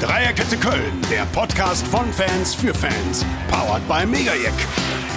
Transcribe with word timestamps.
Dreierkette 0.00 0.56
Köln, 0.56 1.02
der 1.10 1.26
Podcast 1.26 1.86
von 1.86 2.10
Fans 2.10 2.54
für 2.54 2.72
Fans. 2.72 3.22
Powered 3.50 3.86
by 3.86 4.06
Megajack. 4.06 4.54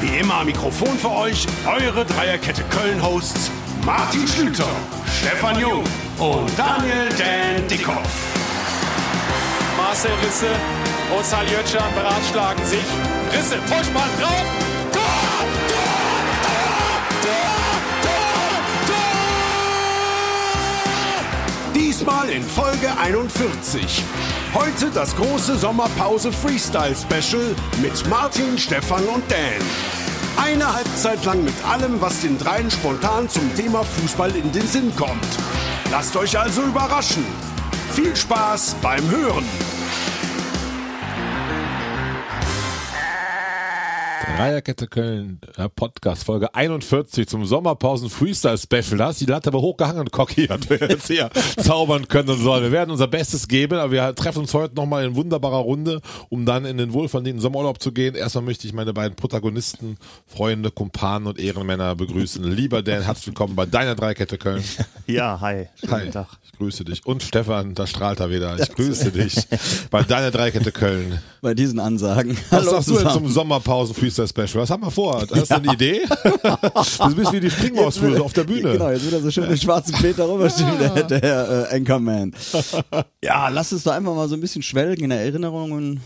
Wie 0.01 0.17
immer 0.17 0.35
am 0.39 0.47
Mikrofon 0.47 0.97
für 0.99 1.09
euch 1.09 1.47
eure 1.65 2.03
Dreierkette 2.03 2.63
Köln-Hosts 2.63 3.49
Martin 3.85 4.27
Schlüter, 4.27 4.67
Stefan 5.21 5.57
Jung 5.57 5.85
und 6.19 6.51
Daniel 6.57 7.07
Dan 7.17 7.65
Dickhoff. 7.69 8.11
Marcel 9.77 10.11
Risse 10.21 10.49
und 11.15 11.25
Saljötschan 11.25 11.93
beratschlagen 11.95 12.65
sich. 12.65 12.83
Risse, 13.31 13.57
Vollspann, 13.65 14.09
drauf! 14.19 14.45
Tor! 14.91 15.01
Tor! 15.69 15.87
Tor! 16.41 16.71
Tor! 18.01 18.95
Tor! 21.65 21.73
Diesmal 21.73 22.29
in 22.29 22.43
Folge 22.43 22.91
41. 23.01 24.03
Heute 24.53 24.91
das 24.93 25.15
große 25.15 25.57
Sommerpause 25.57 26.31
Freestyle 26.31 26.95
Special 26.95 27.55
mit 27.81 28.07
Martin, 28.07 28.55
Stefan 28.55 29.03
und 29.05 29.23
Dan. 29.31 29.39
Eine 30.37 30.71
Halbzeit 30.71 31.25
lang 31.25 31.43
mit 31.43 31.55
allem, 31.65 31.99
was 31.99 32.21
den 32.21 32.37
dreien 32.37 32.69
spontan 32.69 33.27
zum 33.27 33.55
Thema 33.55 33.83
Fußball 33.83 34.35
in 34.35 34.51
den 34.51 34.67
Sinn 34.67 34.95
kommt. 34.95 35.25
Lasst 35.89 36.15
euch 36.15 36.37
also 36.37 36.61
überraschen. 36.61 37.25
Viel 37.93 38.15
Spaß 38.15 38.75
beim 38.79 39.09
Hören. 39.09 39.45
Dreierkette 44.37 44.87
Köln, 44.87 45.39
äh, 45.57 45.69
Podcast, 45.69 46.23
Folge 46.25 46.53
41 46.55 47.27
zum 47.27 47.45
Sommerpausen 47.45 48.09
Freestyle 48.09 48.57
Special. 48.57 48.97
Da 48.97 49.05
hast 49.07 49.21
du 49.21 49.25
die 49.25 49.31
Latte 49.31 49.49
aber 49.49 49.61
hochgehangen, 49.61 50.09
Cocky, 50.09 50.47
hat 50.47 50.67
wir 50.71 50.79
jetzt 50.89 51.07
hier 51.07 51.29
zaubern 51.57 52.07
können 52.07 52.29
und 52.31 52.39
sollen. 52.41 52.63
Wir 52.63 52.71
werden 52.71 52.89
unser 52.89 53.07
Bestes 53.07 53.47
geben, 53.47 53.77
aber 53.77 53.91
wir 53.91 54.15
treffen 54.15 54.39
uns 54.39 54.53
heute 54.55 54.73
nochmal 54.75 55.05
in 55.05 55.15
wunderbarer 55.15 55.57
Runde, 55.57 56.01
um 56.29 56.45
dann 56.47 56.65
in 56.65 56.77
den 56.77 56.93
wohlverdienten 56.93 57.41
Sommerurlaub 57.41 57.79
zu 57.81 57.91
gehen. 57.91 58.15
Erstmal 58.15 58.43
möchte 58.43 58.65
ich 58.65 58.73
meine 58.73 58.91
beiden 58.91 59.15
Protagonisten, 59.15 59.97
Freunde, 60.25 60.71
Kumpanen 60.71 61.27
und 61.27 61.39
Ehrenmänner 61.39 61.95
begrüßen. 61.95 62.43
Lieber 62.43 62.81
Dan, 62.81 63.03
herzlich 63.03 63.27
willkommen 63.27 63.55
bei 63.55 63.67
deiner 63.67 63.93
Dreierkette 63.95 64.37
Köln. 64.37 64.63
Ja, 65.05 65.41
hi. 65.41 65.67
Schönen 65.77 65.91
Hi, 65.91 66.09
Tag. 66.11 66.27
ich 66.45 66.53
grüße 66.57 66.85
dich. 66.85 67.05
Und 67.05 67.23
Stefan, 67.23 67.75
da 67.75 67.85
strahlt 67.85 68.21
er 68.21 68.29
wieder. 68.29 68.57
Ich 68.57 68.69
grüße 68.73 69.11
dich 69.11 69.35
bei 69.91 70.01
deiner 70.01 70.31
Dreierkette 70.31 70.71
Köln. 70.71 71.19
bei 71.41 71.53
diesen 71.53 71.77
Ansagen. 71.77 72.37
Was 72.51 72.63
sagst 72.69 72.87
du 72.89 72.97
denn 72.97 73.09
zum 73.09 73.27
Sommerpause 73.27 73.93
Freestyle 73.93 74.22
Special? 74.27 74.55
Was 74.55 74.69
haben 74.69 74.83
wir 74.83 74.91
vor? 74.91 75.21
Hast 75.21 75.51
du 75.51 75.55
eine 75.55 75.73
Idee? 75.73 76.01
du 76.23 77.15
bist 77.15 77.33
wie 77.33 77.39
die 77.39 77.49
Springmaus 77.49 77.99
Jetzt 77.99 78.19
auf 78.19 78.33
der 78.33 78.43
Bühne. 78.43 78.73
Genau, 78.73 78.89
jetzt 78.89 79.03
wird 79.03 79.13
er 79.13 79.21
so 79.21 79.31
schön 79.31 79.47
den 79.47 79.57
schwarzen 79.57 79.93
Peter 79.95 80.27
rüberstehen, 80.27 80.77
der, 80.79 81.03
der 81.03 81.69
äh, 81.71 81.75
Anchorman. 81.75 82.33
Ja, 83.23 83.49
lass 83.49 83.73
uns 83.73 83.83
doch 83.83 83.93
einfach 83.93 84.15
mal 84.15 84.27
so 84.27 84.35
ein 84.35 84.41
bisschen 84.41 84.61
schwelgen 84.61 85.05
in 85.05 85.11
Erinnerungen. 85.11 86.01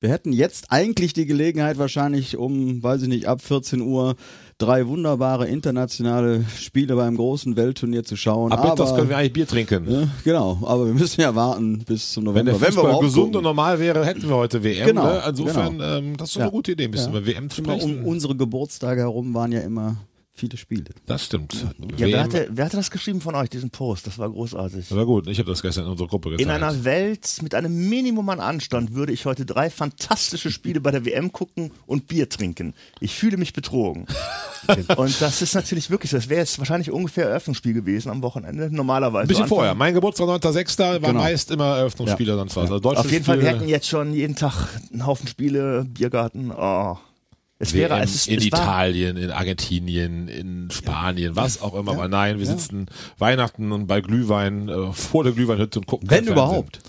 Wir 0.00 0.10
hätten 0.10 0.32
jetzt 0.32 0.72
eigentlich 0.72 1.12
die 1.12 1.26
Gelegenheit, 1.26 1.78
wahrscheinlich 1.78 2.36
um, 2.36 2.82
weiß 2.82 3.02
ich 3.02 3.08
nicht, 3.08 3.26
ab 3.26 3.40
14 3.40 3.80
Uhr 3.80 4.16
drei 4.58 4.86
wunderbare 4.86 5.48
internationale 5.48 6.44
Spiele 6.58 6.94
beim 6.96 7.16
großen 7.16 7.56
Weltturnier 7.56 8.04
zu 8.04 8.16
schauen. 8.16 8.52
Ab 8.52 8.60
aber, 8.60 8.70
mittags 8.70 8.94
können 8.94 9.08
wir 9.08 9.16
eigentlich 9.16 9.32
Bier 9.32 9.46
trinken. 9.46 9.90
ja, 9.90 10.08
genau, 10.24 10.58
aber 10.64 10.86
wir 10.86 10.94
müssen 10.94 11.20
ja 11.20 11.34
warten 11.34 11.78
bis 11.86 12.12
zum 12.12 12.24
Wenn 12.26 12.44
November. 12.46 12.52
der 12.58 12.72
Fußball 12.72 13.00
gesund 13.00 13.24
gucken. 13.26 13.36
und 13.38 13.42
normal 13.44 13.78
wäre, 13.80 14.04
hätten 14.04 14.28
wir 14.28 14.36
heute 14.36 14.62
WM. 14.62 14.86
Genau, 14.86 15.04
ne? 15.04 15.22
Insofern, 15.28 15.80
ähm, 15.82 16.16
das 16.16 16.28
ist 16.28 16.34
so 16.34 16.40
eine 16.40 16.48
Ja. 16.48 16.52
gute 16.52 16.72
Idee, 16.72 16.84
ein 16.84 16.90
bisschen 16.90 17.12
Ja. 17.12 17.18
über 17.18 17.26
WM 17.26 17.50
zu 17.50 17.62
sprechen. 17.62 18.00
um 18.00 18.06
unsere 18.06 18.36
Geburtstage 18.36 19.00
herum 19.00 19.34
waren 19.34 19.52
ja 19.52 19.60
immer 19.60 19.96
viele 20.42 20.56
Spiele. 20.56 20.86
das 21.06 21.24
stimmt. 21.26 21.54
Ja, 21.96 22.06
wer, 22.08 22.20
hatte, 22.24 22.48
wer 22.50 22.64
hatte 22.64 22.76
das 22.76 22.90
geschrieben 22.90 23.20
von 23.20 23.36
euch, 23.36 23.48
diesen 23.48 23.70
Post? 23.70 24.08
Das 24.08 24.18
war 24.18 24.28
großartig. 24.28 24.90
war 24.90 25.06
gut, 25.06 25.28
ich 25.28 25.38
habe 25.38 25.48
das 25.48 25.62
gestern 25.62 25.84
in 25.84 25.90
unserer 25.92 26.08
Gruppe 26.08 26.30
gezeigt. 26.30 26.42
In 26.42 26.50
einer 26.50 26.82
Welt 26.84 27.38
mit 27.42 27.54
einem 27.54 27.88
Minimum 27.88 28.28
an 28.28 28.40
Anstand 28.40 28.92
würde 28.94 29.12
ich 29.12 29.24
heute 29.24 29.46
drei 29.46 29.70
fantastische 29.70 30.50
Spiele 30.50 30.80
bei 30.80 30.90
der 30.90 31.04
WM 31.04 31.30
gucken 31.30 31.70
und 31.86 32.08
Bier 32.08 32.28
trinken. 32.28 32.74
Ich 32.98 33.14
fühle 33.14 33.36
mich 33.36 33.52
betrogen. 33.52 34.06
und 34.96 35.20
das 35.20 35.42
ist 35.42 35.54
natürlich 35.54 35.90
wirklich 35.90 36.10
so. 36.10 36.16
Das 36.16 36.28
wäre 36.28 36.40
jetzt 36.40 36.58
wahrscheinlich 36.58 36.90
ungefähr 36.90 37.26
Eröffnungsspiel 37.28 37.72
gewesen 37.74 38.10
am 38.10 38.20
Wochenende. 38.22 38.68
Normalerweise. 38.74 39.22
ein 39.22 39.28
bisschen 39.28 39.44
Anfang- 39.44 39.56
vorher. 39.58 39.74
Mein 39.76 39.94
Geburtstag 39.94 40.26
9.6. 40.28 40.78
war 40.78 40.98
Genau. 40.98 41.12
meist 41.20 41.50
immer 41.52 41.76
Eröffnungsspieler, 41.76 42.34
sonst 42.36 42.56
was. 42.56 42.68
Also 42.70 42.90
Auf 42.90 43.12
jeden 43.12 43.24
Fall, 43.24 43.38
wir 43.38 43.44
Spiele, 43.46 43.58
hätten 43.60 43.68
jetzt 43.68 43.86
schon 43.88 44.12
jeden 44.12 44.34
Tag 44.34 44.68
einen 44.92 45.06
Haufen 45.06 45.28
Spiele, 45.28 45.84
Biergarten. 45.88 46.50
Oh. 46.50 46.96
Es 47.62 47.74
WM 47.74 47.90
wäre, 47.90 48.00
es 48.00 48.14
ist, 48.16 48.26
in 48.26 48.38
es 48.38 48.50
war, 48.50 48.60
Italien, 48.60 49.16
in 49.16 49.30
Argentinien, 49.30 50.26
in 50.26 50.68
Spanien, 50.72 51.36
was 51.36 51.62
auch 51.62 51.74
immer. 51.74 51.92
Aber 51.92 52.08
nein, 52.08 52.40
wir 52.40 52.46
sitzen 52.46 52.86
Weihnachten 53.18 53.70
und 53.70 53.86
bei 53.86 54.00
Glühwein 54.00 54.68
äh, 54.68 54.92
vor 54.92 55.22
der 55.22 55.32
Glühweinhütte 55.32 55.78
und 55.78 55.86
gucken. 55.86 56.10
Wenn 56.10 56.26
überhaupt. 56.26 56.80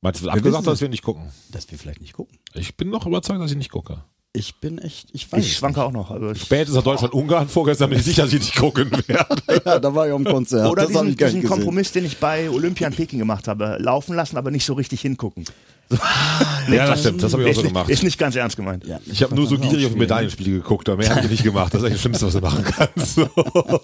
Meinst 0.00 0.22
du, 0.22 0.24
Wir 0.24 0.32
abgesagt, 0.32 0.66
dass 0.66 0.80
wir 0.80 0.88
nicht 0.88 1.02
gucken? 1.02 1.30
Dass 1.52 1.70
wir 1.70 1.76
vielleicht 1.76 2.00
nicht 2.00 2.14
gucken. 2.14 2.38
Ich 2.54 2.74
bin 2.74 2.88
noch 2.88 3.06
überzeugt, 3.06 3.38
dass 3.42 3.50
ich 3.50 3.58
nicht 3.58 3.70
gucke. 3.70 4.02
Ich 4.32 4.60
bin 4.60 4.78
echt, 4.78 5.10
ich 5.12 5.30
weiß. 5.30 5.44
ich 5.44 5.56
schwanke 5.56 5.82
auch 5.84 5.92
noch. 5.92 6.10
Also 6.10 6.34
Spätestens 6.34 6.76
nach 6.76 6.84
Deutschland-Ungarn 6.84 7.48
vorgestern 7.48 7.90
bin 7.90 7.98
ich 7.98 8.06
sicher, 8.06 8.22
dass 8.22 8.32
ich 8.32 8.40
nicht 8.40 8.56
gucken 8.56 8.90
werde. 9.06 9.42
Ja, 9.66 9.78
da 9.78 9.94
war 9.94 10.06
ich 10.06 10.14
am 10.14 10.24
Konzert. 10.24 10.70
Oder 10.70 10.84
das 10.84 10.92
diesen, 10.92 11.16
diesen. 11.16 11.42
Kompromiss, 11.42 11.92
den 11.92 12.06
ich 12.06 12.16
bei 12.16 12.48
Olympia 12.48 12.86
in 12.86 12.94
Peking 12.94 13.18
gemacht 13.18 13.46
habe. 13.46 13.76
Laufen 13.78 14.16
lassen, 14.16 14.38
aber 14.38 14.50
nicht 14.50 14.64
so 14.64 14.72
richtig 14.72 15.02
hingucken. 15.02 15.44
Ja, 16.70 16.86
das 16.86 17.00
stimmt. 17.00 17.22
Das 17.22 17.32
habe 17.32 17.44
ich 17.44 17.50
auch 17.50 17.54
so 17.54 17.62
nicht, 17.62 17.70
gemacht. 17.72 17.88
ist 17.88 18.02
nicht 18.02 18.18
ganz 18.18 18.36
ernst 18.36 18.56
gemeint. 18.56 18.84
Ja, 18.86 19.00
Ich 19.06 19.22
habe 19.22 19.34
nur 19.34 19.46
so 19.46 19.56
gierig 19.56 19.86
auf. 19.86 19.94
Medaillenspiele 19.94 20.58
geguckt, 20.58 20.86
aber 20.88 20.98
mehr 20.98 21.08
habe 21.08 21.22
ich 21.24 21.30
nicht 21.30 21.42
gemacht. 21.42 21.72
Das 21.72 21.80
ist 21.80 21.86
eigentlich 21.86 21.94
das 21.94 22.02
Schlimmste, 22.02 22.26
was 22.26 22.34
du 22.34 22.40
machen 22.40 22.62
kannst. 22.64 23.14
So. 23.14 23.28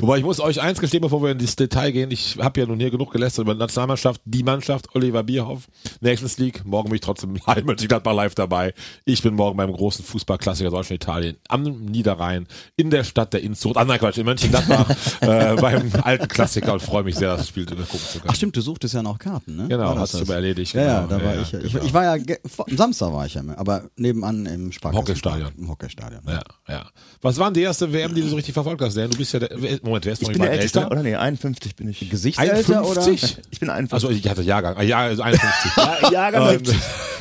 Wobei 0.00 0.18
ich 0.18 0.24
muss 0.24 0.40
euch 0.40 0.60
eins 0.60 0.78
gestehen, 0.78 1.00
bevor 1.00 1.22
wir 1.22 1.30
in 1.32 1.38
das 1.38 1.56
Detail 1.56 1.90
gehen. 1.90 2.10
Ich 2.10 2.38
habe 2.40 2.60
ja 2.60 2.66
nun 2.66 2.78
hier 2.78 2.90
genug 2.90 3.12
gelästert 3.12 3.44
über 3.44 3.54
die 3.54 3.58
Nationalmannschaft, 3.60 4.20
die 4.24 4.42
Mannschaft, 4.42 4.94
Oliver 4.94 5.22
Bierhoff, 5.22 5.68
Nations 6.00 6.38
League. 6.38 6.64
Morgen 6.64 6.90
bin 6.90 6.94
ich 6.96 7.00
trotzdem 7.00 7.34
halb 7.46 7.64
Mönchengladbach 7.64 8.14
live 8.14 8.34
dabei. 8.34 8.72
Ich 9.04 9.22
bin 9.22 9.34
morgen 9.34 9.56
beim 9.56 9.72
großen 9.72 10.04
Fußballklassiker 10.04 10.70
Deutschland-Italien 10.70 11.36
am 11.48 11.62
Niederrhein 11.64 12.46
in 12.76 12.90
der 12.90 13.04
Stadt 13.04 13.32
der 13.32 13.42
Inzucht. 13.42 13.76
Ah, 13.76 13.84
nein, 13.84 13.98
Quatsch, 13.98 14.18
in 14.18 14.26
Mönchengladbach 14.26 14.90
äh, 15.22 15.56
beim 15.56 15.90
alten 16.02 16.28
Klassiker 16.28 16.72
und 16.74 16.82
freue 16.82 17.02
mich 17.02 17.16
sehr, 17.16 17.36
das 17.36 17.48
Spiel 17.48 17.66
gucken 17.66 17.86
zu 17.88 18.18
können. 18.20 18.28
Ach 18.28 18.34
stimmt, 18.34 18.56
du 18.56 18.60
suchtest 18.60 18.94
ja 18.94 19.02
noch 19.02 19.18
Karten, 19.18 19.56
ne? 19.56 19.66
Genau, 19.68 19.96
hast 19.98 20.14
du 20.14 20.18
das? 20.18 20.28
aber 20.28 20.36
erledigt, 20.36 20.74
Ja, 20.74 20.82
ja, 20.82 21.06
genau. 21.06 21.15
Da 21.18 21.24
war 21.24 21.40
ich. 21.40 21.52
ja. 21.52 21.58
Ich, 21.60 21.72
genau. 21.72 21.84
ich 21.84 21.94
war 21.94 22.16
ja, 22.16 22.36
am 22.58 22.76
Samstag 22.76 23.12
war 23.12 23.26
ich 23.26 23.34
ja, 23.34 23.42
aber 23.56 23.84
nebenan 23.96 24.46
im 24.46 24.72
Sparkassen. 24.72 25.02
Hockeystadion. 25.02 25.52
Im 25.56 25.68
Hockeystadion. 25.68 26.22
Ja, 26.26 26.42
ja. 26.68 26.86
Was 27.22 27.38
war 27.38 27.46
denn 27.46 27.54
die 27.54 27.62
erste 27.62 27.92
WM, 27.92 28.14
die 28.14 28.22
du 28.22 28.28
so 28.28 28.36
richtig 28.36 28.54
verfolgt 28.54 28.82
hast? 28.82 28.96
Du 28.96 29.08
bist 29.08 29.32
ja 29.32 29.40
der, 29.40 29.56
Moment, 29.82 30.04
wer 30.04 30.12
ist 30.12 30.22
noch 30.22 30.28
Ich 30.28 30.32
bin 30.32 30.42
der 30.42 30.52
Älteste, 30.52 30.80
älter? 30.80 30.92
oder 30.92 31.02
nee, 31.02 31.16
51 31.16 31.76
bin 31.76 31.88
ich. 31.88 32.08
Gesichtsalter 32.10 32.84
oder? 32.86 33.00
51? 33.02 33.38
Ich 33.50 33.60
bin 33.60 33.70
51. 33.70 33.92
Also 33.92 34.10
ich 34.10 34.28
hatte 34.28 34.42
Jahrgang, 34.42 34.76
ah, 34.76 34.82
ja, 34.82 34.98
also 34.98 35.22
51. 35.22 35.72
ja, 35.76 36.10
Jahrgang 36.10 36.50
70. 36.50 36.76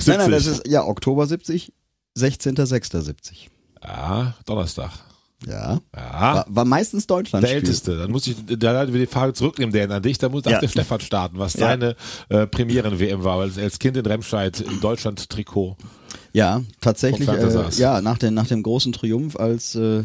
Nein, 0.07 0.17
nein, 0.17 0.31
das 0.31 0.45
ist, 0.45 0.67
ja, 0.67 0.83
Oktober 0.83 1.25
70, 1.27 1.71
16.06.70. 2.17 3.47
ja, 3.83 4.35
Donnerstag. 4.45 4.91
Ja. 5.45 5.79
Ja. 5.95 6.35
War, 6.35 6.45
war 6.49 6.65
meistens 6.65 7.07
Deutschland. 7.07 7.43
Der 7.45 7.53
Älteste. 7.55 7.97
Dann 7.97 8.11
muss 8.11 8.25
ich 8.27 8.35
da 8.57 8.87
wir 8.91 8.99
die 8.99 9.05
Frage 9.05 9.33
zurücknehmen, 9.33 9.73
Dan, 9.73 9.91
an 9.91 10.01
dich. 10.01 10.17
Da 10.17 10.29
muss 10.29 10.43
Ja. 10.45 10.59
der 10.59 10.67
Stefan 10.67 11.01
starten, 11.01 11.37
was 11.37 11.53
Ja. 11.55 11.67
seine 11.67 11.95
äh, 12.29 12.47
Premieren-WM 12.47 13.23
war, 13.23 13.39
weil 13.39 13.51
als 13.61 13.77
Kind 13.79 13.97
in 13.97 14.05
Remscheid 14.05 14.59
im 14.61 14.79
Deutschland-Trikot. 14.81 15.77
Ja, 16.33 16.61
tatsächlich. 16.81 17.27
Äh, 17.27 17.69
ja, 17.77 18.01
nach, 18.01 18.17
den, 18.17 18.33
nach 18.33 18.47
dem 18.47 18.63
großen 18.63 18.91
Triumph 18.93 19.35
als, 19.35 19.75
äh, 19.75 20.03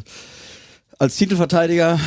als 0.98 1.16
Titelverteidiger 1.16 1.98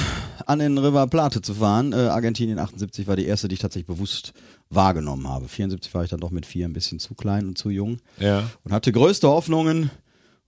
an 0.45 0.59
den 0.59 0.77
River 0.77 1.07
Plate 1.07 1.41
zu 1.41 1.55
fahren. 1.55 1.93
Äh, 1.93 1.95
Argentinien 1.95 2.59
78 2.59 3.07
war 3.07 3.15
die 3.15 3.25
erste, 3.25 3.47
die 3.47 3.53
ich 3.55 3.59
tatsächlich 3.61 3.87
bewusst 3.87 4.33
wahrgenommen 4.69 5.27
habe. 5.27 5.47
74 5.47 5.93
war 5.93 6.03
ich 6.03 6.09
dann 6.09 6.19
doch 6.19 6.31
mit 6.31 6.45
vier 6.45 6.67
ein 6.67 6.73
bisschen 6.73 6.99
zu 6.99 7.13
klein 7.15 7.47
und 7.47 7.57
zu 7.57 7.69
jung 7.69 7.99
Ja. 8.19 8.43
und 8.63 8.71
hatte 8.73 8.91
größte 8.91 9.27
Hoffnungen 9.27 9.91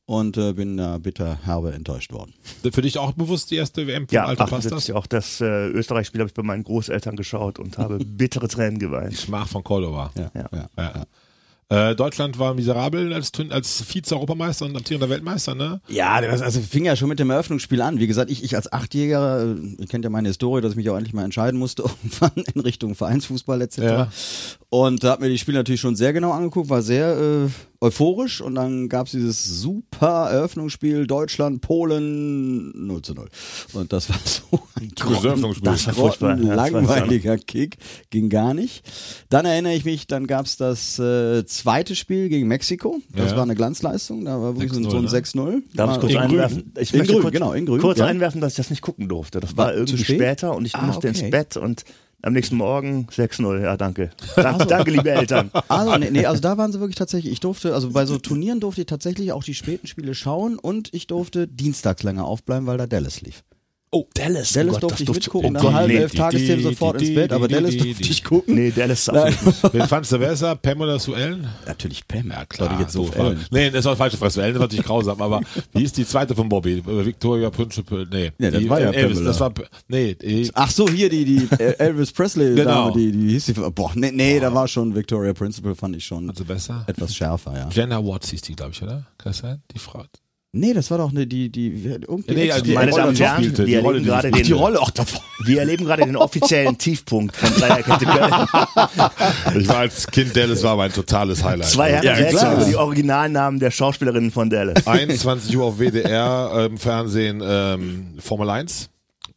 und 0.05 0.37
äh, 0.37 0.53
bin 0.53 0.77
da 0.77 0.97
bitter 0.97 1.39
herbe 1.45 1.73
enttäuscht 1.73 2.11
worden. 2.13 2.33
Für 2.71 2.81
dich 2.81 2.97
auch 2.97 3.13
bewusst 3.13 3.51
die 3.51 3.55
erste 3.55 3.87
WM 3.87 4.07
vom 4.07 4.15
Ja, 4.15 4.25
Alter 4.25 4.45
passt 4.45 4.65
das? 4.65 4.73
78 4.73 4.93
auch 4.95 5.07
das 5.07 5.41
äh, 5.41 5.67
Österreich-Spiel 5.69 6.21
habe 6.21 6.27
ich 6.29 6.33
bei 6.33 6.43
meinen 6.43 6.63
Großeltern 6.63 7.15
geschaut 7.15 7.59
und 7.59 7.77
habe 7.77 7.97
bittere 8.05 8.47
Tränen 8.47 8.79
geweint. 8.79 9.15
Schmach 9.17 9.47
von 9.47 9.63
Cordova. 9.63 10.11
Ja, 10.15 10.31
Ja. 10.35 10.49
ja. 10.51 10.67
Ja. 10.77 11.05
Äh, 11.67 11.95
Deutschland 11.95 12.37
war 12.37 12.53
miserabel 12.53 13.11
als, 13.11 13.31
als 13.49 13.81
Vize-Europameister 13.81 14.67
und 14.67 14.77
amtierender 14.77 15.09
Weltmeister, 15.09 15.55
ne? 15.55 15.81
Ja, 15.87 16.21
das 16.21 16.43
also 16.43 16.61
fing 16.61 16.85
ja 16.85 16.95
schon 16.95 17.09
mit 17.09 17.17
dem 17.17 17.31
Eröffnungsspiel 17.31 17.81
an. 17.81 17.97
Wie 17.99 18.05
gesagt, 18.05 18.29
ich, 18.29 18.43
ich 18.43 18.55
als 18.55 18.71
Achtjähriger, 18.71 19.41
äh, 19.41 19.81
ihr 19.81 19.87
kennt 19.87 20.03
ja 20.03 20.11
meine 20.11 20.27
Historie, 20.27 20.61
dass 20.61 20.71
ich 20.73 20.77
mich 20.77 20.87
auch 20.91 20.95
endlich 20.95 21.15
mal 21.15 21.23
entscheiden 21.25 21.59
musste, 21.59 21.81
irgendwann 22.03 22.43
in 22.53 22.61
Richtung 22.61 22.93
Vereinsfußball 22.93 23.59
etc. 23.63 23.77
Ja. 23.79 24.11
Und 24.69 25.03
da 25.03 25.09
habe 25.13 25.23
mir 25.23 25.29
die 25.31 25.39
Spiele 25.39 25.57
natürlich 25.57 25.81
schon 25.81 25.95
sehr 25.95 26.13
genau 26.13 26.33
angeguckt, 26.33 26.69
war 26.69 26.83
sehr 26.83 27.17
äh, 27.17 27.49
euphorisch 27.81 28.41
und 28.41 28.55
dann 28.55 28.89
gab's 28.89 29.11
dieses 29.11 29.43
super 29.45 30.29
Eröffnungsspiel 30.31 31.07
Deutschland, 31.07 31.61
Polen 31.61 32.71
0 32.87 33.01
zu 33.01 33.13
0. 33.13 33.27
Und 33.73 33.93
das 33.93 34.09
war 34.09 34.17
so 34.23 34.59
ein. 34.75 34.91
Das 34.95 35.93
war 35.93 36.35
langweiliger 36.37 37.37
Kick, 37.37 37.77
ging 38.09 38.29
gar 38.29 38.53
nicht. 38.53 38.83
Dann 39.29 39.45
erinnere 39.45 39.73
ich 39.73 39.85
mich, 39.85 40.07
dann 40.07 40.27
gab's 40.27 40.57
das 40.57 40.99
äh, 40.99 41.45
zweite 41.45 41.95
Spiel 41.95 42.29
gegen 42.29 42.47
Mexiko. 42.47 42.99
Das 43.15 43.31
Ja. 43.31 43.37
war 43.37 43.43
eine 43.43 43.55
Glanzleistung, 43.55 44.25
da 44.25 44.41
war 44.41 44.55
wirklich 44.59 44.71
so 44.73 44.97
ein 44.97 45.07
6-0, 45.07 45.45
ne? 45.45 45.61
6-0. 45.61 45.61
Darf 45.75 45.93
ich 45.95 45.99
kurz 45.99 46.11
in 46.13 46.17
einwerfen? 46.17 46.73
Ich 46.79 46.93
In 46.93 46.99
möchte 46.99 47.13
grün, 47.13 47.21
kurz, 47.23 47.33
genau, 47.33 47.53
in 47.53 47.65
grün, 47.65 47.81
kurz 47.81 47.99
ja. 47.99 48.05
einwerfen, 48.05 48.41
dass 48.41 48.53
ich 48.53 48.57
das 48.57 48.69
nicht 48.69 48.81
gucken 48.81 49.07
durfte. 49.09 49.39
Das 49.39 49.55
War 49.57 49.67
war, 49.67 49.73
irgendwie 49.75 50.03
spät? 50.03 50.15
später 50.17 50.55
und 50.55 50.65
ich 50.65 50.75
Ah, 50.75 50.85
musste 50.85 51.07
okay. 51.09 51.19
ins 51.19 51.29
Bett 51.31 51.57
und 51.57 51.83
Am 52.25 52.33
nächsten 52.33 52.55
Morgen 52.55 53.07
6-0, 53.11 53.61
ja 53.61 53.77
danke. 53.77 54.09
Danke, 54.35 54.65
danke 54.65 54.89
liebe 54.89 55.11
Eltern. 55.11 55.51
Also, 55.67 55.97
nee, 55.97 56.09
nee, 56.09 56.25
also 56.25 56.41
da 56.41 56.57
waren 56.57 56.71
sie 56.71 56.79
wirklich 56.79 56.95
tatsächlich, 56.95 57.31
ich 57.31 57.39
durfte, 57.39 57.75
also 57.75 57.91
bei 57.91 58.07
so 58.07 58.17
Turnieren 58.17 58.59
durfte 58.59 58.81
ich 58.81 58.87
tatsächlich 58.87 59.31
auch 59.31 59.43
die 59.43 59.53
späten 59.53 59.85
Spiele 59.85 60.15
schauen 60.15 60.57
und 60.57 60.91
ich 60.93 61.05
durfte 61.05 61.47
dienstags 61.47 62.01
länger 62.01 62.25
aufbleiben, 62.25 62.65
weil 62.65 62.77
da 62.77 62.87
Dallas 62.87 63.21
lief. 63.21 63.43
Oh, 63.97 64.09
Dallas. 64.13 64.51
Dallas 64.51 64.75
oh 64.75 64.79
Gott, 64.79 64.81
durfte 64.83 65.03
ich 65.03 65.05
durfte 65.05 65.21
mitgucken, 65.21 65.49
oh 65.55 65.63
nach 65.63 65.73
halb 65.73 65.89
elf 65.89 66.11
Tagesthemen 66.11 66.63
sofort 66.63 67.01
ins 67.01 67.15
Bett, 67.15 67.31
aber 67.31 67.47
Dallas 67.47 67.77
durfte 67.77 68.03
ich 68.03 68.23
gucken. 68.25 68.55
Nee, 68.55 68.71
Dallas 68.71 69.07
absolut 69.07 69.45
nicht. 69.45 69.73
Wen 69.73 69.87
fandst 69.87 70.11
du 70.11 70.19
besser? 70.19 70.55
Pam 70.57 70.81
oder 70.81 70.99
Suellen? 70.99 71.47
Natürlich 71.65 72.05
Pam. 72.05 72.29
Ja, 72.29 72.43
Klar, 72.43 72.77
jetzt 72.81 72.91
so 72.91 73.09
Nee, 73.51 73.69
das 73.69 73.85
war 73.85 73.95
falsche 73.95 74.17
Frage. 74.17 74.33
Suellen 74.33 74.53
ist 74.55 74.59
natürlich 74.59 74.83
grausam, 74.83 75.21
aber 75.21 75.39
wie 75.71 75.83
ist 75.83 75.95
die 75.95 76.05
zweite 76.05 76.35
von 76.35 76.49
Bobby? 76.49 76.79
Äh, 76.79 77.05
Victoria 77.05 77.49
Principal, 77.49 78.05
nee. 78.11 78.33
Ja, 78.37 78.51
das 78.51 78.59
die, 78.59 78.69
war 78.69 78.81
ja 78.81 78.91
Elvis, 78.91 79.19
Pamela. 79.19 79.29
das 79.29 79.39
war, 79.39 79.53
nee, 79.87 80.17
Ach 80.55 80.71
so, 80.71 80.89
hier 80.89 81.07
die, 81.07 81.23
die 81.23 81.47
äh, 81.57 81.77
Elvis 81.77 82.11
Presley 82.11 82.53
Genau. 82.55 82.89
Dame, 82.89 82.97
die, 82.99 83.13
die 83.13 83.29
hieß 83.29 83.45
die, 83.45 83.53
boah, 83.53 83.93
nee, 83.95 84.11
nee, 84.11 84.41
da 84.41 84.53
war 84.53 84.67
schon 84.67 84.93
Victoria 84.93 85.31
Principal, 85.31 85.73
fand 85.73 85.95
ich 85.95 86.03
schon 86.03 86.29
also 86.29 86.43
besser. 86.43 86.83
etwas 86.87 87.15
schärfer, 87.15 87.53
ja. 87.55 87.69
Jenna 87.71 88.05
Watts 88.05 88.29
hieß 88.31 88.41
die, 88.41 88.57
glaube 88.57 88.73
ich, 88.73 88.83
oder? 88.83 89.05
Kann 89.17 89.31
das 89.31 89.37
sein? 89.37 89.61
Die 89.73 89.79
Frau. 89.79 90.03
Nee, 90.57 90.73
das 90.73 90.89
war 90.89 90.97
doch 90.99 91.09
eine, 91.11 91.27
die, 91.27 91.49
die, 91.49 91.83
irgendwie 92.07 92.33
Nee, 92.33 92.51
also 92.51 92.63
die 92.63 92.73
Meine 92.73 92.91
Rolle, 92.91 93.01
Damen 93.03 93.09
und 93.09 93.19
Herren, 93.19 93.43
spielte, 93.43 93.65
wir 93.65 93.77
erleben 93.83 94.05
gerade 94.05 94.27
spielte. 94.29 94.43
die 94.43 94.49
den, 94.49 94.57
Rolle, 94.57 94.79
ach, 94.81 94.89
davon. 94.91 95.19
wir 95.43 95.59
erleben 95.59 95.85
gerade 95.85 96.05
den 96.05 96.15
offiziellen 96.15 96.77
Tiefpunkt 96.77 97.35
von 97.35 97.49
Dreierkette 97.53 98.05
Köln. 98.05 99.61
Ich 99.61 99.67
war 99.67 99.77
als 99.79 100.07
Kind 100.07 100.35
Dallas 100.35 100.63
war 100.63 100.77
mein 100.77 100.93
totales 100.93 101.43
Highlight. 101.43 101.67
Zwei 101.69 101.91
Herren 101.91 102.03
Ja, 102.05 102.23
klar. 102.29 102.55
über 102.55 102.65
die 102.65 102.75
Originalnamen 102.75 103.59
der 103.59 103.71
Schauspielerinnen 103.71 104.31
von 104.31 104.49
Dallas. 104.49 104.87
21 104.87 105.57
Uhr 105.57 105.65
auf 105.65 105.77
WDR 105.79 106.51
äh, 106.55 106.65
im 106.67 106.77
Fernsehen 106.77 107.41
ähm, 107.45 108.13
Formel 108.19 108.49
1 108.49 108.89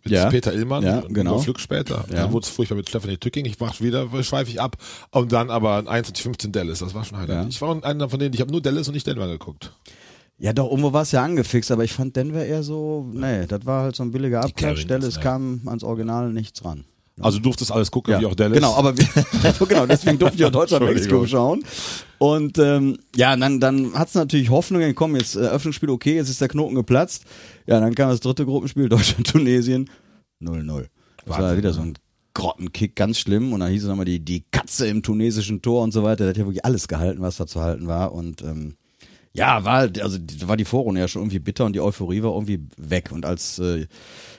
mit 0.04 0.12
Ja. 0.12 0.30
Peter 0.30 0.52
Illmann. 0.52 0.84
Ja, 0.84 1.02
genau. 1.08 1.36
Uwe 1.36 1.42
Flück 1.42 1.58
später. 1.60 2.04
Ja. 2.10 2.22
Dann 2.22 2.32
wurde 2.32 2.44
es 2.44 2.50
furchtbar 2.50 2.76
mit 2.76 2.88
Stephanie 2.88 3.16
Tücking. 3.16 3.44
Ich 3.44 3.58
mach 3.58 3.80
wieder, 3.80 4.06
schweife 4.22 4.50
ich 4.50 4.60
ab. 4.60 4.76
Und 5.10 5.32
dann 5.32 5.50
aber 5.50 5.78
21.15 5.80 6.52
Dallas. 6.52 6.78
Das 6.78 6.94
war 6.94 7.04
schon 7.04 7.18
Highlight. 7.18 7.36
Ja. 7.42 7.46
Ich 7.48 7.60
war 7.60 7.82
einer 7.84 8.08
von 8.08 8.20
denen, 8.20 8.32
ich 8.34 8.40
habe 8.40 8.52
nur 8.52 8.62
Dallas 8.62 8.86
und 8.86 8.94
nicht 8.94 9.06
Denver 9.06 9.26
geguckt. 9.26 9.72
Ja, 10.40 10.52
doch, 10.52 10.70
irgendwo 10.70 10.92
war 10.92 11.02
es 11.02 11.12
ja 11.12 11.24
angefixt, 11.24 11.70
aber 11.72 11.82
ich 11.84 11.92
fand 11.92 12.14
Denver 12.14 12.44
eher 12.44 12.62
so, 12.62 13.10
nee, 13.12 13.46
das 13.46 13.66
war 13.66 13.82
halt 13.82 13.96
so 13.96 14.04
ein 14.04 14.12
billiger 14.12 14.40
Dallas 14.40 15.16
ja. 15.16 15.20
kam 15.20 15.62
ans 15.66 15.82
Original 15.82 16.32
nichts 16.32 16.64
ran. 16.64 16.84
Also 17.20 17.38
du 17.38 17.44
durftest 17.44 17.72
alles 17.72 17.90
gucken, 17.90 18.12
Ja, 18.12 18.20
wie 18.20 18.26
auch 18.26 18.34
Dallas. 18.34 18.54
Genau, 18.54 18.74
aber 18.74 18.96
wir, 18.96 19.06
genau, 19.68 19.86
deswegen 19.86 20.18
durfte 20.18 20.38
ich 20.38 20.44
auch 20.44 20.52
Deutschland 20.52 20.84
Mexiko 20.84 21.26
schauen. 21.26 21.64
Und 22.18 22.58
ähm, 22.58 22.98
ja, 23.16 23.34
dann, 23.36 23.58
dann 23.58 23.92
hat's 23.94 24.14
natürlich 24.14 24.50
Hoffnungen, 24.50 24.94
komm, 24.94 25.16
jetzt 25.16 25.34
äh, 25.34 25.40
Eröffnungsspiel, 25.40 25.90
okay, 25.90 26.14
jetzt 26.14 26.28
ist 26.28 26.40
der 26.40 26.48
Knoten 26.48 26.76
geplatzt. 26.76 27.24
Ja, 27.66 27.80
dann 27.80 27.94
kam 27.96 28.10
das 28.10 28.20
dritte 28.20 28.44
Gruppenspiel, 28.44 28.88
Deutschland-Tunesien, 28.88 29.90
0-0. 30.40 30.86
Das 31.26 31.38
war 31.38 31.56
wieder 31.56 31.72
so 31.72 31.80
ein 31.80 31.94
Grottenkick, 32.34 32.94
ganz 32.94 33.18
schlimm. 33.18 33.52
Und 33.52 33.60
dann 33.60 33.70
hieß 33.70 33.82
es 33.82 33.88
nochmal 33.88 34.04
die, 34.04 34.20
die 34.20 34.44
Katze 34.52 34.86
im 34.86 35.02
tunesischen 35.02 35.60
Tor 35.60 35.82
und 35.82 35.92
so 35.92 36.04
weiter. 36.04 36.18
Der 36.18 36.28
hat 36.28 36.36
ja 36.36 36.44
wirklich 36.44 36.64
alles 36.64 36.86
gehalten, 36.86 37.20
was 37.20 37.36
da 37.36 37.46
zu 37.46 37.60
halten 37.60 37.88
war. 37.88 38.12
Und 38.12 38.42
ähm, 38.42 38.76
ja, 39.32 39.64
war, 39.64 39.78
halt- 39.78 40.00
also 40.00 40.18
war 40.46 40.56
die 40.56 40.64
Vorrunde 40.64 41.00
ja 41.00 41.08
schon 41.08 41.22
irgendwie 41.22 41.38
bitter 41.38 41.64
und 41.64 41.74
die 41.74 41.80
Euphorie 41.80 42.22
war 42.22 42.32
irgendwie 42.32 42.60
weg. 42.76 43.10
Und 43.12 43.24
als 43.24 43.58
äh, 43.58 43.86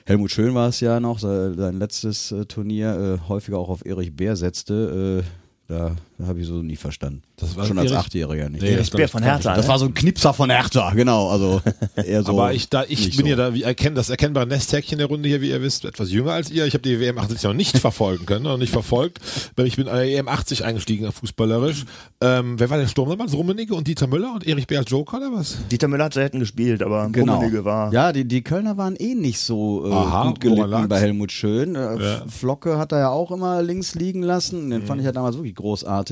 Helmut 0.06 0.30
Schön 0.30 0.54
war 0.54 0.68
es 0.68 0.80
ja 0.80 1.00
noch, 1.00 1.18
sein, 1.18 1.78
letztes 1.78 2.32
äh, 2.32 2.44
Turnier, 2.46 3.18
äh, 3.24 3.28
häufiger 3.28 3.58
auch 3.58 3.68
auf 3.68 3.84
Erich 3.86 4.14
Bär 4.14 4.36
setzte, 4.36 5.22
äh, 5.24 5.30
da 5.68 5.96
habe 6.26 6.40
ich 6.40 6.46
so 6.46 6.62
nie 6.62 6.76
verstanden. 6.76 7.22
Das 7.36 7.56
war 7.56 7.64
schon 7.66 7.78
als 7.78 7.90
Erich- 7.90 8.00
Achtjähriger 8.04 8.48
nicht. 8.48 8.62
Nee, 8.62 8.78
Ich 8.78 8.90
bin 8.90 9.08
von 9.08 9.22
Hertha. 9.22 9.54
Das 9.54 9.64
ne? 9.66 9.70
war 9.70 9.78
so 9.78 9.86
ein 9.86 9.94
Knipser 9.94 10.32
von 10.34 10.50
Hertha, 10.50 10.90
genau. 10.94 11.28
Also 11.30 11.60
eher 11.96 12.22
so. 12.22 12.32
aber 12.32 12.52
ich, 12.52 12.68
da, 12.68 12.84
ich 12.88 13.16
bin 13.16 13.26
so. 13.26 13.30
ja 13.30 13.36
da, 13.36 13.54
wie 13.54 13.62
erkennt 13.62 13.96
das 13.96 14.10
erkennbare 14.10 14.46
Nesthäkchen 14.46 14.98
der 14.98 15.06
Runde 15.08 15.28
hier, 15.28 15.40
wie 15.40 15.50
ihr 15.50 15.62
wisst, 15.62 15.84
etwas 15.84 16.10
jünger 16.10 16.32
als 16.32 16.50
ihr. 16.50 16.66
Ich 16.66 16.74
habe 16.74 16.82
die 16.82 16.98
WM 17.00 17.18
80 17.18 17.42
noch 17.44 17.54
nicht 17.54 17.78
verfolgen 17.78 18.26
können, 18.26 18.44
noch 18.44 18.58
nicht 18.58 18.72
verfolgt. 18.72 19.20
Weil 19.56 19.66
Ich 19.66 19.76
bin 19.76 19.86
in 19.86 19.92
der 19.94 20.02
EM 20.04 20.28
80 20.28 20.64
eingestiegen, 20.64 21.10
fußballerisch. 21.10 21.84
Ähm, 22.20 22.58
wer 22.58 22.68
war 22.70 22.78
der 22.78 22.86
Sturm 22.88 23.08
damals? 23.08 23.32
Rummenigge 23.34 23.74
und 23.74 23.86
Dieter 23.86 24.06
Müller 24.06 24.34
und 24.34 24.46
Erich 24.46 24.66
Bär 24.66 24.80
als 24.80 24.90
Joker 24.90 25.16
oder 25.18 25.32
was? 25.32 25.56
Dieter 25.70 25.88
Müller 25.88 26.04
hat 26.04 26.14
selten 26.14 26.38
gespielt, 26.40 26.82
aber 26.82 27.08
Genau. 27.10 27.34
Rummenigge 27.36 27.64
war. 27.64 27.92
Ja, 27.92 28.12
die, 28.12 28.24
die 28.26 28.42
Kölner 28.42 28.76
waren 28.76 28.96
eh 28.96 29.14
nicht 29.14 29.40
so 29.40 29.86
äh, 29.86 29.92
Aha, 29.92 30.26
gut 30.28 30.40
gelitten 30.40 30.88
bei 30.88 30.98
Helmut 31.00 31.32
Schön. 31.32 31.74
Äh, 31.74 32.00
Ja. 32.02 32.22
Flocke 32.28 32.78
hat 32.78 32.92
er 32.92 32.98
ja 32.98 33.08
auch 33.10 33.30
immer 33.30 33.62
links 33.62 33.94
liegen 33.94 34.22
lassen. 34.22 34.70
Den 34.70 34.82
fand 34.82 35.00
ich 35.00 35.04
ja 35.06 35.12
damals 35.12 35.36
wirklich 35.36 35.54
großartig. 35.54 36.09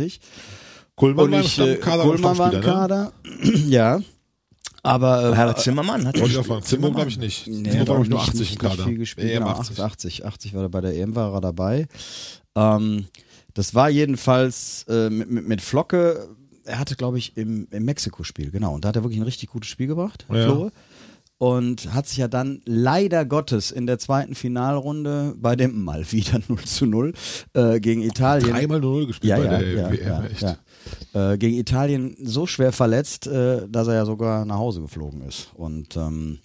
Kuhlmann 0.95 1.27
Und 1.27 1.33
war 1.33 1.41
im 1.41 1.47
ich, 1.47 1.59
äh, 1.59 1.77
Kohlmann 1.77 2.23
war 2.23 2.33
im 2.33 2.35
Stammspieler, 2.37 2.61
Kader. 2.63 3.13
ja. 3.69 4.01
Aber 4.83 5.31
äh, 5.33 5.35
Herbert 5.35 5.61
Zimmermann 5.61 6.07
hat 6.07 6.19
Wollte 6.19 6.33
ich 6.33 6.39
auch 6.39 6.47
fragen. 6.47 6.63
Zimmer 6.63 6.91
glaube 6.91 7.09
ich 7.09 7.19
nicht. 7.19 7.47
Nee, 7.47 7.63
Zimmer 7.71 7.79
hat 7.81 7.87
glaube 7.87 8.03
ich 8.05 8.09
nur 8.11 8.19
nicht- 8.21 8.29
80 8.29 8.41
im 8.41 8.47
nicht- 8.47 8.59
Kader. 8.61 8.75
Nicht 8.77 8.85
viel 8.85 8.99
gespielt. 8.99 9.31
EM 9.31 9.43
genau, 9.45 9.51
80. 9.57 9.81
80, 9.81 10.25
80 10.27 10.55
war 10.55 10.63
er 10.63 10.69
bei 10.69 10.81
der 10.81 10.95
EM, 10.97 11.15
war 11.15 11.35
er 11.35 11.41
dabei. 11.41 11.87
Ähm, 12.55 13.07
das 13.55 13.75
war 13.75 13.91
jedenfalls 13.91 14.85
äh, 14.89 15.11
mit, 15.11 15.31
mit, 15.31 15.49
mit 15.49 15.61
Flocke, 15.63 16.29
er 16.65 16.79
hatte, 16.79 16.97
glaube 16.97 17.19
ich, 17.19 17.37
im, 17.37 17.67
im 17.71 17.85
Mexiko-Spiel, 17.87 18.51
genau. 18.51 18.75
Und 18.75 18.85
da 18.85 18.89
hat 18.89 18.97
er 18.97 19.03
wirklich 19.03 19.19
ein 19.19 19.25
richtig 19.25 19.49
gutes 19.51 19.69
Spiel 19.71 19.87
gebracht, 19.87 20.27
Ja. 20.33 20.45
Flo. 20.45 20.71
Und 21.39 21.95
hat 21.95 22.09
sich 22.09 22.19
ja 22.19 22.27
dann 22.27 22.61
leider 22.65 23.25
Gottes 23.25 23.71
in 23.71 23.87
der 23.87 24.01
zweiten 24.01 24.35
Finalrunde 24.35 25.35
bei 25.37 25.55
dem 25.55 25.85
mal 25.85 26.05
wieder 26.11 26.41
0 26.49 26.59
zu 26.65 26.85
0 26.87 27.13
äh, 27.55 27.79
gegen 27.79 28.03
Italien. 28.03 28.51
Dreimal 28.51 28.81
0 28.81 29.07
gespielt 29.07 29.31
Ja, 29.31 29.37
bei 29.37 29.45
ja, 29.45 29.59
der 29.59 29.73
ja, 29.73 29.91
WM. 30.23 30.27
echt. 30.33 30.59
Äh, 31.15 31.39
gegen 31.39 31.57
Italien 31.57 32.17
so 32.21 32.47
schwer 32.47 32.73
verletzt, 32.73 33.29
äh, 33.29 33.69
dass 33.69 33.87
er 33.87 33.95
ja 33.95 34.05
sogar 34.05 34.45
nach 34.45 34.59
Hause 34.59 34.81
geflogen 34.81 35.23
ist. 35.23 35.51
Und 35.55 35.97
ähm, 35.97 36.41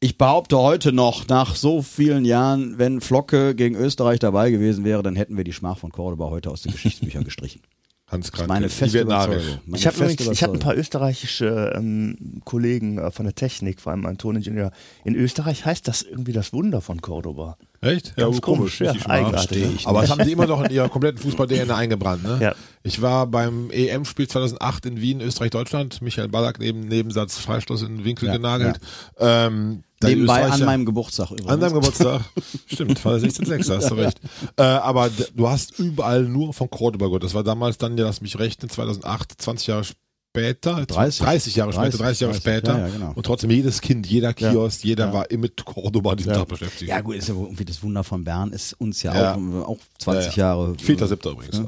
ich 0.00 0.16
behaupte 0.18 0.58
heute 0.58 0.92
noch, 0.92 1.28
nach 1.28 1.54
so 1.54 1.82
vielen 1.82 2.24
Jahren, 2.24 2.78
wenn 2.78 3.00
Flocke 3.02 3.54
gegen 3.54 3.74
Österreich 3.76 4.20
dabei 4.20 4.50
gewesen 4.50 4.84
wäre, 4.84 5.02
dann 5.02 5.16
hätten 5.16 5.36
wir 5.36 5.44
die 5.44 5.52
Schmach 5.52 5.78
von 5.78 5.92
Cordoba 5.92 6.30
heute 6.30 6.50
aus 6.50 6.62
den 6.62 6.72
Geschichtsbüchern 6.72 7.24
gestrichen. 7.24 7.60
Hans 8.06 8.32
Kranke. 8.32 8.52
meine 8.52 8.68
feste. 8.68 9.00
Überzeugung. 9.00 9.42
Meine 9.66 9.78
Ich 9.78 9.86
habe 9.86 10.12
ich 10.12 10.42
habe 10.42 10.52
ein 10.52 10.58
paar 10.58 10.76
österreichische 10.76 11.72
ähm, 11.74 12.40
Kollegen 12.44 12.98
äh, 12.98 13.10
von 13.10 13.24
der 13.24 13.34
Technik, 13.34 13.80
vor 13.80 13.92
allem 13.92 14.04
ein 14.04 14.18
Toningenieur. 14.18 14.72
In 15.04 15.14
Österreich 15.14 15.64
heißt 15.64 15.88
das 15.88 16.02
irgendwie 16.02 16.32
das 16.32 16.52
Wunder 16.52 16.80
von 16.80 17.00
Cordoba. 17.00 17.56
Echt? 17.80 18.16
Ganz 18.16 18.38
oh, 18.38 18.40
komisch, 18.40 18.80
ja, 18.80 18.90
richtig 18.90 19.04
schmarrn. 19.04 19.26
eigenartig. 19.26 19.86
Aber 19.86 20.02
das 20.02 20.10
haben 20.10 20.24
sie 20.24 20.32
immer 20.32 20.46
noch 20.46 20.62
in 20.64 20.70
ihrer 20.70 20.88
kompletten 20.90 21.20
Fußball-DNA 21.20 21.74
eingebrannt, 21.74 22.22
ne? 22.22 22.38
Ja. 22.40 22.54
Ich 22.82 23.00
war 23.00 23.26
beim 23.26 23.70
EM-Spiel 23.70 24.28
2008 24.28 24.86
in 24.86 25.00
Wien, 25.00 25.20
Österreich-Deutschland. 25.20 26.02
Michael 26.02 26.28
Ballack 26.28 26.58
neben 26.58 26.80
Nebensatz 26.80 27.38
Freistoß 27.38 27.82
in 27.82 27.96
den 27.98 28.04
Winkel 28.04 28.28
Ja, 28.28 28.36
genagelt. 28.36 28.78
Ähm, 29.18 29.82
da 29.82 29.82
die 29.82 29.93
Nebenbei 30.08 30.44
an 30.50 30.64
meinem 30.64 30.84
Geburtstag 30.84 31.30
übrigens. 31.30 31.50
An 31.50 31.60
deinem 31.60 31.74
Geburtstag. 31.74 32.22
Stimmt, 32.66 33.04
war 33.04 33.18
der 33.18 33.30
16.6., 33.30 33.76
hast 33.76 33.90
du 33.90 33.94
recht. 33.94 34.20
Äh, 34.56 34.62
aber 34.62 35.10
du 35.34 35.48
hast 35.48 35.78
überall 35.78 36.22
nur 36.24 36.52
von 36.54 36.70
Cordoba 36.70 37.06
gehört. 37.06 37.24
Das 37.24 37.34
war 37.34 37.42
damals 37.42 37.78
dann, 37.78 37.96
ja, 37.98 38.04
lass 38.04 38.20
mich 38.20 38.38
rechnen, 38.38 38.68
2008, 38.70 39.34
20 39.40 39.66
Jahre 39.66 39.84
später, 39.84 40.84
30. 40.86 41.24
30 41.24 41.56
Jahre 41.56 41.72
später, 41.72 41.98
30, 41.98 42.00
30 42.00 42.20
Jahre 42.20 42.32
30, 42.32 42.42
später. 42.42 42.78
ja, 42.78 42.86
ja, 42.86 42.92
genau. 42.92 43.12
Und 43.14 43.26
trotzdem 43.26 43.50
jedes 43.50 43.80
Kind, 43.80 44.06
jeder 44.06 44.34
Ja. 44.38 44.50
Kiosk, 44.50 44.84
jeder 44.84 45.06
Ja. 45.06 45.12
war 45.12 45.30
immer 45.30 45.42
mit 45.42 45.64
Cordoba 45.64 46.14
Ja. 46.18 46.34
Tag 46.34 46.48
beschäftigt. 46.48 46.88
Ja 46.90 47.00
gut, 47.00 47.16
ist 47.16 47.28
ja 47.28 47.34
irgendwie 47.34 47.64
das 47.64 47.82
Wunder 47.82 48.04
von 48.04 48.22
Bern, 48.24 48.52
ist 48.52 48.74
uns 48.74 49.02
ja. 49.02 49.34
Auch, 49.34 49.68
auch 49.68 49.78
20 49.98 50.36
Ja, 50.36 50.54
ja. 50.54 50.54
Jahre. 50.56 50.74
Vierter, 50.78 51.06
siebter 51.08 51.30
übrigens. 51.30 51.62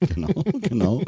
Genau, 0.14 0.28
genau. 0.62 1.02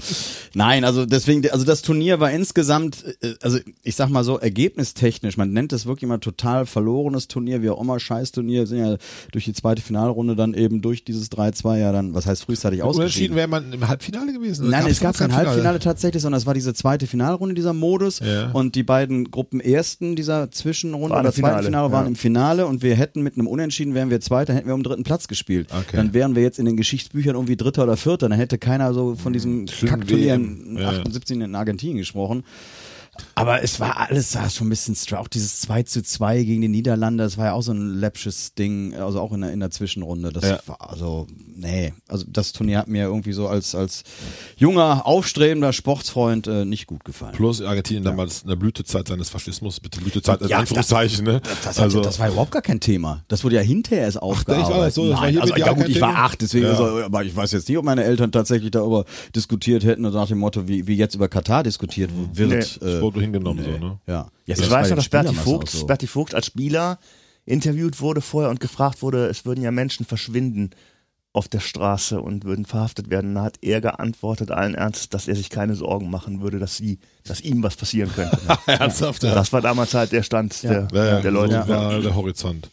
Nein, 0.54 0.84
also 0.84 1.06
deswegen, 1.06 1.48
also 1.50 1.64
das 1.64 1.82
Turnier 1.82 2.18
war 2.18 2.32
insgesamt, 2.32 3.04
äh, 3.22 3.34
also 3.40 3.58
ich 3.84 3.94
sag 3.94 4.08
mal 4.08 4.24
so, 4.24 4.38
ergebnistechnisch, 4.38 5.36
man 5.36 5.52
nennt 5.52 5.72
es 5.72 5.86
wirklich 5.86 6.02
immer 6.04 6.18
total 6.18 6.66
verlorenes 6.66 7.28
Turnier, 7.28 7.62
wie 7.62 7.70
auch 7.70 7.80
immer, 7.80 8.00
Scheiß-Turnier, 8.00 8.66
sind 8.66 8.78
ja 8.78 8.96
durch 9.30 9.44
die 9.44 9.52
zweite 9.52 9.80
Finalrunde 9.80 10.34
dann 10.34 10.54
eben 10.54 10.82
durch 10.82 11.04
dieses 11.04 11.30
3-2 11.30 11.78
ja 11.78 11.92
dann, 11.92 12.14
was 12.14 12.26
heißt 12.26 12.44
frühzeitig 12.44 12.82
Unentschieden 12.82 13.04
ausgeschieden. 13.04 13.36
wäre 13.36 13.46
man 13.48 13.72
im 13.72 13.86
Halbfinale 13.86 14.32
gewesen. 14.32 14.68
Nein, 14.68 14.80
Gab's 14.82 14.92
es 14.92 15.00
gab 15.00 15.16
kein 15.16 15.34
Halbfinale 15.34 15.78
tatsächlich, 15.78 16.22
sondern 16.22 16.38
es 16.38 16.46
war 16.46 16.54
diese 16.54 16.74
zweite 16.74 17.06
Finalrunde 17.06 17.54
dieser 17.54 17.72
Modus 17.72 18.18
Ja. 18.18 18.50
und 18.50 18.74
die 18.74 18.82
beiden 18.82 19.30
Gruppenersten 19.30 20.16
dieser 20.16 20.50
Zwischenrunde 20.50 21.14
oder 21.14 21.32
zweiten 21.32 21.34
Finale, 21.34 21.64
Finale 21.64 21.92
waren 21.92 22.04
ja. 22.04 22.08
im 22.08 22.16
Finale 22.16 22.66
und 22.66 22.82
wir 22.82 22.96
hätten 22.96 23.22
mit 23.22 23.34
einem 23.34 23.46
Unentschieden 23.46 23.94
wären 23.94 24.10
wir 24.10 24.20
Zweiter, 24.20 24.52
hätten 24.52 24.66
wir 24.66 24.74
um 24.74 24.80
den 24.82 24.90
dritten 24.90 25.04
Platz 25.04 25.28
gespielt. 25.28 25.68
Okay. 25.70 25.96
Dann 25.96 26.12
wären 26.12 26.34
wir 26.34 26.42
jetzt 26.42 26.58
in 26.58 26.64
den 26.64 26.76
Geschichtsbüchern 26.76 27.36
irgendwie 27.36 27.56
Dritter 27.56 27.84
oder 27.84 27.96
Vierter, 27.96 28.28
dann 28.28 28.38
hätte 28.38 28.58
keiner 28.58 28.79
so 28.92 29.14
von 29.14 29.32
diesem 29.32 29.66
Kackturnier 29.66 30.34
in 30.34 30.78
ja. 30.78 30.90
78 30.90 31.40
in 31.40 31.54
Argentinien 31.54 31.98
gesprochen. 31.98 32.44
Aber 33.34 33.62
es 33.62 33.80
war 33.80 33.98
alles 33.98 34.32
sah 34.32 34.48
schon 34.50 34.66
ein 34.66 34.70
bisschen 34.70 34.94
stra- 34.94 35.16
auch 35.18 35.28
dieses 35.28 35.60
2 35.60 35.82
zu 35.84 36.02
2 36.02 36.42
gegen 36.44 36.60
die 36.60 36.68
Niederlande, 36.68 37.24
das 37.24 37.36
war 37.38 37.46
ja 37.46 37.52
auch 37.52 37.62
so 37.62 37.72
ein 37.72 37.94
läppsches 37.94 38.54
Ding, 38.54 38.94
also 38.94 39.20
auch 39.20 39.32
in 39.32 39.40
der, 39.42 39.52
in 39.52 39.60
der 39.60 39.70
Zwischenrunde. 39.70 40.30
Das 40.32 40.44
Ja. 40.44 40.58
war 40.66 40.90
also, 40.90 41.26
nee, 41.56 41.92
also 42.08 42.24
das 42.28 42.52
Turnier 42.52 42.78
hat 42.78 42.88
mir 42.88 43.04
irgendwie 43.04 43.32
so 43.32 43.48
als, 43.48 43.74
als 43.74 44.02
junger, 44.56 45.06
aufstrebender 45.06 45.72
Sportsfreund 45.72 46.46
äh, 46.46 46.64
nicht 46.64 46.86
gut 46.86 47.04
gefallen. 47.04 47.32
Plus 47.32 47.62
Argentinien 47.62 48.04
damals 48.04 48.42
in 48.42 48.48
der 48.48 48.56
Blütezeit 48.56 49.08
seines 49.08 49.30
Faschismus, 49.30 49.80
bitte 49.80 50.00
Blütezeit 50.00 50.40
in 50.42 50.48
Ja, 50.48 50.58
Anführungszeichen, 50.58 51.24
ne? 51.24 51.40
Das, 51.64 51.78
hat, 51.78 51.94
das 51.94 52.18
war 52.18 52.28
überhaupt 52.28 52.50
gar 52.52 52.62
kein 52.62 52.80
Thema. 52.80 53.22
Das 53.28 53.44
wurde 53.44 53.56
ja 53.56 53.62
hinterher 53.62 54.04
erst 54.04 54.20
aufgearbeitet. 54.22 54.76
das 54.86 54.94
so? 54.94 55.10
Das 55.10 55.20
Nein, 55.20 55.38
also, 55.38 55.54
dir 55.54 55.60
ja 55.60 55.72
gut, 55.72 55.88
ich 55.88 56.00
war 56.00 56.14
acht, 56.16 56.40
deswegen, 56.42 56.66
Ja. 56.66 56.76
so, 56.76 56.84
aber 57.02 57.24
ich 57.24 57.34
weiß 57.34 57.52
jetzt 57.52 57.68
nicht, 57.68 57.78
ob 57.78 57.84
meine 57.84 58.04
Eltern 58.04 58.32
tatsächlich 58.32 58.70
darüber 58.70 59.04
diskutiert 59.34 59.84
hätten 59.84 60.04
oder 60.06 60.18
nach 60.20 60.28
dem 60.28 60.38
Motto, 60.38 60.68
wie, 60.68 60.86
wie 60.86 60.96
jetzt 60.96 61.14
über 61.14 61.28
Katar 61.28 61.62
diskutiert 61.62 62.10
wird. 62.34 62.78
Nee. 62.82 62.86
äh, 62.88 63.00
Hingenommen, 63.14 63.64
so, 63.64 63.70
ne? 63.70 63.98
ja. 64.06 64.14
ja 64.14 64.30
Ich 64.46 64.58
das 64.58 64.70
war 64.70 64.80
weiß 64.80 64.90
ja 64.90 64.96
noch, 64.96 65.02
dass 65.02 65.10
Berti 65.10 65.34
Vogt, 65.34 65.68
so. 65.70 65.86
Berti 65.86 66.06
Vogt 66.06 66.34
als 66.34 66.46
Spieler 66.46 66.98
interviewt 67.44 68.00
wurde 68.00 68.20
vorher 68.20 68.50
und 68.50 68.60
gefragt 68.60 69.02
wurde, 69.02 69.26
es 69.26 69.44
würden 69.44 69.62
ja 69.62 69.70
Menschen 69.70 70.06
verschwinden 70.06 70.70
auf 71.32 71.46
der 71.46 71.60
Straße 71.60 72.20
und 72.20 72.44
würden 72.44 72.64
verhaftet 72.64 73.08
werden. 73.08 73.34
Da 73.34 73.42
hat 73.44 73.58
er 73.62 73.80
geantwortet 73.80 74.50
allen 74.50 74.74
Ernstes, 74.74 75.08
dass 75.10 75.28
er 75.28 75.36
sich 75.36 75.48
keine 75.48 75.76
Sorgen 75.76 76.10
machen 76.10 76.40
würde, 76.40 76.58
dass 76.58 76.76
sie, 76.76 76.98
dass 77.24 77.40
ihm 77.40 77.62
was 77.62 77.76
passieren 77.76 78.10
könnte. 78.12 78.38
Ernsthaft, 78.66 79.22
ja. 79.22 79.34
Das 79.34 79.52
war 79.52 79.60
damals 79.60 79.94
halt 79.94 80.10
der 80.10 80.24
Stand 80.24 80.60
der, 80.64 80.88
Ja, 80.92 81.04
ja, 81.04 81.20
der 81.20 81.30
Leute. 81.30 81.62
So 81.66 81.68
war 81.68 82.00
der 82.00 82.14
Horizont. 82.14 82.68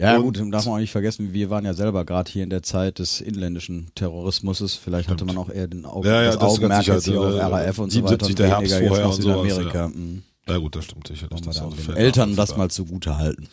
Ja, 0.00 0.16
Und- 0.16 0.22
gut, 0.38 0.52
darf 0.54 0.64
man 0.64 0.74
auch 0.74 0.78
nicht 0.78 0.90
vergessen, 0.92 1.32
wir 1.34 1.50
waren 1.50 1.64
ja 1.64 1.74
selber 1.74 2.04
gerade 2.06 2.30
hier 2.30 2.42
in 2.42 2.50
der 2.50 2.62
Zeit 2.62 2.98
des 2.98 3.20
inländischen 3.20 3.90
Terrorismus. 3.94 4.74
Vielleicht 4.82 5.08
hatte 5.10 5.24
man 5.26 5.36
auch 5.36 5.50
eher 5.50 5.66
den 5.68 5.84
Augen, 5.84 6.06
Ja, 6.06 6.22
ja, 6.22 6.24
das 6.30 6.38
das 6.38 6.48
Augenmerk 6.58 6.86
jetzt 6.86 7.04
hier 7.04 7.20
auf 7.20 7.34
RAF 7.34 7.78
und 7.78 7.90
so 7.90 7.96
77 7.98 8.28
weiter. 8.30 8.34
der 8.34 8.46
und 8.46 8.52
Herbst 8.62 8.74
weniger 8.76 8.88
vorher 8.88 9.04
und 9.06 9.10
nach 9.10 9.22
sowas, 9.22 9.42
Südamerika. 9.54 9.78
ja. 9.78 9.88
Mhm. 9.88 10.22
Na 10.46 10.58
gut, 10.58 10.76
das 10.76 10.84
stimmt 10.86 11.06
sicher. 11.06 11.26
Das, 11.28 11.40
da 11.56 11.64
auch 11.64 11.74
den 11.74 11.96
Eltern 11.96 12.34
das 12.36 12.56
mal 12.56 12.70
zugute 12.70 13.18
halten. 13.18 13.46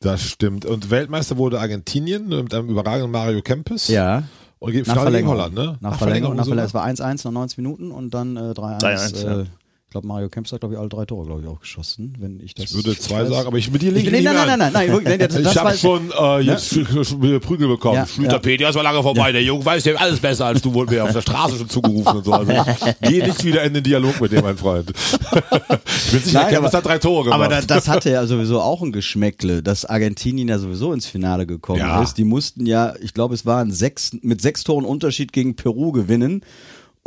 Das 0.00 0.22
stimmt. 0.22 0.64
Und 0.64 0.90
Weltmeister 0.90 1.36
wurde 1.36 1.58
Argentinien 1.60 2.28
mit 2.28 2.54
einem 2.54 2.68
überragenden 2.68 3.10
Mario 3.10 3.42
Kempes. 3.42 3.88
Ja. 3.88 4.22
Und 4.60 4.72
geht 4.72 4.86
Nach 4.86 4.94
Verlängerung. 5.02 5.36
Holland, 5.36 5.54
ne? 5.54 5.76
Nach, 5.80 5.98
Verlängerung, 5.98 6.36
nach 6.36 6.44
Verlängerung. 6.46 6.66
Es 6.68 6.74
war 6.74 6.84
1-1 6.86 7.24
nach 7.24 7.32
90 7.32 7.58
Minuten 7.58 7.90
und 7.90 8.14
dann 8.14 8.36
äh, 8.36 8.40
3-1. 8.52 8.80
3-1, 8.80 9.16
äh, 9.16 9.26
ja. 9.40 9.44
Ich 9.88 9.92
glaube, 9.92 10.06
Mario 10.06 10.28
Kempis 10.28 10.52
hat, 10.52 10.60
glaube 10.60 10.74
ich, 10.74 10.78
alle 10.78 10.90
drei 10.90 11.06
Tore, 11.06 11.24
glaube 11.24 11.40
ich, 11.40 11.48
auch 11.48 11.60
geschossen, 11.60 12.12
wenn 12.18 12.40
ich 12.40 12.54
das. 12.54 12.66
Ich 12.66 12.74
würde 12.74 12.94
zwei 12.94 13.22
weiß. 13.22 13.30
sagen, 13.30 13.46
aber 13.46 13.56
ich 13.56 13.70
mit 13.70 13.80
dir 13.80 13.88
Ich, 13.88 13.94
liege 14.04 14.10
nee, 14.10 14.20
nein, 14.20 14.34
nein, 14.34 14.58
nein, 14.58 14.70
nein, 14.70 14.90
nein, 14.90 15.02
nee, 15.02 15.16
das, 15.16 15.34
Ich 15.38 15.44
das 15.44 15.56
habe 15.56 15.74
schon 15.78 16.10
äh, 16.10 16.40
jetzt 16.40 16.74
sch- 16.74 17.38
Prügel 17.40 17.68
bekommen. 17.68 17.94
Ja, 17.94 18.06
Schlüterpedia 18.06 18.68
ist 18.68 18.74
mal 18.74 18.82
lange 18.82 19.02
vorbei. 19.02 19.32
Der 19.32 19.42
Junge 19.42 19.64
weiß 19.64 19.86
ja 19.86 19.94
alles 19.94 20.20
besser 20.20 20.44
als 20.44 20.60
du, 20.60 20.74
wurde 20.74 20.92
mir 20.92 21.04
auf 21.04 21.12
der 21.14 21.22
Straße 21.22 21.56
schon 21.56 21.70
zugerufen 21.70 22.18
und 22.18 22.22
so. 22.26 22.32
Also 22.34 22.52
geh 23.00 23.22
nicht 23.22 23.42
wieder 23.42 23.62
in 23.62 23.72
den 23.72 23.82
Dialog 23.82 24.20
mit 24.20 24.30
dem, 24.30 24.42
mein 24.42 24.58
Freund. 24.58 24.90
ich 24.90 26.10
bin 26.12 26.20
sicher, 26.20 26.42
Nein, 26.42 26.56
aber- 26.56 26.70
hat 26.70 26.84
drei 26.84 26.98
Tore 26.98 27.24
gemacht. 27.24 27.40
Aber 27.40 27.48
da, 27.48 27.62
das 27.62 27.88
hatte 27.88 28.10
ja 28.10 28.26
sowieso 28.26 28.60
auch 28.60 28.82
ein 28.82 28.92
Geschmäckle, 28.92 29.62
dass 29.62 29.86
Argentinien 29.86 30.48
ja 30.48 30.58
sowieso 30.58 30.92
ins 30.92 31.06
Finale 31.06 31.46
gekommen 31.46 31.78
Ja. 31.80 32.02
ist. 32.02 32.18
Die 32.18 32.24
mussten 32.24 32.66
ja, 32.66 32.92
ich 33.00 33.14
glaube, 33.14 33.34
es 33.34 33.46
waren 33.46 33.70
sechs, 33.72 34.10
mit 34.20 34.42
sechs 34.42 34.64
Toren 34.64 34.84
Unterschied 34.84 35.32
gegen 35.32 35.56
Peru 35.56 35.92
gewinnen. 35.92 36.42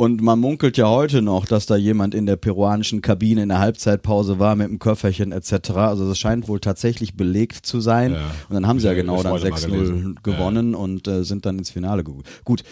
Und 0.02 0.20
man 0.20 0.40
munkelt 0.40 0.76
ja 0.78 0.88
heute 0.88 1.22
noch, 1.22 1.46
dass 1.46 1.66
da 1.66 1.76
jemand 1.76 2.12
in 2.12 2.26
der 2.26 2.34
peruanischen 2.34 3.02
Kabine 3.02 3.44
in 3.44 3.50
der 3.50 3.60
Halbzeitpause 3.60 4.40
war 4.40 4.56
mit 4.56 4.66
einem 4.66 4.80
Köfferchen 4.80 5.30
etc. 5.30 5.70
Also 5.76 6.08
das 6.08 6.18
scheint 6.18 6.48
wohl 6.48 6.58
tatsächlich 6.58 7.14
belegt 7.14 7.64
zu 7.64 7.80
sein. 7.80 8.14
Ja. 8.14 8.34
Und 8.48 8.54
dann 8.54 8.66
haben 8.66 8.80
sie 8.80 8.86
ja 8.86 8.94
Ja, 8.94 9.00
genau 9.00 9.22
dann 9.22 9.30
wollte 9.30 9.46
ich 9.46 9.52
mal 9.52 9.60
6-0 9.60 9.70
gelesen. 9.70 10.18
gewonnen 10.24 10.74
und 10.74 11.06
äh, 11.06 11.22
sind 11.22 11.46
dann 11.46 11.56
ins 11.56 11.70
Finale 11.70 12.02
gegangen. 12.02 12.24
Gut, 12.42 12.64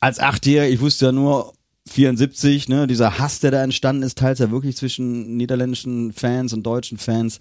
als 0.00 0.18
Achtjähriger, 0.18 0.72
ich 0.72 0.80
wusste 0.80 1.04
ja 1.04 1.12
nur 1.12 1.52
74, 1.86 2.70
ne, 2.70 2.86
dieser 2.86 3.18
Hass, 3.18 3.40
der 3.40 3.50
da 3.50 3.62
entstanden 3.62 4.02
ist, 4.02 4.16
teils 4.16 4.38
ja 4.38 4.50
wirklich 4.50 4.74
zwischen 4.74 5.36
niederländischen 5.36 6.14
Fans 6.14 6.54
und 6.54 6.62
deutschen 6.62 6.96
Fans. 6.96 7.40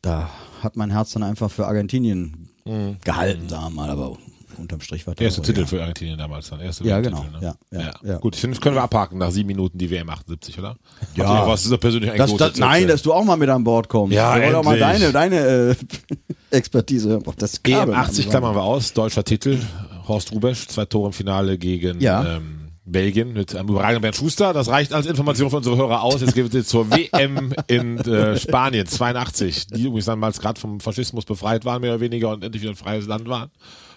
Da 0.00 0.30
hat 0.62 0.76
mein 0.76 0.88
Herz 0.92 1.12
dann 1.12 1.24
einfach 1.24 1.50
für 1.50 1.66
Argentinien 1.66 2.48
gehalten, 3.04 3.50
sagen 3.50 3.64
wir 3.64 3.70
mal, 3.82 3.90
aber 3.90 4.16
unterm 4.58 4.80
Strich 4.80 5.06
war 5.06 5.14
das 5.14 5.24
Erste 5.24 5.42
Titel 5.42 5.60
ja. 5.60 5.66
für 5.66 5.80
Argentinien 5.80 6.18
damals 6.18 6.50
dann. 6.50 6.60
Erste 6.60 6.84
Ja, 6.84 7.00
genau. 7.00 7.24
Ne? 7.24 7.38
Ja, 7.40 7.54
ja, 7.70 7.92
ja. 8.02 8.18
Gut, 8.18 8.34
ich 8.34 8.40
finde, 8.40 8.56
das 8.56 8.62
können 8.62 8.76
wir 8.76 8.82
abhaken 8.82 9.18
nach 9.18 9.30
sieben 9.30 9.48
Minuten 9.48 9.78
die 9.78 9.90
WM 9.90 10.08
78, 10.08 10.58
oder? 10.58 10.76
Ja. 11.14 11.42
Ihr 11.42 11.48
Was 11.48 11.64
ist 11.64 11.72
da 11.72 11.76
persönlich 11.76 12.10
Das, 12.10 12.30
anekdotisch 12.30 12.52
das, 12.52 12.58
nein, 12.58 12.88
dass 12.88 13.02
du 13.02 13.12
auch 13.12 13.24
mal 13.24 13.36
mit 13.36 13.48
an 13.48 13.64
Bord 13.64 13.88
kommst. 13.88 14.14
Ja, 14.14 14.34
auch 14.56 14.64
mal 14.64 14.78
deine, 14.78 15.12
deine 15.12 15.36
äh, 15.36 15.74
Expertise 16.50 17.10
hören. 17.10 17.24
Das 17.38 17.62
Kabel, 17.62 17.94
80 17.94 18.26
Mann. 18.26 18.30
klammern 18.30 18.54
wir 18.54 18.62
aus, 18.62 18.92
deutscher 18.92 19.24
Titel. 19.24 19.58
Horst 20.08 20.32
Rubesch, 20.32 20.68
zwei 20.68 20.84
Tore 20.84 21.08
im 21.08 21.12
Finale 21.12 21.58
gegen 21.58 21.98
ähm, 22.00 22.56
Belgien 22.86 23.32
mit 23.32 23.54
einem 23.54 23.68
überragenden 23.68 24.02
Bernd 24.02 24.16
Schuster. 24.16 24.52
Das 24.52 24.68
reicht 24.68 24.92
als 24.92 25.06
Information 25.06 25.50
für 25.50 25.56
unsere 25.56 25.76
Hörer 25.76 26.02
aus. 26.02 26.20
Jetzt 26.20 26.34
geht 26.34 26.54
es 26.54 26.68
zur 26.68 26.90
WM 26.90 27.52
in 27.66 27.98
äh, 27.98 28.38
Spanien 28.38 28.86
82, 28.86 29.66
die 29.66 29.82
übrigens 29.82 30.06
damals 30.06 30.40
gerade 30.40 30.60
vom 30.60 30.80
Faschismus 30.80 31.24
befreit 31.24 31.64
waren, 31.64 31.80
mehr 31.80 31.92
oder 31.92 32.00
weniger, 32.00 32.30
und 32.30 32.44
endlich 32.44 32.62
wieder 32.62 32.72
ein 32.72 32.76
freies 32.76 33.06
Land 33.06 33.28
waren. 33.28 33.50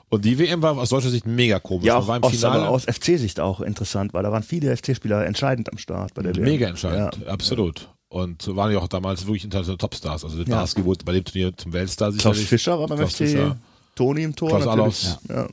Und 0.09 0.25
die 0.25 0.39
WM 0.39 0.61
war 0.61 0.75
aus 0.77 0.89
deutscher 0.89 1.09
Sicht 1.09 1.25
mega 1.27 1.59
komisch. 1.59 1.85
Ja, 1.85 1.97
auch 1.97 2.07
war 2.07 2.17
im 2.17 2.23
aus, 2.23 2.43
aus 2.43 2.83
FC-Sicht 2.85 3.39
auch 3.39 3.61
interessant, 3.61 4.13
weil 4.13 4.23
da 4.23 4.31
waren 4.31 4.43
viele 4.43 4.75
FC-Spieler 4.75 5.25
entscheidend 5.25 5.71
am 5.71 5.77
Start 5.77 6.13
bei 6.15 6.23
der 6.23 6.35
WM. 6.35 6.43
mega 6.43 6.67
entscheidend, 6.67 7.19
Ja. 7.25 7.31
absolut. 7.31 7.89
Und 8.07 8.41
so 8.41 8.55
waren 8.55 8.71
ja 8.71 8.79
auch 8.79 8.87
damals 8.87 9.27
wirklich 9.27 9.43
internationale 9.43 9.77
Topstars. 9.77 10.23
Also 10.23 10.37
der 10.37 10.47
Ja. 10.47 10.61
Darski 10.61 10.83
wurde 10.83 11.05
bei 11.05 11.11
dem 11.13 11.23
Turnier 11.23 11.55
zum 11.55 11.73
Weltstar 11.73 12.09
Klaus 12.11 12.23
sicherlich. 12.23 12.47
Fischer 12.47 12.79
war 12.79 12.87
beim 12.87 12.97
Klaus 12.97 13.11
FC, 13.13 13.17
Fischer 13.17 13.57
Toni 13.93 14.23
im 14.23 14.35
Tor 14.35 14.49
Klaus 14.49 14.65
natürlich. 14.65 14.81
Allofs. 14.81 15.19
Ja. 15.29 15.47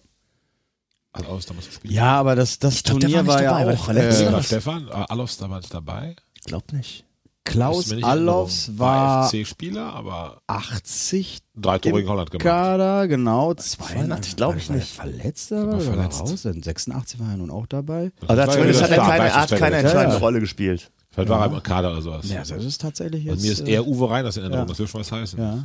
damals 1.46 1.66
gespielt. 1.66 1.92
Ja, 1.92 2.18
aber 2.18 2.34
das, 2.34 2.58
das 2.58 2.82
glaub, 2.82 3.00
Turnier 3.00 3.18
war 3.18 3.26
war, 3.26 3.34
nicht 3.36 3.44
ja 3.44 3.50
dabei, 3.58 3.72
er 3.72 3.78
auch. 3.80 3.88
Äh, 3.88 4.24
war. 4.26 4.32
War 4.32 4.42
Stefan, 4.42 4.88
äh, 4.88 4.92
Alofs 4.92 5.36
damals 5.36 5.68
dabei. 5.68 6.16
Glaub 6.46 6.72
nicht. 6.72 7.04
Klaus 7.46 7.92
Allofs 7.92 8.68
Erinnerung. 8.68 8.78
war 8.78 9.28
FC-Spieler, 9.28 9.92
aber 9.94 10.42
80 10.48 11.38
drei 11.54 11.78
Tore 11.78 11.94
gegen 11.96 12.08
Holland 12.08 12.30
gemacht. 12.30 12.44
Kader, 12.44 13.08
genau. 13.08 13.54
82 13.54 14.36
glaube 14.36 14.58
ich 14.58 14.68
war 14.68 14.76
nicht. 14.76 14.88
Verletzt 14.92 15.50
War 15.52 15.66
war 15.66 15.72
der 15.76 15.80
verletzt. 15.80 16.20
raus? 16.20 16.44
In 16.44 16.62
86 16.62 17.20
war 17.20 17.30
er 17.30 17.36
nun 17.36 17.50
auch 17.50 17.66
dabei. 17.66 18.12
Also 18.26 18.42
war 18.42 18.50
zumindest 18.50 18.82
hat 18.82 18.90
er 18.90 18.98
keine, 18.98 19.34
hat 19.34 19.50
keine 19.56 19.76
entscheidende. 19.76 20.18
Rolle 20.18 20.40
gespielt. 20.40 20.90
Vielleicht 21.10 21.30
war 21.30 21.46
er 21.46 21.54
im 21.56 21.62
Kader 21.62 21.92
oder 21.92 22.02
sowas. 22.02 22.28
Ja, 22.28 22.40
das 22.40 22.50
ist 22.50 22.80
tatsächlich 22.80 23.24
jetzt. 23.24 23.36
Und 23.36 23.42
mir 23.42 23.52
ist 23.52 23.60
äh, 23.66 23.70
eher 23.72 23.86
Uwe 23.86 24.10
Reiners 24.10 24.36
in 24.36 24.42
Erinnerung, 24.42 24.66
ja. 24.66 24.68
das 24.68 24.78
will 24.78 24.86
schon 24.86 25.00
was 25.00 25.10
heißen. 25.10 25.38
Ja. 25.38 25.64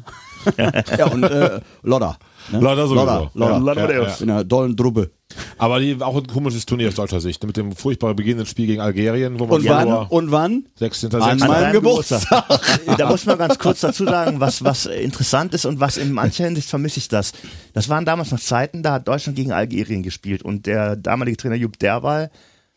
ja, 0.98 1.08
und 1.08 1.24
äh, 1.24 1.60
Lodder. 1.84 2.18
Ne? 2.54 2.60
Lodder 2.60 2.88
sowieso. 2.88 3.04
Lodder, 3.06 3.32
Lodder. 3.34 3.52
Ja, 3.52 3.58
Lodder 3.58 3.94
Ja, 3.94 4.06
Deus. 4.06 4.22
In 4.22 4.30
einer 4.30 4.44
dollen 4.46 4.78
Truppe. 4.78 5.12
Aber 5.58 5.80
die, 5.80 6.02
auch 6.02 6.16
ein 6.16 6.28
komisches 6.28 6.66
Turnier 6.66 6.90
aus 6.90 6.96
deutscher 6.96 7.20
Sicht. 7.20 7.44
Mit 7.44 7.58
dem 7.58 7.76
furchtbar 7.76 8.14
beginnenden 8.14 8.48
Spiel 8.48 8.68
gegen 8.68 8.82
Algerien, 8.82 9.40
wo 9.40 9.46
man 9.46 9.60
Und 9.60 9.68
wann? 9.68 10.08
Und 10.08 10.32
wann? 10.32 10.66
16. 10.76 11.14
An 11.16 11.40
6. 11.40 11.48
meinem 11.50 11.74
Geburtstag. 11.74 12.46
da 12.98 13.10
muss 13.10 13.26
man 13.26 13.38
ganz 13.38 13.60
kurz 13.60 13.82
dazu 13.82 14.06
sagen, 14.06 14.40
was, 14.40 14.64
was 14.64 14.86
interessant 14.86 15.54
ist 15.54 15.66
und 15.66 15.80
was 15.80 15.98
in 15.98 16.12
mancher 16.12 16.46
Hinsicht 16.46 16.70
vermisse 16.70 17.00
ich 17.00 17.08
das. 17.08 17.34
Das 17.74 17.90
waren 17.90 18.06
damals 18.06 18.32
noch 18.32 18.40
Zeiten, 18.40 18.84
da 18.84 18.94
hat 18.94 19.08
Deutschland 19.08 19.36
gegen 19.36 19.52
Algerien 19.52 20.04
gespielt 20.04 20.44
und 20.44 20.66
der 20.66 20.96
damalige 20.96 21.38
Trainer 21.38 21.56
Jupp 21.56 21.80
Derwal, 21.80 22.32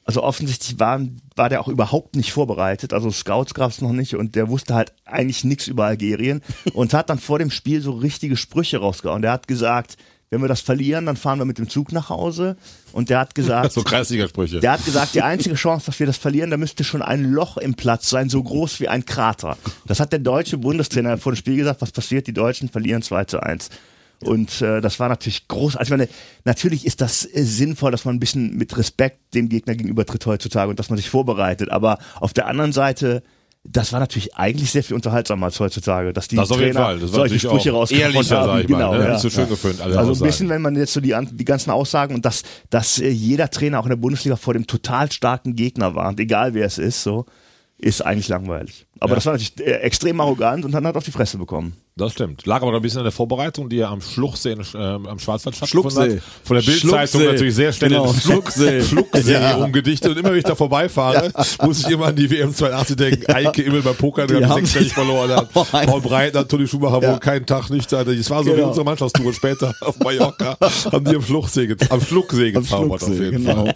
also 0.05 0.23
offensichtlich 0.23 0.79
waren, 0.79 1.21
war 1.35 1.49
der 1.49 1.61
auch 1.61 1.69
überhaupt 1.69 2.15
nicht 2.15 2.33
vorbereitet, 2.33 2.93
also 2.93 3.11
Scouts 3.11 3.55
gab 3.55 3.71
es 3.71 3.81
noch 3.81 3.93
nicht 3.93 4.15
und 4.15 4.35
der 4.35 4.49
wusste 4.49 4.75
halt 4.75 4.93
eigentlich 5.05 5.45
nichts 5.45 5.67
über 5.67 5.87
Algerien 5.87 6.43
und 6.75 6.93
hat 6.93 7.09
dann 7.09 7.19
vor 7.19 7.39
dem 7.39 7.51
Spiel 7.51 7.81
so 7.81 7.93
richtige 7.93 8.37
Sprüche 8.37 8.79
rausgehauen. 8.79 9.23
Der 9.23 9.33
hat 9.33 9.49
gesagt, 9.49 9.97
wenn 10.35 10.41
wir 10.43 10.49
das 10.49 10.61
verlieren, 10.61 11.07
dann 11.07 11.17
fahren 11.17 11.39
wir 11.39 11.45
mit 11.45 11.59
dem 11.59 11.69
Zug 11.69 11.93
nach 11.93 12.09
Hause 12.09 12.57
und 12.93 13.09
der 13.09 13.21
hat 13.21 13.35
gesagt, 13.37 13.73
So 13.73 13.83
Kreisliga-Sprüche. 13.85 14.59
der 14.59 14.73
hat 14.73 14.85
gesagt, 14.85 15.15
die 15.15 15.23
einzige 15.23 15.55
Chance, 15.55 15.87
dass 15.87 16.01
wir 16.01 16.07
das 16.07 16.17
verlieren, 16.17 16.51
da 16.51 16.57
müsste 16.57 16.83
schon 16.83 17.03
ein 17.03 17.25
Loch 17.31 17.57
im 17.57 17.75
Platz 17.75 18.11
sein, 18.11 18.29
so 18.29 18.43
groß 18.43 18.81
wie 18.81 18.89
ein 18.89 19.05
Krater. 19.07 19.57
Das 19.87 20.01
hat 20.01 20.11
der 20.13 20.19
deutsche 20.19 20.59
Bundestrainer 20.59 21.17
vor 21.19 21.33
dem 21.33 21.37
Spiel 21.37 21.57
gesagt, 21.57 21.81
was 21.81 21.93
passiert, 21.93 22.27
die 22.27 22.33
Deutschen 22.33 22.69
verlieren 22.69 23.03
2 23.03 23.25
zu 23.27 23.41
1. 23.41 23.71
Und 24.21 24.61
äh, 24.63 24.81
das 24.81 24.99
war 25.01 25.09
natürlich 25.09 25.47
groß. 25.49 25.77
Also 25.77 25.93
ich 25.95 25.99
meine, 25.99 26.09
natürlich 26.45 26.87
ist 26.87 27.01
das 27.01 27.25
äh, 27.25 27.43
sinnvoll, 27.45 27.93
dass 27.93 28.05
man 28.05 28.17
ein 28.17 28.21
bisschen 28.21 28.57
mit 28.57 28.77
Respekt 28.77 29.35
dem 29.35 29.49
Gegner 29.49 29.75
gegenüber 29.75 30.05
tritt 30.07 30.27
heutzutage 30.27 30.71
und 30.71 30.79
dass 30.79 30.89
man 30.89 30.97
sich 30.97 31.11
vorbereitet. 31.11 31.71
Aber 31.71 31.99
auf 32.21 32.33
der 32.33 32.47
anderen 32.47 32.73
Seite, 32.73 33.23
das 33.67 33.93
war 33.93 34.01
natürlich 34.01 34.37
eigentlich 34.37 34.71
sehr 34.71 34.85
viel 34.85 34.95
unterhaltsamer 34.95 35.47
als 35.47 35.59
heutzutage, 35.59 36.13
dass 36.13 36.29
die 36.29 36.37
Das 36.37 36.49
Trainer. 36.51 36.97
Das 36.99 37.11
solche 37.11 37.39
Sprüche 37.39 37.71
ehrlicher, 37.91 38.41
haben. 38.41 38.61
ich 38.61 38.67
genau, 38.67 38.91
mal. 38.93 38.99
Ne? 38.99 39.05
ja. 39.07 39.19
So 39.19 39.31
schön 39.31 39.49
geföhnt. 39.49 39.81
alle 39.81 39.99
Also 39.99 40.13
ein 40.13 40.27
bisschen, 40.27 40.51
wenn 40.51 40.61
man 40.61 40.77
jetzt 40.77 40.93
so 40.93 41.01
die, 41.01 41.17
die 41.33 41.45
ganzen 41.45 41.71
Aussagen 41.71 42.15
und 42.15 42.25
dass, 42.27 42.43
dass 42.69 42.99
äh, 42.99 43.09
jeder 43.09 43.51
Trainer 43.51 43.81
auch 43.81 43.85
in 43.85 43.91
der 43.91 43.97
Bundesliga 43.97 44.37
vor 44.37 44.53
dem 44.53 44.67
total 44.67 45.11
starken 45.11 45.57
Gegner 45.57 45.95
warnt, 45.95 46.21
egal 46.21 46.53
wer 46.53 46.67
es 46.67 46.77
ist, 46.77 47.03
so, 47.03 47.25
ist 47.79 48.03
eigentlich 48.05 48.29
langweilig. 48.29 48.87
Aber 49.01 49.13
Ja. 49.13 49.15
das 49.17 49.27
war 49.27 49.33
natürlich 49.33 49.59
äh, 49.61 49.73
extrem 49.81 50.21
arrogant 50.21 50.65
und 50.67 50.73
dann 50.73 50.87
hat 50.87 50.95
er 50.95 50.99
auf 50.99 51.05
die 51.05 51.11
Fresse 51.11 51.39
bekommen. 51.39 51.73
Das 51.97 52.11
stimmt. 52.13 52.45
Lag 52.45 52.61
aber 52.63 52.73
noch 52.73 52.81
ein 52.81 52.83
bisschen 52.83 52.99
an 52.99 53.05
der 53.05 53.13
Vorbereitung, 53.13 53.69
die 53.69 53.77
ja 53.77 53.89
am 53.89 54.01
Schluchsee 54.01 54.51
in, 54.51 54.63
ähm, 54.75 55.07
am 55.07 55.21
Schwarzwald 55.21 55.55
stattgefunden 55.55 56.17
hat. 56.17 56.23
Von 56.43 56.57
der 56.57 56.63
Bildzeitung 56.65 57.25
natürlich 57.25 57.55
sehr 57.55 57.73
schnell 57.73 57.91
Genau, 57.91 58.11
in 58.11 58.21
Schlucksee. 58.21 58.83
Schlucksee 58.83 59.33
Ja. 59.33 59.55
umgedichtet. 59.59 60.11
Und 60.11 60.17
immer 60.19 60.31
wenn 60.33 60.39
ich 60.39 60.43
da 60.45 60.57
vorbeifahre, 60.57 61.31
muss 61.63 61.79
ich 61.87 61.91
immer 61.93 62.07
an 62.07 62.17
die 62.17 62.29
WM 62.29 62.53
82 62.53 62.97
denken. 62.97 63.33
Eike 63.33 63.63
Immel 63.63 63.83
beim 63.83 63.95
Poker, 63.95 64.27
der 64.27 64.49
hat 64.49 64.57
sechsstellig 64.57 64.93
verloren 64.93 65.31
hat. 65.31 65.49
Oh 65.55 65.65
Paul 65.71 66.01
Breitner, 66.01 66.49
Toni 66.49 66.67
Schumacher 66.67 67.01
Ja. 67.01 67.13
wohl 67.13 67.21
keinen 67.21 67.47
Tag 67.47 67.71
nicht 67.71 67.93
da. 67.93 68.03
Das 68.03 68.29
war 68.31 68.43
so 68.43 68.51
wie 68.51 68.57
Genau. 68.57 68.69
unsere 68.69 68.85
Mannschaftstour 68.85 69.33
später 69.33 69.73
auf 69.81 69.97
Mallorca. 70.01 70.57
haben 70.91 71.05
die 71.05 71.15
am 71.15 71.23
Schlucksee, 71.23 71.69
ge 71.69 71.77
am 71.91 72.01
Schlucksee 72.01 72.51
gezaubert 72.51 73.05
auf 73.05 73.09
jeden 73.11 73.45
genau. 73.45 73.67
Fall. 73.67 73.75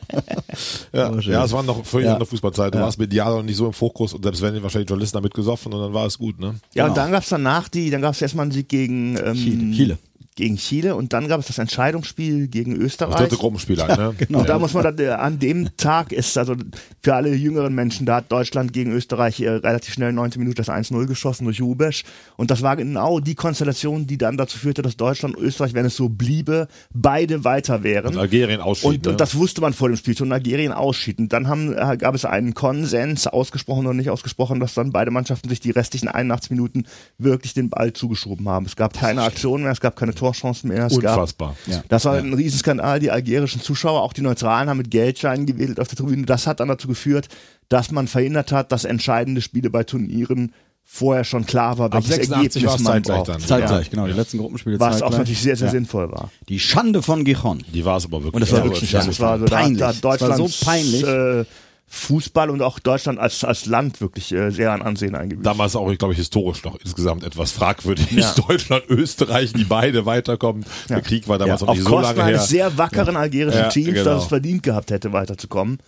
Ja, 0.93 1.13
ja, 1.21 1.45
es 1.45 1.53
waren 1.53 1.67
noch 1.67 1.85
völlig 1.87 2.07
Ja. 2.07 2.15
andere 2.15 2.27
Fußballzeit. 2.29 2.75
Du 2.75 2.81
warst 2.81 2.99
medial 2.99 3.37
noch 3.37 3.43
nicht 3.45 3.57
so 3.57 3.67
im 3.67 3.73
Fokus 3.73 4.13
und 4.13 4.25
selbst 4.25 4.43
wenn 4.43 4.61
wahrscheinlich 4.61 4.89
Journalisten 4.89 5.19
damit 5.19 5.35
gesoffen 5.35 5.73
und 5.73 5.81
dann 5.81 5.95
war 5.95 6.07
es 6.07 6.19
gut, 6.19 6.41
ne? 6.41 6.57
Ja, 6.75 6.83
Genau. 6.85 6.89
und 6.89 6.97
dann 6.97 7.13
gab's 7.13 7.29
danach 7.29 7.69
die, 7.69 7.91
dann 7.91 8.03
gab's 8.09 8.23
erstmal 8.23 8.45
einen 8.45 8.53
Sieg 8.53 8.69
gegen 8.69 9.19
ähm, 9.23 9.35
Chile. 9.35 9.77
Chile. 9.77 9.99
Gegen 10.38 10.57
Chile 10.57 10.95
und 10.95 11.12
dann 11.14 11.26
gab 11.26 11.40
es 11.40 11.49
das 11.49 11.59
Entscheidungsspiel 11.59 12.47
gegen 12.47 12.76
Das 12.76 12.85
Österreich. 12.85 13.16
dritte 13.16 13.37
Gruppenspiel 13.38 13.83
halt, 13.83 13.99
ne? 13.99 14.14
genau. 14.16 14.38
Und 14.38 14.49
da 14.49 14.57
muss 14.61 14.73
man 14.73 14.85
dann, 14.85 14.97
äh, 15.00 15.09
an 15.09 15.40
dem 15.40 15.76
Tag 15.76 16.12
ist, 16.12 16.38
also 16.38 16.54
für 17.02 17.16
alle 17.16 17.35
jüngeren 17.35 17.75
Menschen, 17.75 18.07
da 18.07 18.18
hat 18.18 18.30
Deutschland 18.30 18.73
gegen 18.73 18.92
Österreich 18.92 19.40
äh, 19.40 19.49
relativ 19.50 19.95
schnell 19.95 20.12
90 20.12 20.38
Minuten 20.38 20.54
das 20.54 20.68
1-0 20.68 21.07
geschossen 21.07 21.45
durch 21.45 21.61
Rubesch. 21.61 22.04
Und 22.37 22.52
das 22.52 22.62
war 22.62 22.76
genau 22.76 23.18
die 23.18 23.35
Konstellation, 23.35 24.07
die 24.07 24.16
dann 24.16 24.37
dazu 24.37 24.59
führte, 24.59 24.83
dass 24.83 24.97
Deutschland 24.97 25.35
und 25.37 25.42
Österreich, 25.42 25.75
wenn 25.75 25.85
es 25.87 25.97
so 25.97 26.09
bliebe, 26.09 26.68
beide 26.95 27.42
weiter 27.42 27.83
wären. 27.83 28.14
Und 28.14 28.18
Algerien 28.18 28.61
ausschied, 28.61 28.85
Und, 28.87 29.04
ne? 29.07 29.11
und 29.11 29.21
das 29.21 29.35
wusste 29.35 29.61
man 29.61 29.73
vor 29.73 29.88
dem 29.88 29.97
Spiel 29.97 30.16
schon, 30.16 30.30
Algerien 30.30 30.71
ausschied. 30.71 31.18
Und 31.18 31.33
dann 31.33 31.49
haben, 31.49 31.73
äh, 31.76 31.97
gab 31.97 32.14
es 32.14 32.25
einen 32.25 32.54
Konsens, 32.54 33.26
ausgesprochen 33.26 33.87
oder 33.87 33.95
nicht 33.95 34.11
ausgesprochen, 34.11 34.61
dass 34.61 34.75
dann 34.75 34.92
beide 34.92 35.11
Mannschaften 35.11 35.49
sich 35.49 35.59
die 35.59 35.73
restlichen 35.73 36.07
81 36.07 36.52
Minuten 36.52 36.85
wirklich 37.18 37.54
den 37.54 37.71
Ball 37.71 37.92
zugeschoben 37.92 38.49
haben. 38.49 38.66
Es 38.66 38.76
gab 38.76 38.92
keine 38.97 39.23
Aktion 39.23 39.62
mehr, 39.62 39.73
es 39.73 39.80
gab 39.80 39.97
keine 39.97 40.12
Ball 40.12 40.28
Torchancen 40.33 40.69
mehr. 40.69 40.87
Es 40.87 40.99
gab 41.01 41.15
Unfassbar. 41.17 41.57
Ja. 41.67 41.83
das 41.89 42.05
war 42.05 42.15
ein 42.15 42.35
Riesenskandal. 42.35 43.01
Die 43.01 43.11
algerischen 43.11 43.61
Zuschauer, 43.61 44.03
auch 44.03 44.13
die 44.13 44.21
Neutralen, 44.23 44.69
haben 44.69 44.79
mit 44.79 44.91
Geldscheinen 44.91 45.47
gewählt 45.47 45.81
auf 45.81 45.89
der 45.89 45.97
Tribüne. 45.97 46.27
Das 46.27 46.47
hat 46.47 46.61
dann 46.61 46.69
dazu 46.69 46.89
geführt, 46.89 47.29
dass 47.69 47.91
man 47.91 48.07
verhindert 48.09 48.53
hat, 48.53 48.73
dass 48.73 48.85
entscheidende 48.85 49.41
Spiele 49.41 49.71
bei 49.71 49.85
Turnieren 49.85 50.53
vorher 50.91 51.25
schon 51.25 51.45
klar 51.45 51.77
war, 51.79 51.93
welches 51.93 52.09
86 52.29 52.65
war 52.65 52.75
es 52.75 52.81
Ergebnis 52.81 52.81
man 52.85 52.93
zeitgleich 52.95 53.17
braucht. 53.19 53.29
dann. 53.29 53.41
Zeitgleich, 53.41 53.87
Ja. 53.87 53.91
genau. 53.91 54.07
Die 54.07 54.13
letzten 54.15 54.39
Gruppenspiele 54.39 54.81
Was 54.81 54.87
auch 54.87 54.91
zeitgleich. 55.01 55.19
natürlich 55.19 55.43
sehr, 55.43 55.57
sehr 55.57 55.67
Ja. 55.67 55.73
sinnvoll 55.73 56.11
war. 56.11 56.31
Die 56.49 56.59
Schande 56.59 57.03
von 57.03 57.25
Gijon. 57.25 57.63
Die 57.75 57.85
war 57.85 57.99
es 57.99 58.05
aber 58.07 58.19
wirklich. 58.25 58.35
Und 58.35 58.41
das 58.41 58.53
war 58.53 58.59
Ja, 58.61 58.65
wirklich 58.65 58.91
das 58.91 59.05
ja, 59.05 59.07
Das 59.07 59.21
war 59.21 59.39
da, 59.39 59.45
peinlich. 59.55 59.79
da 59.81 59.93
Das 59.93 60.03
war 60.03 60.17
Deutschland 60.17 60.51
so 60.51 60.65
peinlich. 60.65 61.03
Äh, 61.05 61.45
Fußball 61.90 62.50
und 62.50 62.61
auch 62.61 62.78
Deutschland 62.78 63.18
als, 63.18 63.45
als 63.45 63.64
Land 63.64 64.00
wirklich 64.02 64.30
äh, 64.33 64.50
sehr 64.50 64.73
an 64.73 64.83
Ansehen 64.83 65.14
eingebüßt. 65.14 65.47
Damals 65.47 65.75
auch, 65.75 65.90
ich 65.90 65.99
glaube, 65.99 66.14
historisch 66.14 66.62
noch 66.62 66.76
insgesamt 66.85 67.25
etwas 67.25 67.50
fragwürdig. 67.50 68.11
Ja. 68.11 68.35
Deutschland, 68.49 68.85
Österreich, 68.88 69.54
die 69.54 69.64
beide 69.64 70.04
weiterkommen. 70.04 70.66
Der 70.90 71.00
Krieg 71.00 71.28
war 71.28 71.38
damals 71.38 71.62
ja, 71.62 71.66
auf 71.68 71.75
nicht 71.75 71.85
so 71.85 71.90
Kosten 71.90 72.16
lange 72.16 72.28
her. 72.28 72.37
eines 72.37 72.49
sehr 72.49 72.76
wackeren 72.76 73.16
algerischen 73.16 73.61
Ja, 73.62 73.68
Teams, 73.71 73.95
genau. 73.95 74.04
das 74.04 74.25
es 74.25 74.28
verdient 74.28 74.62
gehabt 74.62 74.90
hätte, 74.90 75.12
weiterzukommen. 75.14 75.78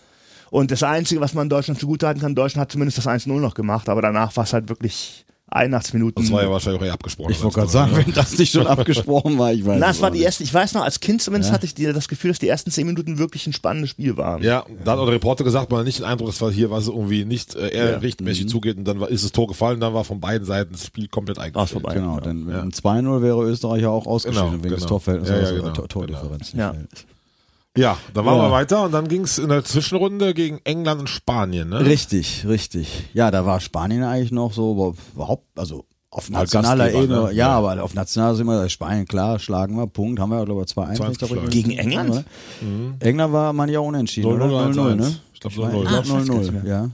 Und 0.50 0.70
das 0.70 0.82
Einzige, 0.82 1.20
was 1.20 1.34
man 1.34 1.48
Deutschland 1.48 1.78
zugutehalten 1.78 2.22
kann, 2.22 2.34
Deutschland 2.34 2.62
hat 2.62 2.72
zumindest 2.72 2.98
das 2.98 3.06
1-0 3.06 3.28
noch 3.38 3.54
gemacht, 3.54 3.88
aber 3.88 4.00
danach 4.02 4.34
war 4.36 4.44
es 4.44 4.52
halt 4.52 4.68
wirklich 4.68 5.26
81 5.50 5.94
Minuten. 5.94 6.22
Das 6.22 6.30
war 6.32 6.42
ja 6.42 6.50
wahrscheinlich 6.50 6.80
auch 6.80 6.86
eher 6.86 6.92
abgesprochen. 6.92 7.32
Ich 7.32 7.42
wollte 7.42 7.56
gerade 7.58 7.70
sagen, 7.70 7.92
wenn 8.06 8.12
das 8.14 8.38
nicht 8.38 8.52
schon 8.52 8.66
abgesprochen 8.66 9.38
war, 9.38 9.52
ich 9.52 9.64
weiß 9.66 9.78
Na, 9.80 9.90
es 9.90 10.00
war 10.00 10.10
die 10.10 10.18
nicht. 10.18 10.26
ersten, 10.26 10.44
ich 10.44 10.54
weiß 10.54 10.74
noch, 10.74 10.82
als 10.84 11.00
Kind 11.00 11.20
zumindest 11.22 11.52
hatte 11.52 11.66
ich 11.66 11.74
das 11.92 12.08
Gefühl, 12.08 12.30
dass 12.30 12.38
die 12.38 12.48
ersten 12.48 12.70
10 12.70 12.86
Minuten 12.86 13.18
wirklich 13.18 13.46
ein 13.46 13.52
spannendes 13.52 13.90
Spiel 13.90 14.16
waren. 14.16 14.42
Ja, 14.42 14.64
da 14.84 14.92
hat 14.92 14.98
auch 14.98 15.04
der 15.06 15.14
Reporter 15.14 15.44
gesagt, 15.44 15.70
man 15.70 15.80
hat 15.80 15.86
nicht 15.86 15.98
den 15.98 16.06
Eindruck, 16.06 16.28
dass 16.28 16.40
war 16.40 16.50
hier 16.52 16.70
was 16.70 16.86
irgendwie 16.88 17.24
nicht 17.24 17.54
äh, 17.54 17.68
eher 17.68 17.90
Ja. 17.92 17.98
rechtmäßig 17.98 18.48
zugeht 18.48 18.76
und 18.78 18.84
dann 18.84 19.00
war, 19.00 19.08
ist 19.08 19.24
das 19.24 19.32
Tor 19.32 19.46
gefallen, 19.48 19.80
dann 19.80 19.92
war 19.94 20.04
von 20.04 20.20
beiden 20.20 20.46
Seiten 20.46 20.72
das 20.72 20.86
Spiel 20.86 21.08
komplett 21.08 21.38
eingestellt. 21.38 21.70
vorbei. 21.82 21.94
Genau, 21.94 22.20
denn 22.20 22.48
einem 22.50 22.70
2-0 22.70 23.22
wäre 23.22 23.42
Österreich 23.44 23.82
ja 23.82 23.88
auch 23.90 24.06
ausgeschieden 24.06 24.50
Genau, 24.50 24.62
wegen 24.62 24.70
des 24.74 24.78
genau. 24.80 24.88
Torverhältnisses, 24.88 25.34
Ja, 25.36 25.42
ja, 25.42 25.48
also 25.48 25.62
genau, 25.62 25.74
Tor- 25.74 25.88
Tordifferenz. 25.88 26.54
nicht 26.54 26.60
Ja. 26.60 26.74
Ja, 27.76 27.96
dann 28.14 28.24
waren 28.26 28.36
Ja. 28.38 28.48
wir 28.48 28.50
weiter 28.50 28.82
und 28.84 28.92
dann 28.92 29.06
ging 29.06 29.22
es 29.22 29.38
in 29.38 29.48
der 29.48 29.64
Zwischenrunde 29.64 30.34
gegen 30.34 30.58
England 30.64 31.00
und 31.02 31.08
Spanien. 31.08 31.68
Ne? 31.68 31.84
Richtig, 31.84 32.44
richtig. 32.46 33.04
Ja, 33.14 33.30
da 33.30 33.46
war 33.46 33.60
Spanien 33.60 34.02
eigentlich 34.02 34.32
noch 34.32 34.52
so 34.52 34.72
aber 34.72 34.96
überhaupt, 35.14 35.46
also 35.56 35.84
auf 36.10 36.28
nationaler 36.30 36.86
Gastgeber, 36.86 37.04
Ebene, 37.04 37.20
ne? 37.26 37.26
ja, 37.28 37.32
Ja. 37.32 37.48
aber 37.50 37.82
auf 37.84 37.94
nationaler 37.94 38.34
sind 38.34 38.46
wir 38.48 38.68
Spanien 38.68 39.06
klar, 39.06 39.38
schlagen 39.38 39.76
wir, 39.76 39.86
Punkt, 39.86 40.18
haben 40.18 40.30
wir 40.30 40.44
glaube 40.44 40.62
ich 40.62 40.66
2-1. 40.68 40.98
wenn 41.00 41.12
ich 41.12 41.18
da 41.18 41.26
geschlagen. 41.26 41.46
richtig- 41.46 41.64
Gegen 41.66 41.78
England? 41.78 42.10
oder? 42.10 42.24
England 42.98 43.32
war 43.32 43.52
man 43.52 43.68
ja 43.68 43.78
unentschieden, 43.78 44.26
0-0, 44.28 44.42
oder? 44.50 44.66
0-0, 44.66 44.94
ne? 44.96 45.04
1-1. 45.04 45.20
Ich 45.34 45.40
glaub, 45.40 45.56
meine, 45.56 45.72
0-0. 45.74 45.82
ich 45.82 45.86
Ah, 45.86 45.90
glaub, 45.90 46.04
ich 46.04 46.10
weiß 46.10 46.26
gar 46.28 46.38
nicht 46.38 46.52
0-0, 46.52 46.68
ja. 46.68 46.90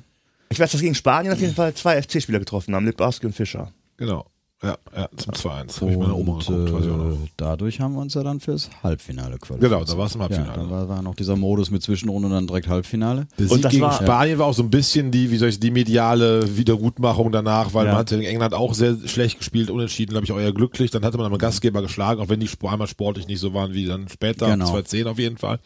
Ich 0.51 0.61
weiß, 0.61 0.71
dass 0.73 0.81
gegen 0.83 0.95
Spanien 0.95 1.33
auf 1.33 1.41
jeden 1.41 1.55
Fall 1.55 1.73
zwei 1.73 2.01
FC-Spieler 2.03 2.39
getroffen 2.39 2.75
haben, 2.75 2.85
Lipowski 2.85 3.25
und 3.27 3.33
Fischer. 3.33 3.73
Genau. 3.97 4.27
Ja, 4.63 4.79
ja, 4.97 5.07
zum 5.19 5.35
2-1. 5.35 5.83
Hab 5.83 5.91
ich 5.91 5.99
meine 5.99 6.15
Oma 6.15 6.33
Und 6.33 6.47
geguckt, 6.47 6.73
weiß 6.73 6.85
ich 6.87 6.91
auch 6.91 6.97
noch. 6.97 7.13
äh, 7.13 7.29
dadurch 7.37 7.79
haben 7.79 7.93
wir 7.95 8.01
uns 8.01 8.15
ja 8.15 8.23
dann 8.23 8.41
fürs 8.41 8.71
Halbfinale 8.83 9.37
qualifiziert. 9.37 9.71
Genau, 9.71 9.85
da 9.85 9.99
war 9.99 10.07
es 10.07 10.15
im 10.15 10.23
Halbfinale. 10.23 10.49
Ja, 10.49 10.57
dann 10.57 10.71
war, 10.71 10.89
war 10.89 11.03
noch 11.03 11.15
dieser 11.15 11.37
Modus 11.37 11.71
mit 11.71 11.83
Zwischenrunde 11.83 12.29
und 12.29 12.33
dann 12.33 12.47
direkt 12.47 12.67
Halbfinale. 12.67 13.29
Der 13.39 13.45
Und 13.51 13.53
Sieg 13.53 13.63
das 13.63 13.71
gegen 13.73 13.83
war- 13.85 13.93
Spanien 13.93 14.39
war 14.39 14.47
auch 14.47 14.55
so 14.55 14.63
ein 14.63 14.71
bisschen 14.71 15.11
die, 15.11 15.31
wie 15.31 15.37
soll 15.37 15.51
ich, 15.51 15.61
die 15.61 15.71
mediale 15.71 16.57
Wiedergutmachung 16.57 17.31
danach, 17.33 17.75
weil 17.75 17.85
Ja. 17.85 17.93
man 17.93 17.99
hatte 18.01 18.15
in 18.17 18.23
England 18.23 18.55
auch 18.55 18.73
sehr 18.73 18.97
schlecht 19.05 19.37
gespielt, 19.39 19.69
unentschieden, 19.69 20.13
glaube 20.13 20.25
ich, 20.25 20.33
auch 20.33 20.39
eher 20.41 20.53
glücklich. 20.55 20.91
Dann 20.91 21.05
hatte 21.05 21.19
man 21.19 21.27
aber 21.27 21.37
Gastgeber 21.37 21.83
geschlagen, 21.83 22.23
auch 22.23 22.31
wenn 22.31 22.41
die 22.41 22.49
einmal 22.67 22.89
sportlich 22.89 23.27
nicht 23.27 23.41
so 23.41 23.53
waren 23.53 23.75
wie 23.75 23.85
dann 23.85 24.09
später, 24.09 24.47
Genau. 24.47 24.65
2010 24.71 25.07
auf 25.07 25.19
jeden 25.19 25.37
Fall. 25.37 25.61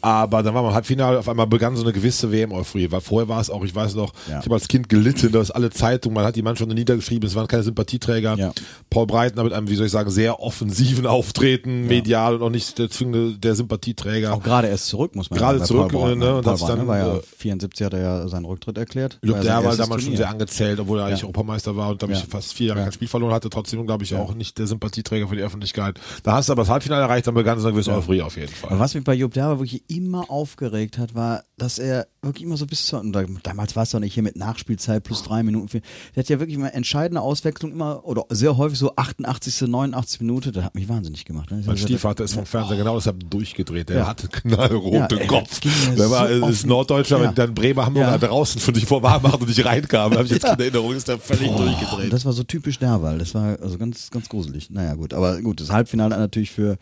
Aber 0.00 0.42
dann 0.42 0.54
war 0.54 0.62
man 0.62 0.70
im 0.70 0.74
Halbfinale, 0.74 1.18
auf 1.18 1.28
einmal 1.28 1.46
begann 1.46 1.76
so 1.76 1.82
eine 1.82 1.92
gewisse 1.92 2.32
WM-Euphorie, 2.32 2.90
weil 2.90 3.02
vorher 3.02 3.28
war 3.28 3.42
es 3.42 3.50
auch, 3.50 3.62
ich 3.62 3.74
weiß 3.74 3.94
noch, 3.94 4.14
Ja. 4.30 4.38
ich 4.38 4.46
habe 4.46 4.54
als 4.54 4.68
Kind 4.68 4.88
gelitten, 4.88 5.30
dass 5.32 5.50
alle 5.50 5.68
Zeitungen, 5.68 6.14
man 6.14 6.24
hat 6.24 6.34
die 6.34 6.42
Mannschaft 6.42 6.70
niedergeschrieben, 6.72 7.28
es 7.28 7.34
waren 7.34 7.46
keine 7.46 7.62
Sympathieträger. 7.62 8.21
Ja. 8.22 8.52
Paul 8.90 9.06
Breitner 9.06 9.44
mit 9.44 9.52
einem, 9.52 9.68
wie 9.68 9.74
soll 9.76 9.86
ich 9.86 9.92
sagen, 9.92 10.10
sehr 10.10 10.40
offensiven 10.40 11.06
Auftreten, 11.06 11.86
medial 11.86 12.36
und 12.36 12.42
auch 12.42 12.50
nicht 12.50 12.78
der 12.78 12.90
zwingende, 12.90 13.38
der 13.38 13.54
Sympathieträger. 13.54 14.34
Auch 14.34 14.42
gerade 14.42 14.68
erst 14.68 14.86
zurück, 14.88 15.14
muss 15.16 15.30
man 15.30 15.38
Gerade 15.38 15.58
sagen. 15.58 15.88
bei 15.88 15.88
zurück, 15.88 15.92
ne, 16.18 16.34
und 16.36 16.42
Paul 16.42 16.52
das 16.52 16.64
dann, 16.66 16.86
war 16.86 16.98
ja, 16.98 17.16
äh, 17.16 17.20
74 17.38 17.84
hat 17.86 17.92
er 17.94 18.00
ja 18.00 18.28
seinen 18.28 18.44
Rücktritt 18.44 18.76
erklärt. 18.78 19.14
Ich 19.22 19.28
glaube, 19.28 19.38
War 19.38 19.44
der 19.44 19.54
war 19.64 19.76
damals 19.76 19.88
schon 19.88 20.00
Turnier. 20.00 20.16
sehr 20.18 20.28
angezählt, 20.30 20.80
obwohl 20.80 20.98
er 21.00 21.06
eigentlich. 21.06 21.22
Europameister 21.24 21.76
war 21.76 21.90
und, 21.90 22.02
Ja. 22.02 22.16
fast 22.28 22.52
vier 22.54 22.68
Jahre 22.68 22.80
Ja. 22.80 22.84
kein 22.86 22.92
Spiel 22.92 23.08
verloren 23.08 23.32
hatte. 23.32 23.48
Trotzdem, 23.50 23.84
glaube 23.86 24.04
ich, 24.04 24.14
auch 24.14 24.34
nicht 24.34 24.58
der 24.58 24.66
Sympathieträger 24.66 25.28
für 25.28 25.36
die 25.36 25.42
Öffentlichkeit. 25.42 25.98
Da 26.22 26.32
hast 26.32 26.48
du 26.48 26.52
aber 26.52 26.62
das 26.62 26.68
Halbfinale 26.70 27.02
erreicht, 27.02 27.26
dann 27.26 27.34
begann 27.34 27.58
so 27.58 27.66
eine 27.68 27.74
gewisse 27.74 27.92
Euphorie 27.92 28.22
auf 28.22 28.36
jeden 28.36 28.52
Aber 28.62 28.68
Fall. 28.70 28.78
was 28.78 28.94
mich 28.94 29.04
bei 29.04 29.14
Jupp 29.14 29.32
Derber 29.34 29.58
wirklich 29.58 29.82
immer 29.88 30.30
aufgeregt 30.30 30.98
hat, 30.98 31.14
war, 31.14 31.42
dass 31.56 31.78
er 31.78 32.06
wirklich 32.24 32.44
immer 32.44 32.56
so 32.56 32.66
bis 32.66 32.86
zur, 32.86 33.00
und 33.00 33.12
da- 33.12 33.24
damals 33.42 33.74
war 33.74 33.82
es 33.82 33.90
doch 33.90 33.98
nicht 33.98 34.14
hier 34.14 34.22
mit 34.22 34.36
Nachspielzeit 34.36 35.02
plus 35.02 35.24
drei 35.24 35.42
Minuten. 35.42 35.66
vier- 35.68 35.80
Der 36.14 36.22
hat 36.22 36.28
ja 36.28 36.38
wirklich 36.38 36.56
mal 36.56 36.68
entscheidende 36.68 37.20
Auswechslung 37.20 37.72
immer, 37.72 38.04
oder 38.04 38.26
sehr 38.30 38.56
häufig 38.56 38.78
so 38.78 38.94
88., 38.94 39.66
89. 39.66 40.20
Minute, 40.20 40.52
das 40.52 40.62
hat 40.64 40.76
mich 40.76 40.88
wahnsinnig 40.88 41.24
gemacht. 41.24 41.50
Ne? 41.50 41.64
Mein 41.66 41.76
Stiefvater 41.76 42.22
ist 42.22 42.34
vom 42.34 42.46
Fernseher 42.46 42.76
genau 42.76 42.94
deshalb 42.94 43.28
durchgedreht. 43.28 43.88
Der 43.88 43.96
Ja. 43.98 44.06
hatte 44.06 44.28
knallroten 44.28 44.92
Ja, 44.94 45.06
ey, 45.16 45.26
Kopf. 45.26 45.58
Der 45.98 46.10
war, 46.12 46.28
so 46.32 46.46
ist 46.46 46.64
Norddeutscher, 46.64 47.18
Ja. 47.20 47.24
wenn 47.28 47.34
dann 47.34 47.54
Bremer 47.54 47.86
Hamburger 47.86 48.12
Ja. 48.12 48.18
draußen 48.18 48.60
für 48.60 48.72
dich 48.72 48.86
vor 48.86 49.02
warm 49.02 49.22
macht 49.24 49.40
und 49.40 49.48
nicht 49.48 49.64
reinkam. 49.64 50.12
Da 50.12 50.18
habe 50.18 50.26
ich 50.26 50.30
jetzt 50.32 50.44
keine 50.44 50.62
Erinnerung, 50.62 50.92
ist 50.94 51.08
der 51.08 51.18
völlig 51.18 51.48
Und 51.48 51.58
durchgedreht. 51.58 52.12
das 52.12 52.24
war 52.24 52.32
so 52.32 52.44
typisch 52.44 52.78
Derwal. 52.78 53.18
Das 53.18 53.34
war 53.34 53.58
also 53.60 53.76
ganz, 53.78 54.10
ganz 54.12 54.28
gruselig. 54.28 54.70
Naja, 54.70 54.94
gut. 54.94 55.12
Aber 55.12 55.42
gut, 55.42 55.60
das 55.60 55.70
Halbfinale 55.72 56.14
hat 56.14 56.20
natürlich 56.20 56.52
für, 56.52 56.76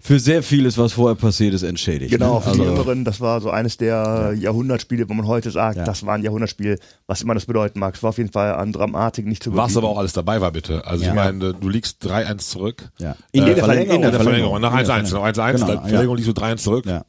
für 0.00 0.20
sehr 0.20 0.44
vieles, 0.44 0.78
was 0.78 0.92
vorher 0.92 1.16
passiert 1.16 1.54
ist, 1.54 1.64
entschädigt. 1.64 2.12
Genau, 2.12 2.36
ne? 2.36 2.40
für 2.42 2.50
also, 2.50 2.62
die 2.62 2.68
Jüngeren, 2.68 3.04
das 3.04 3.20
war 3.20 3.40
so 3.40 3.50
eines 3.50 3.78
der 3.78 4.32
Jahrhundertspiele, 4.44 5.08
wo 5.08 5.14
man 5.14 5.26
heute 5.26 5.50
sagt, 5.50 5.76
Ja. 5.78 5.84
das 5.84 6.06
war 6.06 6.14
ein 6.14 6.22
Jahrhundertspiel, 6.22 6.78
was 7.06 7.20
immer 7.22 7.34
das 7.34 7.46
bedeuten 7.46 7.80
mag. 7.80 7.94
Es 7.96 8.02
war 8.02 8.10
auf 8.10 8.18
jeden 8.18 8.30
Fall 8.32 8.54
an 8.54 8.72
Dramatik 8.72 9.26
nicht 9.26 9.42
zu 9.42 9.50
Was 9.50 9.56
überbieten. 9.72 9.78
aber 9.78 9.88
auch 9.88 9.98
alles 9.98 10.12
dabei 10.12 10.40
war, 10.40 10.52
bitte. 10.52 10.86
Also 10.86 11.02
Ja. 11.04 11.10
ich 11.10 11.14
meine, 11.16 11.52
du 11.54 11.68
liegst 11.68 12.04
3-1 12.04 12.48
zurück. 12.50 12.90
Ja. 12.98 13.16
In 13.32 13.44
der 13.44 13.54
der 13.54 13.64
Verlängerung. 13.64 14.02
In 14.04 14.10
der 14.12 14.20
Verlängerung. 14.20 14.60
Nach 14.60 14.70
In 14.78 14.86
der 14.86 14.94
1-1. 14.94 15.12
Nach 15.12 15.22
1-1. 15.24 15.52
Genau, 15.60 15.72
in 15.72 15.78
der 15.80 15.88
Verlängerung 15.88 16.16
liegst 16.16 16.28
du 16.28 16.40
3-1 16.40 16.62
zurück. 16.62 16.86
Ja. 16.86 17.04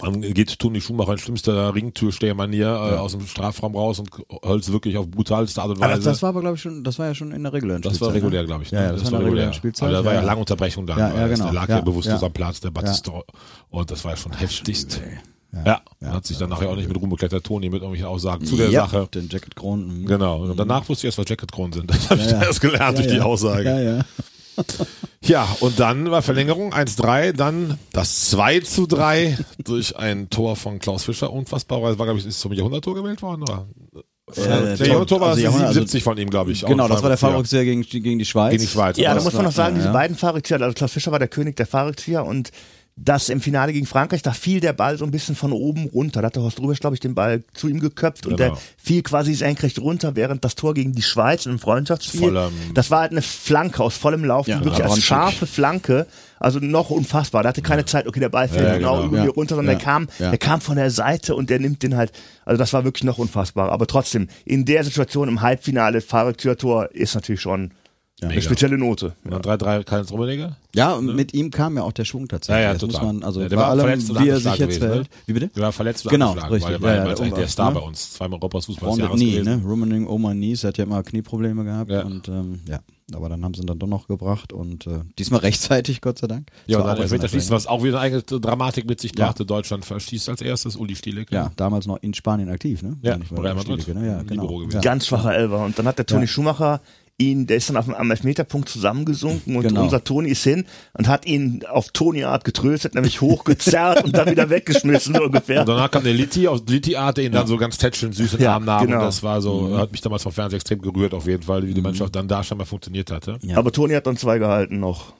Dann 0.00 0.20
geht 0.22 0.58
Toni 0.58 0.80
Schumacher 0.80 1.12
in 1.12 1.18
schlimmster 1.18 1.72
Ringtürstehermanier 1.72 2.66
äh, 2.66 2.96
aus 2.96 3.12
dem 3.12 3.24
Strafraum 3.28 3.76
raus 3.76 4.00
und 4.00 4.10
holst 4.42 4.72
wirklich 4.72 4.96
auf 4.96 5.08
brutalste 5.08 5.62
Art 5.62 5.70
und 5.70 5.78
Weise. 5.80 5.94
das, 5.94 6.04
das 6.04 6.22
war 6.22 6.30
aber, 6.30 6.40
glaube 6.40 6.56
ich, 6.56 6.62
schon, 6.62 6.82
das 6.82 6.98
war 6.98 7.06
ja 7.06 7.14
schon 7.14 7.30
in 7.30 7.44
der 7.44 7.52
regulären 7.52 7.80
Das 7.80 7.92
Spielzeit. 7.92 8.08
war 8.08 8.14
regulär, 8.16 8.40
ne? 8.42 8.46
glaube 8.48 8.64
ich. 8.64 8.72
Ja, 8.72 8.80
ne? 8.80 8.86
ja, 8.86 8.92
das, 8.94 9.02
war 9.04 9.06
in 9.06 9.12
der 9.18 9.24
regulär. 9.26 9.52
Spielzeit. 9.52 9.88
Aber 9.88 9.98
da 9.98 10.04
war 10.04 10.14
ja, 10.14 10.18
ja. 10.20 10.26
lange 10.26 10.40
Unterbrechung 10.40 10.84
dann. 10.86 10.98
Ja, 10.98 11.14
ja, 11.14 11.28
genau. 11.28 11.44
Der 11.44 11.52
lag 11.52 11.68
ja, 11.68 11.76
Ja, 11.76 11.80
bewusstlos 11.82 12.20
ja. 12.20 12.26
am 12.26 12.32
Platz, 12.32 12.60
der 12.60 12.70
Batista. 12.72 13.12
Und 13.70 13.88
das 13.88 14.04
war 14.04 14.10
ja 14.10 14.16
schon 14.16 14.32
heftigst. 14.32 15.00
Ja, 15.54 15.62
Ja, 15.64 15.80
ja. 16.00 16.12
hat 16.12 16.26
sich 16.26 16.38
dann 16.38 16.50
nachher 16.50 16.68
auch 16.68 16.76
nicht 16.76 16.88
mit 16.88 17.00
Ruhm 17.00 17.10
beklettert, 17.10 17.44
Toni, 17.44 17.66
mit 17.68 17.82
irgendwelchen 17.82 18.06
Aussagen 18.06 18.44
zu 18.44 18.56
der 18.56 18.70
ja, 18.70 18.82
Sache. 18.86 19.08
Den 19.14 19.28
Jacket 19.30 19.54
Kronen. 19.56 20.02
mhm. 20.02 20.06
Genau. 20.06 20.42
Und 20.42 20.56
danach 20.58 20.88
wusste 20.88 21.06
ich 21.06 21.08
erst, 21.08 21.18
was 21.18 21.28
Jacket 21.28 21.52
Kronen 21.52 21.72
sind. 21.72 21.90
Das 21.90 22.10
habe 22.10 22.20
ich 22.20 22.30
Ja, 22.30 22.40
ja. 22.40 22.46
erst 22.46 22.60
gelernt 22.60 22.98
durch 22.98 23.06
Ja, 23.06 23.12
die 23.12 23.18
ja. 23.18 23.24
Aussage. 23.24 23.64
Ja, 23.64 23.80
ja. 23.80 24.04
Ja, 25.26 25.48
und 25.60 25.80
dann 25.80 26.10
war 26.10 26.20
Verlängerung 26.22 26.74
1-3, 26.74 27.32
dann 27.32 27.78
das 27.92 28.28
2 28.30 28.60
zu 28.60 28.86
3 28.86 29.38
durch 29.64 29.96
ein 29.96 30.28
Tor 30.30 30.54
von 30.54 30.78
Klaus 30.78 31.04
Fischer. 31.04 31.32
Unfassbar, 31.32 31.82
weil 31.82 31.94
es 31.94 31.98
war, 31.98 32.04
glaube 32.06 32.20
ich, 32.20 32.26
ist 32.26 32.38
zum 32.40 32.52
Jahrhunderttor 32.52 32.94
gewählt 32.94 33.22
worden, 33.22 33.42
oder? 33.42 33.66
Äh, 34.36 34.76
der 34.76 34.86
Jahrhunderttor 34.86 35.20
war 35.20 35.28
also 35.30 35.36
das 35.36 35.44
Jahrhundert- 35.44 35.72
77 35.72 36.02
von 36.04 36.18
ihm, 36.18 36.28
glaube 36.30 36.52
ich. 36.52 36.64
Genau, 36.64 36.86
das 36.88 37.02
war 37.02 37.08
der 37.08 37.10
ja. 37.12 37.16
Fallrückzieher 37.16 37.64
gegen, 37.64 37.82
gegen 37.82 38.18
die 38.18 38.24
Schweiz. 38.24 38.50
Gegen 38.52 38.62
die 38.62 38.68
Schweiz. 38.68 38.96
Ja, 38.98 39.14
da 39.14 39.22
muss 39.22 39.32
man 39.32 39.44
noch 39.44 39.52
sagen, 39.52 39.76
ja, 39.76 39.78
diese 39.80 39.88
ja. 39.88 39.92
beiden 39.92 40.16
Fahrradzieher, 40.16 40.60
also 40.60 40.74
Klaus 40.74 40.92
Fischer 40.92 41.10
war 41.10 41.18
der 41.18 41.28
König 41.28 41.56
der 41.56 41.66
Fahrradzieher 41.66 42.24
und 42.24 42.50
das 42.96 43.28
im 43.28 43.40
Finale 43.40 43.72
gegen 43.72 43.86
Frankreich, 43.86 44.22
da 44.22 44.32
fiel 44.32 44.60
der 44.60 44.72
Ball 44.72 44.96
so 44.96 45.04
ein 45.04 45.10
bisschen 45.10 45.34
von 45.34 45.50
oben 45.52 45.86
runter. 45.88 46.20
Da 46.22 46.26
hat 46.28 46.36
der 46.36 46.44
Horst 46.44 46.60
Rubisch, 46.60 46.78
glaube 46.78 46.94
ich, 46.94 47.00
den 47.00 47.16
Ball 47.16 47.42
zu 47.52 47.66
ihm 47.68 47.80
geköpft 47.80 48.24
und 48.26 48.36
Genau. 48.36 48.54
der 48.54 48.60
fiel 48.76 49.02
quasi 49.02 49.34
senkrecht 49.34 49.80
runter, 49.80 50.14
während 50.14 50.44
das 50.44 50.54
Tor 50.54 50.74
gegen 50.74 50.92
die 50.92 51.02
Schweiz 51.02 51.44
im 51.46 51.58
Freundschaftsspiel, 51.58 52.20
Vollem- 52.20 52.52
das 52.72 52.92
war 52.92 53.00
halt 53.00 53.10
eine 53.10 53.22
Flanke 53.22 53.82
aus 53.82 53.96
vollem 53.96 54.24
Lauf, 54.24 54.46
Ja, 54.46 54.58
die 54.58 54.64
wirklich 54.64 54.78
ja, 54.78 54.84
als 54.88 55.02
scharfe 55.02 55.46
Flanke, 55.46 56.06
also 56.38 56.60
noch 56.60 56.90
unfassbar. 56.90 57.42
Da 57.42 57.48
hatte 57.48 57.62
keine 57.62 57.84
Zeit, 57.84 58.06
okay, 58.06 58.20
der 58.20 58.28
Ball 58.28 58.46
fällt 58.48 58.64
Ja, 58.68 58.76
genau, 58.76 58.94
genau. 58.98 59.06
über 59.08 59.16
Ja. 59.18 59.24
mir 59.24 59.30
runter, 59.30 59.56
sondern 59.56 59.72
Ja. 59.74 59.78
der 59.78 59.84
kam, 59.84 60.08
Ja. 60.20 60.30
der 60.30 60.38
kam 60.38 60.60
von 60.60 60.76
der 60.76 60.92
Seite 60.92 61.34
und 61.34 61.50
der 61.50 61.58
nimmt 61.58 61.82
den 61.82 61.96
halt, 61.96 62.12
also 62.44 62.58
das 62.58 62.72
war 62.72 62.84
wirklich 62.84 63.02
noch 63.02 63.18
unfassbar. 63.18 63.72
Aber 63.72 63.88
trotzdem, 63.88 64.28
in 64.44 64.64
der 64.66 64.84
Situation 64.84 65.26
im 65.28 65.40
Halbfinale, 65.40 66.00
Fahrradtürtor 66.00 66.90
ist 66.92 67.16
natürlich 67.16 67.40
schon 67.40 67.72
eine 68.24 68.34
Mega. 68.34 68.42
spezielle 68.42 68.78
Note. 68.78 69.14
Dann 69.24 69.40
3-3 69.42 69.84
Karl 69.84 70.02
Rummenigge. 70.02 70.56
Ja, 70.74 70.94
und 70.94 71.14
mit 71.14 71.32
ihm 71.34 71.50
kam 71.50 71.76
ja 71.76 71.82
auch 71.82 71.92
der 71.92 72.04
Schwung 72.04 72.26
tatsächlich. 72.28 72.62
Ja, 72.62 72.68
ja, 72.68 72.72
das 72.74 72.82
muss 72.82 72.92
total. 72.94 73.12
man, 73.12 73.22
also 73.22 73.40
Ja, 73.40 73.48
der 73.48 73.56
bei 73.56 73.62
war 73.62 73.70
allem, 73.70 73.80
verletzt 73.80 74.10
und 74.10 74.20
wie 74.24 74.28
er 74.28 74.36
sich 74.36 74.44
jetzt 74.46 74.58
gewesen, 74.60 74.80
verhält. 74.80 75.02
ne? 75.04 75.08
Wie 75.26 75.32
bitte? 75.34 75.48
Der 75.48 75.62
war 75.62 75.72
verletzt 75.72 76.04
und 76.06 76.10
Genau, 76.10 76.28
angeschlagen, 76.30 76.54
richtig. 76.54 76.72
weil 76.72 76.74
er 76.74 76.82
war 76.82 76.88
Ja, 76.90 76.94
ja, 76.96 77.08
ja, 77.10 77.14
der 77.14 77.24
eigentlich 77.24 77.34
der 77.38 77.48
Star 77.48 77.68
ne? 77.72 77.80
bei 77.80 77.86
uns. 77.86 78.12
Zweimal 78.14 78.38
Europas 78.38 78.66
Fußball 78.66 78.90
des 78.90 78.98
Jahres 78.98 79.16
Knee, 79.20 79.30
gewesen. 79.32 79.62
ne? 79.62 79.68
Rumening 79.68 80.06
Oma 80.08 80.32
Knees, 80.32 80.64
hat 80.64 80.78
ja 80.78 80.84
immer 80.84 81.02
Knieprobleme 81.02 81.64
gehabt 81.64 81.90
Ja. 81.90 82.02
und 82.02 82.28
ähm, 82.28 82.60
ja, 82.68 82.80
aber 83.14 83.28
dann 83.28 83.44
haben 83.44 83.54
sie 83.54 83.60
ihn 83.60 83.66
dann 83.66 83.78
doch 83.78 83.86
noch 83.86 84.08
gebracht 84.08 84.52
und 84.52 84.86
äh, 84.88 85.00
diesmal 85.18 85.40
rechtzeitig, 85.42 86.00
Gott 86.00 86.18
sei 86.18 86.26
Dank. 86.26 86.48
Ja, 86.66 86.78
und 86.78 86.86
dann 86.86 86.96
Elfmeter 86.98 87.28
schießt, 87.28 87.50
was 87.50 87.66
auch 87.68 87.84
wieder 87.84 88.00
eine 88.00 88.16
eigene 88.16 88.40
Dramatik 88.40 88.86
mit 88.88 89.00
sich 89.00 89.12
Ja. 89.16 89.26
brachte. 89.26 89.44
Deutschland 89.46 89.84
verschießt 89.84 90.28
als 90.28 90.40
erstes 90.40 90.74
Uli 90.74 90.96
Stielek. 90.96 91.30
Ja, 91.30 91.52
damals 91.56 91.86
noch 91.86 91.98
in 92.02 92.14
Spanien 92.14 92.48
aktiv, 92.48 92.82
ne? 92.82 92.96
Ja, 93.02 93.16
Real 93.36 93.54
Madrid. 93.54 93.86
Ne? 93.94 94.06
Ja, 94.06 94.22
genau. 94.22 94.62
Ja. 94.62 94.80
Ganz 94.80 95.06
schwacher 95.06 95.34
Elfer. 95.36 95.64
Und 95.64 95.78
dann 95.78 95.86
hat 95.86 95.98
der 95.98 96.06
Toni 96.06 96.22
Ja. 96.22 96.26
Schumacher 96.26 96.80
ihn, 97.16 97.46
der 97.46 97.58
ist 97.58 97.68
dann 97.68 97.76
auf 97.76 97.84
dem, 97.84 97.94
am 97.94 98.10
Elfmeterpunkt 98.10 98.68
zusammengesunken 98.68 99.54
und 99.56 99.62
Genau. 99.62 99.84
unser 99.84 100.02
Toni 100.02 100.30
ist 100.30 100.42
hin 100.42 100.64
und 100.94 101.06
hat 101.06 101.26
ihn 101.26 101.64
auf 101.70 101.90
Toni-Art 101.90 102.44
getröstet, 102.44 102.94
nämlich 102.94 103.20
hochgezerrt 103.20 104.02
und 104.04 104.16
dann 104.16 104.28
wieder 104.30 104.50
weggeschmissen, 104.50 105.14
so 105.14 105.22
ungefähr. 105.24 105.60
Und 105.60 105.68
danach 105.68 105.90
kam 105.90 106.02
der 106.02 106.12
Litti, 106.14 106.48
aus 106.48 106.62
Litti 106.68 106.96
Art, 106.96 107.16
der 107.18 107.24
ihn 107.24 107.32
dann 107.32 107.46
so 107.46 107.56
ganz 107.56 107.78
tätschelnd 107.78 108.14
süß 108.16 108.32
in 108.32 108.38
den 108.38 108.44
Ja, 108.44 108.54
Arm 108.54 108.64
nahm. 108.64 108.86
genau. 108.86 108.98
Und 108.98 109.04
das 109.04 109.22
war 109.22 109.40
so, 109.40 109.78
hat 109.78 109.92
mich 109.92 110.00
damals 110.00 110.24
vom 110.24 110.32
Fernsehen 110.32 110.56
extrem 110.56 110.80
gerührt 110.82 111.14
auf 111.14 111.26
jeden 111.28 111.42
Fall, 111.44 111.64
wie 111.66 111.74
die 111.74 111.80
Mannschaft 111.82 112.16
dann 112.16 112.26
da 112.26 112.42
schon 112.42 112.58
mal 112.58 112.64
funktioniert 112.64 113.10
hatte. 113.12 113.38
Ja. 113.42 113.58
Aber 113.58 113.70
Toni 113.70 113.94
hat 113.94 114.06
dann 114.08 114.16
zwei 114.16 114.38
gehalten 114.38 114.80
noch. 114.80 115.12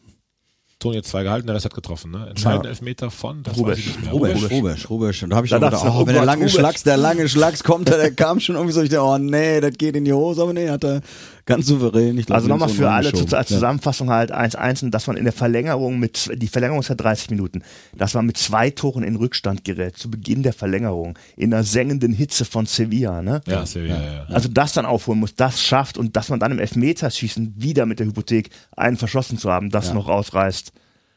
Toni 0.81 0.97
hat 0.97 1.07
zwei 1.07 1.23
gehalten, 1.23 1.47
der 1.47 1.55
Rest 1.57 1.65
hat 1.65 1.73
getroffen. 1.73 2.11
Ne? 2.11 2.27
Entscheidender 2.29 2.65
Ja. 2.67 2.71
Elfmeter 2.71 3.11
von, 3.11 3.43
das 3.43 3.57
Rubesch. 3.57 3.71
weiß 3.71 3.79
ich 3.79 3.87
nicht 3.87 4.03
mehr. 4.03 4.13
Rubesch, 4.13 4.51
Rubesch, 4.51 4.91
Rubesch. 4.91 5.23
Und 5.23 5.31
da 5.31 5.37
habe 5.37 5.47
ich 5.47 5.51
Da 5.51 5.59
gedacht, 5.59 5.83
ich, 5.83 5.89
oh, 5.91 6.01
oh 6.03 6.07
wenn 6.07 6.15
der 6.15 6.25
lange 6.27 6.43
Rubesch. 6.43 6.55
Schlags, 6.57 6.83
der 6.83 6.97
lange 6.99 7.27
Schlags 7.29 7.65
kommt, 7.65 7.89
der 7.89 8.11
kam 8.13 8.39
schon 8.41 8.57
irgendwie 8.57 8.75
so, 8.75 8.83
ich 8.83 8.91
dachte, 8.91 9.03
oh 9.05 9.17
nee, 9.17 9.61
das 9.63 9.73
geht 9.79 9.97
in 9.97 10.05
die 10.05 10.13
Hose, 10.13 10.43
aber 10.43 10.53
nee, 10.53 10.69
hat 10.69 10.85
er 10.85 11.01
ganz 11.47 11.67
souverän. 11.67 12.17
Ich 12.19 12.27
glaub, 12.27 12.37
Also 12.37 12.49
nochmal 12.49 12.69
für 12.69 12.91
alle 12.91 13.11
geschoben. 13.11 13.29
zu- 13.29 13.37
als 13.37 13.51
Ja. 13.51 13.57
Zusammenfassung 13.57 14.11
halt 14.11 14.33
1-1 14.33 14.83
und 14.83 14.91
dass 14.93 15.07
man 15.07 15.17
in 15.17 15.25
der 15.25 15.33
Verlängerung 15.33 15.99
mit, 15.99 16.31
die 16.35 16.49
Verlängerung 16.49 16.81
ist 16.81 16.89
ja 16.89 16.95
30 16.95 17.31
Minuten, 17.31 17.63
dass 17.97 18.15
man 18.15 18.27
mit 18.27 18.37
zwei 18.37 18.71
Toren 18.71 19.03
in 19.03 19.17
Rückstand 19.17 19.65
gerät, 19.65 19.97
zu 19.97 20.11
Beginn 20.11 20.43
der 20.43 20.53
Verlängerung, 20.53 21.19
in 21.37 21.51
der 21.51 21.63
sengenden 21.65 22.13
Hitze 22.13 22.45
von 22.45 22.67
Sevilla, 22.67 23.21
ne? 23.23 23.41
Ja, 23.47 23.67
Sevilla, 23.67 23.97
ja. 24.03 24.13
ja. 24.15 24.25
Also 24.29 24.49
das 24.49 24.73
dann 24.73 24.87
aufholen 24.87 25.21
muss, 25.21 25.35
das 25.35 25.63
schafft 25.63 25.99
und 25.99 26.17
dass 26.17 26.29
man 26.31 26.41
dann 26.41 26.53
im 26.53 26.59
Elfmeterschießen 26.59 27.55
wieder 27.57 27.87
mit 27.87 27.99
der 27.99 28.07
Hypothek 28.07 28.51
einen 28.77 28.97
verschossen 28.97 29.39
zu 29.39 29.51
haben, 29.51 29.71
das 29.71 29.93
noch 29.93 30.09
rausreißt. 30.09 30.73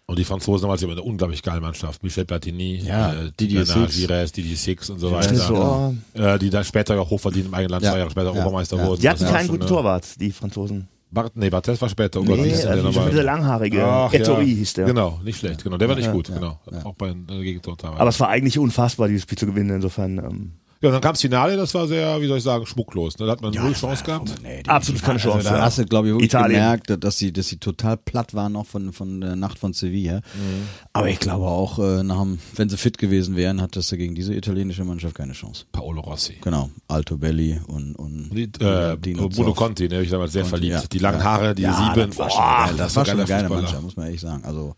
Und 0.10 0.17
die 0.17 0.24
Franzosen 0.24 0.62
damals 0.62 0.82
immer 0.82 0.93
eine 0.93 1.02
unglaublich 1.02 1.43
geile 1.43 1.60
Mannschaft. 1.60 2.02
Michel 2.02 2.24
Platini, 2.24 2.78
Ja, 2.78 3.12
äh, 3.12 3.30
Didier 3.38 3.65
Six. 3.65 3.98
Gires, 3.98 4.32
Didier 4.32 4.56
Six 4.56 4.89
und 4.89 5.00
so 5.00 5.12
weiter. 5.12 5.36
so, 5.36 5.93
Äh, 6.13 6.39
die 6.39 6.50
dann 6.50 6.63
später 6.63 6.98
auch 7.02 7.10
hochverdient 7.10 7.48
im 7.48 7.54
eigenen 7.54 7.72
Land, 7.72 7.84
Ja. 7.84 7.91
zwei 7.91 7.98
Jahre 8.00 8.12
später 8.12 8.28
Ja. 8.28 8.32
Europameister 8.32 8.78
Ja. 8.78 8.88
wurden. 8.88 9.02
Die 9.02 9.10
hatten 9.10 9.20
Das 9.24 9.30
war 9.34 9.38
keinen 9.38 9.50
guten 9.50 9.67
Torwart, 9.67 10.06
die 10.22 10.32
Franzosen. 10.32 10.88
Bart, 11.12 11.34
nee, 11.36 11.50
Barthez 11.50 11.82
war 11.82 11.89
später. 11.89 12.22
Oh 12.22 12.24
Gott, 12.24 12.38
Nee, 12.38 12.52
denn 12.52 12.58
der 12.62 12.70
also 12.70 12.84
nochmal? 12.84 13.12
der 13.12 13.24
langhaarige, 13.24 13.84
Ach, 13.86 14.13
ja. 14.13 14.39
hieß 14.39 14.74
der. 14.76 14.86
Genau, 14.86 15.20
nicht 15.26 15.39
schlecht, 15.39 15.62
genau. 15.65 15.78
Der 15.78 15.89
war 15.89 15.96
nicht 15.98 16.12
gut, 16.12 16.28
genau. 16.34 16.58
Auch 16.86 16.96
bei 16.96 17.10
äh, 17.10 17.43
Gegentor 17.43 17.78
teilweise. 17.78 18.00
Aber 18.00 18.10
es 18.10 18.20
war 18.22 18.30
eigentlich 18.30 18.58
unfassbar, 18.58 19.10
dieses 19.10 19.24
Spiel 19.24 19.38
zu 19.38 19.46
gewinnen, 19.46 19.72
insofern. 19.76 20.20
Ähm, 20.20 20.52
ja, 20.82 20.92
dann 20.92 21.02
kam 21.02 21.13
das 21.13 21.22
Finale, 21.22 21.58
das 21.58 21.74
war 21.74 21.88
sehr, 21.88 22.22
wie 22.22 22.28
soll 22.28 22.38
ich 22.38 22.44
sagen, 22.44 22.66
schmucklos. 22.66 23.18
Ne? 23.18 23.26
Da 23.26 23.32
hat 23.32 23.42
man 23.42 23.54
null 23.54 23.74
Chance 23.74 24.04
gehabt. 24.04 24.36
Nee, 24.44 24.62
Absolut 24.68 25.02
keine 25.02 25.13
also 25.16 25.30
Chance. 25.32 25.50
Da 25.50 25.58
ja. 25.58 25.62
hast 25.63 25.78
du, 25.80 25.86
glaube 25.86 26.08
ich, 26.08 26.13
wirklich 26.13 26.30
Italien. 26.30 26.60
gemerkt, 26.60 27.04
dass 27.04 27.18
sie, 27.18 27.32
dass 27.34 27.48
sie 27.48 27.58
total 27.58 27.98
platt 27.98 28.34
waren 28.34 28.54
noch 28.54 28.66
von, 28.66 28.94
von 28.94 29.22
der 29.22 29.36
Nacht 29.36 29.58
von 29.60 29.74
Sevilla. 29.74 30.18
Mhm. 30.18 30.68
Aber 30.94 31.10
ich 31.10 31.20
glaube 31.20 31.46
auch, 31.46 31.80
äh, 31.80 32.04
nach 32.04 32.22
dem, 32.22 32.40
wenn 32.56 32.70
sie 32.70 32.78
fit 32.78 32.98
gewesen 32.98 33.36
wären, 33.36 33.62
hat 33.62 33.76
das 33.76 33.90
gegen 33.90 34.13
diese 34.16 34.34
italienische 34.34 34.84
Mannschaft 34.84 35.16
keine 35.16 35.34
Chance. 35.34 35.66
Paolo 35.72 36.02
Rossi. 36.02 36.38
Genau, 36.42 36.70
Alto 36.88 37.18
Belli 37.18 37.60
und, 37.68 37.96
und 37.96 38.30
Die, 38.34 38.44
äh, 38.63 38.98
Dino 38.98 39.30
Bruno 39.30 39.50
Zoff. 39.50 39.58
Conti, 39.58 39.88
ne, 39.90 39.96
hab 39.98 40.04
ich 40.04 40.10
damals 40.10 40.34
sehr 40.34 40.44
Conti, 40.44 40.50
verliebt. 40.58 40.74
ja. 40.76 40.88
Die 40.92 41.00
langen 41.00 41.20
Ja. 41.20 41.24
Haare, 41.26 41.56
die 41.56 41.62
Ja, 41.63 41.74
sieben. 41.94 42.10
das 42.12 42.18
war 42.20 42.28
Boah, 42.28 42.32
schon, 42.32 42.44
eine 42.44 42.66
geile- 42.68 42.78
das 42.78 42.96
war 42.96 43.06
schon 43.06 43.13
eine 43.20 43.26
geile 43.28 43.42
Fußballer. 43.42 43.62
Mannschaft, 43.62 43.84
muss 43.84 43.96
man 43.98 44.06
ehrlich 44.06 44.22
sagen. 44.22 44.44
Also, 44.46 44.76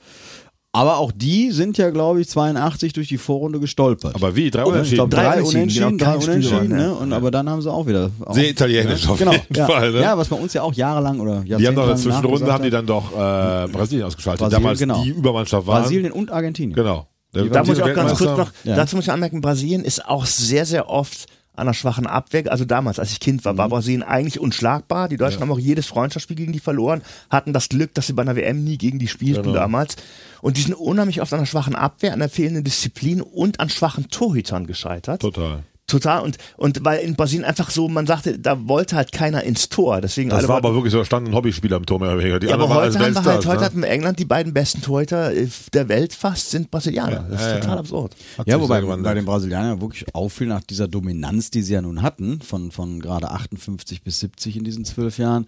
aber 0.72 0.98
auch 0.98 1.12
die 1.12 1.52
sind 1.52 1.78
ja, 1.80 1.90
glaube 1.90 2.22
ich, 2.22 2.30
82 2.30 2.94
durch 2.94 3.08
die 3.08 3.18
Vorrunde 3.18 3.60
gestolpert. 3.60 4.14
Aber 4.16 4.36
wie? 4.36 4.52
Drei 4.52 4.64
Oh, 4.64 4.68
ich 4.68 4.72
Unentschieden? 4.74 4.96
glaube, 4.98 5.10
drei, 5.16 5.24
Drei 5.24 5.30
Unentschieden, 5.42 5.62
Unentschieden, 5.62 5.98
drei 5.98 6.06
genau, 6.14 6.20
kein 6.20 6.30
Unentschieden, 6.30 6.78
ne? 6.78 6.94
Und 6.96 7.14
aber 7.14 7.32
dann 7.32 7.50
haben 7.50 7.62
sie 7.62 7.72
auch 7.72 7.88
wieder. 7.88 8.12
Auch, 8.24 8.34
Sehr 8.36 8.50
italienisch 8.50 9.08
auf 9.10 9.18
genau, 9.18 9.32
jeden 9.32 9.56
ja. 9.56 9.66
Fall. 9.66 9.92
Ne? 9.92 10.02
Ja, 10.02 10.18
was 10.18 10.30
man 10.30 10.40
uns 10.42 10.54
ja 10.54 10.62
auch 10.62 10.74
jahrelang 10.74 11.20
oder 11.20 11.42
Die 11.42 11.54
haben 11.56 11.76
doch 11.76 11.84
in 11.84 11.88
der 11.90 11.98
Zwischenrunde 11.98 12.54
haben 12.54 12.64
die 12.64 12.70
dann 12.70 12.86
doch 12.86 13.12
äh, 13.12 13.68
Brasilien 13.68 14.06
ausgeschaltet, 14.06 14.42
Brasilien, 14.42 14.62
damals 14.64 14.80
genau. 14.80 15.04
die 15.04 15.10
Übermannschaft 15.10 15.66
waren. 15.66 15.82
Brasilien 15.82 16.12
und 16.12 16.32
Argentinien. 16.32 16.76
Genau. 16.76 17.08
Da 17.32 17.64
muss 17.64 17.78
ich 17.78 17.84
auch 17.84 17.94
ganz 17.94 18.16
kurz 18.18 18.38
noch, 18.38 18.52
Ja. 18.64 18.76
dazu 18.76 18.96
muss 18.96 19.06
ich 19.06 19.12
anmerken, 19.12 19.42
Brasilien 19.42 19.84
ist 19.84 20.06
auch 20.08 20.26
sehr, 20.26 20.66
sehr 20.66 20.90
oft 20.90 21.28
einer 21.60 21.74
schwachen 21.74 22.08
Abwehr. 22.08 22.52
Also 22.52 22.66
damals, 22.66 23.00
als 23.00 23.12
ich 23.12 23.20
Kind 23.20 23.46
war, 23.46 23.58
war 23.58 23.68
Mhm. 23.68 23.72
Brasilien 23.72 24.04
eigentlich 24.04 24.40
unschlagbar. 24.40 25.08
Die 25.10 25.18
Deutschen 25.18 25.42
haben 25.42 25.52
auch 25.52 25.60
jedes 25.60 25.86
Freundschaftsspiel 25.88 26.36
gegen 26.36 26.54
die 26.54 26.60
verloren, 26.60 27.02
hatten 27.30 27.54
das 27.54 27.70
Glück, 27.70 27.94
dass 27.94 28.08
sie 28.08 28.14
bei 28.14 28.22
einer 28.24 28.36
WM 28.36 28.64
nie 28.64 28.78
gegen 28.78 29.00
die 29.00 29.08
spielten 29.08 29.44
Genau. 29.44 29.56
damals. 29.56 29.96
Und 30.42 30.58
die 30.58 30.62
sind 30.62 30.74
unheimlich 30.74 31.22
oft 31.22 31.34
an 31.34 31.40
einer 31.40 31.46
schwachen 31.46 31.76
Abwehr, 31.76 32.14
an 32.14 32.20
der 32.20 32.30
fehlenden 32.30 32.64
Disziplin 32.64 33.22
und 33.22 33.60
an 33.60 33.70
schwachen 33.70 34.10
Torhütern 34.10 34.68
gescheitert. 34.68 35.22
Total. 35.22 35.64
Total. 35.90 36.22
Und, 36.22 36.38
und 36.58 36.84
weil 36.86 37.00
in 37.00 37.16
Brasilien 37.16 37.46
einfach 37.46 37.70
so, 37.70 37.88
man 37.88 38.08
sagte, 38.08 38.40
da 38.40 38.68
wollte 38.68 38.96
halt 38.96 39.12
keiner 39.12 39.44
ins 39.44 39.70
Tor. 39.70 40.02
Deswegen 40.02 40.30
Das 40.30 40.40
alle 40.40 40.48
war 40.48 40.58
aber 40.58 40.74
wirklich 40.74 40.92
so, 40.92 41.00
da 41.00 41.06
standen 41.06 41.34
Hobbyspieler 41.34 41.78
im 41.78 41.86
Tor 41.86 42.00
mehr 42.00 42.10
oder 42.10 42.20
weniger. 42.20 42.40
Die 42.40 42.48
ja, 42.48 42.54
aber 42.54 42.70
heute 42.70 43.00
haben 43.00 43.14
wir 43.14 43.24
halt, 43.24 43.46
heute 43.46 43.60
ne? 43.60 43.66
hatten 43.66 43.84
England 43.84 44.20
die 44.20 44.26
beiden 44.26 44.54
besten 44.54 44.82
Torhüter 44.82 45.34
äh, 45.34 45.48
der 45.74 45.90
Welt 45.90 46.14
fast 46.14 46.52
sind 46.52 46.72
Brasilianer. 46.72 47.26
Das 47.30 47.42
ist 47.42 47.48
ja, 47.48 47.54
ja. 47.54 47.60
total 47.60 47.78
absurd. 47.80 48.16
Hat 48.38 48.48
Ja, 48.48 48.60
wobei 48.60 48.82
bei 48.82 49.14
den 49.14 49.26
Brasilianern 49.26 49.82
wirklich 49.82 50.14
auffiel 50.14 50.48
nach 50.48 50.64
dieser 50.64 50.88
Dominanz, 50.88 51.52
die 51.52 51.62
sie 51.62 51.74
ja 51.74 51.82
nun 51.82 52.02
hatten, 52.02 52.42
von, 52.42 52.72
von 52.72 53.00
gerade 53.00 53.32
58 53.32 54.04
bis 54.04 54.20
70 54.20 54.58
in 54.58 54.64
diesen 54.64 54.86
zwölf 54.86 55.18
Jahren. 55.18 55.48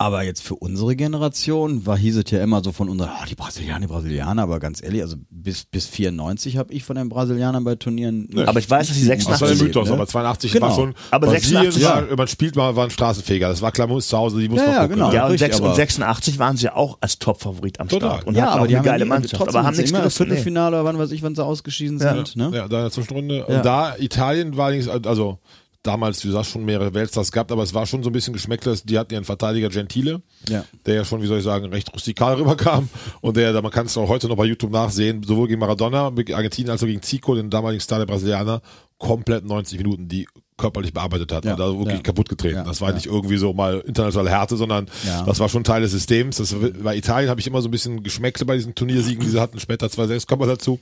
Aber 0.00 0.22
jetzt 0.22 0.44
für 0.44 0.54
unsere 0.54 0.94
Generation 0.94 1.84
war 1.84 1.98
hieß 1.98 2.18
es 2.18 2.30
ja 2.30 2.40
immer 2.40 2.62
so 2.62 2.70
von 2.70 2.88
unseren, 2.88 3.08
ah, 3.10 3.24
die 3.28 3.34
Brasilianer, 3.34 3.80
die 3.80 3.86
Brasilianer, 3.88 4.42
aber 4.44 4.60
ganz 4.60 4.80
ehrlich, 4.80 5.02
also 5.02 5.16
bis, 5.28 5.64
bis 5.64 5.88
94 5.88 6.56
habe 6.56 6.72
ich 6.72 6.84
von 6.84 6.94
den 6.94 7.08
Brasilianern 7.08 7.64
bei 7.64 7.74
Turnieren. 7.74 8.28
nicht- 8.30 8.46
Aber 8.46 8.60
ich 8.60 8.70
weiß, 8.70 8.86
dass 8.86 8.96
die 8.96 9.02
nicht 9.02 9.10
Das 9.10 9.26
war 9.26 9.48
der 9.48 9.56
86 9.56 9.66
Mythos, 9.66 9.88
ne? 9.88 9.94
aber 9.94 10.06
82 10.06 10.52
Genau. 10.52 10.66
war 10.68 10.74
schon. 10.76 10.94
Aber 11.10 11.26
Brasilien 11.26 11.72
86 11.72 11.84
war, 12.10 12.16
man 12.16 12.28
spielt 12.28 12.54
mal, 12.54 12.76
war 12.76 12.84
ein 12.84 12.90
Straßenfeger. 12.90 13.48
Das 13.48 13.60
war 13.60 13.72
klar, 13.72 13.88
man 13.88 13.96
muss 13.96 14.06
zu 14.06 14.16
Hause, 14.16 14.38
die 14.40 14.48
muss 14.48 14.60
Ja, 14.60 14.66
man 14.66 14.74
ja, 14.74 14.80
gucken. 14.82 14.94
genau. 14.94 15.08
ne? 15.08 15.14
Ja, 15.16 15.24
und, 15.26 15.32
richtig, 15.32 15.54
und 15.56 15.64
aber- 15.64 15.74
86 15.74 16.38
waren 16.38 16.56
sie 16.56 16.66
ja 16.66 16.76
auch 16.76 16.98
als 17.00 17.18
Topfavorit 17.18 17.80
am 17.80 17.88
Total. 17.88 18.10
Start 18.10 18.26
und 18.28 18.36
ja, 18.36 18.50
aber 18.50 18.68
die 18.68 18.74
eine 18.74 18.78
haben 18.78 18.84
geile 18.84 18.98
ja 19.00 19.04
nie- 19.04 19.08
Mannschaft, 19.08 19.34
trotzdem 19.34 19.56
aber 19.56 19.66
haben 19.66 19.76
nichts 19.76 19.90
gerissen. 19.92 20.22
Nee. 20.22 20.26
Viertelfinale, 20.28 20.84
wann 20.84 20.96
weiß 20.96 21.10
ich, 21.10 21.24
wann 21.24 21.34
sie 21.34 21.44
ausgeschieden 21.44 21.98
Ja. 21.98 22.14
sind. 22.14 22.36
Ne? 22.36 22.52
Ja, 22.54 22.68
da 22.68 22.76
in 22.76 22.82
der 22.84 22.90
Zwischenrunde. 22.92 23.38
Ja. 23.38 23.44
Und 23.46 23.64
da 23.66 23.96
Italien 23.98 24.56
war 24.56 24.66
allerdings, 24.66 24.86
also 24.88 25.38
damals, 25.88 26.20
du 26.20 26.30
sagst 26.30 26.50
schon 26.50 26.64
mehrere 26.64 26.92
Weltstars 26.94 27.32
gehabt, 27.32 27.50
aber 27.50 27.62
es 27.62 27.74
war 27.74 27.86
schon 27.86 28.02
so 28.02 28.10
ein 28.10 28.12
bisschen 28.12 28.32
geschmäckles. 28.34 28.82
Die 28.84 28.98
hatten 28.98 29.12
ihren 29.14 29.24
Verteidiger 29.24 29.68
Gentile, 29.70 30.22
Ja. 30.48 30.64
der 30.86 30.94
ja 30.94 31.04
schon, 31.04 31.22
wie 31.22 31.26
soll 31.26 31.38
ich 31.38 31.44
sagen, 31.44 31.66
recht 31.66 31.92
rustikal 31.92 32.34
rüberkam. 32.38 32.88
Und 33.20 33.36
der, 33.36 33.60
man 33.62 33.72
kann 33.72 33.86
es 33.86 33.96
auch 33.96 34.08
heute 34.08 34.28
noch 34.28 34.36
bei 34.36 34.44
YouTube 34.44 34.70
nachsehen, 34.70 35.22
sowohl 35.22 35.48
gegen 35.48 35.60
Maradona, 35.60 36.04
Argentinien, 36.06 36.70
als 36.70 36.82
auch 36.82 36.86
gegen 36.86 37.02
Zico, 37.02 37.34
den 37.34 37.50
damaligen 37.50 37.80
Star 37.80 37.98
der 37.98 38.06
Brasilianer, 38.06 38.60
komplett 38.98 39.44
90 39.44 39.78
Minuten, 39.78 40.08
die 40.08 40.26
körperlich 40.56 40.92
bearbeitet 40.92 41.30
hat 41.30 41.44
Ja, 41.44 41.52
und 41.52 41.60
da 41.60 41.68
wirklich 41.78 41.98
ja. 41.98 42.02
kaputt 42.02 42.28
getreten. 42.28 42.56
Ja, 42.56 42.64
das 42.64 42.80
war 42.80 42.92
nicht 42.92 43.06
irgendwie 43.06 43.36
so 43.36 43.52
mal 43.52 43.78
internationale 43.86 44.28
Härte, 44.30 44.56
sondern 44.56 44.86
das 45.24 45.38
war 45.38 45.48
schon 45.48 45.62
Teil 45.62 45.82
des 45.82 45.92
Systems. 45.92 46.38
Das, 46.38 46.52
bei 46.82 46.96
Italien 46.96 47.30
habe 47.30 47.40
ich 47.40 47.46
immer 47.46 47.62
so 47.62 47.68
ein 47.68 47.70
bisschen 47.70 48.02
Geschmäckle 48.02 48.44
bei 48.44 48.56
diesen 48.56 48.74
Turniersiegen, 48.74 49.22
die 49.24 49.30
sie 49.30 49.40
hatten, 49.40 49.60
später 49.60 49.86
2-6 49.86 50.26
kommen 50.26 50.42
wir 50.42 50.46
dazu. 50.48 50.80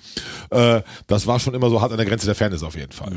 Äh, 0.48 0.80
das 1.08 1.26
war 1.26 1.38
schon 1.40 1.52
immer 1.52 1.68
so 1.68 1.82
hart 1.82 1.90
an 1.92 1.98
der 1.98 2.06
Grenze 2.06 2.24
der 2.24 2.34
Fairness 2.34 2.62
auf 2.62 2.74
jeden 2.74 2.92
Fall. 2.92 3.12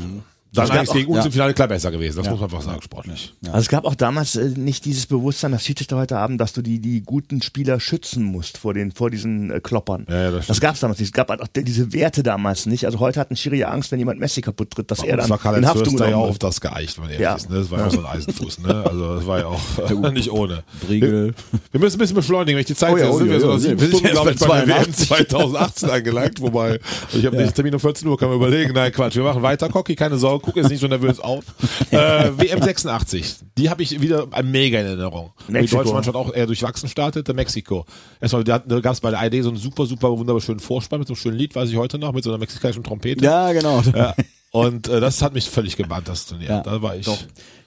Dann 0.52 0.64
Es 0.64 0.70
eigentlich 0.72 0.92
gegen 0.92 1.08
uns 1.12 1.18
ja. 1.20 1.26
im 1.26 1.32
Finale 1.32 1.54
klar 1.54 1.68
besser 1.68 1.90
gewesen, 1.92 2.16
das 2.16 2.28
muss 2.28 2.40
man 2.40 2.48
einfach 2.50 2.62
sagen, 2.62 2.82
sportlich. 2.82 3.32
Also 3.46 3.58
es 3.58 3.68
gab 3.68 3.84
auch 3.84 3.94
damals 3.94 4.34
äh, 4.36 4.48
nicht 4.56 4.84
dieses 4.84 5.06
Bewusstsein, 5.06 5.52
das 5.52 5.64
Schiedsrichter 5.64 5.96
heute 5.96 6.16
haben, 6.16 6.38
dass 6.38 6.52
du 6.52 6.60
die, 6.62 6.80
die 6.80 7.02
guten 7.02 7.40
Spieler 7.40 7.78
schützen 7.78 8.24
musst 8.24 8.58
vor 8.58 8.74
den, 8.74 8.90
vor 8.90 9.10
diesen 9.10 9.50
äh, 9.52 9.60
Kloppern. 9.60 10.06
Ja, 10.08 10.22
ja, 10.24 10.30
das 10.32 10.48
das 10.48 10.60
gab 10.60 10.74
es 10.74 10.80
damals 10.80 10.98
nicht. 10.98 11.08
Es 11.08 11.12
gab 11.12 11.28
halt 11.28 11.40
auch 11.40 11.46
die- 11.46 11.62
diese 11.62 11.92
Werte 11.92 12.22
damals 12.24 12.66
nicht. 12.66 12.84
Also 12.86 12.98
heute 12.98 13.20
hat 13.20 13.30
ein 13.30 13.36
Schiri 13.36 13.58
ja 13.58 13.68
Angst, 13.68 13.92
wenn 13.92 13.98
jemand 14.00 14.18
Messi 14.18 14.40
kaputt 14.40 14.70
tritt, 14.72 14.90
dass 14.90 15.04
er 15.04 15.16
Das 15.18 15.28
dann 15.28 15.30
war 15.30 15.36
in 15.38 15.42
Karl-Heinz 15.42 15.66
Haftung 15.68 15.84
Förster 15.84 16.04
ja 16.04 16.10
genommen 16.10 16.24
auch 16.26 16.30
auf 16.30 16.38
das 16.38 16.60
geeicht, 16.60 16.96
wenn 16.98 17.04
man 17.04 17.10
ehrlich 17.12 17.24
Ja. 17.24 17.34
ist. 17.36 17.48
Ne? 17.48 17.56
Das 17.56 17.70
war 17.70 17.78
ja 17.78 17.86
auch 17.86 17.90
so 17.92 17.98
ein 18.00 18.06
Eisenfuß. 18.06 18.58
Ne? 18.60 18.84
Also 18.86 19.14
das 19.16 19.26
war 19.26 19.38
ja 19.38 19.46
auch 19.46 19.60
nicht 20.12 20.30
ohne. 20.32 20.64
Briegel. 20.86 21.34
Wir 21.70 21.80
müssen 21.80 21.96
ein 21.96 21.98
bisschen 22.00 22.16
beschleunigen, 22.16 22.56
wenn 22.56 22.60
ich 22.62 22.66
die 22.66 22.74
Zeit 22.74 22.92
Oh 22.92 22.96
ja, 22.96 23.04
sehe. 23.04 23.12
oh 23.12 23.18
sind 23.18 23.26
ja, 23.28 23.32
wir 23.34 23.40
so 23.40 23.52
ja, 23.52 23.58
sieben 23.58 23.80
Stunden, 23.80 24.08
glaube 24.08 24.32
ich, 24.32 24.38
bei 24.40 24.46
bei 24.48 24.64
der 24.64 24.68
WM 24.78 24.92
82. 24.94 25.06
2018 25.08 25.90
angelangt. 25.90 26.40
Wobei, 26.40 26.80
ich 27.12 27.24
habe 27.24 27.36
nicht 27.36 27.54
Termin 27.54 27.74
um 27.74 27.80
14 27.80 28.08
Uhr, 28.08 28.18
kann 28.18 28.28
man 28.28 28.36
überlegen. 28.38 28.72
Nein, 28.74 28.90
Quatsch, 28.92 29.14
wir 29.14 29.22
machen 29.22 29.42
weiter. 29.42 29.68
Cocky, 29.68 29.94
keine 29.94 30.18
Sorge, 30.18 30.39
guck 30.40 30.56
jetzt 30.56 30.70
nicht 30.70 30.80
so 30.80 30.86
nervös 30.88 31.20
auf. 31.20 31.44
Äh, 31.90 32.30
WM 32.38 32.62
86, 32.62 33.36
die 33.58 33.68
habe 33.68 33.82
ich 33.82 34.00
wieder 34.00 34.28
mega 34.44 34.78
in 34.78 34.86
Erinnerung. 34.86 35.32
Wo 35.36 35.44
Die 35.48 35.52
Mexiko. 35.54 35.82
deutsche 35.82 35.92
Mannschaft 35.94 36.16
auch 36.16 36.32
eher 36.32 36.46
durchwachsen 36.46 36.88
startete. 36.88 37.34
Mexiko. 37.34 37.84
Erstmal, 38.20 38.44
da, 38.44 38.60
da 38.60 38.78
gab 38.78 38.92
es 38.92 39.00
bei 39.00 39.10
der 39.10 39.20
ID 39.24 39.42
so 39.42 39.48
einen 39.50 39.58
super, 39.58 39.86
super 39.86 40.16
wunderschönen 40.16 40.60
Vorspann 40.60 41.00
mit 41.00 41.08
so 41.08 41.14
einem 41.14 41.20
schönen 41.20 41.36
Lied, 41.36 41.56
weiß 41.56 41.68
ich 41.68 41.76
heute 41.76 41.98
noch, 41.98 42.12
mit 42.12 42.22
so 42.22 42.30
einer 42.30 42.38
mexikanischen 42.38 42.84
Trompete. 42.84 43.24
Ja, 43.24 43.52
genau. 43.52 43.82
Ja. 43.92 44.14
Und 44.52 44.88
äh, 44.88 45.00
das 45.00 45.22
hat 45.22 45.32
mich 45.32 45.48
völlig 45.48 45.76
gebannt, 45.76 46.08
das 46.08 46.26
Turnier. 46.26 46.48
Ja, 46.48 46.60
da 46.62 46.82
war 46.82 46.96
ich. 46.96 47.06
Doch. 47.06 47.18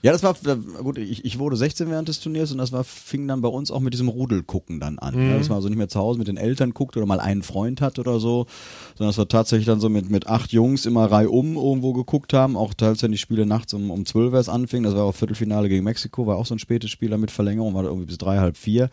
Ja, 0.01 0.11
das 0.11 0.21
war 0.21 0.35
da- 0.43 0.55
gut. 0.55 0.97
Ich, 0.97 1.23
ich 1.23 1.39
wurde 1.39 1.55
16 1.55 1.89
während 1.89 2.09
des 2.09 2.19
Turniers 2.19 2.51
und 2.51 2.57
das 2.57 2.73
war 2.73 2.83
fing 2.83 3.25
dann 3.25 3.39
bei 3.39 3.47
uns 3.47 3.71
auch 3.71 3.79
mit 3.79 3.93
diesem 3.93 4.09
Rudelgucken 4.09 4.81
dann 4.81 4.99
an. 4.99 5.15
Mhm. 5.15 5.29
Ja, 5.31 5.37
dass 5.37 5.47
man 5.47 5.55
also 5.55 5.69
nicht 5.69 5.77
mehr 5.77 5.87
zu 5.87 5.99
Hause 5.99 6.19
mit 6.19 6.27
den 6.27 6.35
Eltern 6.35 6.73
guckt 6.73 6.97
oder 6.97 7.05
mal 7.05 7.21
einen 7.21 7.41
Freund 7.41 7.79
hat 7.79 7.99
oder 7.99 8.19
so, 8.19 8.47
sondern 8.97 9.11
es 9.11 9.17
war 9.17 9.29
tatsächlich 9.29 9.65
dann 9.65 9.79
so 9.79 9.87
mit 9.87 10.09
mit 10.09 10.27
acht 10.27 10.51
Jungs 10.51 10.85
immer 10.85 11.05
reihum 11.09 11.55
irgendwo 11.55 11.93
geguckt 11.93 12.33
haben. 12.33 12.57
Auch 12.57 12.73
teils 12.73 13.01
wenn 13.01 13.13
die 13.13 13.17
Spiele 13.17 13.45
nachts 13.45 13.73
um 13.73 13.89
um 13.89 14.05
12 14.05 14.33
erst 14.33 14.49
anfingen. 14.49 14.83
Das 14.83 14.93
war 14.93 15.05
auch 15.05 15.15
Viertelfinale 15.15 15.69
gegen 15.69 15.85
Mexiko, 15.85 16.27
war 16.27 16.35
auch 16.35 16.45
so 16.45 16.53
ein 16.55 16.59
spätes 16.59 16.89
Spieler 16.91 17.17
mit 17.17 17.31
Verlängerung, 17.31 17.73
war 17.75 17.83
da 17.83 17.87
irgendwie 17.89 18.07
bis 18.07 18.17
drei 18.17 18.39
halb 18.39 18.57
vier. 18.57 18.89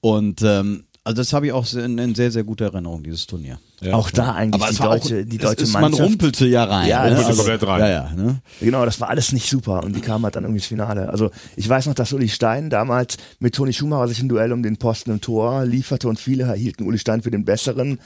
Und 0.00 0.42
ähm, 0.42 0.86
also 1.04 1.16
das 1.16 1.32
habe 1.32 1.46
ich 1.46 1.52
auch 1.52 1.70
in, 1.74 1.98
in 1.98 2.14
sehr 2.14 2.30
sehr 2.30 2.44
guter 2.44 2.66
Erinnerung 2.66 3.02
dieses 3.02 3.26
Turnier. 3.26 3.58
Ja. 3.80 3.94
Auch 3.94 4.10
da 4.10 4.32
eigentlich 4.34 4.54
Aber 4.62 4.68
die 4.70 4.74
es 4.74 4.80
war 4.80 4.90
auch, 4.90 4.98
deutsche, 5.00 5.26
die 5.26 5.38
deutsche 5.38 5.64
ist, 5.64 5.72
man 5.72 5.82
Mannschaft. 5.82 6.08
rumpelte 6.08 6.46
ja 6.46 6.64
rein. 6.64 6.88
Ja, 6.88 7.02
ne? 7.02 7.08
rumpelte 7.08 7.26
Also- 7.28 7.42
komplett 7.42 7.66
rein. 7.68 7.80
Ja, 7.80 7.88
ja. 7.88 8.10
Ne? 8.14 8.40
Genau, 8.60 8.84
das 8.84 9.00
war 9.00 9.08
alles 9.08 9.32
nicht 9.32 9.48
super 9.50 9.82
und 9.82 9.96
die 9.96 10.00
kamen 10.00 10.24
halt 10.24 10.36
dann 10.36 10.44
irgendwie 10.44 10.58
ins 10.60 10.66
Finale. 10.66 11.08
Also 11.08 11.30
ich 11.56 11.68
weiß 11.68 11.86
noch, 11.86 11.94
dass 11.94 12.12
Uli 12.12 12.28
Stein 12.28 12.70
damals 12.70 13.16
mit 13.40 13.54
Toni 13.54 13.72
Schumacher 13.72 14.06
sich 14.08 14.20
ein 14.20 14.28
Duell 14.28 14.52
um 14.52 14.62
den 14.62 14.76
Posten 14.76 15.10
im 15.10 15.20
Tor 15.20 15.64
lieferte 15.64 16.08
und 16.08 16.20
viele 16.20 16.52
hielten 16.54 16.84
Uli 16.84 16.98
Stein 16.98 17.22
für 17.22 17.30
den 17.32 17.44
Besseren. 17.44 17.98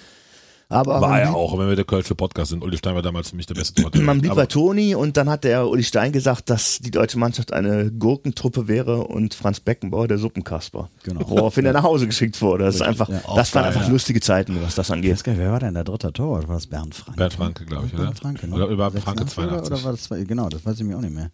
Aber 0.69 1.01
War 1.01 1.21
er 1.21 1.35
auch, 1.37 1.57
wenn 1.57 1.69
wir 1.69 1.77
der 1.77 1.85
Kölsche 1.85 2.17
Podcast 2.17 2.51
sind. 2.51 2.65
Uli 2.65 2.77
Stein 2.77 2.97
war 2.97 3.03
damals 3.03 3.31
für 3.31 3.37
mich 3.37 3.47
der 3.47 3.55
beste 3.55 3.81
Torhüter. 3.83 4.03
man 4.03 4.21
blieb 4.21 4.35
bei 4.35 4.47
Toni 4.47 4.97
und 4.97 5.17
dann 5.17 5.31
hat 5.31 5.45
der 5.45 5.69
Uli 5.69 5.85
Stein 5.85 6.11
gesagt, 6.11 6.51
dass 6.51 6.81
die 6.81 6.91
deutsche 6.91 7.19
Mannschaft 7.21 7.53
eine 7.53 7.93
Gurkentruppe 7.93 8.67
wäre 8.67 9.05
und 9.07 9.33
Franz 9.35 9.61
Beckenbauer 9.61 10.09
der 10.09 10.19
Suppenkasper. 10.19 10.91
Genau. 11.05 11.21
Woraufhin 11.29 11.67
er 11.67 11.73
nach 11.73 11.85
Hause 11.85 12.07
geschickt 12.07 12.43
wurde. 12.43 12.65
Das 12.65 12.75
ist 12.75 12.83
einfach, 12.83 13.09
Ja, 13.09 13.21
das 13.37 13.55
waren 13.55 13.63
geil, 13.63 13.73
einfach 13.75 13.87
ja. 13.87 13.93
lustige 13.93 14.21
Zeiten, 14.21 14.61
was 14.61 14.75
das 14.75 14.91
angeht. 14.91 15.23
Geil, 15.23 15.37
wer 15.39 15.53
war 15.53 15.61
denn 15.61 15.75
der 15.75 15.85
dritte 15.85 16.13
Torwart? 16.13 16.49
War 16.49 16.57
das 16.57 16.67
Bernd 16.67 16.97
Franke? 16.97 17.17
Bernd 17.19 17.33
Franke, 17.35 17.65
glaube 17.65 17.87
ich, 17.87 17.95
oder? 17.95 18.03
Bernd 18.03 18.19
Franke, 18.19 18.49
ne? 18.49 18.55
Oder 18.57 18.67
über 18.67 18.91
Franke 18.91 19.23
86 19.23 19.39
oder- 19.39 19.49
82. 19.63 19.73
Oder 19.73 19.85
war 19.85 19.93
das, 19.93 20.03
zwei- 20.03 20.25
genau, 20.25 20.49
das 20.49 20.67
weiß 20.67 20.81
ich 20.81 20.85
mir 20.85 20.97
auch 20.97 21.01
nicht 21.01 21.15
mehr. 21.15 21.31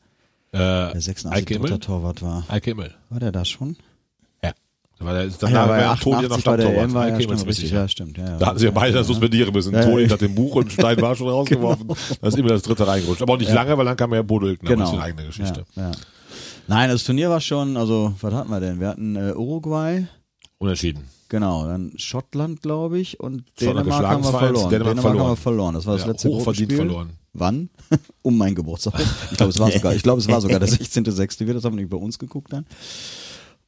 Äh, 0.53 0.59
Der 0.93 1.01
86 1.01 1.33
Eike 1.33 1.59
dritter? 1.59 1.81
Torwart 1.81 2.21
war. 2.21 2.45
Eike 2.49 2.73
Immel. 2.73 2.93
War 3.09 3.19
der 3.21 3.33
da 3.33 3.47
schon? 3.47 3.77
Ja. 5.03 5.09
Weil 5.09 5.17
er 5.17 5.25
ist 5.25 5.43
Ah 5.45 5.47
dann 5.47 5.53
ja, 5.53 5.61
ja, 5.61 5.67
bei 5.67 5.81
ja, 5.81 5.97
Toni 5.97 6.23
noch 6.29 6.37
88 6.39 6.45
bei 6.45 6.57
der. 6.57 6.83
EM 6.83 6.95
war 6.95 7.09
ja, 7.09 7.21
stimmt, 7.21 7.47
richtig, 7.47 7.71
ja, 7.71 7.89
stimmt. 7.89 8.19
Ja, 8.19 8.25
ja. 8.25 8.37
Da 8.39 8.47
hatten 8.47 8.59
sie 8.59 8.65
ja 8.67 8.71
beide 8.71 8.93
das 8.95 9.07
suspendieren 9.07 9.53
müssen. 9.53 9.75
Ja, 9.75 9.83
Toni 9.85 10.03
ja. 10.05 10.11
hat 10.11 10.21
dem 10.21 10.35
Buch 10.35 10.55
und 10.57 10.73
Stein 10.73 11.01
war 11.01 11.15
schon 11.17 11.29
rausgeworfen. 11.37 11.89
Da 12.21 12.29
ist 12.29 12.37
immer 12.39 12.49
das 12.51 12.63
dritte 12.63 12.87
reingerutscht. 12.87 13.23
Aber 13.23 13.35
auch 13.35 13.39
nicht 13.39 13.53
lange, 13.53 13.77
weil 13.77 13.85
dann 13.85 13.97
kam 13.97 14.13
ja 14.15 14.23
Bodo 14.23 14.47
Hülken. 14.47 14.67
genau. 14.67 14.81
Das 14.81 14.89
ist 14.91 14.95
eine 14.95 15.03
eigene 15.05 15.27
Geschichte. 15.27 15.65
Ja, 15.75 15.83
ja. 15.83 15.93
Nein, 16.69 16.91
das 16.91 17.05
Turnier 17.05 17.29
war 17.29 17.41
schon, 17.41 17.77
also, 17.77 18.15
was 18.21 18.33
hatten 18.33 18.51
wir 18.51 18.61
denn? 18.61 18.79
Wir 18.81 18.89
hatten 18.89 19.17
äh, 19.17 19.33
Uruguay, 19.35 20.07
Unentschieden. 20.59 21.05
genau, 21.29 21.67
dann 21.67 21.93
Schottland, 21.97 22.63
glaube 22.63 23.01
ich, 23.01 23.19
und 23.19 23.45
Schottland 23.59 23.87
Dänemark 23.89 24.07
haben 24.07 24.23
wir 24.25 24.31
verloren. 24.31 24.67
2-1, 24.67 24.71
Dänemark 24.71 24.89
haben 24.97 25.03
verloren. 25.03 25.29
wir 25.31 25.37
verloren. 25.37 25.75
Das 25.75 25.87
war 25.87 25.95
das 25.95 26.03
Ja, 26.05 26.11
letzte 26.13 26.29
Gruppenspiel. 26.29 26.77
verloren. 26.77 27.11
Wann? 27.35 27.71
um 28.23 28.37
meinen 28.39 28.55
Geburtstag. 28.55 28.95
Ich 29.31 29.37
glaube, 29.37 29.51
es 29.51 29.59
war 29.59 29.71
sogar, 29.73 29.95
ich 29.95 30.03
glaube, 30.03 30.21
es 30.21 30.29
war 30.29 30.41
sogar 30.41 30.61
der 30.61 30.69
16.06. 30.69 31.47
Wir 31.47 31.55
das 31.55 31.65
haben 31.65 31.75
nicht 31.77 31.91
bei 31.91 31.97
uns 31.97 32.19
geguckt 32.19 32.53
dann. 32.53 32.65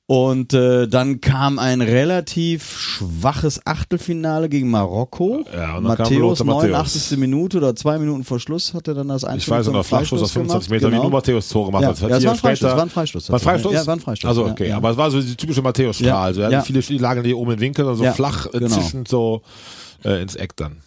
Und 0.07 0.53
äh, 0.53 0.87
dann 0.87 1.23
kam 1.23 1.59
ein 1.59 1.81
relativ 1.81 2.79
schwaches 2.79 3.67
Achtelfinale 3.67 4.51
gegen 4.51 4.69
Marokko. 4.71 5.47
Ja, 5.51 5.79
und 5.79 5.85
dann 5.85 5.97
kam 5.97 6.05
Matthäus, 6.05 6.21
Lothar 6.41 6.47
Matthäus. 6.47 6.71
89. 6.73 7.19
Minute 7.19 7.57
oder 7.57 7.75
zwei 7.75 7.99
Minuten 7.99 8.23
vor 8.23 8.39
Schluss 8.39 8.75
hatte 8.75 8.93
dann 8.93 9.09
das 9.09 9.25
Ich 9.35 9.49
weiß 9.49 9.69
noch, 9.69 9.83
Freistoß 9.85 10.21
aus 10.21 10.33
25 10.33 10.71
Meter, 10.71 10.89
wie 10.89 10.91
genau. 10.91 11.05
nur 11.05 11.11
Matthäus 11.13 11.49
Tore 11.49 11.67
gemacht 11.69 11.83
Ja, 11.85 11.89
hat. 11.89 12.01
ja, 12.01 12.17
es 12.19 12.25
war 12.25 12.33
ein 12.33 12.39
Freistoß, 12.39 12.71
war 12.73 12.83
ein 12.83 12.91
Freistoß. 12.91 13.31
War 13.31 13.39
ein 13.39 13.43
Freistoß? 13.43 13.73
Ja, 13.73 13.87
war 13.87 13.97
ein 13.97 14.01
Freistoß. 14.01 14.29
Also 14.29 14.45
Ja, 14.47 14.53
okay, 14.53 14.69
ja. 14.69 14.77
aber 14.77 14.91
es 14.91 14.97
war 14.99 15.11
so 15.11 15.23
die 15.23 15.37
typische 15.37 15.63
Matthäus-Strahl. 15.63 16.07
Ja, 16.09 16.21
Also 16.21 16.43
er 16.43 16.51
ja. 16.51 16.59
hatte 16.59 16.67
viele 16.67 16.81
die 16.81 16.99
lagen 16.99 17.23
die 17.23 17.33
oben 17.33 17.53
im 17.53 17.61
Winkel, 17.61 17.89
also 17.89 18.05
Ja, 18.05 18.13
flach 18.13 18.47
äh, 18.53 18.59
genau. 18.59 18.75
zischend 18.77 19.09
so 19.09 19.41
äh, 20.05 20.21
ins 20.21 20.35
Eck 20.37 20.55
dann. 20.57 20.83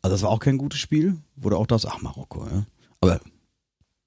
Also 0.00 0.14
das 0.14 0.22
war 0.22 0.30
auch 0.30 0.38
kein 0.38 0.58
gutes 0.58 0.78
Spiel. 0.78 1.16
Wurde 1.34 1.56
auch 1.56 1.66
das, 1.66 1.86
ach 1.86 2.00
Marokko, 2.02 2.46
ja. 2.46 2.64
Aber 3.00 3.18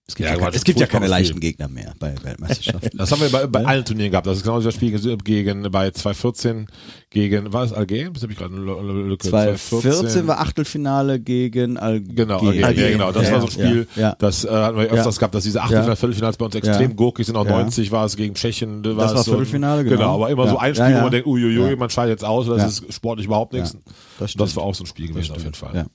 es 0.10 0.16
gibt 0.16 0.30
Ja, 0.30 0.36
ja, 0.36 0.42
war 0.42 0.48
kein, 0.52 0.56
es 0.58 0.64
gibt 0.64 0.80
ja 0.80 0.88
keine 0.88 1.08
leichten 1.08 1.40
Gegner 1.42 1.68
mehr 1.68 1.94
bei 2.00 2.16
Weltmeisterschaften. 2.24 2.98
Das 2.98 3.12
haben 3.12 3.20
wir 3.22 3.30
bei, 3.30 3.46
bei 3.46 3.66
allen 3.66 3.84
Turnieren 3.84 4.12
gehabt. 4.12 4.26
Das 4.26 4.38
ist 4.38 4.44
genau 4.44 4.62
das 4.62 4.74
Spiel 4.74 4.98
gegen 5.24 5.70
bei 5.70 5.92
2014 5.92 6.68
gegen 7.10 7.52
war 7.52 7.64
es 7.66 7.74
Algerien? 7.74 8.14
Das 8.14 8.24
habe 8.24 8.32
ich 8.32 8.40
gerade 8.40 8.56
eine 8.56 8.64
Lü- 8.64 9.08
Lücke. 9.10 9.28
2014 9.28 10.28
war 10.28 10.40
Achtelfinale 10.40 11.20
gegen 11.20 11.78
Algerien. 11.78 12.16
Genau, 12.16 12.36
Algerien, 12.36 12.60
ja, 12.62 12.68
Algerien. 12.68 12.92
genau. 12.94 13.12
Das 13.12 13.28
Ja, 13.28 13.34
war 13.34 13.42
so 13.42 13.48
ein 13.48 13.52
Spiel, 13.52 13.88
ja, 13.98 14.16
das 14.18 14.46
äh, 14.46 14.50
hatten 14.50 14.78
wir 14.78 14.86
öfters 14.88 15.20
gehabt, 15.20 15.36
dass 15.36 15.44
diese 15.44 15.62
Achtelfinale. 15.62 15.96
Viertelfinals 15.98 16.38
bei 16.38 16.46
uns 16.46 16.56
extrem 16.56 16.96
gurkig 16.96 17.26
sind. 17.26 17.36
Auch 17.36 17.46
Ja. 17.46 17.52
90 17.64 17.92
war 17.92 18.06
es 18.06 18.16
gegen 18.16 18.34
Tschechien. 18.34 18.84
Da 18.84 18.94
Das 18.94 19.14
war 19.14 19.24
so 19.24 19.32
Viertelfinale, 19.32 19.84
genau. 19.84 19.98
Genau, 19.98 20.16
aber 20.16 20.30
immer 20.30 20.48
so 20.48 20.58
ein 20.58 20.74
Spiel, 20.74 20.96
wo 20.96 21.02
man 21.02 21.12
denkt, 21.12 21.28
uiuiui, 21.28 21.76
man 21.76 21.90
scheidet 21.90 22.12
jetzt 22.12 22.24
aus, 22.24 22.46
das 22.48 22.80
ist 22.80 22.94
sportlich 22.94 23.28
überhaupt 23.28 23.52
nichts. 23.52 23.76
Das 24.20 24.34
Das, 24.36 24.56
war 24.56 24.64
auch 24.64 24.74
so 24.76 24.84
ein 24.86 24.88
Spiel 24.88 25.10
gewesen 25.10 25.34
auf 25.36 25.42
jeden 25.44 25.54
Fall. 25.54 25.86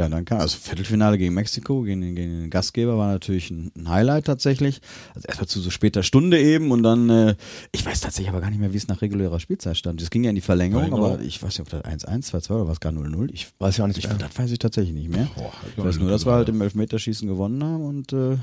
Ja. 0.00 0.06
Ja, 0.06 0.08
dann 0.08 0.24
kam, 0.24 0.40
also 0.40 0.56
Viertelfinale 0.58 1.18
gegen 1.18 1.34
Mexiko, 1.34 1.82
gegen, 1.82 2.00
den- 2.00 2.14
gegen 2.14 2.40
den 2.42 2.50
Gastgeber 2.50 2.96
war 2.96 3.08
natürlich 3.12 3.50
ein, 3.50 3.70
ein 3.76 3.88
Highlight 3.90 4.24
tatsächlich. 4.24 4.80
Also 5.14 5.26
erstmal 5.28 5.46
zu 5.46 5.60
so 5.60 5.68
später 5.70 6.02
Stunde 6.02 6.40
eben 6.40 6.70
und 6.72 6.82
dann, 6.82 7.10
äh, 7.10 7.36
ich 7.72 7.84
weiß 7.84 8.00
tatsächlich 8.00 8.30
aber 8.30 8.40
gar 8.40 8.48
nicht 8.50 8.60
mehr, 8.60 8.72
wie 8.72 8.78
es 8.78 8.88
nach 8.88 9.02
regulärer 9.02 9.38
Spielzeit 9.40 9.76
stand. 9.76 10.00
Es 10.00 10.08
ging 10.08 10.24
ja 10.24 10.30
in 10.30 10.36
die 10.36 10.40
Verlängerung, 10.40 10.84
Verlängerung. 10.88 11.14
aber 11.16 11.22
ich 11.22 11.42
weiß 11.42 11.58
nicht, 11.58 11.60
ob 11.60 11.68
das 11.68 11.84
1-1, 11.84 12.30
2-2 12.30 12.50
oder 12.54 12.68
was 12.68 12.80
gar 12.80 12.92
0-0. 12.92 13.28
Ich 13.32 13.48
Weiß 13.58 13.74
ich 13.74 13.82
auch 13.82 13.86
nicht 13.88 13.98
ich, 13.98 14.06
das 14.06 14.38
weiß 14.38 14.50
ich 14.50 14.58
tatsächlich 14.58 14.94
nicht 14.94 15.10
mehr. 15.10 15.28
Boah, 15.36 15.52
Ich 15.76 15.84
weiß 15.84 15.98
nur, 15.98 16.08
dass 16.10 16.24
wir 16.24 16.32
halt 16.32 16.48
im 16.48 16.60
Elfmeterschießen 16.62 17.28
gewonnen 17.28 17.62
haben 17.62 17.84
und 17.84 18.12
äh, 18.14 18.38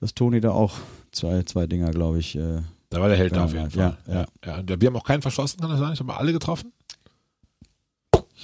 dass 0.00 0.14
Toni 0.14 0.40
da 0.42 0.50
auch 0.50 0.74
zwei, 1.12 1.42
zwei 1.44 1.66
Dinger, 1.66 1.90
glaube 1.90 2.18
ich, 2.18 2.36
äh, 2.36 2.60
Da 2.90 3.00
war 3.00 3.08
der 3.08 3.16
Held 3.16 3.32
da 3.32 3.36
Ja, 3.36 3.44
auf 3.44 3.52
jeden 3.54 3.70
ja, 3.70 3.96
Fall. 4.04 4.26
Ja, 4.44 4.58
ja. 4.66 4.80
Wir 4.80 4.88
haben 4.88 4.96
auch 4.96 5.04
keinen 5.04 5.22
verschossen, 5.22 5.58
kann 5.60 5.70
das 5.70 5.78
sein? 5.78 5.94
Ich 5.94 6.00
habe 6.00 6.14
alle 6.16 6.32
getroffen. 6.32 6.72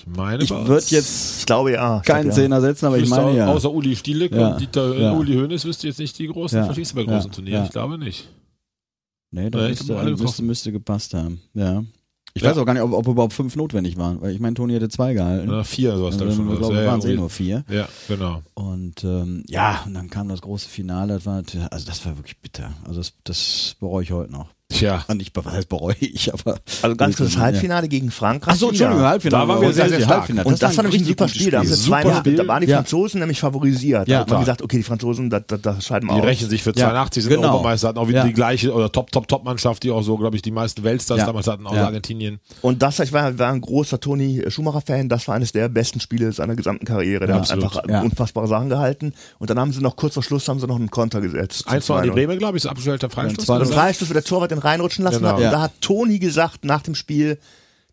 Ich 0.00 0.06
meine, 0.06 0.42
ich 0.44 0.50
würde 0.50 0.84
jetzt 0.88 1.40
Ich 1.40 1.46
glaube 1.46 1.72
ja. 1.72 1.98
Ich 1.98 2.04
keinen. 2.04 2.30
Zehner 2.32 2.60
setzen, 2.60 2.86
aber 2.86 2.98
ich 2.98 3.08
meine 3.08 3.36
ja. 3.36 3.48
Außer 3.48 3.70
Uli 3.72 3.96
Stielek 3.96 4.32
Ja. 4.34 4.48
und 4.52 4.60
Dieter, 4.60 4.96
Ja. 4.96 5.12
Uli 5.12 5.34
Hoeneß 5.34 5.64
wüsste 5.64 5.88
jetzt 5.88 5.98
nicht 5.98 6.18
die 6.18 6.28
großen 6.28 6.58
Ja. 6.58 6.64
Verschießen 6.66 6.94
bei 6.96 7.04
großen 7.04 7.30
Ja. 7.30 7.34
Turnieren. 7.34 7.58
Ja. 7.60 7.64
Ich 7.64 7.70
glaube 7.72 7.98
nicht. 7.98 8.28
Nee, 9.30 9.48
ich 9.48 9.52
müsste, 9.54 9.94
müsste, 10.16 10.42
müsste 10.42 10.72
gepasst 10.72 11.14
haben. 11.14 11.40
Ja. 11.54 11.82
Ich 12.34 12.42
Ja. 12.42 12.50
weiß 12.50 12.58
auch 12.58 12.64
gar 12.66 12.74
nicht, 12.74 12.82
ob, 12.82 12.92
ob 12.92 13.06
überhaupt 13.08 13.32
fünf 13.32 13.56
notwendig 13.56 13.96
waren, 13.96 14.20
weil 14.20 14.32
ich 14.32 14.38
meine, 14.40 14.54
Toni 14.54 14.72
hätte 14.74 14.88
zwei 14.88 15.12
gehalten. 15.14 15.48
Oder 15.48 15.64
vier, 15.64 15.96
sowas 15.96 16.14
Also, 16.14 16.26
ich 16.26 16.34
schon. 16.36 16.52
ich 16.52 16.58
glaube, 16.58 16.76
Ja, 16.76 16.86
waren 16.86 16.98
es 17.00 17.04
eh 17.06 17.14
nur 17.14 17.30
vier. 17.30 17.64
Ja, 17.68 17.88
genau. 18.06 18.42
Und 18.54 19.02
ähm, 19.04 19.44
ja, 19.48 19.82
und 19.86 19.94
dann 19.94 20.08
kam 20.10 20.28
das 20.28 20.40
große 20.42 20.68
Finale. 20.68 21.14
Das 21.14 21.26
war, 21.26 21.42
also 21.70 21.86
das 21.86 22.04
war 22.06 22.16
wirklich 22.16 22.38
bitter. 22.38 22.70
Also 22.84 23.00
das, 23.00 23.14
das 23.24 23.76
bereue 23.80 24.02
ich 24.04 24.12
heute 24.12 24.30
noch. 24.32 24.48
Tja. 24.70 25.02
Und 25.08 25.16
nicht, 25.16 25.34
was 25.34 25.46
heißt 25.46 25.68
bereue 25.70 25.94
ich, 25.98 26.30
aber 26.32 26.58
Also 26.82 26.94
ganz 26.94 27.16
kurz, 27.16 27.30
das 27.30 27.36
Ja. 27.36 27.40
Halbfinale 27.40 27.88
gegen 27.88 28.10
Frankreich. 28.10 28.52
Ach 28.54 28.58
so, 28.58 28.68
Entschuldigung, 28.68 29.00
Ja. 29.02 29.08
Halbfinale. 29.08 29.46
Da 29.46 29.48
waren 29.48 29.62
wir 29.62 29.72
sehr, 29.72 29.88
sehr 29.88 30.00
stark. 30.00 30.18
Halbfinale. 30.18 30.46
Und 30.46 30.62
das, 30.62 30.76
war 30.76 30.84
ein 30.84 30.90
nämlich 30.90 31.02
ein 31.02 31.06
super 31.06 31.24
gutes 31.24 31.36
Spiel. 31.40 31.50
Da, 31.50 31.58
haben 31.60 32.14
Spiel. 32.18 32.36
da 32.36 32.46
waren 32.46 32.60
die 32.60 32.68
Ja. 32.68 32.76
Franzosen 32.76 33.20
nämlich 33.20 33.40
favorisiert. 33.40 34.06
Ja. 34.08 34.16
da 34.16 34.20
hat 34.20 34.26
man 34.28 34.34
Klar. 34.36 34.40
gesagt, 34.40 34.62
okay, 34.62 34.76
die 34.76 34.82
Franzosen, 34.82 35.30
da, 35.30 35.40
da, 35.40 35.56
da 35.56 35.80
scheiden 35.80 36.06
wir 36.10 36.16
Die 36.16 36.20
aus. 36.20 36.26
rächen 36.26 36.50
sich 36.50 36.62
für 36.62 36.70
Ja, 36.76 36.88
82, 36.90 37.22
sind 37.24 37.32
genau. 37.32 37.48
Europameister, 37.48 37.88
hatten 37.88 37.98
auch 37.98 38.08
wieder 38.08 38.18
Ja. 38.20 38.26
die 38.26 38.34
gleiche 38.34 38.72
oder 38.74 38.92
Top, 38.92 39.10
Top, 39.10 39.26
Top-Mannschaft, 39.26 39.82
die 39.84 39.90
auch 39.90 40.02
so, 40.02 40.18
glaube 40.18 40.36
ich, 40.36 40.42
die 40.42 40.50
meisten 40.50 40.84
Weltstars 40.84 41.20
Ja. 41.20 41.26
damals 41.26 41.46
hatten, 41.46 41.66
außer 41.66 41.76
Ja. 41.76 41.86
Argentinien. 41.86 42.38
Und 42.60 42.82
das, 42.82 42.98
ich 43.00 43.10
war, 43.14 43.38
war 43.38 43.50
ein 43.50 43.62
großer 43.62 43.98
Toni 44.00 44.44
Schumacher-Fan. 44.48 45.08
Das 45.08 45.26
war 45.28 45.34
eines 45.34 45.52
der 45.52 45.70
besten 45.70 45.98
Spiele 46.00 46.30
seiner 46.32 46.56
gesamten 46.56 46.84
Karriere. 46.84 47.26
Der 47.26 47.36
Ja, 47.36 47.40
hat 47.42 47.50
einfach 47.50 47.82
Ja. 47.88 48.02
unfassbare 48.02 48.46
Sachen 48.46 48.68
gehalten. 48.68 49.14
Und 49.38 49.48
dann 49.48 49.58
haben 49.58 49.72
sie 49.72 49.80
noch 49.80 49.96
kurz 49.96 50.12
vor 50.12 50.22
Schluss 50.22 50.46
haben 50.46 50.60
sie 50.60 50.66
noch 50.66 50.76
einen 50.76 50.90
Konter 50.90 51.22
gesetzt. 51.22 51.66
Eins 51.66 51.88
war 51.88 52.02
die 52.02 52.10
2-0. 52.10 52.12
Bremer, 52.12 52.36
glaube 52.36 52.58
ich, 52.58 52.64
ist 52.64 52.70
abgestellter 52.70 53.08
Freistoß. 53.08 53.46
Freistoß, 53.46 54.10
wo 54.10 54.12
der 54.12 54.22
Torwart 54.24 54.57
den 54.58 54.62
reinrutschen 54.62 55.04
lassen 55.04 55.18
Genau. 55.18 55.28
hat. 55.30 55.36
Und 55.36 55.42
Ja. 55.42 55.50
da 55.50 55.60
hat 55.62 55.72
Toni 55.80 56.18
gesagt 56.18 56.64
nach 56.64 56.82
dem 56.82 56.94
Spiel, 56.94 57.38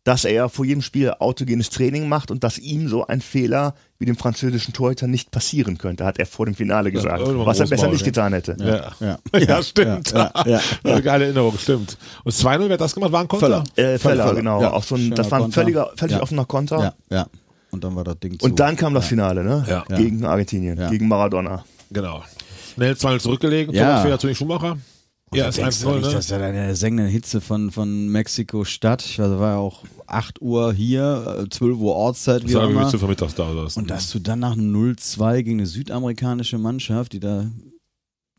dass 0.03 0.23
er 0.23 0.49
vor 0.49 0.65
jedem 0.65 0.83
Spiel 0.83 1.09
autogenes 1.17 1.71
Training 1.71 2.07
macht 2.07 2.29
und 2.29 2.43
dass 2.43 2.59
ihm 2.59 2.87
so 2.89 3.07
ein 3.07 3.21
Fehler 3.21 3.73
wie 3.97 4.05
dem 4.05 4.15
französischen 4.15 4.71
Torhüter 4.71 5.07
nicht 5.07 5.31
passieren 5.31 5.79
könnte, 5.79 6.05
hat 6.05 6.19
er 6.19 6.27
vor 6.27 6.45
dem 6.45 6.53
Finale 6.53 6.91
gesagt. 6.91 7.21
irgendwann 7.21 7.47
was 7.47 7.59
er 7.59 7.67
besser 7.67 7.87
nicht 7.87 8.01
ja. 8.01 8.05
getan 8.05 8.33
hätte. 8.33 8.55
Ja. 8.59 8.91
Ja. 9.33 9.39
Ja, 9.39 9.63
stimmt. 9.63 10.11
Ja, 10.11 10.31
ja, 10.45 10.61
Geile 10.99 11.25
Erinnerung, 11.25 11.57
stimmt. 11.57 11.97
Und 12.23 12.31
2-0, 12.33 12.65
wer 12.67 12.73
hat 12.73 12.81
das 12.81 12.93
gemacht? 12.93 13.11
War 13.13 13.21
ein 13.21 13.27
Konter? 13.27 13.47
Völler. 13.47 13.63
Äh, 13.75 13.97
Feller, 13.97 14.23
Feller, 14.27 14.35
genau. 14.35 14.61
ja. 14.61 14.73
Auch 14.73 14.83
so 14.83 14.93
ein, 14.95 15.09
das 15.15 15.31
war 15.31 15.43
ein 15.43 15.51
völliger, 15.51 15.89
völlig 15.95 16.17
Ja. 16.17 16.21
offener 16.21 16.45
Konter. 16.45 16.79
Ja, 16.79 16.93
ja. 17.17 17.27
Und 17.71 17.83
dann 17.83 17.95
war 17.95 18.03
das 18.03 18.19
Ding 18.19 18.37
zu. 18.39 18.45
Und 18.45 18.59
dann 18.59 18.75
kam 18.75 18.93
das 18.93 19.07
Finale, 19.07 19.43
ne? 19.43 19.65
Ja. 19.67 19.85
Gegen 19.97 20.23
Argentinien, 20.23 20.77
Ja. 20.79 20.89
gegen 20.91 21.07
Maradona. 21.07 21.65
Genau. 21.89 22.23
Schnell 22.75 22.93
2-0 22.95 23.19
zurückgelegen. 23.21 23.73
Ja. 23.73 23.85
Thomas 23.87 24.01
Fehler 24.03 24.19
zu 24.19 24.27
den 24.27 24.35
Ja, 25.37 25.47
ist 25.47 25.57
denkst 25.57 25.81
du 25.81 25.89
1-0, 25.89 25.95
nicht, 25.95 26.05
ne? 26.07 26.13
dass 26.13 26.29
ja 26.29 26.37
eine 26.37 26.75
sengende 26.75 27.09
Hitze 27.09 27.41
von, 27.41 27.71
von 27.71 28.09
Mexiko-Stadt, 28.09 29.03
ich 29.05 29.19
weiß, 29.19 29.31
war 29.39 29.51
ja 29.53 29.57
auch 29.57 29.83
8 30.07 30.41
Uhr 30.41 30.73
hier, 30.73 31.41
äh, 31.45 31.49
12 31.49 31.77
Uhr 31.77 31.95
Ortszeit, 31.95 32.47
wie 32.47 32.53
Das 32.53 32.61
auch 32.63 32.69
immer. 32.69 32.89
vermittags 32.89 33.35
da. 33.35 33.55
Was. 33.55 33.77
Und 33.77 33.89
dass 33.89 34.11
du 34.11 34.19
dann 34.19 34.39
nach 34.39 34.53
einem 34.53 34.71
0-2 34.71 35.43
gegen 35.43 35.59
eine 35.59 35.67
südamerikanische 35.67 36.57
Mannschaft, 36.57 37.13
die 37.13 37.19
da 37.19 37.47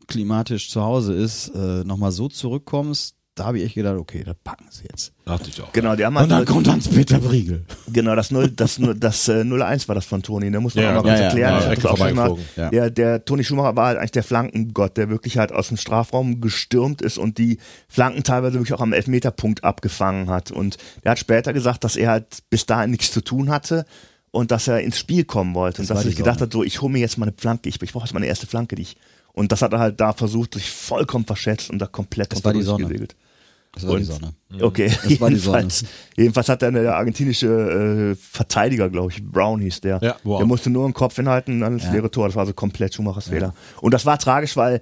klimatisch 0.07 0.69
zu 0.69 0.81
Hause 0.81 1.13
ist, 1.13 1.49
äh, 1.49 1.83
nochmal 1.83 2.11
so 2.11 2.29
zurückkommst, 2.29 3.16
da 3.39 3.45
habe 3.45 3.59
ich 3.59 3.65
echt 3.65 3.75
gedacht, 3.75 3.97
okay, 3.97 4.23
das 4.25 4.35
packen 4.43 4.65
sie 4.69 4.83
jetzt. 4.91 5.13
Dachte 5.25 5.49
ich 5.49 5.61
auch. 5.61 5.71
Genau, 5.73 5.95
die 5.95 6.05
haben 6.05 6.15
Und 6.15 6.29
dann 6.29 6.39
halt, 6.39 6.47
kommt 6.47 6.67
Hans-Peter 6.67 7.19
Briegel. 7.19 7.65
genau, 7.91 8.15
das 8.15 8.31
0, 8.31 8.49
das, 8.51 8.79
das 8.97 9.27
äh, 9.27 9.41
0-1 9.41 9.87
war 9.87 9.95
das 9.95 10.05
von 10.05 10.23
Toni, 10.23 10.51
da 10.51 10.59
muss 10.59 10.75
man 10.75 10.83
Ja, 10.83 10.89
auch 10.99 11.03
mal 11.03 11.09
kurz 11.09 11.13
ja, 11.13 11.17
ja, 11.19 11.23
erklären. 11.25 11.61
ja, 11.63 11.73
ich 11.73 11.79
das 11.79 11.91
auch 11.91 12.13
mal. 12.13 12.37
Ja. 12.55 12.69
der, 12.69 12.89
der 12.89 13.25
Toni 13.25 13.43
Schumacher 13.43 13.75
war 13.75 13.87
halt 13.87 13.97
eigentlich 13.99 14.11
der 14.11 14.23
Flankengott, 14.23 14.97
der 14.97 15.09
wirklich 15.09 15.37
halt 15.37 15.51
aus 15.51 15.67
dem 15.69 15.77
Strafraum 15.77 16.41
gestürmt 16.41 17.01
ist 17.01 17.17
und 17.17 17.37
die 17.37 17.59
Flanken 17.87 18.23
teilweise 18.23 18.55
wirklich 18.55 18.73
auch 18.73 18.81
am 18.81 18.93
Elfmeterpunkt 18.93 19.63
abgefangen 19.63 20.29
hat. 20.29 20.51
Und 20.51 20.77
der 21.03 21.11
hat 21.11 21.19
später 21.19 21.53
gesagt, 21.53 21.83
dass 21.83 21.95
er 21.95 22.09
halt 22.11 22.43
bis 22.49 22.65
dahin 22.65 22.91
nichts 22.91 23.11
zu 23.11 23.21
tun 23.21 23.49
hatte 23.49 23.85
und 24.31 24.51
dass 24.51 24.67
er 24.67 24.81
ins 24.81 24.97
Spiel 24.99 25.23
kommen 25.25 25.55
wollte 25.55 25.81
und 25.81 25.89
war 25.89 25.95
dass 25.97 26.05
er 26.05 26.13
gedacht 26.13 26.41
hat, 26.41 26.51
so 26.53 26.63
ich 26.63 26.81
hole 26.81 26.91
mir 26.91 26.99
jetzt 26.99 27.17
mal 27.17 27.27
eine 27.27 27.35
Flanke, 27.37 27.69
ich, 27.69 27.81
ich 27.81 27.93
brauche 27.93 28.05
jetzt 28.05 28.13
meine 28.13 28.25
erste 28.27 28.47
Flanke, 28.47 28.75
die 28.75 28.81
ich 28.83 28.97
und 29.33 29.51
das 29.51 29.61
hat 29.61 29.71
er 29.71 29.77
halt 29.79 29.99
da 30.01 30.13
versucht, 30.13 30.55
sich 30.55 30.69
vollkommen 30.71 31.25
verschätzt 31.25 31.69
und 31.69 31.77
da 31.79 31.85
komplett 31.85 32.31
Das 32.33 32.43
war 32.43 32.53
die 32.53 32.63
Sonne. 32.63 32.85
durchgesegelt. 32.85 33.15
Das 33.81 33.87
war 33.87 33.97
die 33.97 34.03
Und- 34.03 34.11
Sonne. 34.11 34.33
Okay, 34.61 34.87
Das 35.03 35.19
war 35.21 35.29
die 35.29 35.35
Sonne. 35.35 35.57
jedenfalls, 35.57 35.85
jedenfalls 36.15 36.49
hat 36.49 36.61
dann 36.61 36.73
der 36.73 36.95
argentinische 36.95 37.47
äh, 37.47 38.15
Verteidiger, 38.15 38.89
glaube 38.89 39.11
ich, 39.11 39.23
Brown 39.23 39.59
hieß 39.61 39.81
der. 39.81 39.99
Ja, 40.01 40.15
wow. 40.23 40.39
Der 40.39 40.47
musste 40.47 40.69
nur 40.69 40.87
den 40.87 40.93
Kopf 40.93 41.15
hinhalten 41.17 41.55
und 41.55 41.59
dann 41.61 41.73
ins 41.73 41.83
Ja. 41.83 41.91
leere 41.91 42.09
Tor. 42.09 42.27
Das 42.27 42.35
war 42.35 42.45
so 42.45 42.53
komplett 42.53 42.93
Schumachers 42.93 43.27
Fehler. 43.27 43.53
Und 43.81 43.93
das 43.93 44.05
war 44.05 44.17
tragisch, 44.17 44.55
weil 44.55 44.81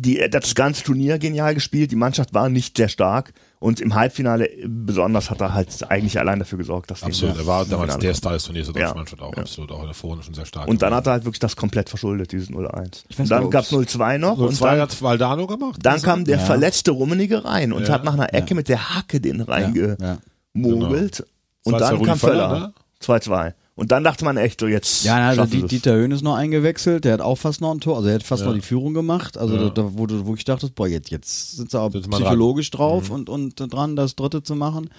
die, 0.00 0.28
das 0.30 0.54
ganze 0.54 0.82
Turnier 0.84 1.18
genial 1.18 1.54
gespielt, 1.54 1.90
die 1.90 1.96
Mannschaft 1.96 2.32
war 2.32 2.48
nicht 2.48 2.76
sehr 2.76 2.88
stark 2.88 3.32
und 3.58 3.80
im 3.80 3.94
Halbfinale 3.94 4.48
besonders 4.66 5.30
hat 5.30 5.40
er 5.40 5.52
halt 5.52 5.90
eigentlich 5.90 6.18
allein 6.18 6.38
dafür 6.38 6.58
gesorgt, 6.58 6.90
dass 6.90 7.00
die 7.00 7.06
Absolut. 7.06 7.36
Er 7.38 7.46
war 7.46 7.64
damals 7.66 7.98
der. 7.98 8.14
Star 8.14 8.32
des 8.32 8.44
Turniers 8.44 8.72
der 8.72 8.80
Ja. 8.80 8.86
deutschen 8.88 8.96
Mannschaft 8.98 9.22
auch. 9.22 9.34
Absolut. 9.34 9.70
Auch 9.72 9.80
in 9.80 9.86
der 9.86 9.94
Vorrunde 9.94 10.24
schon 10.24 10.34
sehr 10.34 10.46
stark. 10.46 10.68
Und 10.68 10.80
dann 10.82 10.94
hat 10.94 11.06
er 11.06 11.12
halt 11.12 11.24
wirklich 11.24 11.40
das 11.40 11.54
komplett 11.56 11.88
verschuldet, 11.90 12.32
dieses 12.32 12.48
0-1. 12.50 13.04
weiß 13.08 13.18
Und 13.18 13.30
dann 13.30 13.50
gab's 13.50 13.72
ob's- 13.72 13.94
0-2 13.96 14.18
noch 14.18 14.38
und 14.38 14.54
0-2 14.54 14.60
dann, 14.70 14.80
hat 14.80 15.02
Valdano 15.02 15.46
gemacht. 15.46 15.78
dann 15.82 16.00
kam 16.00 16.24
der 16.24 16.38
Ja. 16.38 16.44
verletzte 16.44 16.92
Rummenigge 16.92 17.44
rein 17.44 17.72
und 17.72 17.86
Ja. 17.88 17.94
hat 17.94 18.04
nach 18.04 18.14
einer 18.14 18.32
Ecke 18.32 18.54
mit 18.54 18.68
der 18.68 18.94
Hacke 18.96 19.20
den 19.20 19.40
reinge 19.42 19.96
Ja. 20.00 20.18
mogelt. 20.54 21.26
Und 21.64 21.74
2-2 21.74 21.78
dann 21.78 22.02
kam 22.04 22.18
Völler, 22.18 22.48
Völler. 22.50 22.60
ne? 22.60 22.74
2-2. 23.00 23.54
Und 23.80 23.92
dann 23.92 24.04
dachte 24.04 24.26
man 24.26 24.36
echt 24.36 24.60
so, 24.60 24.66
jetzt. 24.66 25.04
Ja, 25.04 25.30
also 25.30 25.46
die. 25.46 25.62
Dieter 25.62 25.94
Höhn 25.94 26.10
ist 26.10 26.20
noch 26.20 26.34
eingewechselt, 26.34 27.06
der 27.06 27.14
hat 27.14 27.22
auch 27.22 27.36
fast 27.36 27.62
noch 27.62 27.70
ein 27.72 27.80
Tor, 27.80 27.96
also 27.96 28.08
er 28.10 28.16
hat 28.16 28.22
fast 28.22 28.42
Ja. 28.42 28.48
noch 28.48 28.54
die 28.54 28.60
Führung 28.60 28.92
gemacht, 28.92 29.38
also 29.38 29.54
Ja. 29.56 29.62
da, 29.64 29.70
da 29.70 29.90
wo, 29.94 30.06
du, 30.06 30.26
wo 30.26 30.34
ich 30.34 30.44
dachte, 30.44 30.68
boah, 30.68 30.86
jetzt, 30.86 31.08
jetzt 31.10 31.56
sind 31.56 31.70
sie 31.70 31.80
auch 31.80 31.90
mal 31.90 32.00
psychologisch 32.10 32.70
drauf 32.70 33.08
Mhm. 33.08 33.14
und, 33.14 33.30
und 33.30 33.54
dran, 33.72 33.96
das 33.96 34.16
dritte 34.16 34.42
zu 34.42 34.54
machen. 34.54 34.90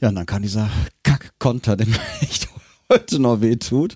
Ja, 0.00 0.08
und 0.08 0.14
dann 0.14 0.24
kann 0.24 0.40
dieser 0.40 0.70
Kack-Konter, 1.02 1.76
der 1.76 1.86
mir 1.86 1.96
echt 2.22 2.48
heute 2.90 3.18
noch 3.18 3.42
wehtut, 3.42 3.94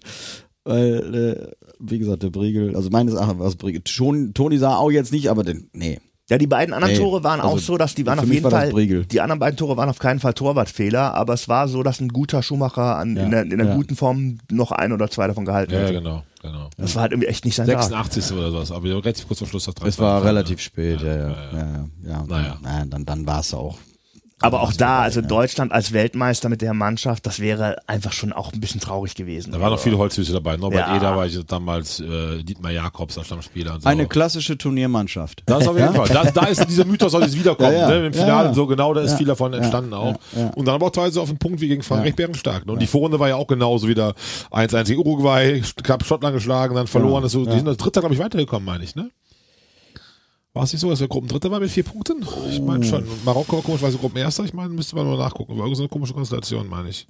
weil, 0.65 1.15
äh, 1.15 1.67
wie 1.81 1.99
gesagt, 1.99 2.23
der 2.23 2.29
Briegel, 2.31 2.77
also 2.77 2.91
meines 2.91 3.15
Erachtens 3.15 3.39
war 3.41 3.47
es 3.49 3.57
Briegel, 3.57 3.81
schon, 3.87 4.35
Toni 4.35 4.59
sah 4.59 4.77
auch 4.77 4.91
jetzt 4.91 5.11
nicht, 5.11 5.31
aber 5.31 5.43
den, 5.43 5.71
nee, 5.73 6.01
Ja, 6.29 6.39
die 6.39 6.49
beiden 6.49 6.75
anderen 6.75 6.95
Nee, 6.95 6.99
Tore 6.99 7.23
waren 7.23 7.41
also 7.41 7.55
auch 7.55 7.59
so, 7.61 7.77
dass 7.79 7.95
die 7.95 8.05
waren 8.05 8.19
auf 8.19 8.27
jeden 8.27 8.43
war 8.43 8.51
Fall, 8.51 8.73
die 8.73 9.21
anderen 9.21 9.39
beiden 9.39 9.57
Tore 9.57 9.77
waren 9.77 9.89
auf 9.89 10.01
keinen 10.01 10.19
Fall 10.19 10.35
Torwartfehler, 10.35 11.15
aber 11.15 11.35
es 11.35 11.49
war 11.49 11.69
so, 11.69 11.85
dass 11.85 12.01
ein 12.01 12.09
guter 12.09 12.43
Schumacher 12.43 12.97
an, 12.97 13.17
in 13.17 13.31
der, 13.31 13.43
in 13.43 13.59
der 13.59 13.67
ja. 13.69 13.75
guten 13.77 13.95
Form 13.95 14.39
noch 14.51 14.73
ein 14.73 14.93
oder 14.93 15.09
zwei 15.09 15.29
davon 15.29 15.45
gehalten 15.45 15.73
Ja, 15.73 15.81
hätte. 15.81 15.93
genau, 15.93 16.25
genau. 16.43 16.69
Das 16.77 16.97
war 16.97 17.03
halt 17.03 17.13
irgendwie 17.13 17.29
echt 17.29 17.45
nicht 17.45 17.55
sein 17.55 17.69
Tag. 17.69 17.81
86. 17.81 18.33
oder 18.33 18.51
sowas, 18.51 18.73
aber 18.73 18.89
relativ 18.89 19.29
kurz 19.29 19.39
vor 19.39 19.47
Schluss 19.47 19.67
das 19.67 19.77
3 19.77 19.87
Es 19.87 19.99
war 20.01 20.25
relativ 20.25 20.59
spät, 20.61 21.01
ja, 21.01 21.07
ja. 21.07 21.29
ja, 21.29 21.35
ja, 21.53 21.85
ja. 22.09 22.25
Naja. 22.27 22.57
Naja, 22.61 22.85
dann, 22.87 23.05
dann 23.05 23.25
war 23.27 23.41
es 23.41 23.55
auch. 23.55 23.79
Aber 24.43 24.61
auch 24.61 24.75
da, 24.75 25.01
also 25.01 25.23
Deutschland 25.23 25.73
als 25.73 25.93
Weltmeister 25.93 26.51
mit 26.51 26.61
der 26.61 26.75
Mannschaft, 26.75 27.25
das 27.25 27.41
wäre 27.41 27.77
einfach 27.87 28.13
schon 28.13 28.35
auch 28.35 28.53
ein 28.53 28.61
bisschen 28.61 28.83
traurig 28.83 29.15
gewesen. 29.15 29.51
Da 29.53 29.61
waren 29.61 29.71
noch 29.73 29.79
viele 29.81 29.97
Holzfüße 29.97 30.31
dabei. 30.35 30.59
Norbert 30.59 30.87
Ja. 30.87 30.97
Eder 30.97 31.17
war 31.17 31.25
ich 31.25 31.43
damals, 31.47 32.01
äh, 32.01 32.43
Dietmar 32.43 32.71
Jakobs 32.71 33.17
als 33.17 33.29
Stammspieler. 33.29 33.75
Und 33.75 33.83
so. 33.83 33.89
Eine 33.89 34.07
klassische 34.07 34.59
Turniermannschaft. 34.59 35.43
Das 35.47 35.67
auf 35.67 35.79
jeden 35.79 35.95
Fall. 35.95 36.09
Da, 36.09 36.25
da 36.31 36.45
ist 36.47 36.69
dieser 36.69 36.85
Mythos 36.85 37.13
soll 37.13 37.23
jetzt 37.23 37.39
wiederkommen. 37.39 37.73
Ja, 37.73 37.89
ja. 37.91 37.99
Ne? 38.01 38.07
Im 38.09 38.13
Finale 38.13 38.31
Ja, 38.31 38.43
ja. 38.43 38.49
und 38.51 38.55
so 38.55 38.67
genau, 38.67 38.93
da 38.93 39.01
ist 39.01 39.13
Ja. 39.13 39.17
viel 39.17 39.27
davon 39.27 39.55
entstanden 39.55 39.95
auch. 39.95 40.17
Und 40.55 40.67
dann 40.67 40.75
aber 40.75 40.87
auch 40.87 40.91
teilweise 40.91 41.23
auf 41.23 41.29
den 41.31 41.39
Punkt 41.39 41.63
wie 41.63 41.69
gegen 41.69 41.83
Frankreich 41.83 42.15
Bärenstark. 42.15 42.67
Ne? 42.67 42.73
Und 42.73 42.83
die 42.83 42.87
Vorrunde 42.87 43.19
war 43.19 43.29
ja 43.29 43.37
auch 43.37 43.47
genauso 43.47 43.89
wieder 43.89 44.13
1-1 44.51 44.85
gegen 44.89 45.01
Uruguay, 45.01 45.63
knapp 45.83 46.05
Schottland 46.05 46.35
geschlagen, 46.35 46.75
dann 46.75 46.87
verloren. 46.87 47.23
Das 47.23 47.33
so, 47.33 47.47
Die 47.47 47.53
sind 47.53 47.69
als 47.69 47.79
Dritter, 47.79 48.01
glaube 48.01 48.15
ich, 48.15 48.21
weitergekommen, 48.21 48.67
meine 48.67 48.85
ich, 48.85 48.95
ne? 48.97 49.11
War 50.57 50.63
es 50.65 50.73
nicht 50.73 50.81
so, 50.81 50.89
dass 50.89 51.01
wir 51.01 51.09
Gruppendritter 51.09 51.51
waren 51.51 51.61
mit 51.61 51.71
vier 51.71 51.83
Punkten? 51.85 52.25
Ich 52.51 52.61
meine 52.63 52.83
schon. 52.83 53.05
Marokko 53.27 53.57
war 53.57 53.63
komischerweise 53.63 53.99
Gruppenerster. 53.99 54.43
Ich 54.45 54.55
meine, 54.55 54.71
müsste 54.71 54.97
man 54.97 55.05
nur 55.07 55.19
nachgucken. 55.19 55.53
War 55.53 55.59
irgendwie 55.67 55.77
so 55.77 55.83
eine 55.83 55.91
komische 55.91 56.15
Konstellation, 56.15 56.67
meine 56.67 56.89
ich. 56.89 57.07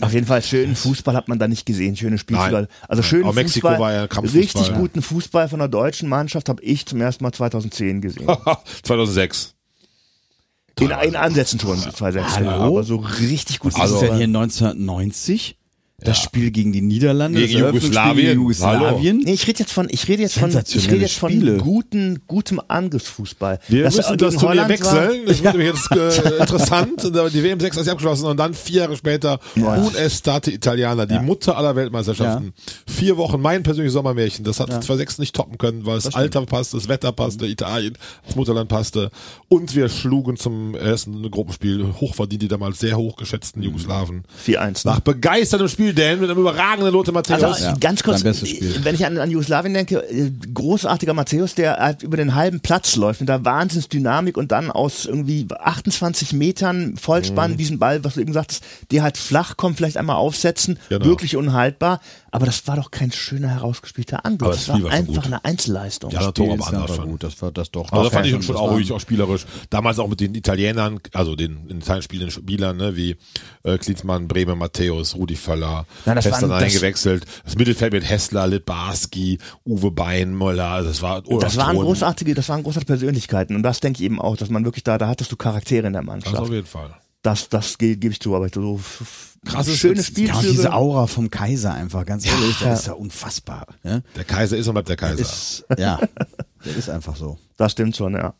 Auf 0.00 0.12
jeden 0.14 0.26
Fall 0.28 0.40
schönen 0.42 0.76
Fußball 0.76 1.16
hat 1.16 1.26
man 1.26 1.40
da 1.40 1.48
nicht 1.48 1.66
gesehen, 1.66 1.96
schöne 1.96 2.18
Spielzüge. 2.18 2.68
Also 2.88 3.02
schönen 3.02 3.24
Aber 3.24 3.32
Mexiko 3.34 3.66
Fußball, 3.66 3.80
war 3.80 3.92
ja 3.92 4.06
Kampffußball, 4.06 4.40
richtig 4.40 4.68
ja. 4.68 4.78
guten 4.78 5.02
Fußball 5.02 5.48
von 5.48 5.58
der 5.58 5.66
deutschen 5.66 6.08
Mannschaft 6.08 6.48
habe 6.48 6.62
ich 6.62 6.86
zum 6.86 7.00
ersten 7.00 7.24
Mal 7.24 7.32
2010 7.32 8.00
gesehen. 8.00 8.26
2006. 8.84 9.54
in, 10.78 10.90
in 10.90 11.16
Ansätzen 11.16 11.58
schon 11.58 11.78
2006, 11.78 12.36
Hallo? 12.36 12.50
aber 12.50 12.84
so 12.84 12.96
richtig 12.96 13.58
gut. 13.58 13.74
Was 13.74 13.90
ist 13.90 13.96
Also- 13.96 14.06
denn 14.06 14.16
hier 14.18 14.26
1990? 14.26 15.56
Das 16.04 16.18
Spiel 16.18 16.50
gegen 16.50 16.72
die 16.72 16.80
Niederlande, 16.82 17.40
Gegen 17.40 17.60
das 17.60 17.74
Jugoslawien. 17.74 18.16
gegen 18.16 18.40
Jugoslawien. 18.40 19.18
Nee, 19.18 19.32
ich 19.32 19.46
rede 19.46 19.60
jetzt 19.60 19.72
von, 19.72 19.88
ich 19.90 20.08
rede 20.08 20.22
jetzt 20.22 20.38
von, 20.38 20.50
ich 20.50 20.86
rede 20.90 20.96
jetzt 21.02 21.18
von 21.18 21.30
Spiele. 21.30 21.58
guten, 21.58 22.20
gutem 22.26 22.60
Angriffsfußball. 22.66 23.58
Wir 23.68 23.84
Dass 23.84 23.96
er 23.98 24.02
müssen 24.12 24.18
das 24.18 24.36
Turnier 24.36 24.68
wechseln. 24.68 25.22
Das 25.26 25.42
wird 25.42 25.56
nämlich 25.56 25.74
jetzt 25.74 25.90
äh, 25.92 26.38
interessant. 26.40 27.02
Die 27.04 27.42
WM 27.42 27.60
6 27.60 27.76
ist 27.76 27.88
abgeschlossen 27.88 28.26
und 28.26 28.36
dann 28.36 28.54
vier 28.54 28.82
Jahre 28.82 28.96
später 28.96 29.38
Unestate 29.56 30.50
Italiana, 30.50 31.06
die 31.06 31.18
Mutter 31.18 31.56
aller 31.56 31.76
Weltmeisterschaften. 31.76 32.52
Vier 32.86 33.16
Wochen 33.16 33.40
mein 33.40 33.62
persönliches 33.62 33.94
Sommermärchen. 33.94 34.44
Das 34.44 34.60
hat 34.60 34.68
2006 34.70 35.18
nicht 35.18 35.34
toppen 35.34 35.58
können, 35.58 35.86
weil 35.86 35.96
das, 35.96 36.14
Alter 36.14 36.44
passte, 36.46 36.76
das 36.76 36.88
Wetter 36.88 37.12
passte, 37.12 37.46
Italien, 37.46 37.96
das 38.26 38.36
Mutterland 38.36 38.68
passte. 38.68 39.10
Und 39.48 39.74
wir 39.74 39.88
schlugen 39.88 40.36
zum 40.36 40.74
ersten 40.74 41.30
Gruppenspiel 41.30 41.94
hochverdient 42.00 42.42
die 42.42 42.48
damals 42.48 42.78
sehr 42.80 42.96
hoch 42.96 43.16
geschätzten 43.16 43.62
Jugoslawen. 43.62 44.24
4-1. 44.46 44.86
Nach 44.86 45.00
begeistertem 45.00 45.68
Spiel, 45.68 45.91
Dan, 45.94 46.20
mit 46.20 46.30
einem 46.30 46.40
überragenden 46.40 46.92
Lothar 46.92 47.14
Matthäus. 47.14 47.42
Also 47.42 47.64
Ja, 47.64 47.74
ganz 47.80 48.02
kurz, 48.02 48.22
wenn 48.24 48.94
ich 48.94 49.06
an, 49.06 49.18
an 49.18 49.30
Jugoslawien 49.30 49.74
denke, 49.74 49.98
äh, 50.08 50.30
großartiger 50.52 51.14
Matthäus, 51.14 51.54
der 51.54 51.76
halt 51.78 52.02
über 52.02 52.16
den 52.16 52.34
halben 52.34 52.60
Platz 52.60 52.96
läuft 52.96 53.20
mit 53.20 53.28
der 53.28 53.44
Wahnsinnsdynamik 53.44 54.36
und 54.36 54.52
dann 54.52 54.70
aus 54.70 55.06
irgendwie 55.06 55.46
28 55.50 56.32
Metern 56.32 56.90
Mhm. 56.90 56.96
Vollspann 56.96 57.56
diesen 57.56 57.78
Ball, 57.78 58.04
was 58.04 58.14
du 58.14 58.20
eben 58.20 58.32
sagtest, 58.32 58.64
der 58.90 59.02
halt 59.02 59.16
flach 59.16 59.56
kommt, 59.56 59.76
vielleicht 59.76 59.96
einmal 59.96 60.16
aufsetzen, 60.16 60.78
Genau. 60.88 61.04
wirklich 61.04 61.36
unhaltbar. 61.36 62.00
Aber 62.30 62.46
das 62.46 62.66
war 62.66 62.76
doch 62.76 62.90
kein 62.90 63.12
schöner 63.12 63.48
herausgespielter 63.48 64.24
Angriff. 64.24 64.42
Aber 64.48 64.50
das 64.52 64.60
das 64.60 64.68
war 64.68 64.76
Spiel 64.76 64.84
war 64.86 64.92
einfach 64.92 65.14
gut. 65.14 65.26
eine 65.26 65.44
Einzelleistung. 65.44 66.10
Ja, 66.12 66.20
das 66.20 66.32
Tor 66.34 66.54
ist 66.54 66.72
aber 66.72 67.06
gut, 67.06 67.22
das 67.22 67.42
war 67.42 67.52
das 67.52 67.70
doch. 67.70 67.92
Also 67.92 68.04
das 68.04 68.12
fand 68.14 68.26
ich 68.26 68.32
war 68.34 68.42
schon 68.42 68.56
auch 68.56 68.68
war- 68.68 68.74
ruhig, 68.74 68.90
auch 68.92 69.00
spielerisch. 69.00 69.44
Damals 69.68 69.98
auch 69.98 70.08
mit 70.08 70.20
den 70.20 70.34
Italienern, 70.34 70.98
also 71.12 71.36
den 71.36 71.66
in 71.68 71.78
Italien 71.78 72.02
spielenden 72.02 72.30
Spielern, 72.30 72.76
ne, 72.78 72.96
wie 72.96 73.16
äh, 73.64 73.76
Klinsmann, 73.76 74.28
Bremer, 74.28 74.56
Matthäus, 74.56 75.14
Rudi 75.14 75.36
Nein, 76.06 76.16
das 76.16 76.24
Hessler 76.26 76.40
dann 76.48 76.50
das- 76.50 76.62
eingewechselt. 76.62 77.24
Das 77.44 77.56
Mittelfeld 77.56 77.92
mit 77.92 78.08
Hessler, 78.08 78.46
Litbarski, 78.46 79.38
Uwe 79.64 79.90
Beinmüller, 79.90 80.82
das 80.82 81.02
war 81.02 81.26
Olaf 81.26 81.40
Das 81.42 81.56
waren 81.56 81.74
Thron. 81.76 81.84
großartige, 81.86 82.34
das 82.34 82.48
waren 82.48 82.62
großartige 82.62 82.92
Persönlichkeiten. 82.92 83.56
Und 83.56 83.62
das 83.62 83.80
denke 83.80 83.98
ich 84.00 84.04
eben 84.04 84.20
auch, 84.20 84.36
dass 84.36 84.50
man 84.50 84.64
wirklich 84.64 84.84
da, 84.84 84.98
da 84.98 85.08
hattest 85.08 85.32
du 85.32 85.36
Charaktere 85.36 85.86
in 85.86 85.92
der 85.92 86.02
Das 86.02 86.06
Mannschaft. 86.06 86.36
auf 86.36 86.50
jeden 86.50 86.66
Fall. 86.66 86.94
Das, 87.22 87.48
das 87.48 87.78
ge- 87.78 87.94
gebe 87.96 88.12
ich 88.12 88.20
zu, 88.20 88.34
aber 88.34 88.48
so 88.52 88.80
Krasses 89.44 89.76
schöne 89.76 90.00
Jetzt- 90.00 90.16
Ja, 90.18 90.40
diese 90.40 90.72
Aura 90.72 91.06
vom 91.06 91.30
Kaiser 91.30 91.72
einfach, 91.74 92.04
ganz 92.04 92.26
ehrlich, 92.26 92.60
Ja. 92.60 92.70
das 92.70 92.80
ist 92.80 92.86
ja 92.86 92.92
unfassbar. 92.94 93.66
Ne? 93.84 94.02
Der 94.16 94.24
Kaiser 94.24 94.56
ist 94.56 94.66
und 94.68 94.74
bleibt 94.74 94.88
der 94.88 94.96
Kaiser. 94.96 95.20
Ist, 95.20 95.64
ja, 95.78 96.00
der 96.64 96.76
ist 96.76 96.88
einfach 96.90 97.14
so. 97.16 97.38
das 97.56 97.72
stimmt 97.72 97.96
schon, 97.96 98.14
ja. 98.14 98.34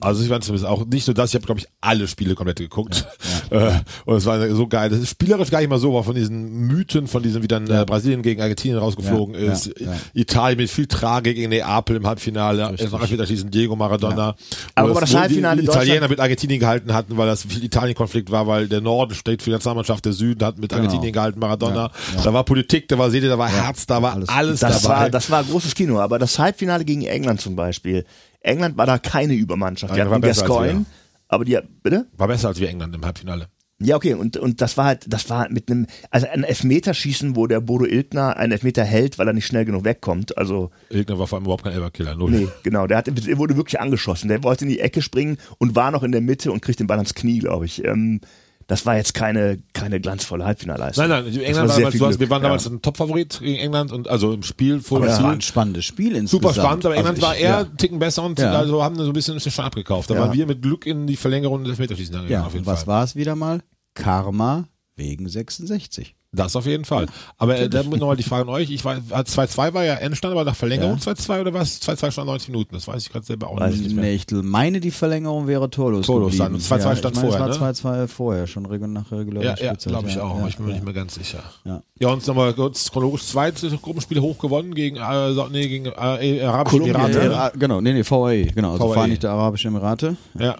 Also 0.00 0.22
ich 0.22 0.28
fand 0.28 0.44
zumindest 0.44 0.70
auch 0.70 0.86
nicht 0.86 1.08
nur 1.08 1.14
das, 1.14 1.30
ich 1.30 1.34
habe 1.34 1.44
glaube 1.44 1.60
ich 1.60 1.66
alle 1.80 2.06
Spiele 2.06 2.36
komplett 2.36 2.58
geguckt 2.58 3.04
äh, 3.50 3.72
und 4.04 4.16
es 4.16 4.26
war 4.26 4.48
so 4.54 4.68
geil. 4.68 4.90
Das 4.90 5.00
ist 5.00 5.10
spielerisch 5.10 5.50
gar 5.50 5.58
nicht 5.58 5.70
mal 5.70 5.80
so, 5.80 5.92
war 5.92 6.04
von 6.04 6.14
diesen 6.14 6.68
Mythen, 6.68 7.08
von 7.08 7.20
diesen 7.20 7.42
wie 7.42 7.48
dann 7.48 7.68
äh, 7.68 7.84
Brasilien 7.84 8.22
gegen 8.22 8.40
Argentinien 8.40 8.78
rausgeflogen 8.78 9.34
Ja, 9.34 9.40
ja, 9.40 9.52
ist, 9.52 9.72
ja. 9.76 9.92
Italien 10.14 10.58
mit 10.58 10.70
viel 10.70 10.86
Tragik 10.86 11.34
gegen 11.34 11.50
Neapel 11.50 11.96
im 11.96 12.06
Halbfinale, 12.06 12.78
Frankreich 12.78 13.10
mit 13.10 13.18
erschließen 13.18 13.50
Diego 13.50 13.74
Maradona. 13.74 14.36
Aber 14.76 14.94
Wo 14.94 15.00
das 15.00 15.12
wo 15.12 15.18
Halbfinale 15.18 15.62
die 15.62 15.66
Italiener 15.66 16.06
mit 16.06 16.20
Argentinien 16.20 16.60
gehalten 16.60 16.94
hatten, 16.94 17.16
weil 17.16 17.26
das 17.26 17.42
viel 17.42 17.64
Italien-Konflikt 17.64 18.30
war, 18.30 18.46
weil 18.46 18.68
der 18.68 18.80
Norden 18.80 19.16
steht 19.16 19.42
für 19.42 19.50
die 19.50 19.54
Nationalmannschaft, 19.54 20.04
der 20.04 20.12
Süden 20.12 20.44
hat 20.44 20.58
mit 20.58 20.72
Argentinien 20.72 21.12
gehalten, 21.12 21.40
Maradona. 21.40 21.90
Da 22.22 22.32
war 22.32 22.44
Politik, 22.44 22.86
da 22.86 22.98
war 22.98 23.10
Seele, 23.10 23.28
da 23.28 23.36
war 23.36 23.48
Herz, 23.48 23.84
da 23.86 24.00
war 24.00 24.12
alles, 24.12 24.28
alles. 24.28 24.60
Das 24.60 24.82
dabei. 24.82 24.94
war, 24.94 25.10
das 25.10 25.28
war 25.28 25.42
großes 25.42 25.74
Kino, 25.74 25.98
aber 25.98 26.20
das 26.20 26.38
Halbfinale 26.38 26.84
gegen 26.84 27.02
England 27.02 27.40
zum 27.40 27.56
Beispiel. 27.56 28.04
England 28.40 28.76
war 28.76 28.86
da 28.86 28.98
keine 28.98 29.34
Übermannschaft. 29.34 29.94
Die 29.94 30.00
hatten 30.00 30.20
Gascoigne, 30.20 30.86
aber 31.28 31.44
die, 31.44 31.58
bitte? 31.82 32.06
war 32.16 32.28
besser 32.28 32.48
als 32.48 32.60
wir 32.60 32.68
England 32.68 32.94
im 32.94 33.04
Halbfinale. 33.04 33.48
Ja, 33.80 33.94
okay, 33.94 34.14
und, 34.14 34.36
und 34.36 34.60
das 34.60 34.76
war 34.76 34.86
halt, 34.86 35.04
das 35.06 35.30
war 35.30 35.48
mit 35.50 35.70
einem, 35.70 35.86
also 36.10 36.26
ein 36.26 36.42
Elfmeterschießen, 36.42 37.36
wo 37.36 37.46
der 37.46 37.60
Bodo 37.60 37.84
Ilgner 37.84 38.36
einen 38.36 38.50
Elfmeter 38.50 38.82
hält, 38.82 39.18
weil 39.18 39.28
er 39.28 39.32
nicht 39.32 39.46
schnell 39.46 39.64
genug 39.64 39.84
wegkommt. 39.84 40.36
Also, 40.36 40.70
Ilgner 40.90 41.20
war 41.20 41.28
vor 41.28 41.38
allem 41.38 41.44
überhaupt 41.44 41.62
kein 41.62 41.74
Elberkiller, 41.74 42.16
null. 42.16 42.30
nee, 42.30 42.48
genau, 42.64 42.88
der, 42.88 42.98
hat, 42.98 43.06
der 43.06 43.38
wurde 43.38 43.56
wirklich 43.56 43.78
angeschossen. 43.78 44.28
Der 44.28 44.42
wollte 44.42 44.64
in 44.64 44.70
die 44.70 44.80
Ecke 44.80 45.00
springen 45.00 45.38
und 45.58 45.76
war 45.76 45.92
noch 45.92 46.02
in 46.02 46.10
der 46.10 46.20
Mitte 46.20 46.50
und 46.50 46.60
kriegt 46.60 46.80
den 46.80 46.88
Ball 46.88 46.98
ans 46.98 47.14
Knie, 47.14 47.38
glaube 47.38 47.66
ich. 47.66 47.84
Ähm, 47.84 48.20
das 48.68 48.86
war 48.86 48.96
jetzt 48.96 49.14
keine, 49.14 49.58
keine 49.72 49.98
glanzvolle 50.00 50.44
Halbfinalleistung. 50.44 51.08
Nein, 51.08 51.24
nein, 51.24 51.34
England 51.40 51.68
war 51.70 51.76
damals, 51.76 52.00
hast, 52.00 52.20
wir 52.20 52.30
waren 52.30 52.42
damals 52.42 52.64
ja. 52.66 52.70
ein 52.70 52.82
Topfavorit 52.82 53.40
gegen 53.40 53.58
England 53.58 53.90
und 53.92 54.06
also 54.08 54.32
im 54.32 54.42
Spiel 54.44 54.80
vor 54.80 54.98
Aber 54.98 55.08
Ziel. 55.12 55.24
war 55.24 55.32
ein 55.32 55.40
spannendes 55.40 55.84
Spiel 55.86 56.14
insgesamt. 56.14 56.30
Super 56.44 56.54
spannend, 56.54 56.86
aber 56.86 56.94
England 56.94 57.16
Also 57.16 57.26
war 57.26 57.34
ich- 57.34 57.42
eher 57.42 57.48
ja. 57.50 57.58
einen 57.60 57.76
Ticken 57.78 57.98
besser 57.98 58.22
und 58.22 58.38
Ja. 58.38 58.52
also 58.52 58.82
haben 58.84 58.94
so 58.96 59.04
ein 59.06 59.12
bisschen 59.12 59.36
den 59.38 59.50
Schaden 59.50 59.66
abgekauft. 59.68 60.10
Da 60.10 60.14
Ja. 60.14 60.20
waren 60.20 60.32
wir 60.34 60.46
mit 60.46 60.62
Glück 60.62 60.86
in 60.86 61.06
die 61.06 61.16
Verlängerung 61.16 61.64
des 61.64 61.70
Elfmeterschießen 61.72 62.12
gegangen, 62.12 62.30
Ja, 62.30 62.44
auf 62.46 62.52
jeden 62.52 62.66
und 62.66 62.70
was 62.72 62.86
war 62.86 63.02
es 63.04 63.16
wieder 63.16 63.34
mal? 63.34 63.62
Karma 63.94 64.68
wegen 64.98 65.28
66. 65.28 66.14
Das 66.30 66.54
auf 66.56 66.66
jeden 66.66 66.84
Fall. 66.84 67.06
Aber 67.38 67.58
äh, 67.58 67.70
dann 67.70 67.88
nochmal 67.88 68.16
die 68.16 68.22
Frage 68.22 68.42
an 68.42 68.50
euch. 68.50 68.70
Ich 68.70 68.84
war, 68.84 68.96
2-2 68.96 69.72
war 69.72 69.84
ja 69.84 69.94
Endstand, 69.94 70.32
aber 70.32 70.44
nach 70.44 70.54
Verlängerung 70.54 70.98
Ja. 70.98 71.12
2-2 71.12 71.40
oder 71.40 71.54
was? 71.54 71.80
2-2 71.80 72.10
stand 72.10 72.26
90 72.26 72.50
Minuten. 72.50 72.74
Das 72.74 72.86
weiß 72.86 73.02
ich 73.02 73.10
gerade 73.10 73.24
selber 73.24 73.48
auch 73.48 73.58
Weiß 73.58 73.76
nicht 73.76 73.86
ich 73.86 73.94
mehr. 73.94 74.04
Nee, 74.04 74.14
ich 74.16 74.26
meine, 74.30 74.80
die 74.80 74.90
Verlängerung 74.90 75.46
wäre 75.46 75.70
torlos, 75.70 76.04
Torlos 76.04 76.36
dann. 76.36 76.52
Und 76.52 76.60
2-2 76.60 76.70
ja, 76.70 76.96
stand 76.96 77.16
ich 77.16 77.22
meine, 77.22 77.32
vorher, 77.32 77.48
Es 77.48 77.82
ne? 77.82 77.84
war 77.84 78.04
2-2 78.04 78.08
vorher, 78.08 78.46
schon 78.46 78.64
nach 78.64 79.10
regulärer 79.10 79.42
Ja, 79.42 79.56
ja 79.56 79.72
glaube 79.72 80.08
ich 80.10 80.20
auch. 80.20 80.38
Ja, 80.38 80.48
ich 80.48 80.56
bin 80.56 80.66
mir 80.66 80.72
ja. 80.72 80.76
nicht 80.76 80.84
mehr 80.84 80.94
ganz 80.94 81.14
sicher. 81.14 81.42
Ja. 81.64 81.82
Ja, 81.98 82.08
und 82.08 82.26
nochmal 82.26 82.52
kurz 82.52 82.90
chronologisch 82.90 83.24
zweite 83.24 83.70
Gruppenspiel 83.78 84.20
hoch 84.20 84.36
gewonnen 84.38 84.74
gegen, 84.74 84.96
äh, 84.96 85.48
nee, 85.50 85.66
gegen 85.66 85.86
äh, 85.86 86.42
Arabische 86.42 86.78
Kolumbien, 86.78 86.94
Emirate. 86.94 87.18
Ja, 87.24 87.32
ja, 87.32 87.52
genau, 87.56 87.80
nee, 87.80 87.94
nee, 87.94 88.04
VAE, 88.04 88.52
genau, 88.54 88.72
also 88.72 88.84
VAE. 88.84 88.92
Vereinigte 88.92 89.30
Arabische 89.30 89.68
Emirate. 89.68 90.16
Ja. 90.38 90.56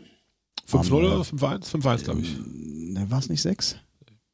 5-0 0.71 0.77
Haben, 0.79 0.93
oder 0.93 1.21
5-1? 1.21 1.71
5-1, 1.71 2.05
glaube 2.05 2.21
ich. 2.21 2.37
War 3.11 3.19
es 3.19 3.29
nicht 3.29 3.43
6? 3.43 3.77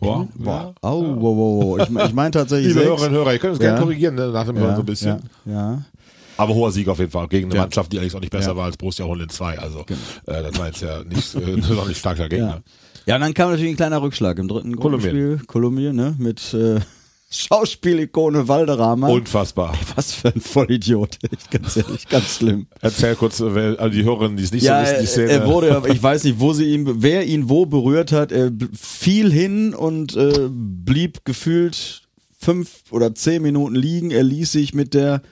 Boah. 0.04 0.28
Boah. 0.34 0.74
Oh, 0.82 1.02
wow, 1.02 1.22
wow, 1.36 1.64
wow. 1.64 1.78
Ich, 1.82 1.90
mein- 1.90 2.06
ich 2.06 2.14
meine 2.14 2.30
tatsächlich 2.30 2.68
Liebe 2.68 2.80
6. 2.80 2.88
Hörerinnen 2.90 3.10
und 3.18 3.24
Hörer, 3.24 3.32
ihr 3.32 3.38
könnt 3.38 3.50
uns 3.52 3.60
gerne 3.60 3.76
Ja. 3.78 3.82
korrigieren 3.82 4.14
ne, 4.14 4.28
nach 4.28 4.46
dem 4.46 4.58
Hören 4.58 4.76
so 4.76 4.82
ein 4.82 4.86
bisschen. 4.86 5.22
Ja, 5.46 5.52
ja. 5.52 5.82
Aber 6.36 6.52
hoher 6.54 6.72
Sieg 6.72 6.88
auf 6.88 6.98
jeden 6.98 7.10
Fall 7.12 7.28
gegen 7.28 7.46
eine 7.46 7.54
Ja. 7.54 7.60
Mannschaft, 7.62 7.92
die 7.92 7.98
eigentlich 7.98 8.14
auch 8.16 8.20
nicht 8.20 8.32
besser 8.32 8.50
Ja. 8.50 8.56
war 8.56 8.64
als 8.64 8.76
Borussia 8.76 9.04
Holland 9.06 9.30
2. 9.32 9.58
Also 9.58 9.80
äh, 9.80 10.42
das 10.42 10.58
war 10.58 10.66
jetzt 10.66 10.82
ja 10.82 11.02
nicht, 11.04 11.34
äh, 11.36 11.56
noch 11.74 11.86
nicht 11.88 11.98
starker 11.98 12.28
Gegner. 12.28 12.46
Ja. 12.46 12.60
ja, 13.06 13.14
und 13.16 13.20
dann 13.20 13.34
kam 13.34 13.50
natürlich 13.50 13.72
ein 13.72 13.76
kleiner 13.76 14.02
Rückschlag 14.02 14.38
im 14.38 14.48
dritten 14.48 14.76
Kolumbien. 14.76 15.12
Gruppenspiel. 15.12 15.46
Kolumbien, 15.46 15.94
ne? 15.96 16.14
Mit 16.18 16.52
äh, 16.54 16.80
Schauspielikone 17.36 18.46
Valderrama. 18.48 19.08
Unfassbar. 19.08 19.74
Was 19.96 20.12
für 20.14 20.28
ein 20.34 20.40
Vollidiot. 20.40 21.18
Ganz 21.50 21.76
ehrlich, 21.76 22.06
ganz 22.08 22.36
schlimm. 22.36 22.66
Erzähl 22.80 23.14
kurz, 23.16 23.40
äh, 23.40 23.54
wer- 23.54 23.80
also 23.80 23.96
die 23.96 24.04
Hörerinnen, 24.04 24.36
die 24.36 24.44
es 24.44 24.52
nicht 24.52 24.62
Ja, 24.62 24.84
so 24.84 24.92
wissen, 24.92 25.00
die 25.00 25.04
er, 25.04 25.28
Szene. 25.28 25.30
er 25.30 25.46
wurde, 25.46 25.82
ich 25.92 26.02
weiß 26.02 26.24
nicht, 26.24 26.38
wo 26.40 26.52
sie 26.52 26.72
ihn, 26.72 27.02
wer 27.02 27.24
ihn 27.26 27.48
wo 27.48 27.66
berührt 27.66 28.12
hat. 28.12 28.32
Er 28.32 28.50
fiel 28.72 29.32
hin 29.32 29.74
und 29.74 30.16
äh, 30.16 30.48
blieb 30.50 31.24
gefühlt 31.24 32.02
fünf 32.38 32.70
oder 32.90 33.14
zehn 33.14 33.42
Minuten 33.42 33.74
liegen. 33.74 34.10
Er 34.10 34.22
ließ 34.22 34.52
sich 34.52 34.74
mit 34.74 34.94
der, 34.94 35.22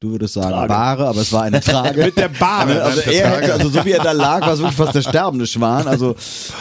du 0.00 0.10
würdest 0.10 0.34
sagen, 0.34 0.50
Trage. 0.50 0.68
Bahre, 0.68 1.06
aber 1.08 1.20
es 1.20 1.32
war 1.32 1.42
eine 1.42 1.60
Trage. 1.62 2.04
Mit 2.04 2.16
der 2.16 2.28
Bahre, 2.28 2.82
Also, 2.82 3.00
er 3.02 3.30
hätte, 3.40 3.52
also 3.54 3.68
so 3.70 3.84
wie 3.84 3.92
er 3.92 4.02
da 4.02 4.12
lag, 4.12 4.40
war 4.42 4.52
es 4.52 4.58
wirklich 4.58 4.76
fast 4.76 4.94
der 4.94 5.02
sterbende 5.02 5.46
Schwan. 5.46 5.86
Also 5.88 6.16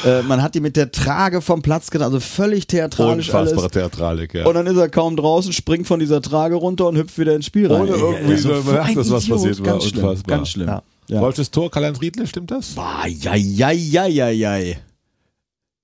äh, 0.05 0.21
man 0.21 0.41
hat 0.41 0.55
ihn 0.55 0.61
mit 0.63 0.75
der 0.77 0.91
Trage 0.91 1.41
vom 1.41 1.61
Platz 1.61 1.89
getan, 1.91 2.05
also 2.07 2.19
völlig 2.19 2.67
theatralisch 2.67 3.27
Unfassbare 3.29 3.59
alles. 3.61 3.71
Theatralik, 3.71 4.33
ja. 4.33 4.45
Und 4.45 4.53
dann 4.55 4.67
ist 4.67 4.77
er 4.77 4.89
kaum 4.89 5.15
draußen, 5.17 5.51
springt 5.53 5.87
von 5.87 5.99
dieser 5.99 6.21
Trage 6.21 6.55
runter 6.55 6.87
und 6.87 6.97
hüpft 6.97 7.17
wieder 7.19 7.35
ins 7.35 7.45
Spiel 7.45 7.71
rein. 7.71 7.81
Ohne 7.81 7.91
irgendwie 7.91 8.33
Also, 8.33 8.49
so- 8.55 8.63
man 8.63 8.73
merkt, 8.73 8.89
ein 8.89 8.95
dass 8.95 9.11
was 9.11 9.27
passiert 9.27 9.59
war. 9.59 9.65
ganz 9.65 9.83
schlimm, 9.85 10.03
Unfassbar. 10.03 10.37
Ganz 10.37 10.49
schlimm. 10.49 10.67
Ja. 10.67 10.81
Ja. 11.07 11.19
Deutsches 11.19 11.51
Tor, 11.51 11.69
Karl-Heinz 11.69 12.01
Riedle, 12.01 12.25
stimmt 12.25 12.49
das? 12.49 12.73
Ah, 12.77 13.05
ja, 13.07 13.35
ja, 13.35 13.69
ja, 13.71 14.05
ja, 14.07 14.29
ja. 14.29 14.75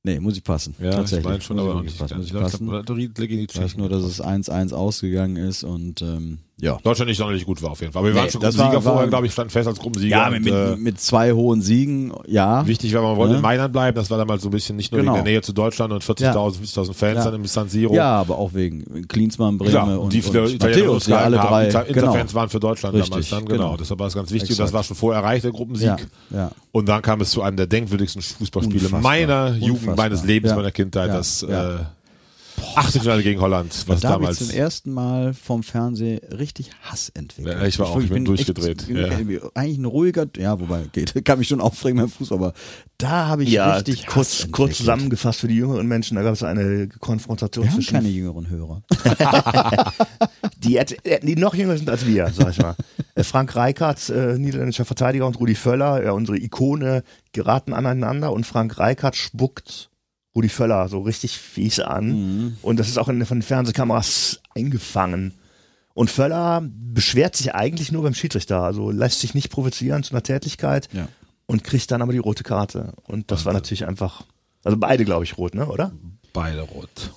Nee, 0.04 0.20
muss 0.20 0.36
ich 0.36 0.44
passen. 0.44 0.74
Ja, 0.82 0.90
Tatsächlich. 0.92 1.20
ich 1.20 1.26
meine 1.26 1.42
schon, 1.42 1.58
muss 1.58 1.66
aber 1.70 1.80
ich 1.82 1.86
nicht. 1.86 2.00
passen. 2.00 2.18
Muss 2.18 2.26
Ich 2.26 2.34
passen. 2.34 2.98
Ich 2.98 3.16
weiß 3.20 3.48
Tschechen. 3.54 3.80
nur, 3.82 3.90
dass 3.90 4.02
es 4.04 4.20
1-1 4.20 4.74
ausgegangen 4.74 5.36
ist 5.36 5.64
und 5.64 6.02
ähm, 6.02 6.40
ja. 6.62 6.78
Deutschland 6.84 7.10
nicht 7.10 7.18
sonderlich 7.18 7.46
gut 7.46 7.62
war 7.62 7.72
auf 7.72 7.82
jeden 7.82 7.92
Fall. 7.92 8.00
Aber 8.02 8.08
wir 8.10 8.14
Nee, 8.14 8.20
waren 8.22 8.30
schon 8.32 8.42
Gruppensieger 8.42 8.74
war- 8.74 8.82
vorher, 8.94 9.08
glaube 9.10 9.26
ich, 9.26 9.34
stand 9.34 9.52
fest 9.52 9.68
als 9.68 9.80
Gruppensieger. 9.80 10.16
Ja, 10.16 10.28
und, 10.30 10.42
mit, 10.42 10.54
äh, 10.54 10.76
mit, 10.78 11.00
zwei 11.02 11.34
hohen 11.34 11.62
Siegen, 11.62 12.14
ja. 12.28 12.66
Wichtig 12.68 12.94
war, 12.94 13.02
man 13.02 13.18
wollte 13.18 13.32
Ja. 13.34 13.38
in 13.38 13.42
Mailand 13.44 13.74
bleiben. 13.74 13.96
Das 13.96 14.10
war 14.10 14.18
damals 14.18 14.44
so 14.44 14.48
ein 14.50 14.52
bisschen 14.52 14.76
nicht 14.78 14.92
nur 14.92 15.02
Genau. 15.02 15.16
in 15.18 15.24
der 15.24 15.34
Nähe 15.34 15.42
zu 15.42 15.52
Deutschland 15.54 15.92
und 15.92 16.04
40.000, 16.04 16.58
50.000 16.58 16.96
Fans 16.96 17.18
Ja. 17.18 17.26
dann 17.26 17.36
im 17.36 17.46
San 17.46 17.68
Siro. 17.68 17.94
Ja, 17.94 18.20
aber 18.20 18.38
auch 18.38 18.54
wegen 18.54 19.08
Klinsmann, 19.08 19.58
Breme 19.58 19.72
Klar, 19.72 20.00
und, 20.00 20.14
die 20.14 20.22
viele 20.22 20.44
und 20.44 20.62
Matthäus, 20.62 21.08
ja, 21.08 21.18
alle 21.18 21.38
drei. 21.38 21.66
Inter 21.66 21.84
genau. 21.86 21.98
Interfans 22.12 22.34
waren 22.34 22.50
für 22.50 22.60
Deutschland 22.60 22.96
Richtig, 22.96 23.10
damals 23.10 23.30
dann, 23.30 23.46
genau. 23.46 23.64
genau. 23.66 23.78
Deshalb 23.78 24.00
war 24.00 24.08
es 24.08 24.14
ganz 24.14 24.32
wichtig. 24.32 24.52
Exakt. 24.52 24.68
Das 24.68 24.74
war 24.74 24.84
schon 24.84 24.96
vorher 24.96 25.22
erreicht, 25.22 25.44
der 25.44 25.52
Gruppensieg. 25.52 25.88
Ja, 26.30 26.38
ja. 26.38 26.52
Und 26.72 26.88
dann 26.88 27.02
kam 27.02 27.22
es 27.22 27.32
zu 27.32 27.42
einem 27.42 27.58
der 27.58 27.68
denkwürdigsten 27.68 28.22
Fußballspiele 28.22 28.86
Unfassbar. 28.86 29.02
meiner 29.02 29.48
Jugend, 29.56 29.72
Unfassbar. 29.72 29.96
meines 29.96 30.24
Lebens, 30.24 30.52
Ja. 30.52 30.56
meiner 30.58 30.72
Kindheit. 30.72 31.08
Ja. 31.10 31.16
Das 31.18 31.42
Ja. 31.50 31.76
äh, 31.76 31.78
Achtelfinale 32.76 33.24
gegen 33.24 33.42
Holland, 33.42 33.84
was 33.88 34.00
da 34.02 34.10
habe 34.10 34.24
ich 34.24 34.30
damals. 34.30 34.38
zum 34.40 34.50
ersten 34.50 34.92
Mal 34.94 35.34
vom 35.34 35.64
Fernsehen 35.64 36.20
richtig 36.38 36.72
Hass 36.84 37.10
entwickelt. 37.10 37.58
Ja, 37.60 37.66
ich 37.68 37.78
war 37.80 37.88
auch, 37.90 38.00
ich 38.00 38.10
bin 38.10 38.18
echt- 38.20 38.28
durchgedreht, 38.28 38.88
bin 38.88 38.98
ja. 38.98 39.40
Eigentlich 39.54 39.78
ein 39.78 39.86
ruhiger, 39.86 40.26
ja, 40.38 40.60
wobei 40.60 40.84
geht, 40.92 41.14
kann 41.26 41.40
mich 41.40 41.48
schon 41.48 41.62
aufregen 41.62 41.98
beim 42.00 42.10
Fußball, 42.10 42.38
aber 42.38 42.54
da 42.98 43.28
habe 43.28 43.44
ich 43.44 43.50
Ja, 43.52 43.76
richtig 43.76 44.06
Hass 44.08 44.14
kurz, 44.14 44.30
entwickelt. 44.34 44.54
kurz 44.56 44.78
zusammengefasst 44.78 45.40
für 45.40 45.48
die 45.48 45.56
jüngeren 45.56 45.88
Menschen, 45.88 46.16
da 46.16 46.24
gab 46.24 46.34
es 46.34 46.44
eine 46.44 46.88
Konfrontation 46.88 47.66
Wir 47.66 47.72
haben 47.72 47.76
zwischen 47.78 47.94
keine 47.96 48.10
jüngeren 48.10 48.50
Hörer. 48.50 48.84
die, 50.64 50.80
die 51.24 51.36
noch 51.36 51.56
jünger 51.56 51.78
sind 51.78 51.90
als 51.90 52.06
wir, 52.06 52.30
sag 52.34 52.52
ich 52.52 52.60
mal. 52.60 52.76
Äh, 53.16 53.24
Frank 53.24 53.56
Reichardt, 53.56 54.10
äh, 54.10 54.38
niederländischer 54.38 54.86
Verteidiger, 54.86 55.26
und 55.28 55.40
Rudi 55.40 55.56
Völler, 55.56 56.04
ja, 56.04 56.12
unsere 56.12 56.38
Ikone, 56.38 57.04
geraten 57.34 57.74
aneinander 57.74 58.32
und 58.34 58.46
Frank 58.46 58.78
Reichardt 58.78 59.16
spuckt 59.16 59.90
Rudi 60.36 60.50
Völler 60.50 60.88
so 60.88 61.02
richtig 61.02 61.38
fies 61.38 61.80
an. 61.80 62.08
Mhm. 62.12 62.58
Und 62.62 62.80
das 62.80 62.88
ist 62.88 62.98
auch 62.98 63.10
in, 63.10 63.26
von 63.26 63.40
den 63.40 63.44
Fernsehkameras 63.44 64.42
eingefangen. 64.56 65.34
Und 65.94 66.10
Völler 66.10 66.64
beschwert 66.64 67.36
sich 67.36 67.54
eigentlich 67.54 67.92
nur 67.92 68.04
beim 68.04 68.14
Schiedsrichter, 68.14 68.62
also 68.62 68.92
lässt 68.92 69.20
sich 69.20 69.34
nicht 69.34 69.50
provozieren 69.50 70.04
zu 70.04 70.14
einer 70.14 70.24
Tätigkeit 70.24 70.88
Ja. 70.94 71.08
und 71.48 71.64
kriegt 71.66 71.92
dann 71.92 72.02
aber 72.02 72.14
die 72.14 72.18
rote 72.20 72.44
Karte. 72.44 72.94
Und 73.08 73.30
das 73.30 73.44
war 73.46 73.52
natürlich 73.54 73.86
einfach, 73.86 74.24
also 74.64 74.78
beide, 74.78 75.04
glaube 75.04 75.26
ich, 75.26 75.38
rot, 75.38 75.54
ne, 75.54 75.66
oder? 75.68 75.92
Beide 76.32 76.62
rot. 76.62 77.12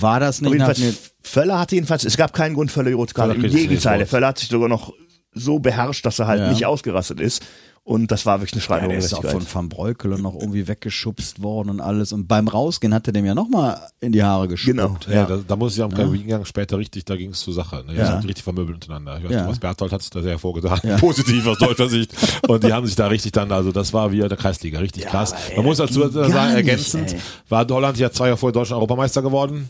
War 0.00 0.18
das 0.18 0.40
nicht 0.40 0.50
jedenfalls, 0.52 1.12
Völler 1.22 1.60
hatte 1.60 1.76
jedenfalls, 1.76 2.04
es 2.04 2.16
gab 2.16 2.32
keinen 2.32 2.54
Grund, 2.54 2.72
Völler 2.72 2.88
die 2.88 2.94
rote 2.94 3.14
Karte. 3.14 3.34
Im 3.34 3.42
Gegenteil, 3.42 3.98
der. 3.98 4.06
Völler 4.08 4.28
hat 4.28 4.38
sich 4.38 4.48
sogar 4.48 4.68
noch 4.68 4.92
so 5.32 5.60
beherrscht, 5.60 6.04
dass 6.04 6.18
er 6.18 6.26
halt 6.26 6.40
Ja. 6.40 6.48
nicht 6.50 6.66
ausgerastet 6.66 7.20
ist. 7.20 7.42
Und 7.84 8.12
das 8.12 8.26
war 8.26 8.38
wirklich 8.40 8.52
eine 8.52 8.60
Ja, 8.60 8.66
schreiende 8.66 8.88
der 8.90 8.98
ist 8.98 9.12
auch 9.12 9.24
von 9.24 9.44
Van 9.52 9.68
Breukelen 9.68 10.22
noch 10.22 10.34
irgendwie 10.34 10.68
weggeschubst 10.68 11.42
worden 11.42 11.68
und 11.68 11.80
alles. 11.80 12.12
Und 12.12 12.28
beim 12.28 12.46
Rausgehen 12.46 12.94
hat 12.94 13.08
er 13.08 13.12
dem 13.12 13.24
ja 13.26 13.34
nochmal 13.34 13.76
in 13.98 14.12
die 14.12 14.22
Haare 14.22 14.46
gespuckt. 14.46 14.76
Genau. 14.76 14.96
Ja, 15.08 15.26
da, 15.26 15.38
da 15.44 15.56
muss 15.56 15.76
ich 15.76 15.82
am 15.82 15.92
Kabinengang 15.92 16.44
später 16.44 16.78
richtig, 16.78 17.04
da 17.06 17.16
ging 17.16 17.30
es 17.30 17.40
zur 17.40 17.54
Sache. 17.54 17.82
Ne? 17.84 17.94
Die 17.94 17.98
Ja. 17.98 18.06
sind 18.12 18.24
richtig 18.28 18.44
vermöbelt 18.44 18.76
miteinander. 18.78 19.18
Ich 19.18 19.24
weiß 19.24 19.32
Ja. 19.32 19.40
nicht, 19.40 19.50
was 19.50 19.58
Berthold 19.58 19.90
hat 19.90 20.14
da 20.14 20.22
sehr 20.22 20.30
hervorgetan. 20.30 20.78
Ja. 20.84 20.96
Positiv 20.98 21.44
aus 21.48 21.58
deutscher 21.58 21.88
Sicht. 21.88 22.14
Und 22.46 22.62
die 22.62 22.72
haben 22.72 22.86
sich 22.86 22.94
da 22.94 23.08
richtig 23.08 23.32
dann, 23.32 23.50
also 23.50 23.72
das 23.72 23.92
war 23.92 24.12
wie 24.12 24.20
in 24.20 24.28
der 24.28 24.38
Kreisliga, 24.38 24.78
richtig 24.78 25.06
krass. 25.06 25.34
Man 25.56 25.64
muss 25.64 25.78
dazu 25.78 26.08
sagen, 26.08 26.28
nicht, 26.28 26.36
ergänzend, 26.36 27.14
ey. 27.14 27.18
war 27.48 27.66
Holland 27.68 27.98
ja 27.98 28.12
zwei 28.12 28.26
Jahre 28.28 28.36
vorher 28.38 28.52
Deutschland 28.52 28.76
Europameister 28.76 29.22
geworden, 29.22 29.68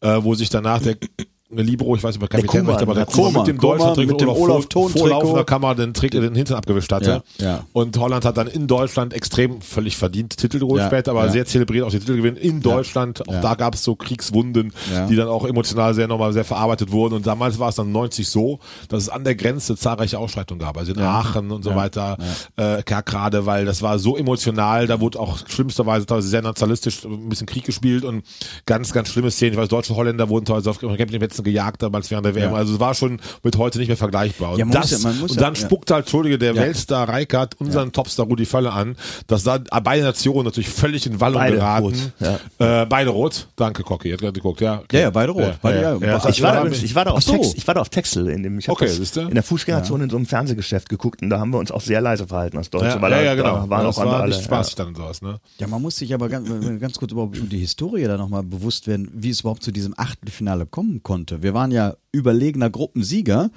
äh, 0.00 0.18
wo 0.20 0.34
sich 0.34 0.48
danach 0.50 0.80
der 0.82 0.96
Libro, 1.58 1.94
ich 1.96 2.02
weiß 2.02 2.14
nicht, 2.14 2.22
ob 2.22 2.32
er 2.32 2.40
Kapitän 2.40 2.66
war, 2.66 2.76
Koeman, 2.76 2.82
aber 2.82 2.94
der 2.94 3.06
der 3.06 3.14
Koeman 3.14 3.42
mit 3.42 3.46
dem 3.48 3.58
Deutschland 3.58 3.96
mit 3.98 4.20
dem 4.20 4.28
Olaf 4.28 4.66
Thon 4.66 4.90
vorlaufender 4.90 5.44
Kammer 5.44 5.74
den, 5.74 5.94
Trick, 5.94 6.12
den 6.12 6.34
Hintern 6.34 6.56
abgewischt 6.56 6.92
hatte. 6.92 7.22
Ja, 7.38 7.44
ja. 7.44 7.64
Und 7.72 7.96
Holland 7.98 8.24
hat 8.24 8.36
dann 8.36 8.46
in 8.46 8.66
Deutschland 8.66 9.14
extrem 9.14 9.60
völlig 9.60 9.96
verdient 9.96 10.36
Titel 10.36 10.58
geholt 10.58 10.80
Ja, 10.80 10.86
später, 10.86 11.12
aber 11.12 11.28
sehr 11.30 11.46
zelebriert 11.46 11.84
auch 11.86 11.90
die 11.90 11.98
Titel 11.98 12.16
gewinnen 12.16 12.36
in 12.36 12.60
Deutschland. 12.60 13.28
Auch 13.28 13.40
da 13.40 13.54
gab 13.54 13.74
es 13.74 13.84
so 13.84 13.94
Kriegswunden, 13.94 14.72
die 15.08 15.16
dann 15.16 15.28
auch 15.28 15.44
emotional 15.44 15.94
sehr 15.94 16.08
nochmal 16.08 16.32
sehr 16.32 16.44
verarbeitet 16.44 16.90
wurden. 16.92 17.14
Und 17.14 17.26
damals 17.26 17.58
war 17.58 17.68
es 17.68 17.76
dann 17.76 17.92
90 17.92 18.28
so, 18.28 18.58
dass 18.88 19.04
es 19.04 19.08
an 19.08 19.24
der 19.24 19.34
Grenze 19.34 19.76
zahlreiche 19.76 20.18
Ausschreitungen 20.18 20.60
gab. 20.60 20.76
Also 20.76 20.92
in 20.92 21.00
Aachen 21.00 21.50
und 21.50 21.62
so 21.62 21.74
weiter, 21.74 22.16
äh, 22.56 22.82
Kerkrade, 22.82 23.46
weil 23.46 23.64
das 23.64 23.82
war 23.82 23.98
so 23.98 24.16
emotional, 24.16 24.86
da 24.86 25.00
wurde 25.00 25.18
auch 25.18 25.38
schlimmsterweise 25.48 26.06
teilweise 26.06 26.28
sehr 26.28 26.42
nationalistisch 26.42 27.04
ein 27.04 27.28
bisschen 27.28 27.46
Krieg 27.46 27.64
gespielt 27.64 28.04
und 28.04 28.24
ganz, 28.66 28.92
ganz 28.92 29.08
schlimme 29.08 29.30
Szenen. 29.30 29.52
Ich 29.52 29.58
weiß, 29.58 29.68
deutsche 29.68 29.94
Holländer 29.96 30.28
wurden 30.28 30.44
teilweise 30.44 30.70
auf 30.70 30.78
Campingplätzen 31.42 31.44
gejagt 31.44 31.82
damals 31.82 32.10
während 32.10 32.26
der 32.26 32.34
WM. 32.34 32.50
Ja. 32.52 32.56
Also 32.56 32.74
es 32.74 32.80
war 32.80 32.94
schon 32.94 33.20
mit 33.42 33.56
heute 33.56 33.78
nicht 33.78 33.88
mehr 33.88 33.96
vergleichbar. 33.96 34.52
Und, 34.52 34.58
Ja, 34.58 34.64
man 34.64 34.78
muss 34.78 34.90
das, 34.90 35.02
ja- 35.02 35.08
man 35.08 35.18
muss 35.20 35.30
und 35.32 35.40
dann 35.40 35.54
ja. 35.54 35.60
spuckt 35.60 35.90
halt, 35.90 36.02
Entschuldige, 36.04 36.38
der 36.38 36.54
Ja. 36.54 36.62
Weltstar 36.62 37.08
Reikert 37.08 37.60
unseren 37.60 37.92
Topstar 37.92 38.26
Rudi 38.26 38.46
Völler 38.46 38.72
an, 38.74 38.96
dass 39.26 39.44
da 39.44 39.58
beide 39.58 40.02
Nationen 40.02 40.44
natürlich 40.44 40.68
völlig 40.68 41.06
in 41.06 41.20
Wallung 41.20 41.40
Beide 41.40 41.56
geraten. 41.56 42.12
rot, 42.20 42.40
Äh, 42.58 42.86
beide 42.86 43.10
rot. 43.10 43.48
Danke, 43.56 43.82
Cocky. 43.82 44.10
Hat 44.10 44.20
gerade 44.20 44.32
geguckt, 44.32 44.60
ja. 44.60 44.80
okay. 44.80 44.96
Ja, 44.96 45.02
ja, 45.02 45.10
beide 45.10 45.32
rot. 45.32 45.54
Beide, 45.62 45.98
Ich 46.30 46.42
war, 46.42 46.52
da, 46.52 46.60
übrigens- 46.60 46.82
ich 46.82 46.94
war 46.94 47.04
da 47.04 47.10
auf 47.12 47.22
so. 47.22 47.32
Text, 47.32 47.56
ich 47.56 47.66
war 47.66 47.74
da 47.74 47.80
auf 47.80 47.88
Texel 47.88 48.28
in 48.28 48.42
dem, 48.42 48.58
ich 48.58 48.68
Okay, 48.68 48.86
das 48.86 49.16
in 49.16 49.34
der 49.34 49.42
Fußgängerzone 49.42 50.04
in 50.04 50.10
so 50.10 50.16
einem 50.16 50.26
Fernsehgeschäft 50.26 50.88
geguckt 50.88 51.22
und 51.22 51.30
da 51.30 51.38
haben 51.40 51.50
wir 51.50 51.58
uns 51.58 51.70
auch 51.70 51.80
sehr 51.80 52.00
leise 52.00 52.26
verhalten 52.26 52.58
als 52.58 52.70
Deutsche, 52.70 52.86
ja, 52.86 53.02
weil 53.02 53.10
ja, 53.12 53.18
da, 53.18 53.24
ja, 53.24 53.34
genau. 53.34 53.56
da 53.62 53.70
waren 53.70 53.82
ja, 53.82 53.88
auch 53.88 53.94
das 53.94 53.98
andere 53.98 54.18
war 54.20 54.26
nicht 54.26 54.42
spaßig 54.44 54.74
dann 54.74 54.88
und 54.88 54.96
sowas, 54.96 55.22
ne? 55.22 55.40
Ja, 55.58 55.66
man 55.66 55.82
muss 55.82 55.96
sich 55.96 56.12
aber 56.14 56.28
ganz, 56.28 56.48
ganz 56.80 56.98
kurz 56.98 57.12
überhaupt 57.12 57.36
über 57.36 57.46
die 57.46 57.58
Historie 57.58 58.04
da 58.04 58.16
nochmal 58.16 58.42
bewusst 58.42 58.86
werden, 58.86 59.10
wie 59.14 59.30
es 59.30 59.40
überhaupt 59.40 59.62
zu 59.62 59.70
diesem 59.72 59.94
Achtelfinale 59.96 60.66
kommen 60.66 61.02
konnte. 61.02 61.31
Wir 61.40 61.54
waren 61.54 61.70
ja 61.70 61.96
überlegener 62.12 62.70
Gruppensieger 62.70 63.50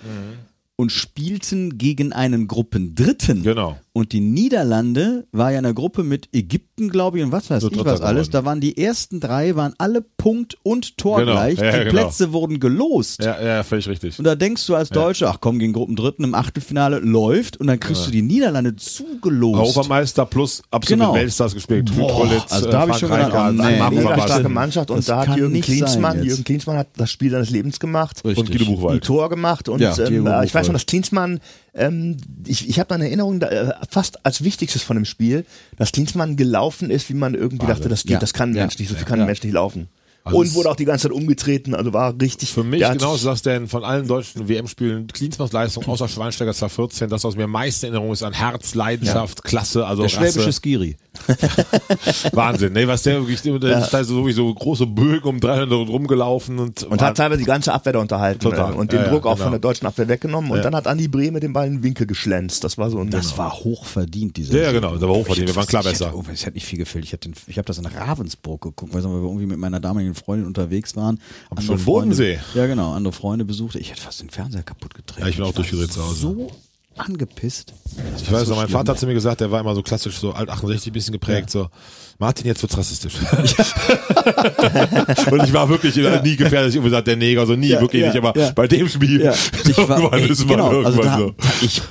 und 0.76 0.92
spielten 0.92 1.78
gegen 1.78 2.14
einen 2.14 2.48
Gruppendritten. 2.48 3.44
Genau. 3.44 3.78
Und 3.98 4.12
die 4.12 4.20
Niederlande 4.20 5.26
war 5.32 5.52
ja 5.54 5.60
in 5.60 5.64
der 5.64 5.74
Gruppe 5.74 6.04
mit 6.04 6.28
Ägypten, 6.34 6.90
glaube 6.90 7.18
ich, 7.18 7.24
und 7.24 7.32
was 7.32 7.50
weiß 7.50 7.62
So 7.62 7.72
ich 7.72 7.78
was 7.86 8.02
alles. 8.02 8.28
geworden. 8.28 8.32
Da 8.34 8.46
waren 8.46 8.60
die 8.60 8.78
ersten 8.78 9.22
drei, 9.22 9.56
waren 9.56 9.74
alle 9.78 10.02
Punkt 10.02 10.58
und 10.64 10.98
Tor 10.98 11.20
Genau. 11.20 11.32
gleich. 11.32 11.60
Ja, 11.60 11.66
ja, 11.66 11.72
die 11.72 11.90
genau. 11.90 12.02
Plätze 12.04 12.34
wurden 12.34 12.60
gelost. 12.60 13.24
Ja, 13.24 13.42
ja, 13.42 13.64
völlig 13.64 13.88
richtig. 13.88 14.20
Und 14.20 14.26
da 14.26 14.36
denkst 14.36 14.66
du 14.68 14.76
als 14.76 14.90
Deutscher, 14.90 15.30
ach 15.30 15.38
komm, 15.40 15.60
gegen 15.60 15.72
Gruppendritten 15.72 16.26
im 16.26 16.36
Achtelfinale 16.36 17.00
läuft 17.00 17.56
und 17.58 17.68
dann 17.68 17.80
kriegst 17.80 18.06
du 18.06 18.12
die 18.12 18.22
Niederlande 18.22 18.76
zugelost. 18.76 19.60
Europameister 19.62 20.26
plus 20.26 20.62
absolut 20.72 21.00
Genau. 21.02 21.14
Weltstars 21.16 21.54
gespielt. 21.54 21.90
Boah, 21.96 22.30
also 22.50 22.70
da 22.70 22.82
hab 22.82 22.90
ich 22.90 22.98
schon 22.98 23.10
gedacht, 23.10 23.32
oh, 23.34 23.52
nee, 23.54 23.90
mega 23.98 24.20
starke 24.22 24.50
Mannschaft 24.50 24.92
und 24.92 24.98
Das 24.98 25.06
da 25.06 25.26
hat 25.26 25.38
Jürgen 25.38 25.62
Klinsmann. 25.62 26.22
Jürgen 26.22 26.44
Klinsmann 26.44 26.78
hat 26.78 26.88
das 26.98 27.10
Spiel 27.12 27.32
seines 27.32 27.50
Lebens 27.50 27.80
gemacht. 27.80 28.22
Richtig. 28.26 28.38
und 28.40 28.52
Guido 28.52 28.66
ein 28.66 28.76
Buchwald. 28.76 29.04
Tor 29.06 29.30
gemacht 29.30 29.70
und 29.70 29.80
Ja, 29.80 29.98
ähm, 30.00 30.28
äh, 30.28 30.44
ich 30.46 30.54
weiß 30.54 30.68
noch, 30.68 30.74
dass 30.74 30.86
Klinsmann, 30.86 31.40
ähm, 31.76 32.18
ich, 32.46 32.68
ich 32.70 32.80
habe 32.80 32.88
da 32.90 32.96
eine 32.96 33.06
Erinnerung, 33.06 33.40
da, 33.40 33.48
äh, 33.48 33.74
fast 33.90 34.26
als 34.26 34.44
wichtigstes 34.44 34.82
von 34.84 34.96
dem 34.96 35.06
Spiel, 35.06 35.46
dass 35.78 35.92
Klinsmann 35.92 36.36
gelaufen 36.38 36.90
ist, 36.90 37.10
wie 37.10 37.14
man 37.14 37.36
irgendwie 37.36 37.66
dachte, 37.68 37.90
das 37.90 38.04
geht, 38.04 38.12
Ja. 38.14 38.20
das 38.20 38.34
kann 38.34 38.52
ein 38.52 38.56
Ja. 38.56 38.62
Mensch 38.64 38.80
nicht, 38.80 38.90
so 38.90 38.96
viel 38.96 39.06
kann 39.06 39.20
ein 39.20 39.22
Ja. 39.22 39.26
Mensch 39.28 39.44
nicht 39.44 39.54
laufen. 39.54 39.88
Also 40.24 40.40
und 40.40 40.56
wurde 40.56 40.72
auch 40.72 40.76
die 40.76 40.86
ganze 40.86 41.04
Zeit 41.04 41.12
umgetreten, 41.12 41.76
also 41.76 41.94
war 41.94 42.16
richtig. 42.20 42.52
Für 42.52 42.64
mich 42.64 42.80
der 42.80 42.90
hat- 42.90 42.98
genau 42.98 43.16
sagst 43.16 43.46
denn 43.46 43.68
von 43.68 43.84
allen 43.84 44.08
deutschen 44.08 44.48
WM-Spielen 44.50 45.06
Klinsmanns 45.06 45.52
Leistung 45.52 45.86
außer 45.86 46.08
Schweinsteiger 46.08 46.52
2014, 46.52 47.10
das 47.10 47.24
was 47.24 47.36
mir 47.36 47.44
am 47.44 47.52
meisten 47.52 47.86
in 47.86 47.92
Erinnerung 47.94 48.12
ist 48.12 48.24
an 48.24 48.34
Herz, 48.34 48.74
Leidenschaft, 48.74 49.44
Klasse, 49.44 49.86
also 49.86 50.02
der 50.02 50.10
schwäbische 50.10 50.40
Rasse. 50.48 50.54
Skiri. 50.54 50.98
Wahnsinn, 52.34 52.74
ne, 52.74 52.88
was 52.88 53.04
der 53.04 53.20
wirklich, 53.20 53.42
der 53.42 53.80
ist 53.80 53.90
da 53.92 54.04
so, 54.04 54.30
so 54.32 54.54
große 54.54 54.86
Bögen 54.88 55.28
um 55.28 55.40
300 55.40 55.72
rumgelaufen 55.88 56.60
und, 56.60 56.84
Und 56.84 57.02
hat 57.02 57.18
teilweise 57.18 57.40
die 57.40 57.46
ganze 57.46 57.74
Abwehr 57.74 57.94
da 57.94 58.00
unterhalten 58.00 58.40
Total. 58.42 58.74
äh, 58.74 58.76
und 58.76 58.92
den 58.92 59.00
Ja, 59.00 59.06
ja, 59.06 59.12
Druck 59.12 59.26
auch 59.26 59.34
genau. 59.34 59.44
von 59.44 59.52
der 59.52 59.60
deutschen 59.60 59.88
Abwehr 59.88 60.08
weggenommen. 60.08 60.52
Und 60.52 60.64
dann 60.64 60.76
hat 60.76 60.88
Andi 60.88 61.08
Brehme 61.08 61.40
den 61.40 61.54
Ball 61.54 61.68
in 61.68 61.74
den 61.78 61.84
Winkel 61.84 62.06
geschlänzt. 62.08 62.64
Das 62.64 62.78
war 62.78 62.90
so 62.90 63.00
ein 63.00 63.10
Das 63.10 63.38
war 63.38 63.54
hochverdient, 63.54 64.38
dieser 64.38 64.56
Ja, 64.58 64.64
ja, 64.64 64.72
genau, 64.72 64.96
der 64.98 65.08
war 65.10 65.16
hochverdient, 65.16 65.48
wir 65.50 65.56
waren 65.56 65.68
klar 65.68 65.82
Ich 65.82 65.88
hätte- 65.90 66.06
besser. 66.06 66.16
oh, 66.16 66.24
Es 66.32 66.42
hätte 66.46 66.56
nicht 66.56 66.66
viel 66.66 66.80
gefehlt. 66.80 67.06
Ich, 67.06 67.12
hätte 67.14 67.30
ich 67.48 67.58
habe 67.58 67.66
das 67.66 67.78
in 67.78 67.86
Ravensburg 67.86 68.62
geguckt, 68.62 68.94
weil 68.94 69.04
wir 69.04 69.10
irgendwie 69.10 69.46
mit 69.46 69.58
meiner 69.58 69.80
damaligen 69.80 70.16
Freundin 70.16 70.48
unterwegs 70.48 70.96
waren. 70.96 71.20
Schon 71.58 71.78
Freunde- 71.80 71.84
Bodensee. 71.86 72.40
Ja, 72.54 72.66
genau. 72.68 72.94
Andere 72.94 73.14
Freunde 73.14 73.46
besuchte. 73.46 73.80
Ich 73.80 73.92
hätte 73.92 74.02
fast 74.02 74.22
den 74.22 74.30
Fernseher 74.30 74.64
kaputt 74.64 74.94
getreten. 74.94 75.22
Ja, 75.22 75.28
ich 75.30 75.36
bin 75.36 75.44
auch 75.44 75.50
war 75.50 75.54
durchgedreht 75.54 75.92
zu 75.92 76.04
Hause. 76.06 76.16
So 76.20 76.52
angepisst. 76.98 77.74
Ich 78.22 78.32
weiß 78.32 78.48
noch, 78.48 78.58
mein 78.58 78.70
Vater 78.70 78.92
hat 78.92 79.00
zu 79.00 79.08
mir 79.08 79.14
gesagt, 79.14 79.42
der 79.42 79.52
war 79.52 79.60
immer 79.60 79.76
so 79.76 79.82
klassisch, 79.82 80.18
so 80.18 80.34
alt 80.34 80.50
68 80.50 80.92
ein 80.92 80.94
bisschen 80.94 81.14
geprägt, 81.14 81.50
so, 81.50 81.70
Martin, 82.18 82.48
jetzt 82.48 82.62
wird's 82.62 82.78
rassistisch. 82.78 83.14
und 85.32 85.44
ich 85.44 85.54
war 85.54 85.70
wirklich 85.70 85.96
nie 85.96 86.36
gefährlich, 86.36 86.74
ich 86.74 86.80
habe 86.80 86.90
gesagt, 86.90 87.08
der 87.08 87.16
Neger, 87.16 87.46
so 87.46 87.56
nie, 87.56 87.68
Ja, 87.68 87.82
wirklich 87.82 88.02
ja, 88.02 88.08
nicht, 88.10 88.18
aber 88.18 88.40
ja. 88.40 88.52
bei 88.52 88.68
dem 88.68 88.88
Spiel, 88.88 89.22
Ja, 89.22 89.34
ich 89.64 89.78
war, 89.78 90.14
ey, 90.14 90.28
genau, 90.28 90.84
also 90.84 91.02
irgendwann 91.02 91.04
da, 91.04 91.18
so. 91.18 91.34
da 91.38 91.48
ich, 91.62 91.82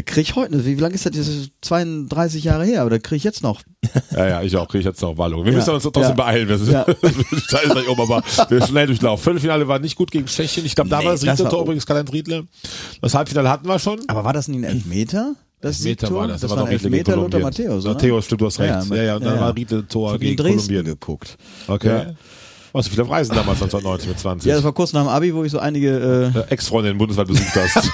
da 0.00 0.12
krieg 0.12 0.22
ich 0.30 0.34
heute, 0.36 0.64
wie 0.64 0.74
lange 0.76 0.94
ist 0.94 1.04
das? 1.06 1.12
Das 1.12 1.28
ist 1.28 1.50
32 1.62 2.44
Jahre 2.44 2.64
her, 2.64 2.80
aber 2.82 2.90
da 2.90 2.98
krieg 2.98 3.16
ich 3.18 3.24
jetzt 3.24 3.42
noch. 3.42 3.62
Ja, 4.12 4.28
ja, 4.28 4.42
ich 4.42 4.56
auch, 4.56 4.66
kriege 4.68 4.80
ich 4.80 4.84
jetzt 4.86 5.00
noch 5.02 5.16
Wallung. 5.18 5.44
Wir 5.44 5.52
Ja, 5.52 5.58
müssen 5.58 5.70
uns 5.70 5.82
trotzdem 5.82 6.02
ja. 6.02 6.12
beeilen, 6.12 6.48
wir 6.48 6.58
sind 6.58 6.72
Ja. 6.72 6.84
Zeit 7.48 7.64
ist 7.64 7.88
um, 7.88 8.00
aber 8.00 8.22
wir 8.48 8.66
schnell 8.66 8.86
durchlaufen. 8.86 9.22
Viertelfinale 9.24 9.66
war 9.68 9.78
nicht 9.78 9.96
gut 9.96 10.10
gegen 10.10 10.26
Tschechien, 10.26 10.64
ich 10.66 10.74
glaube, 10.74 10.90
da 10.90 10.98
Nee, 10.98 11.04
war 11.06 11.12
das 11.12 11.20
das 11.22 11.28
dritte 11.36 11.44
war- 11.44 11.50
Tor 11.50 11.62
übrigens, 11.62 11.86
Karl-Heinz 11.86 12.12
Riedle. 12.12 12.44
Das 13.00 13.14
Halbfinale 13.14 13.48
hatten 13.48 13.66
wir 13.68 13.78
schon. 13.78 14.00
Aber 14.08 14.24
war 14.24 14.32
das 14.32 14.48
nicht 14.48 14.58
ein 14.58 14.64
Elfmeter? 14.64 15.34
Das 15.62 15.78
Siegtor? 15.78 16.10
war 16.20 16.28
das, 16.28 16.40
das 16.40 16.50
da 16.50 16.56
war 16.56 16.66
ein 16.66 16.72
Elfmeter 16.72 17.16
Lothar. 17.16 17.40
Matthäus? 17.40 17.84
Matthäus, 17.84 18.24
stimmt, 18.24 18.40
du 18.40 18.46
hast 18.46 18.58
recht. 18.60 18.90
Ja, 18.90 19.02
ja, 19.02 19.16
und 19.16 19.24
dann 19.24 19.38
war 19.40 19.54
Riedle 19.54 19.86
Tor 19.86 20.18
gegen 20.18 20.36
Dresden 20.36 20.56
Kolumbien. 20.58 20.84
geguckt. 20.84 21.36
Okay. 21.66 21.88
Ja. 21.88 22.06
Warst 22.72 22.88
du 22.88 22.92
viel 22.92 23.00
auf 23.02 23.10
Reisen 23.10 23.34
damals 23.34 23.60
1990 23.60 24.08
mit 24.08 24.18
20? 24.18 24.48
Ja, 24.48 24.54
das 24.56 24.64
war 24.64 24.72
kurz 24.72 24.92
nach 24.92 25.02
dem 25.02 25.08
Abi, 25.08 25.34
wo 25.34 25.42
ich 25.42 25.50
so 25.50 25.58
einige. 25.58 26.32
Äh, 26.34 26.38
äh, 26.38 26.44
Ex-Freundin 26.50 26.98
bundesweit 26.98 27.26
besucht 27.26 27.54
hast. 27.56 27.90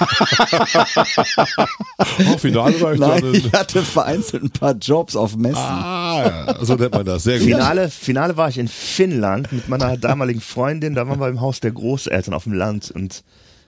oh, 2.31 2.37
Finale 2.37 2.79
war 2.81 2.93
ich 2.93 2.99
nein, 2.99 3.21
dann. 3.21 3.33
ich 3.33 3.51
hatte 3.51 3.81
vereinzelt 3.81 4.43
ein 4.43 4.51
paar 4.51 4.73
Jobs 4.73 5.15
auf 5.15 5.35
Messen. 5.35 5.57
Ah, 5.57 6.45
ja, 6.47 6.65
so 6.65 6.75
nennt 6.75 6.93
man 6.93 7.05
das. 7.05 7.23
Sehr 7.23 7.39
gut. 7.39 7.47
Finale, 7.47 7.89
Finale 7.89 8.37
war 8.37 8.49
ich 8.49 8.57
in 8.59 8.67
Finnland 8.67 9.51
mit 9.51 9.67
meiner 9.67 9.97
damaligen 9.97 10.41
Freundin. 10.41 10.93
Da 10.93 11.07
waren 11.07 11.19
wir 11.19 11.27
im 11.27 11.41
Haus 11.41 11.59
der 11.59 11.71
Großeltern 11.71 12.33
auf 12.33 12.43
dem 12.43 12.53
Land 12.53 12.91
und 12.91 13.23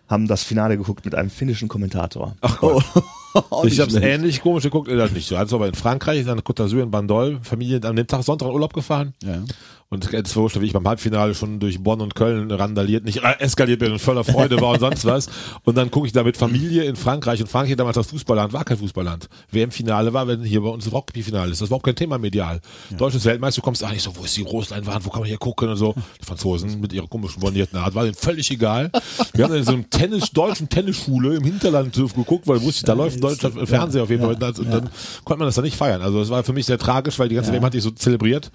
haben 0.07 0.27
das 0.27 0.43
Finale 0.43 0.77
geguckt 0.77 1.05
mit 1.05 1.15
einem 1.15 1.29
finnischen 1.29 1.67
Kommentator. 1.67 2.35
Ach 2.41 2.59
Gott. 2.59 2.83
Auch 2.95 3.03
Ich 3.63 3.63
nicht 3.63 3.79
habe 3.79 3.91
es 3.91 3.95
ähnlich 3.95 4.41
komisch 4.41 4.63
geguckt, 4.63 4.87
äh, 4.87 4.95
das 4.95 5.11
nicht 5.11 5.27
so. 5.27 5.35
Also 5.35 5.55
aber 5.57 5.67
in 5.67 5.75
Frankreich, 5.75 6.25
dann 6.25 6.39
Côte 6.41 6.63
d'Azur 6.63 6.81
in 6.81 6.91
Bandol, 6.91 7.39
Familie 7.41 7.81
an 7.83 7.95
dem 7.95 8.07
Tag 8.07 8.23
Sonntag 8.23 8.47
in 8.47 8.53
Urlaub 8.53 8.73
gefahren. 8.73 9.13
Ja. 9.23 9.43
Und 9.91 10.13
es 10.13 10.35
war 10.35 10.61
wie 10.61 10.65
ich 10.67 10.73
beim 10.73 10.87
Halbfinale 10.87 11.33
schon 11.33 11.59
durch 11.59 11.81
Bonn 11.81 11.99
und 11.99 12.13
Köln 12.13 12.51
randaliert, 12.51 13.05
nicht 13.05 13.23
äh, 13.23 13.39
eskaliert 13.39 13.79
bin 13.79 13.91
und 13.91 13.99
voller 13.99 14.23
Freude 14.23 14.61
war 14.61 14.73
und 14.73 14.79
sonst 14.79 15.03
was. 15.05 15.29
Und 15.63 15.75
dann 15.75 15.89
gucke 15.89 16.05
ich 16.05 16.13
da 16.13 16.23
mit 16.23 16.37
Familie 16.37 16.83
in 16.83 16.95
Frankreich 16.95 17.41
und 17.41 17.47
Frankreich 17.47 17.75
damals 17.75 17.95
das 17.95 18.05
Fußballland, 18.07 18.53
war 18.53 18.63
kein 18.63 18.77
Fußballland. 18.77 19.27
WM-Finale 19.49 20.13
war, 20.13 20.27
wenn 20.27 20.43
hier 20.43 20.61
bei 20.61 20.69
uns 20.69 20.85
das 20.85 20.93
Rugby-Finale 20.93 21.51
ist. 21.51 21.61
Das 21.61 21.61
war 21.61 21.77
überhaupt 21.77 21.85
kein 21.85 21.95
Thema 21.95 22.19
medial. 22.19 22.61
Deutsches 22.99 23.25
Weltmeister, 23.25 23.61
du 23.61 23.65
kommst 23.65 23.83
eigentlich 23.83 24.03
so, 24.03 24.15
wo 24.15 24.23
ist 24.23 24.37
die 24.37 24.43
Großleinwand, 24.43 25.05
wo 25.05 25.09
kann 25.09 25.21
man 25.21 25.27
hier 25.27 25.39
gucken 25.39 25.69
und 25.69 25.77
so. 25.77 25.95
Die 26.21 26.25
Franzosen 26.25 26.79
mit 26.79 26.93
ihrer 26.93 27.07
komischen 27.07 27.39
bornierten 27.39 27.79
Art, 27.79 27.95
war 27.95 28.03
denen 28.03 28.15
völlig 28.15 28.51
egal. 28.51 28.91
Wir 29.33 29.45
haben 29.45 29.55
in 29.55 29.63
so 29.63 29.71
einem 29.71 29.89
Tennis, 29.89 30.29
deutschen 30.29 30.69
Tennisschule 30.69 31.35
im 31.35 31.43
Hinterland 31.43 31.95
geguckt, 31.95 32.47
weil 32.47 32.61
wusste 32.61 32.81
ich, 32.81 32.83
da 32.83 32.93
läuft 32.93 33.18
in 33.21 33.29
Deutschland 33.29 33.67
Fernseher 33.69 34.03
auf 34.03 34.09
jeden 34.09 34.21
Fall. 34.23 34.33
Und 34.33 34.41
das- 34.41 34.59
Und 34.59 34.71
dann 34.71 34.89
konnte 35.23 35.39
man 35.39 35.47
das 35.47 35.55
dann 35.55 35.63
nicht 35.65 35.77
feiern. 35.77 36.01
Also 36.01 36.21
es 36.21 36.29
war 36.29 36.43
für 36.43 36.53
mich 36.53 36.65
sehr 36.65 36.77
tragisch, 36.77 37.17
weil 37.19 37.29
die 37.29 37.35
ganze 37.35 37.51
WM 37.53 37.63
hatte 37.63 37.77
ich 37.77 37.83
so 37.83 37.91
zelebriert. 37.91 38.51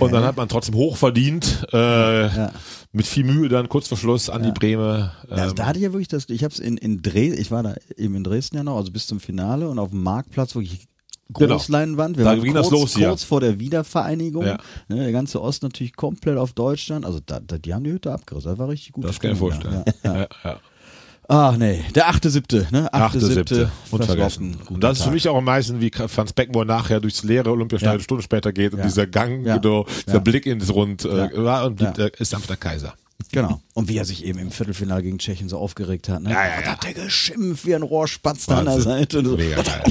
Und 0.00 0.12
dann 0.12 0.24
hat 0.24 0.36
man 0.36 0.48
trotzdem 0.48 0.74
hoch 0.74 0.96
verdient, 0.96 1.66
äh, 1.72 2.28
mit 2.92 3.06
viel 3.06 3.24
Mühe 3.24 3.48
dann 3.48 3.68
kurz 3.68 3.88
vor 3.88 3.98
Schluss 3.98 4.30
an 4.30 4.42
die 4.42 4.52
Breme. 4.52 5.12
Ja, 5.30 5.48
Ähm, 5.48 5.54
da 5.54 5.66
hatte 5.66 5.78
ich 5.78 5.84
ja 5.84 5.92
wirklich 5.92 6.08
das, 6.08 6.28
ich 6.28 6.44
habe 6.44 6.52
es 6.54 6.60
in, 6.60 6.76
in 6.76 7.02
Dresden, 7.02 7.40
ich 7.40 7.50
war 7.50 7.62
da 7.62 7.74
eben 7.96 8.14
in 8.14 8.24
Dresden 8.24 8.56
ja 8.56 8.62
noch, 8.62 8.76
also 8.76 8.92
bis 8.92 9.06
zum 9.06 9.18
Finale 9.20 9.68
und 9.68 9.78
auf 9.78 9.90
dem 9.90 10.02
Marktplatz 10.02 10.54
wirklich 10.54 10.86
Genau. 11.30 11.54
Großleinwand. 11.56 12.18
Wir 12.18 12.24
Da 12.24 12.30
waren 12.32 12.42
ging 12.42 12.52
kurz, 12.52 12.68
das 12.68 12.70
los 12.70 12.94
kurz 12.94 13.24
vor 13.24 13.40
der 13.40 13.58
Wiedervereinigung. 13.58 14.44
Ja. 14.44 14.58
Ne, 14.88 14.96
der 14.96 15.10
ganze 15.12 15.40
Ost 15.40 15.62
natürlich 15.62 15.96
komplett 15.96 16.36
auf 16.36 16.52
Deutschland. 16.52 17.06
Also 17.06 17.18
da, 17.24 17.40
da, 17.40 17.56
die 17.56 17.72
haben 17.72 17.82
die 17.82 17.92
Hütte 17.92 18.12
abgerissen. 18.12 18.50
Das 18.50 18.58
war 18.58 18.68
richtig 18.68 18.92
gut. 18.92 19.04
das 19.04 19.18
kann 19.18 19.30
ich 19.32 19.40
mir 19.40 19.50
vorstellen. 19.50 19.84
Ja, 20.04 20.16
ja. 20.20 20.26
Ach 21.28 21.56
nee, 21.56 21.82
der 21.94 22.08
achte, 22.08 22.28
siebte, 22.30 22.66
ne? 22.70 22.92
Achte, 22.92 23.18
siebte. 23.20 23.70
Das 23.90 23.92
Unvergessen. 23.92 24.56
Und 24.68 24.84
das 24.84 24.98
ist 24.98 25.04
für 25.04 25.10
mich 25.10 25.26
auch 25.28 25.36
am 25.36 25.44
meisten, 25.44 25.80
wie 25.80 25.90
Franz 25.90 26.32
Beckenbauer 26.34 26.64
nachher 26.66 27.00
durchs 27.00 27.22
leere 27.22 27.50
Olympiastadion 27.50 27.92
Ja. 27.92 27.94
eine 27.94 28.02
Stunde 28.02 28.22
später 28.22 28.52
geht 28.52 28.72
und 28.72 28.80
Ja. 28.80 28.84
dieser 28.84 29.06
Gang, 29.06 29.44
Ja. 29.44 29.56
genau, 29.56 29.86
dieser 30.06 30.14
Ja. 30.14 30.18
Blick 30.20 30.44
ins 30.46 30.72
Rund, 30.74 31.04
äh, 31.04 31.08
und 31.08 31.80
Ja. 31.80 31.90
der 31.92 32.12
ist 32.20 32.32
der 32.48 32.56
Kaiser. 32.56 32.94
Genau. 33.32 33.60
Und 33.74 33.88
wie 33.88 33.96
er 33.96 34.04
sich 34.04 34.24
eben 34.24 34.38
im 34.38 34.50
Viertelfinale 34.50 35.02
gegen 35.02 35.18
Tschechien 35.18 35.48
so 35.48 35.58
aufgeregt 35.58 36.08
hat. 36.08 36.22
Ne? 36.22 36.30
Ja, 36.30 36.44
ja, 36.44 36.60
ja. 36.60 36.66
hat 36.72 36.84
der 36.84 36.92
geschimpft 36.94 37.64
wie 37.64 37.74
ein 37.74 37.82
Rohrspatz 37.82 38.46
da 38.46 38.58
an 38.58 38.66
der. 38.66 38.80
Seite. 38.80 39.20
Und 39.20 39.24
so. 39.26 39.36
Mega 39.36 39.56
geil. 39.62 39.82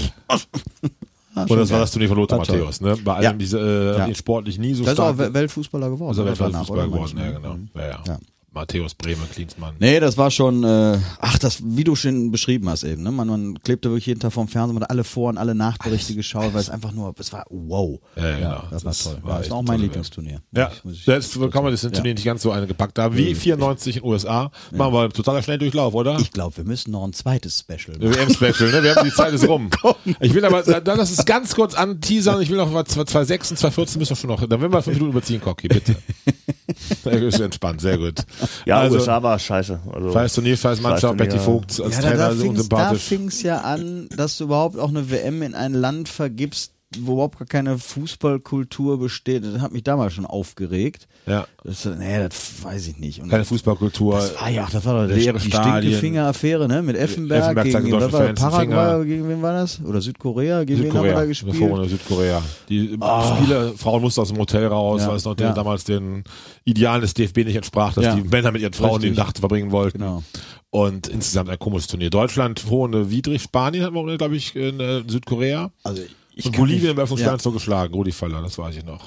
Ah, 1.36 1.46
Und 1.50 1.58
das 1.58 1.72
war 1.72 1.80
das 1.80 1.92
Turnier 1.92 2.10
von 2.10 2.18
Lothar. 2.18 2.38
Matthäus, 2.38 2.80
ne? 2.80 2.96
Bei 3.04 3.14
allem 3.16 3.24
Ja. 3.24 3.34
diese, 3.34 3.60
äh, 3.60 3.98
Ja. 4.10 4.14
sportlich 4.16 4.60
nie 4.60 4.76
so 4.76 4.84
Das 4.84 4.94
ist 4.94 5.00
auch 5.00 5.16
stark. 5.16 5.30
Wel- 5.30 5.34
Weltfußballer 5.34 5.90
geworden. 5.90 6.10
Also 6.10 6.26
Weltfußballer 6.26 6.86
geworden, 6.86 7.18
ja, 7.18 7.32
genau. 7.32 7.58
Ja, 7.76 8.04
ja. 8.06 8.20
Ja. 8.54 8.60
Matthäus 8.62 8.94
Bremer, 8.96 9.26
Klinsmann. 9.32 9.76
Nee, 9.80 10.00
das 10.00 10.18
war 10.18 10.32
schon, 10.32 10.64
äh, 10.64 10.98
ach, 11.20 11.38
das, 11.40 11.60
wie 11.64 11.84
du 11.84 11.96
schon 11.96 12.32
beschrieben 12.32 12.70
hast 12.70 12.84
eben, 12.84 13.04
ne? 13.04 13.12
Man, 13.12 13.28
man 13.28 13.60
klebte 13.64 13.90
wirklich 13.90 14.06
jeden 14.06 14.20
Tag 14.20 14.32
vorm 14.34 14.48
Fernsehen, 14.48 14.76
man 14.76 14.84
hat 14.84 14.90
alle 14.92 15.04
Vor- 15.04 15.30
und 15.30 15.38
alle 15.38 15.56
Nachberichte 15.56 16.14
geschaut, 16.16 16.54
weil 16.54 16.62
es 16.62 16.70
einfach 16.70 16.92
nur, 16.92 17.14
es 17.18 17.34
war 17.34 17.46
wow. 17.50 18.00
Ja, 18.16 18.30
ja, 18.30 18.38
genau. 18.38 18.64
das 18.72 18.86
war 18.86 18.92
Das 18.92 19.04
toll. 19.04 19.18
war 19.22 19.40
war 19.40 19.50
war 19.50 19.58
auch 19.58 19.62
mein 19.64 19.80
Lieblingsturnier. 19.80 20.42
Ja, 20.52 20.72
jetzt 21.06 21.34
kann 21.52 21.64
man 21.64 21.72
das 21.72 21.82
Turnier 21.82 22.14
nicht 22.14 22.26
ganz 22.26 22.42
so 22.42 22.52
eine 22.52 22.68
gepackt 22.68 23.00
haben. 23.00 23.18
Wie 23.18 23.34
94 23.34 23.98
in 23.98 24.04
USA. 24.04 24.52
Machen 24.72 24.94
wir 24.94 25.10
totaler 25.10 25.42
Schnelldurchlauf, 25.42 25.94
oder? 25.94 26.20
Ich 26.20 26.32
glaube, 26.32 26.58
wir 26.58 26.64
müssen 26.64 26.92
noch 26.92 27.04
ein 27.04 27.14
zweites 27.14 27.60
Special 27.60 27.98
machen. 27.98 28.16
WM-Special, 28.16 28.72
ne? 28.72 28.84
Wir 28.84 28.96
haben 28.96 29.06
die 29.06 29.14
Zeit 29.14 29.34
ist 29.34 29.48
rum. 29.48 29.70
Ich 30.20 30.34
will 30.34 30.46
aber, 30.46 30.64
dann 30.64 30.98
lass 30.98 31.12
es 31.12 31.26
ganz 31.26 31.56
kurz 31.56 31.74
anteasern. 31.74 32.42
Ich 32.42 32.50
will 32.50 32.58
noch 32.58 32.72
mal 32.72 32.86
2006 32.86 33.52
und 33.52 33.58
2014 33.58 34.00
müssen 34.00 34.10
wir 34.12 34.16
schon 34.16 34.30
noch, 34.30 34.40
dann 34.48 34.62
werden 34.62 34.72
wir 34.72 34.82
fünf 34.82 34.98
Minuten 34.98 35.12
überziehen, 35.12 35.42
Cocky, 35.42 35.68
bitte. 35.68 35.96
Das 37.04 37.14
ist 37.16 37.40
entspannt, 37.40 37.82
sehr 37.82 37.98
gut. 37.98 38.24
Ja, 38.66 38.80
also, 38.80 38.98
USA 38.98 39.22
war 39.24 39.38
scheiße. 39.40 39.80
Also, 39.94 40.12
scheiß 40.14 40.34
Turnier, 40.36 40.58
scheiß 40.58 40.82
Mannschaft, 40.82 41.18
Betty. 41.18 41.40
Vogt 41.40 41.80
als 41.82 41.96
Ja, 41.96 42.02
da, 42.02 42.08
Trainer, 42.10 42.18
da 42.18 42.32
sehr 42.32 42.42
fing's, 42.42 42.42
da 42.42 42.50
unsympathisch. 42.50 43.04
fing's 43.04 43.42
ja 43.44 43.58
an, 43.62 44.08
dass 44.16 44.38
du 44.38 44.46
überhaupt 44.46 44.78
auch 44.78 44.90
eine 44.90 45.10
WM 45.10 45.42
in 45.42 45.56
ein 45.56 45.74
Land 45.74 46.10
vergibst, 46.10 46.73
wo 47.02 47.14
überhaupt 47.14 47.40
gar 47.40 47.48
keine 47.48 47.78
Fußballkultur 47.78 49.00
besteht. 49.00 49.44
Das 49.44 49.62
hat 49.62 49.72
mich 49.72 49.84
damals 49.84 50.14
schon 50.14 50.26
aufgeregt. 50.26 51.08
Ja. 51.26 51.48
Das, 51.64 51.86
nee, 51.86 52.18
das 52.20 52.64
weiß 52.64 52.88
ich 52.88 52.98
nicht. 52.98 53.22
Und 53.22 53.30
Keine 53.30 53.46
Fußballkultur. 53.46 54.16
Das 54.16 54.40
war 54.40 54.50
ja, 54.50 54.68
das 54.72 54.86
war 54.86 55.08
doch 55.08 55.14
leere 55.16 55.40
die. 55.40 55.50
Stinkefinger-Affäre, 55.52 56.68
ne? 56.68 56.82
Mit 56.82 56.98
Effenberg, 56.98 57.58
Effenberg 57.58 57.84
gegen, 57.86 58.00
was 58.00 58.12
war, 58.12 58.34
Paraguay, 58.34 59.06
gegen 59.06 59.30
wen 59.30 59.42
war 59.42 59.54
das? 59.54 59.82
Oder 59.84 60.02
Südkorea, 60.02 60.64
gegen 60.64 60.84
wen 60.84 60.88
haben 60.90 60.96
wir 60.96 61.02
Südkorea, 61.02 61.20
da 61.20 61.26
gespielt? 61.26 61.56
Vorrunde 61.56 61.90
Südkorea. 61.90 62.42
Die 62.70 62.88
Spieler, 62.90 63.74
Frauen 63.78 64.02
mussten 64.02 64.22
aus 64.22 64.30
dem 64.30 64.38
Hotel 64.38 64.68
raus, 64.68 65.02
Ja, 65.02 65.10
weil 65.10 65.16
es 65.18 65.26
noch 65.26 65.40
ja. 65.40 65.54
damals 65.54 65.84
den 65.84 66.24
Idealen 66.66 67.02
des 67.02 67.14
DFB 67.14 67.38
nicht 67.46 67.56
entsprach, 67.56 67.94
dass 67.94 68.06
Ja. 68.06 68.16
die 68.16 68.24
Männer 68.24 68.52
mit 68.52 68.62
ihren 68.62 68.74
Frauen 68.74 68.96
Richtig. 69.02 69.12
die 69.14 69.18
Nacht 69.18 69.40
verbringen 69.40 69.72
wollten. 69.72 70.00
Genau. 70.00 70.24
Und 70.70 71.08
insgesamt 71.08 71.50
ein 71.50 71.60
komisches 71.60 71.88
Turnier. 71.88 72.10
Deutschland, 72.10 72.60
Vorrunde 72.60 73.12
widrig, 73.12 73.44
Spanien 73.44 73.84
hatten 73.86 73.94
wir, 73.94 74.18
glaube 74.18 74.36
ich, 74.36 74.56
in 74.56 74.80
äh, 74.80 75.04
Südkorea. 75.08 75.72
Also, 75.84 76.02
ich 76.36 76.52
Bolivien 76.52 76.92
im 76.92 77.00
Öffnungsstein 77.00 77.34
ja. 77.34 77.40
so 77.40 77.52
geschlagen, 77.52 77.94
Rudi 77.94 78.12
Völler, 78.12 78.42
das 78.42 78.58
weiß 78.58 78.76
ich 78.78 78.86
noch. 78.86 79.04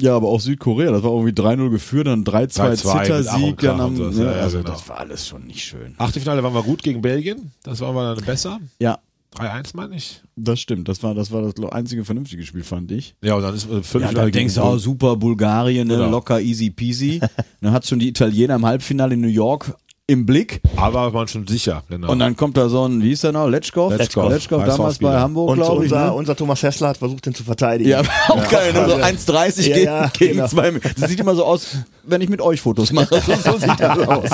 ja, 0.00 0.16
aber 0.16 0.28
auch 0.28 0.40
Südkorea, 0.40 0.90
das 0.92 1.02
war 1.02 1.10
irgendwie 1.10 1.32
3-0 1.32 1.70
geführt, 1.70 2.06
dann 2.06 2.24
3-2 2.24 2.24
3-2 2.24 2.70
mit 2.70 2.80
Ach 2.86 3.02
Zittersieg, 3.02 3.58
dann 3.58 3.80
am, 3.80 3.96
so, 3.96 4.04
ne, 4.10 4.24
ja, 4.24 4.30
also 4.42 4.58
genau. 4.58 4.70
das 4.70 4.88
war 4.88 4.98
alles 4.98 5.26
schon 5.26 5.46
nicht 5.46 5.62
schön. 5.64 5.94
Achtelfinale 5.98 6.42
waren 6.42 6.54
wir 6.54 6.62
gut 6.62 6.82
gegen 6.82 7.02
Belgien, 7.02 7.52
das 7.62 7.80
waren 7.80 7.94
wir 7.94 8.14
dann 8.14 8.24
besser. 8.24 8.60
Ja, 8.78 8.98
3-1 9.36 9.76
meine 9.76 9.94
ich. 9.96 10.22
das 10.36 10.58
stimmt, 10.58 10.88
das 10.88 11.02
war 11.02 11.14
das 11.14 11.30
war 11.30 11.42
das 11.42 11.54
einzige 11.72 12.04
vernünftige 12.04 12.44
Spiel, 12.44 12.64
fand 12.64 12.90
ich. 12.92 13.14
Ja, 13.22 13.34
und 13.34 13.42
dann 13.42 13.54
ist 13.54 13.66
äh, 13.68 13.74
Ja, 13.74 13.82
Viertelfinale 13.82 14.14
dann 14.26 14.32
denkst 14.32 14.54
du, 14.54 14.62
oh, 14.62 14.76
super, 14.78 15.16
Bulgarien, 15.16 15.86
ne, 15.86 15.96
Genau. 15.96 16.10
locker, 16.10 16.40
easy 16.40 16.70
peasy. 16.70 17.20
dann 17.60 17.72
hat 17.72 17.86
schon 17.86 17.98
die 18.00 18.08
Italiener 18.08 18.56
im 18.56 18.66
Halbfinale 18.66 19.14
in 19.14 19.20
New 19.20 19.28
York 19.28 19.74
im 20.10 20.26
Blick. 20.26 20.60
aber 20.76 20.94
war 21.04 21.10
man 21.12 21.28
schon 21.28 21.46
sicher. 21.46 21.82
Genau. 21.88 22.10
Und 22.10 22.18
dann 22.18 22.36
kommt 22.36 22.56
da 22.56 22.68
so 22.68 22.84
ein, 22.86 23.02
wie 23.02 23.08
hieß 23.10 23.20
der 23.22 23.32
noch, 23.32 23.46
Letschkow? 23.48 23.92
Letschkow. 23.96 24.28
Letschkow 24.28 24.64
damals 24.64 24.98
bei 24.98 25.16
Hamburg, 25.18 25.50
Und 25.50 25.56
glaube 25.56 25.86
ich. 25.86 25.92
unser, 25.92 26.06
Ne? 26.06 26.12
unser 26.12 26.36
Thomas 26.36 26.62
Hessler 26.62 26.88
hat 26.88 26.96
versucht, 26.96 27.26
den 27.26 27.34
zu 27.34 27.44
verteidigen. 27.44 27.90
Ja, 27.90 28.00
auch 28.28 28.48
geil, 28.48 28.72
ne? 28.72 28.88
so 28.88 28.98
Ja. 28.98 29.04
1,30 29.06 29.68
Ja, 29.68 29.74
gegen, 29.74 29.84
ja, 29.86 30.06
gegen 30.08 30.32
genau. 30.34 30.48
zwei 30.48 30.70
Meter. 30.72 30.90
Das 30.98 31.08
sieht 31.10 31.20
immer 31.20 31.34
so 31.34 31.44
aus, 31.44 31.76
wenn 32.04 32.20
ich 32.20 32.28
mit 32.28 32.40
euch 32.40 32.60
Fotos 32.60 32.92
mache. 32.92 33.20
So, 33.20 33.34
so 33.52 33.58
sieht 33.58 33.78
das 33.78 33.98
aus. 33.98 34.30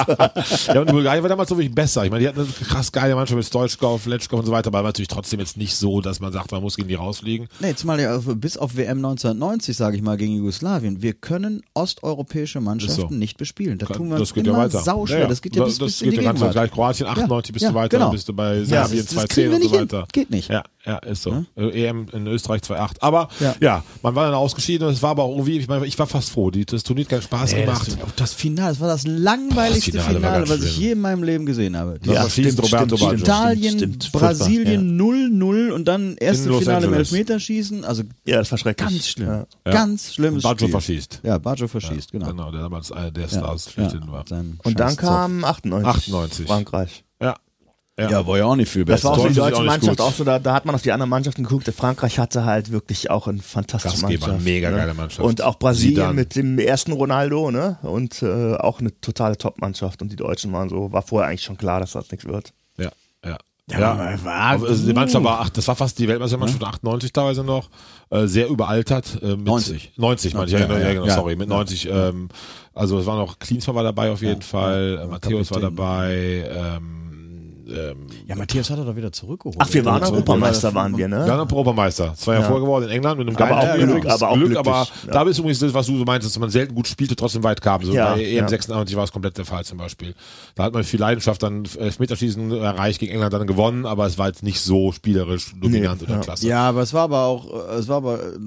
Ja, 0.74 0.80
und 0.80 0.90
Bulgarien 0.90 1.22
war 1.22 1.28
damals 1.28 1.48
so 1.48 1.56
wirklich 1.56 1.74
besser. 1.74 2.04
Ich 2.04 2.10
meine, 2.10 2.22
die 2.22 2.28
hatten 2.28 2.40
eine 2.40 2.48
krass 2.48 2.90
geile 2.90 3.14
Mannschaft 3.14 3.36
mit 3.36 3.46
Stoichkov, 3.46 4.06
Letschkov 4.06 4.40
und 4.40 4.46
so 4.46 4.52
weiter, 4.52 4.68
aber 4.68 4.78
war 4.78 4.84
natürlich 4.84 5.08
trotzdem 5.08 5.40
jetzt 5.40 5.56
nicht 5.56 5.76
so, 5.76 6.00
dass 6.00 6.20
man 6.20 6.32
sagt, 6.32 6.52
man 6.52 6.62
muss 6.62 6.76
gegen 6.76 6.88
die 6.88 6.94
rausfliegen. 6.94 7.48
Nee, 7.60 7.74
zumal 7.74 8.00
ja 8.00 8.16
auf- 8.16 8.24
bis 8.36 8.56
auf 8.56 8.76
WM 8.76 8.98
1990, 8.98 9.76
sage 9.76 9.96
ich 9.96 10.02
mal, 10.02 10.16
gegen 10.16 10.36
Jugoslawien, 10.36 11.02
wir 11.02 11.12
können 11.12 11.62
osteuropäische 11.74 12.60
Mannschaften 12.60 13.02
Ist 13.02 13.08
so. 13.10 13.14
nicht 13.14 13.36
bespielen. 13.38 13.78
Da 13.78 13.86
tun 13.86 14.08
wir 14.08 14.12
das 14.18 14.20
uns 14.20 14.34
geht 14.34 14.46
ja 14.46 14.52
immer 14.52 14.64
weiter. 14.64 14.80
sauschwer. 14.80 15.26
Das 15.26 15.42
geht 15.42 15.56
ja 15.56 15.64
bis, 15.66 15.78
das 15.78 15.86
bis 15.86 16.00
in 16.02 16.10
die 16.10 16.16
geht 16.16 16.24
ja 16.24 16.32
ganz 16.32 16.52
gleich. 16.52 16.70
Kroatien 16.70 17.06
98 17.06 17.52
bist 17.52 17.62
Ja, 17.62 17.68
du 17.70 17.74
weiter, 17.74 17.88
genau. 17.88 18.04
dann 18.06 18.12
bist 18.12 18.28
du 18.28 18.32
bei 18.34 18.56
Ja, 18.58 18.64
Serbien 18.64 18.98
das 19.04 19.08
210 19.14 19.28
kriegen 19.28 19.50
wir 19.50 19.56
und 19.56 19.62
so 19.62 19.68
nicht 19.68 19.78
hin. 19.78 19.92
weiter. 19.92 20.08
Geht 20.12 20.30
nicht. 20.30 20.48
Ja, 20.50 20.62
ja, 20.84 20.98
ist 20.98 21.22
so. 21.22 21.44
Äh, 21.56 21.86
EM 21.86 22.06
in 22.12 22.26
Österreich 22.26 22.62
2.8. 22.62 22.96
Aber 23.00 23.28
ja. 23.40 23.54
Ja. 23.60 23.82
man 24.02 24.14
war 24.14 24.26
dann 24.26 24.34
ausgeschieden 24.34 24.86
und 24.86 24.94
es 24.94 25.02
war 25.02 25.10
aber 25.10 25.24
auch 25.24 25.32
irgendwie, 25.32 25.58
ich 25.58 25.68
meine, 25.68 25.84
ich 25.86 25.98
war 25.98 26.06
fast 26.06 26.30
froh. 26.30 26.50
Die, 26.50 26.64
das 26.64 26.82
Turnier 26.84 27.04
hat 27.04 27.10
keinen 27.10 27.22
Spaß 27.22 27.52
Ey, 27.54 27.62
gemacht. 27.64 27.86
das, 27.88 27.96
das 28.16 28.32
Finale, 28.32 28.68
das 28.70 28.80
war 28.80 28.88
das 28.88 29.06
langweiligste 29.06 29.92
Das 29.92 30.04
Finale 30.06 30.20
Finale, 30.20 30.48
was 30.48 30.62
ich 30.64 30.78
je 30.78 30.92
in 30.92 31.00
meinem 31.00 31.22
Leben 31.22 31.44
gesehen 31.46 31.76
habe. 31.76 31.98
Das 32.04 32.14
war 32.16 32.30
schießt 32.30 32.62
Roberto 32.62 32.96
Baggio. 32.96 33.18
Italien, 33.18 33.76
stimmt, 33.78 34.04
stimmt. 34.04 34.12
Brasilien 34.12 35.00
0-0 35.00 35.70
und 35.70 35.86
dann 35.86 36.16
erste 36.16 36.52
Finale 36.54 36.86
im. 36.86 36.94
Elfmeterschießen. 36.94 37.84
Also 37.84 38.02
Ja, 38.24 38.38
das 38.38 38.50
war 38.50 38.58
schrecklich. 38.58 38.88
ganz 38.88 39.08
schlimm. 39.08 39.28
Ja. 39.28 39.46
Ja. 39.66 39.72
Ganz 39.72 40.14
schlimmes 40.14 40.42
Baggio 40.42 40.66
Spiel. 40.66 40.70
verschießt. 40.72 41.20
Ja, 41.24 41.38
Baggio 41.38 41.68
verschießt, 41.68 42.12
genau. 42.12 42.28
Genau, 42.30 42.50
der 42.52 42.62
damals 42.62 42.92
einer 42.92 43.10
der 43.10 43.24
Ja, 43.24 43.28
Stars 43.28 43.66
ja, 43.66 43.72
schlechthin 43.72 44.10
war. 44.10 44.24
Und 44.64 44.78
dann 44.80 44.96
kam 44.96 45.44
98. 45.46 45.86
98. 45.88 46.46
Frankreich. 46.46 47.04
Ja. 47.20 47.34
Zoff. 47.98 48.10
Ja, 48.10 48.26
war 48.26 48.36
ja 48.36 48.44
auch 48.44 48.56
nicht 48.56 48.70
viel 48.70 48.84
Das 48.84 49.00
besser. 49.00 49.08
war 49.08 49.18
auch 49.18 49.22
so 49.22 49.28
die 49.28 49.34
deutsche 49.36 49.56
auch 49.56 49.64
Mannschaft 49.64 49.96
gut. 49.98 50.00
auch 50.06 50.12
so, 50.12 50.22
da, 50.22 50.38
da 50.38 50.52
hat 50.52 50.66
man 50.66 50.74
auf 50.74 50.82
die 50.82 50.92
anderen 50.92 51.08
Mannschaften 51.08 51.44
geguckt. 51.44 51.66
Frankreich 51.74 52.18
hatte 52.18 52.44
halt 52.44 52.70
wirklich 52.70 53.08
auch 53.08 53.26
eine 53.26 53.40
fantastische 53.40 54.02
Gastgeber, 54.02 54.26
Mannschaft. 54.26 54.44
mega 54.44 54.70
ne? 54.70 54.76
geile 54.76 54.92
Mannschaft. 54.92 55.26
Und 55.26 55.40
auch 55.40 55.58
Brasilien 55.58 55.94
Zidane. 55.94 56.12
mit 56.14 56.36
dem 56.36 56.58
ersten 56.58 56.92
Ronaldo, 56.92 57.50
ne? 57.50 57.78
Und 57.82 58.22
äh, 58.22 58.54
auch 58.56 58.80
eine 58.80 59.00
totale 59.00 59.38
Top-Mannschaft. 59.38 60.02
Und 60.02 60.12
die 60.12 60.16
Deutschen 60.16 60.52
waren 60.52 60.68
so, 60.68 60.92
war 60.92 61.00
vorher 61.00 61.30
eigentlich 61.30 61.44
schon 61.44 61.56
klar, 61.56 61.80
dass 61.80 61.92
das 61.92 62.10
nichts 62.10 62.26
wird. 62.26 62.52
Ja, 63.68 63.80
ja. 63.80 64.10
Ja, 64.12 64.24
war- 64.24 64.34
also 64.50 64.86
die 64.86 64.92
Mannschaft 64.92 65.24
war, 65.24 65.40
ach, 65.40 65.50
das 65.50 65.66
war 65.66 65.74
fast 65.74 65.98
die 65.98 66.06
Weltmeistermannschaft 66.06 66.62
98 66.62 67.12
teilweise 67.12 67.42
noch, 67.42 67.68
äh, 68.10 68.26
sehr 68.26 68.48
überaltert. 68.48 69.20
Äh, 69.22 69.30
mit 69.36 69.44
90. 69.44 69.92
90 69.96 70.34
meine 70.34 70.46
ich, 70.46 70.52
ja, 70.52 70.60
Ja, 70.60 70.66
genau, 70.66 70.78
ja, 70.78 70.86
ja, 70.86 70.92
genau, 70.94 71.06
ja. 71.06 71.14
sorry, 71.16 71.34
mit 71.34 71.48
90, 71.48 71.88
ähm, 71.90 72.28
also 72.74 73.00
es 73.00 73.06
war 73.06 73.16
noch, 73.16 73.38
Klinsmann 73.40 73.74
war 73.74 73.82
dabei 73.82 74.10
auf 74.12 74.22
jeden 74.22 74.42
Fall, 74.42 75.00
äh, 75.02 75.06
Matthäus 75.06 75.50
war 75.50 75.60
dabei, 75.60 76.44
ähm, 76.48 77.05
ähm, 77.68 78.06
Ja, 78.26 78.36
Matthias 78.36 78.70
hat 78.70 78.78
er 78.78 78.84
doch 78.84 78.96
wieder 78.96 79.12
zurückgeholt. 79.12 79.56
Ach, 79.58 79.72
wir 79.72 79.84
waren 79.84 80.02
Ja, 80.02 80.08
Europameister, 80.10 80.74
waren 80.74 80.96
wir, 80.96 81.08
ne? 81.08 81.18
Ja, 81.18 81.26
dann 81.26 81.40
Europameister. 81.40 82.14
Zwei 82.16 82.32
Jahre 82.34 82.42
Ja. 82.44 82.48
vorher 82.48 82.64
geworden 82.64 82.84
in 82.84 82.90
England 82.90 83.18
mit 83.18 83.28
einem 83.28 83.36
Aber 83.36 83.46
geilen 83.48 83.58
auch 83.58 83.74
Team 83.74 83.86
Glück, 83.86 83.96
übrigens. 83.98 84.22
aber 84.22 84.30
auch 84.30 84.36
Glück, 84.36 84.56
aber 84.56 84.88
ja. 85.06 85.12
da 85.12 85.22
ist 85.22 85.38
übrigens 85.38 85.58
das, 85.58 85.74
was 85.74 85.86
du 85.86 85.98
so 85.98 86.04
meinst, 86.04 86.26
dass 86.26 86.38
man 86.38 86.50
selten 86.50 86.74
gut 86.74 86.86
spielte, 86.88 87.16
trotzdem 87.16 87.42
weit 87.42 87.60
kam. 87.60 87.82
So 87.84 87.92
Ja, 87.92 88.14
bei 88.14 88.22
EM 88.24 88.36
ja. 88.36 88.48
96 88.48 88.96
war 88.96 89.04
es 89.04 89.12
komplett 89.12 89.36
der 89.38 89.44
Fall 89.44 89.64
zum 89.64 89.78
Beispiel. 89.78 90.14
Da 90.54 90.64
hat 90.64 90.72
man 90.74 90.84
viel 90.84 91.00
Leidenschaft 91.00 91.42
dann 91.42 91.64
Elfmeterschießen 91.78 92.50
erreicht, 92.52 93.00
gegen 93.00 93.12
England 93.12 93.32
dann 93.32 93.46
gewonnen, 93.46 93.86
aber 93.86 94.06
es 94.06 94.18
war 94.18 94.28
jetzt 94.28 94.42
nicht 94.42 94.60
so 94.60 94.92
spielerisch 94.92 95.52
dominant 95.60 96.00
Nee, 96.00 96.06
oder 96.06 96.16
ja. 96.16 96.20
klasse. 96.20 96.46
Ja, 96.46 96.68
aber 96.68 96.82
es 96.82 96.92
war 96.94 97.02
aber 97.04 97.22
auch, 97.24 97.52
äh, 97.70 97.74
es 97.74 97.88
war 97.88 97.96
aber 97.98 98.22
äh, 98.22 98.38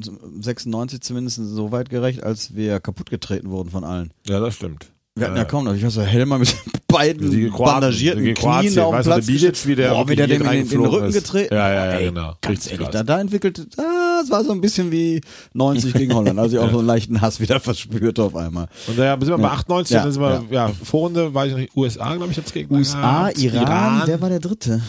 96 0.42 1.02
zumindest 1.02 1.38
so 1.44 1.72
weit 1.72 1.90
gerecht, 1.90 2.24
als 2.24 2.56
wir 2.56 2.80
kaputt 2.80 3.10
getreten 3.10 3.50
wurden 3.50 3.70
von 3.70 3.84
allen. 3.84 4.12
Ja, 4.28 4.40
das 4.40 4.56
stimmt. 4.56 4.88
Wir 5.16 5.28
hatten 5.28 5.38
ja 5.38 5.44
kaum 5.44 5.66
noch, 5.66 5.74
ich 5.76 5.84
weiß 5.84 5.98
ja, 5.98 6.04
Helmer 6.04 6.38
mit 6.40 6.56
beiden 6.88 7.30
Die 7.30 7.50
Kroaten, 7.50 7.74
bandagierten 7.74 8.24
die 8.24 8.34
Knien 8.34 8.42
Kroatien, 8.52 8.76
da 8.76 8.86
auf 8.86 8.96
dem 8.96 8.98
du, 9.04 9.04
Platz 9.10 9.26
der 9.26 9.32
Bilic, 9.34 9.68
wie 9.68 9.76
der 9.76 9.90
Boah, 9.90 10.08
wie 10.08 10.16
der 10.16 10.28
dem 10.28 10.42
in, 10.50 10.68
den- 10.70 10.86
Rücken 10.86 11.08
ist. 11.08 11.14
getreten 11.16 11.54
Ja, 11.56 11.70
ja, 11.74 11.86
ja, 11.86 11.92
Ey, 11.98 12.06
genau. 12.06 12.34
Ganz 12.42 12.48
Richtig 12.58 12.72
ehrlich, 12.72 12.86
krass. 12.88 12.94
da, 12.94 13.04
da 13.04 13.20
entwickelt, 13.22 13.68
ah, 13.78 14.22
es 14.24 14.30
war 14.32 14.44
so 14.46 14.52
ein 14.54 14.62
bisschen 14.62 14.92
wie 14.92 15.20
90 15.54 15.94
gegen 15.94 16.14
Holland, 16.14 16.40
als 16.40 16.54
ich 16.54 16.60
auch 16.60 16.70
so 16.72 16.78
einen 16.78 16.88
leichten 16.88 17.20
Hass 17.20 17.40
wieder 17.42 17.60
verspürte 17.60 18.24
auf 18.24 18.36
einmal. 18.36 18.68
Und 18.88 18.98
da 18.98 19.18
sind 19.20 19.28
wir 19.28 19.38
bei 19.38 19.50
98, 19.50 19.94
Ja, 19.96 20.04
dann 20.04 20.12
sind 20.14 20.22
wir, 20.22 20.44
ja, 20.52 20.72
Vorrunde, 20.84 21.34
weiß 21.34 21.52
ich 21.52 21.58
nicht, 21.58 21.76
USA, 21.76 22.16
glaube 22.16 22.32
ich, 22.32 22.38
jetzt 22.38 22.54
gegen 22.54 22.74
USA, 22.74 23.30
gehabt. 23.32 23.38
Iran, 23.40 24.02
wer 24.06 24.22
war 24.22 24.30
der 24.30 24.40
dritte? 24.40 24.82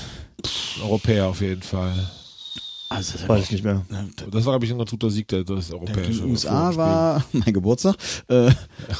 Europäer 0.83 1.27
auf 1.27 1.41
jeden 1.41 1.63
Fall. 1.63 1.93
Also, 2.93 3.29
Weiß 3.29 3.45
ich 3.45 3.53
nicht 3.53 3.65
mehr. 3.65 3.87
Das 4.31 4.45
war, 4.45 4.53
glaube 4.55 4.65
ich, 4.65 4.73
ein 4.73 4.79
ganz 4.79 4.91
guter 4.91 5.11
Sieg 5.11 5.29
der, 5.29 5.45
des 5.45 5.69
der 5.69 5.77
europäischen 5.77 6.23
gegen 6.23 6.31
USA 6.33 6.75
war 6.75 7.25
mein 7.33 7.53
Geburtstag, 7.55 7.95
äh, 8.27 8.51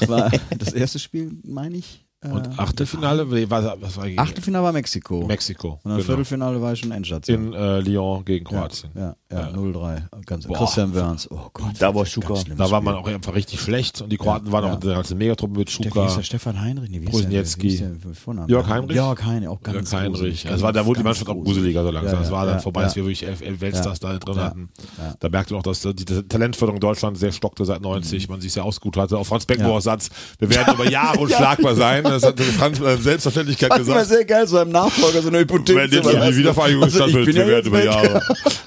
war 0.07 0.31
das 0.57 0.71
erste 0.71 0.97
Spiel, 0.97 1.33
meine 1.43 1.75
ich. 1.77 2.05
Äh, 2.21 2.29
Und 2.29 2.57
Achtelfinale, 2.57 3.25
nee, 3.25 3.45
was, 3.49 3.65
was 3.81 3.97
war 3.97 4.07
gegen 4.07 4.17
Achtelfinale 4.17 4.63
war 4.63 4.71
Mexiko. 4.71 5.25
Mexiko. 5.25 5.71
Und 5.71 5.79
dann 5.83 5.93
genau. 5.95 6.05
Viertelfinale 6.05 6.61
war 6.61 6.71
ich 6.71 6.79
schon 6.79 6.91
Endstation. 6.91 7.47
In 7.47 7.53
äh, 7.53 7.79
Lyon 7.81 8.23
gegen 8.23 8.45
Kroatien. 8.45 8.91
Ja, 8.95 9.01
ja, 9.01 9.15
ja, 9.31 9.47
0-3. 9.49 10.01
Ganz, 10.25 10.45
Boah. 10.47 10.57
Christian 10.57 10.93
Wörns. 10.93 11.29
Oh 11.31 11.49
Gott. 11.53 11.71
Da 11.79 11.93
war 11.95 12.03
das 12.03 12.11
Schuka. 12.11 12.33
ganz 12.33 12.45
Da 12.57 12.69
war 12.71 12.81
man 12.81 12.95
auch 12.95 13.07
einfach 13.07 13.33
richtig 13.35 13.59
schlecht 13.61 14.01
und 14.01 14.09
die 14.11 14.17
Kroaten 14.17 14.51
waren 14.51 14.65
ja. 14.65 14.71
auch 14.71 14.75
in 14.75 14.81
der 14.81 14.95
ganzen 14.95 15.17
Megatruppe 15.17 15.57
mit 15.59 15.69
Schuka. 15.71 16.07
der 16.15 16.23
Stefan 16.23 16.59
Heinrich? 16.61 16.89
Nee, 16.89 17.01
wie? 17.01 17.05
Brusniewski. 17.05 17.83
Jörg 18.47 18.67
Heinrich? 18.67 18.95
Jörg 18.95 19.23
Heinrich, 19.25 19.47
auch 19.49 19.61
ganz 19.61 19.91
Jörg 19.91 20.03
Heinrich. 20.03 20.13
gruselig. 20.19 20.43
Das 20.43 20.61
war, 20.61 20.73
da 20.73 20.85
wurde 20.85 20.99
die 20.99 21.03
Ganz 21.03 21.19
Mannschaft 21.19 21.29
auch 21.29 21.33
gruselig. 21.43 21.55
gruseliger 21.75 21.83
so 21.83 21.91
langsam. 21.91 22.13
Ja, 22.13 22.19
das 22.21 22.31
war 22.31 22.39
ja, 22.41 22.45
dann 22.45 22.55
ja, 22.55 22.61
vorbei, 22.61 22.81
ja. 22.81 22.85
als 22.87 22.95
wir 22.95 23.03
wirklich 23.03 23.25
elf, 23.27 23.41
elf 23.41 23.61
Weltstars 23.61 23.99
da 23.99 24.17
drin 24.17 24.35
Ja. 24.35 24.43
hatten. 24.43 24.69
Ja. 24.97 25.13
Da 25.19 25.29
merkte 25.29 25.53
man 25.53 25.59
auch, 25.59 25.63
dass 25.63 25.81
die 25.81 25.93
die 25.93 26.23
Talentförderung 26.27 26.77
in 26.77 26.81
Deutschland 26.81 27.17
sehr 27.17 27.31
stockte 27.31 27.65
seit 27.65 27.81
90. 27.81 28.29
Man 28.29 28.41
sich 28.41 28.53
sehr 28.53 28.63
ausgeruht 28.65 28.97
hatte. 28.97 29.17
Auf 29.17 29.27
Franz 29.27 29.45
Beckenbauer 29.45 29.81
Satz, 29.81 30.09
wir 30.39 30.49
werden 30.49 30.73
über 30.75 30.89
Jahre 30.89 31.19
unschlagbar 31.21 31.75
sein. 31.75 32.03
Das 32.03 32.23
hat 32.23 32.39
Franz 32.39 32.79
äh, 32.79 32.97
Selbstverständlichkeit 32.97 33.69
Fand 33.71 33.81
ich 33.83 33.87
immer 33.87 33.99
gesagt. 33.99 34.15
sehr 34.17 34.25
geil, 34.25 34.47
so 34.47 34.57
einem 34.57 34.71
Nachfolger 34.71 35.21
so 35.21 35.27
eine 35.29 35.39
Hypothek 35.39 35.75
Wenn 35.75 35.89
die. 35.91 35.97
Wiedervereinigung 36.37 36.83
Also, 36.83 36.97
stattfindet, 36.97 37.27
wir 37.35 37.41
ja 37.41 37.47
werden 37.47 37.67
über. 37.67 37.83
Jahre. 37.83 38.21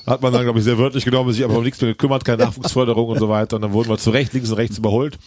Hat 0.07 0.23
man 0.23 0.33
dann, 0.33 0.54
glaube 0.55 0.59
ich, 0.61 0.65
sehr 0.65 0.79
wörtlich 0.79 1.05
genommen, 1.05 1.33
sich 1.33 1.45
aber 1.45 1.57
um 1.59 1.65
nichts 1.65 1.81
mehr 1.81 1.91
gekümmert, 1.91 2.25
keine 2.25 2.45
Nachwuchsförderung 2.45 3.09
und 3.09 3.19
so 3.19 3.29
weiter. 3.29 3.57
Und 3.57 3.63
dann 3.63 3.73
wurden 3.73 3.89
wir 3.89 3.99
zu 3.99 4.11
Recht, 4.11 4.33
links 4.33 4.51
und 4.51 4.57
rechts 4.57 4.79
überholt. 4.79 5.19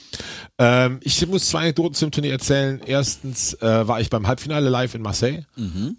Ähm, 0.58 1.00
ich 1.04 1.26
muss 1.28 1.48
zwei 1.50 1.60
Anekdoten 1.60 1.94
zum 1.94 2.12
Turnier 2.12 2.32
erzählen. 2.32 2.82
Erstens 2.86 3.54
äh, 3.56 3.88
war 3.88 4.00
ich 4.00 4.10
beim 4.10 4.26
Halbfinale 4.28 4.70
live 4.70 4.96
in 4.96 5.02
Marseille. 5.02 5.44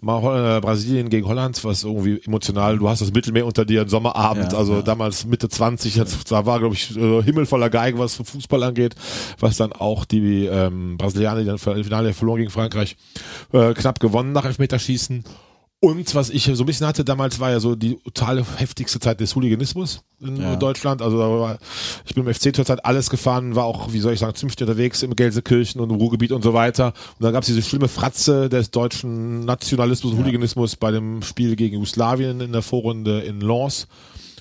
Mal 0.01 0.21
Holl- 0.21 0.57
äh, 0.57 0.61
Brasilien 0.61 1.09
gegen 1.09 1.27
Holland, 1.27 1.63
was 1.63 1.83
irgendwie 1.83 2.19
emotional. 2.25 2.77
Du 2.77 2.89
hast 2.89 3.01
das 3.01 3.13
Mittelmeer 3.13 3.45
unter 3.45 3.65
dir, 3.65 3.81
ein 3.81 3.89
Sommerabend, 3.89 4.51
Ja, 4.53 4.57
also 4.57 4.75
ja. 4.75 4.81
damals 4.81 5.25
Mitte 5.25 5.47
20. 5.47 5.95
Das, 5.95 6.23
da 6.25 6.45
war, 6.45 6.59
glaube 6.59 6.75
ich, 6.75 6.95
äh, 6.97 7.21
Himmel 7.23 7.45
voller 7.45 7.69
Geigen, 7.69 7.99
was 7.99 8.15
Fußball 8.15 8.63
angeht, 8.63 8.95
was 9.39 9.57
dann 9.57 9.71
auch 9.73 10.05
die 10.05 10.45
ähm, 10.45 10.97
Brasilianer, 10.97 11.41
die 11.41 11.45
dann 11.45 11.55
im 11.77 11.83
Finale 11.83 12.13
verloren 12.13 12.39
gegen 12.39 12.49
Frankreich, 12.51 12.97
äh, 13.53 13.73
knapp 13.73 13.99
gewonnen 13.99 14.31
nach 14.31 14.45
Elfmeterschießen. 14.45 15.23
Und 15.81 16.13
was 16.13 16.29
ich 16.29 16.43
so 16.43 16.63
ein 16.63 16.65
bisschen 16.65 16.87
hatte 16.87 17.05
damals, 17.05 17.39
war 17.39 17.51
ja 17.51 17.61
so 17.61 17.73
die 17.73 17.95
totale 18.03 18.45
heftigste 18.57 18.99
Zeit 18.99 19.21
des 19.21 19.33
Hooliganismus 19.33 20.01
in 20.19 20.35
Ja. 20.35 20.57
Deutschland. 20.57 21.01
Also 21.01 21.17
da 21.17 21.29
war, 21.29 21.57
ich 22.05 22.13
bin 22.13 22.25
im 22.27 22.33
FC 22.33 22.53
zur 22.53 22.65
Zeit 22.65 22.83
alles 22.83 23.09
gefahren, 23.09 23.55
war 23.55 23.63
auch, 23.63 23.93
wie 23.93 23.99
soll 23.99 24.11
ich 24.11 24.19
sagen, 24.19 24.35
zünftig 24.35 24.67
unterwegs 24.67 25.03
im 25.03 25.15
Gelsenkirchen 25.15 25.79
und 25.79 25.89
im 25.89 25.95
Ruhrgebiet 25.95 26.33
und 26.33 26.43
so 26.43 26.53
weiter. 26.53 26.87
Und 27.17 27.23
dann 27.23 27.31
gab 27.31 27.43
es 27.43 27.47
diese 27.47 27.61
schlimme 27.61 27.87
Fratze 27.87 28.49
des 28.49 28.71
deutschen 28.71 29.45
Nationalismus 29.45 30.11
und 30.11 30.19
Hooliganismus 30.19 30.75
bei 30.75 30.91
dem 30.91 31.21
Spiel 31.21 31.55
gegen 31.55 31.75
Jugoslawien 31.75 32.41
in 32.41 32.51
der 32.51 32.61
Vorrunde 32.61 33.21
in 33.21 33.39
Lens. 33.39 33.87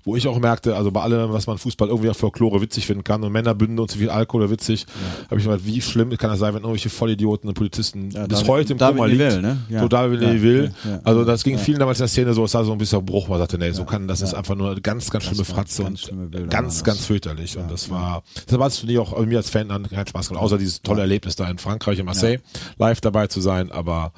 Wo 0.08 0.16
ich 0.16 0.26
auch 0.26 0.38
merkte, 0.38 0.74
also 0.74 0.90
bei 0.90 1.02
allem, 1.02 1.34
was 1.34 1.46
man 1.46 1.58
Fußball 1.58 1.88
irgendwie 1.88 2.08
auch 2.08 2.16
Folklore 2.16 2.62
witzig 2.62 2.86
finden 2.86 3.04
kann 3.04 3.22
und 3.22 3.30
Männerbünde 3.30 3.82
und 3.82 3.90
zu 3.90 3.98
viel 3.98 4.08
Alkohol 4.08 4.48
witzig, 4.48 4.86
habe 5.30 5.38
ich 5.38 5.44
gedacht, 5.44 5.60
wie 5.66 5.82
schlimm 5.82 6.08
kann 6.16 6.30
das 6.30 6.38
sein, 6.38 6.54
wenn 6.54 6.62
irgendwelche 6.62 6.88
Vollidioten 6.88 7.46
und 7.46 7.52
Polizisten 7.52 8.10
Ja, 8.10 8.26
bis 8.26 8.38
David- 8.38 8.48
heute 8.50 8.72
im 8.72 8.78
David 8.78 8.96
Koma 8.96 9.06
liegt. 9.06 9.20
Nivelle, 9.20 9.42
ne? 9.42 9.58
Ja. 9.68 9.80
So 9.82 9.88
David 9.88 10.22
Ja, 10.22 10.32
Nivelle. 10.32 10.72
ja, 10.82 10.90
ja. 10.92 11.00
Also 11.04 11.24
das 11.26 11.44
ging 11.44 11.56
Ja. 11.56 11.58
vielen 11.60 11.78
damals 11.78 11.98
in 11.98 12.04
der 12.04 12.08
Szene 12.08 12.32
so, 12.32 12.42
es 12.42 12.54
war 12.54 12.64
so 12.64 12.72
ein 12.72 12.78
bisschen 12.78 13.04
Bruch, 13.04 13.28
man 13.28 13.38
sagte, 13.38 13.58
nee, 13.58 13.70
so 13.72 13.84
kann, 13.84 14.08
das 14.08 14.22
ist 14.22 14.32
einfach 14.32 14.54
nur 14.54 14.70
eine 14.70 14.80
ganz, 14.80 15.10
ganz 15.10 15.24
schlimme 15.24 15.40
war 15.40 15.44
Fratze 15.56 15.82
ganz 15.82 16.00
und 16.00 16.06
schlimme 16.06 16.26
Bilder 16.28 16.46
ganz, 16.46 16.82
ganz 16.84 16.98
das. 17.00 17.06
fürchterlich. 17.06 17.58
Und 17.58 17.70
das 17.70 17.90
war, 17.90 18.22
das 18.46 18.58
war 18.58 18.66
das 18.66 18.80
Turnier 18.80 19.02
auch 19.02 19.18
mir 19.26 19.36
als 19.36 19.50
Fan 19.50 19.70
an 19.70 19.90
keinen 19.90 20.06
Spaß 20.06 20.28
gemacht, 20.28 20.42
außer 20.42 20.56
dieses 20.56 20.80
tolle 20.80 21.02
Erlebnis 21.02 21.36
da 21.36 21.50
in 21.50 21.58
Frankreich, 21.58 21.98
in 21.98 22.06
Marseille, 22.06 22.38
live 22.78 23.02
dabei 23.02 23.26
zu 23.26 23.42
sein, 23.42 23.70
aber 23.70 24.12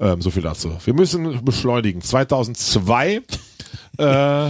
ähm, 0.00 0.22
so 0.22 0.30
viel 0.30 0.42
dazu. 0.42 0.70
Wir 0.82 0.94
müssen 0.94 1.44
beschleunigen. 1.44 2.00
2002 2.00 3.20
äh, 3.98 4.48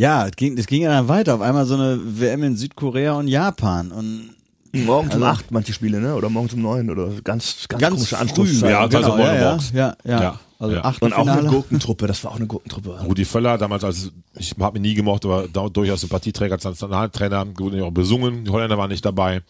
Ja, 0.00 0.26
es 0.26 0.32
ging, 0.34 0.56
es 0.56 0.66
ging 0.66 0.80
ja 0.82 0.88
dann 0.90 1.08
weiter. 1.08 1.34
Auf 1.34 1.42
einmal 1.42 1.66
so 1.66 1.74
eine 1.74 2.00
WM 2.02 2.42
in 2.42 2.56
Südkorea 2.56 3.12
und 3.12 3.28
Japan. 3.28 3.92
Und 3.92 4.30
Morgens 4.72 5.14
um 5.14 5.22
Also- 5.22 5.26
acht 5.40 5.50
manche 5.50 5.72
Spiele, 5.74 6.00
ne? 6.00 6.14
Oder 6.14 6.30
morgens 6.30 6.54
um 6.54 6.62
neun 6.62 6.88
oder 6.88 7.08
ganz, 7.24 7.66
ganz, 7.68 7.80
ganz 7.82 7.94
komische. 7.96 8.18
Anstoßzeit. 8.18 8.70
Ja, 8.70 8.86
genau, 8.86 9.12
also 9.12 9.18
ja, 9.18 9.34
ja, 9.34 9.44
morgens. 9.48 9.72
ja, 9.72 9.96
ja. 10.04 10.22
Ja, 10.22 10.40
Also 10.58 10.74
ja. 10.76 10.94
Und 11.00 11.12
auch 11.12 11.26
eine 11.26 11.48
Gurkentruppe, 11.48 12.06
das 12.06 12.22
war 12.24 12.30
auch 12.30 12.36
eine 12.36 12.46
Gurkentruppe. 12.46 12.98
Rudi 13.04 13.24
Völler, 13.26 13.58
damals 13.58 13.82
als, 13.84 14.10
ich 14.38 14.54
habe 14.58 14.78
ihn 14.78 14.82
nie 14.82 14.94
gemocht, 14.94 15.24
aber 15.26 15.48
durchaus 15.48 16.00
Sympathieträger 16.00 16.54
als 16.54 16.64
Nationaltrainer, 16.64 17.46
wurde 17.58 17.84
auch 17.84 17.90
besungen, 17.90 18.44
die 18.44 18.50
Holländer 18.50 18.78
waren 18.78 18.90
nicht 18.90 19.04
dabei. 19.04 19.42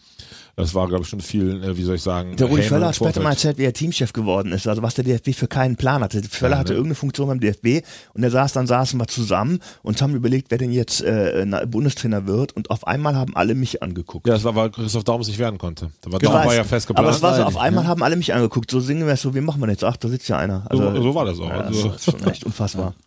Das 0.55 0.73
war, 0.75 0.87
glaube 0.87 1.03
ich, 1.03 1.09
schon 1.09 1.21
viel, 1.21 1.63
äh, 1.63 1.77
wie 1.77 1.83
soll 1.83 1.95
ich 1.95 2.01
sagen, 2.01 2.35
Der 2.35 2.47
Rudi 2.47 2.63
Völler 2.63 2.87
hat 2.87 2.95
später 2.95 3.21
mal 3.21 3.31
erzählt, 3.31 3.57
wie 3.57 3.63
er 3.63 3.73
Teamchef 3.73 4.13
geworden 4.13 4.51
ist, 4.51 4.67
also 4.67 4.81
was 4.81 4.95
der 4.95 5.03
DFB 5.03 5.33
für 5.33 5.47
keinen 5.47 5.75
Plan 5.75 6.03
hatte. 6.03 6.21
Völler 6.23 6.57
hatte 6.57 6.73
ne? 6.73 6.77
irgendeine 6.77 6.95
Funktion 6.95 7.27
beim 7.27 7.39
DFB 7.39 7.85
und 8.13 8.23
er 8.23 8.31
saß 8.31 8.53
dann 8.53 8.67
saßen 8.67 8.99
wir 8.99 9.07
zusammen 9.07 9.59
und 9.81 10.01
haben 10.01 10.15
überlegt, 10.15 10.51
wer 10.51 10.57
denn 10.57 10.71
jetzt 10.71 11.01
äh, 11.01 11.45
Bundestrainer 11.67 12.27
wird 12.27 12.53
und 12.55 12.69
auf 12.69 12.85
einmal 12.87 13.15
haben 13.15 13.35
alle 13.35 13.55
mich 13.55 13.81
angeguckt. 13.81 14.27
Ja, 14.27 14.33
das 14.33 14.43
war, 14.43 14.55
weil 14.55 14.69
Christoph 14.71 15.03
Daum 15.03 15.21
es 15.21 15.27
nicht 15.27 15.39
werden 15.39 15.57
konnte. 15.57 15.91
Da 16.01 16.11
war 16.11 16.19
Daum 16.19 16.33
war 16.33 16.53
ja 16.55 16.63
fest 16.63 16.87
aber 16.89 16.95
geplant. 16.95 17.15
es 17.15 17.21
war 17.21 17.35
so, 17.35 17.41
auf 17.43 17.47
Eigentlich, 17.49 17.61
einmal 17.61 17.83
ne? 17.85 17.89
haben 17.89 18.03
alle 18.03 18.15
mich 18.15 18.33
angeguckt, 18.33 18.69
so 18.71 18.79
singen 18.79 19.05
wir 19.07 19.13
es 19.13 19.21
so, 19.21 19.33
wie 19.33 19.41
machen 19.41 19.61
wir 19.61 19.69
jetzt? 19.69 19.83
Ach, 19.83 19.97
da 19.97 20.07
sitzt 20.09 20.27
ja 20.29 20.37
einer. 20.37 20.65
Also, 20.69 20.83
So- 20.93 21.01
so 21.01 21.15
war 21.15 21.25
das 21.25 21.39
auch. 21.39 21.49
Ja, 21.49 21.61
Also- 21.61 21.87
das 21.89 22.07
ist 22.07 22.11
schon 22.19 22.27
echt 22.29 22.43
unfassbar. 22.45 22.93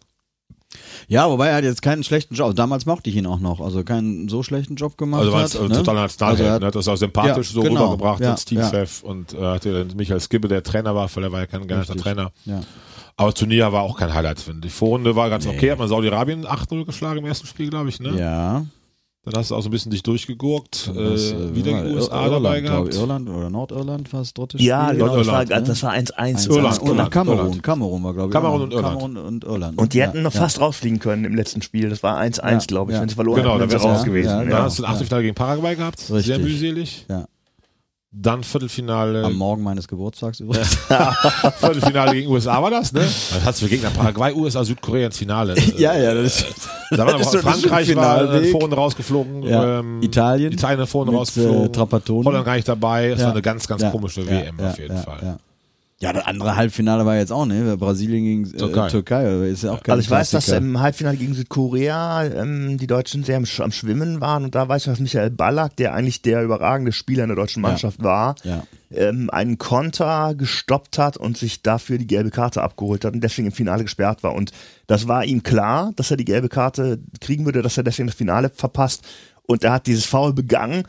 Ja, 1.09 1.29
wobei 1.31 1.49
er 1.49 1.57
hat 1.57 1.65
jetzt 1.65 1.83
keinen 1.83 2.03
schlechten 2.05 2.35
Job. 2.35 2.55
Damals 2.57 2.87
mochte 2.87 3.11
ich 3.11 3.17
ihn 3.17 3.27
auch 3.27 3.41
noch. 3.41 3.61
Also 3.61 3.85
keinen 3.85 4.29
so 4.29 4.43
schlechten 4.43 4.75
Job 4.77 4.97
gemacht 4.99 5.21
Also 5.21 5.33
war 5.33 5.41
hat. 5.41 5.47
es 5.49 5.55
äh, 5.55 5.63
ne? 5.69 5.69
total 5.77 5.95
Nationalheld, 5.97 6.41
Also 6.41 6.45
er 6.45 6.53
hat- 6.55 6.63
ne? 6.63 6.71
Das 6.71 6.85
ist 6.87 6.89
auch 6.89 6.97
sympathisch 6.97 7.49
Ja, 7.49 7.55
so 7.55 7.63
genau. 7.63 7.85
rübergebracht 7.85 8.21
Ja, 8.21 8.31
als 8.33 8.45
Teamchef 8.45 9.03
und 9.03 9.35
äh, 9.35 9.39
hatte 9.41 9.73
dann 9.85 9.97
Michael 9.97 10.21
Skibbe, 10.21 10.49
der 10.49 10.63
Trainer 10.63 10.95
war, 10.95 11.09
weil 11.15 11.25
er 11.25 11.33
war 11.33 11.41
ja 11.41 11.47
kein 11.47 11.63
Richtig. 11.63 12.01
Trainer. 12.01 12.31
Ja. 12.45 12.61
Aber 13.17 13.31
das 13.31 13.39
Turnier 13.39 13.73
war 13.73 13.83
auch 13.83 13.97
kein 13.97 14.13
Highlight, 14.13 14.41
finde 14.41 14.67
ich. 14.67 14.73
Die 14.73 14.79
Vorrunde 14.79 15.15
war 15.15 15.31
ganz 15.31 15.47
okay, 15.47 15.71
hat 15.71 15.79
man 15.79 15.89
Saudi-Arabien 15.89 16.47
8-0 16.47 16.85
geschlagen 16.85 17.19
im 17.21 17.27
ersten 17.27 17.47
Spiel, 17.47 17.71
glaube 17.71 17.89
ich, 17.89 18.01
ne? 18.01 18.19
Ja. 18.19 18.65
Dann 19.25 19.37
hast 19.41 19.51
du 19.51 19.55
auch 19.55 19.63
so 19.63 19.69
ein 19.69 19.73
bisschen 19.73 19.91
dich 19.91 20.03
durchgegurkt, 20.03 20.91
Das, 20.95 21.33
äh, 21.33 21.55
wieder 21.55 21.83
die 21.83 21.95
USA 21.95 22.25
Irland, 22.27 22.45
dabei 22.45 22.61
gehabt. 22.61 22.95
Irland 22.95 23.29
oder 23.31 23.49
Nordirland 23.49 24.13
war 24.13 24.21
das 24.21 24.35
dritte 24.35 24.59
Spiel. 24.59 24.67
Ja, 24.69 24.93
genau, 24.93 25.17
das 25.17 25.27
war, 25.27 25.45
ne? 25.45 25.63
das 25.63 25.83
war 25.83 25.93
1-1. 25.93 26.49
Irland, 26.51 26.79
und 26.81 26.89
Irland, 26.89 27.11
Kamerun. 27.11 27.39
Irland. 27.39 27.63
Kamerun 27.63 28.03
war, 28.05 28.13
glaube 28.13 28.29
ich. 28.29 28.33
Kamerun 28.35 28.63
und 28.63 28.73
Irland. 28.75 28.95
Kamerun 29.01 29.17
und 29.17 29.45
Irland. 29.45 29.79
Und 29.79 29.95
die 29.95 29.99
ja, 29.99 30.07
hätten 30.09 30.23
noch 30.23 30.35
ja. 30.35 30.41
fast 30.41 30.61
rausfliegen 30.61 30.99
können 30.99 31.25
im 31.25 31.35
letzten 31.35 31.63
Spiel. 31.63 31.89
Das 31.89 32.03
war 32.03 32.19
1-1, 32.21 32.51
Ja, 32.51 32.59
glaube 32.67 32.93
ich. 32.93 32.97
ja. 32.97 33.01
Wenn 33.01 33.09
sie 33.09 33.15
verloren 33.15 33.43
Genau, 33.43 33.55
hätten, 33.59 33.69
sie 33.71 33.73
wär's 33.73 33.85
raus 33.85 34.05
gewesen. 34.05 34.29
ja, 34.29 34.39
Dann 34.41 34.51
Ja. 34.51 34.63
hast 34.65 34.79
du 34.79 34.85
ein 34.85 34.91
Achtelfinale 34.91 35.23
gegen 35.23 35.35
Paraguay 35.35 35.75
gehabt, 35.75 36.01
sehr 36.01 36.17
Richtig. 36.17 36.39
mühselig. 36.41 37.07
Ja. 37.09 37.25
Dann 38.17 38.45
Viertelfinale, 38.45 39.25
Am 39.25 39.35
Morgen 39.35 39.63
meines 39.65 39.89
Geburtstags 39.89 40.39
übrigens. 40.41 40.77
Viertelfinale 41.59 42.13
gegen 42.13 42.31
USA 42.31 42.63
war 42.63 42.71
das, 42.71 42.93
ne? 42.93 43.01
Das 43.01 43.45
hat's 43.45 43.61
für 43.61 43.69
Gegner 43.69 43.91
Paraguay, 43.91 44.33
USA, 44.33 44.65
Südkorea 44.65 45.07
ins 45.07 45.19
Finale. 45.19 45.55
ja, 45.79 45.97
ja, 45.97 46.15
das 46.15 46.43
ist. 46.43 46.69
Da 46.93 46.99
war 47.07 47.19
das 47.19 47.35
ist 47.35 47.41
Frankreich 47.43 47.95
war 47.97 48.33
äh, 48.35 48.45
vorne 48.45 48.75
rausgeflogen. 48.77 49.43
Ja. 49.43 49.81
Ähm, 49.81 50.01
Italien. 50.01 50.53
Italien 50.53 50.87
vorne 50.87 51.11
Mit, 51.11 51.21
rausgeflogen. 51.21 51.65
äh, 51.67 51.73
Trapattoni. 51.73 52.25
Holland 52.25 52.45
gar 52.45 52.55
nicht 52.55 52.69
dabei. 52.69 53.09
Das 53.11 53.21
Ja. 53.21 53.27
war 53.27 53.33
eine 53.33 53.43
ganz, 53.43 53.67
ganz 53.67 53.83
Ja. 53.83 53.91
komische 53.91 54.25
WM 54.27 54.61
auf 54.61 54.79
jeden 54.79 54.97
Fall. 54.97 55.39
Ja. 56.05 56.11
ja, 56.11 56.13
das 56.15 56.27
andere 56.27 56.57
Halbfinale 56.57 57.05
war 57.07 57.17
jetzt 57.17 57.33
auch, 57.33 57.47
ne? 57.47 57.77
Brasilien 57.77 58.25
gegen 58.25 58.45
äh, 58.55 58.57
Türkei. 58.59 58.89
Türkei. 58.89 59.49
Ist 59.49 59.65
ja 59.65 59.73
auch 59.73 59.83
kein 59.83 59.93
Also 59.95 60.03
ich 60.03 60.11
weiß, 60.11 60.31
dass 60.31 60.45
Klassiker. 60.47 60.59
im 60.67 60.81
Halbfinale 60.81 61.17
gegen 61.17 61.35
Südkorea 61.35 62.25
ähm, 62.25 62.79
die 62.79 62.87
Deutschen 62.87 63.25
sehr 63.25 63.37
am, 63.37 63.45
am 63.59 63.73
Schwimmen 63.73 64.21
waren 64.21 64.45
und 64.45 64.55
da 64.55 64.69
weiß 64.69 64.83
ich, 64.83 64.93
dass 64.93 65.01
Michael 65.01 65.31
Ballack, 65.31 65.77
der 65.77 65.95
eigentlich 65.95 66.23
der 66.23 66.43
überragende 66.43 66.93
Spieler 66.93 67.25
in 67.25 67.29
der 67.31 67.37
deutschen 67.37 67.63
Mannschaft 67.63 68.03
war, 68.03 68.35
Ja. 68.45 68.63
ähm, 68.93 69.31
einen 69.31 69.59
Konter 69.59 70.35
gestoppt 70.37 70.99
hat 70.99 71.17
und 71.17 71.37
sich 71.39 71.63
dafür 71.63 71.99
die 71.99 72.07
gelbe 72.07 72.31
Karte 72.31 72.63
abgeholt 72.63 73.05
hat 73.05 73.15
und 73.15 73.21
deswegen 73.23 73.49
im 73.49 73.53
Finale 73.55 73.83
gesperrt 73.85 74.23
war. 74.23 74.35
Und 74.35 74.53
das 74.87 75.09
war 75.09 75.25
ihm 75.25 75.43
klar, 75.43 75.93
dass 75.97 76.11
er 76.11 76.17
die 76.17 76.25
gelbe 76.25 76.49
Karte 76.49 76.99
kriegen 77.21 77.45
würde, 77.45 77.63
dass 77.63 77.77
er 77.77 77.83
deswegen 77.85 78.07
das 78.09 78.17
Finale 78.17 78.51
verpasst. 78.55 79.05
Und 79.47 79.65
er 79.65 79.73
hat 79.73 79.87
dieses 79.87 80.05
Foul 80.07 80.33
begangen. 80.33 80.85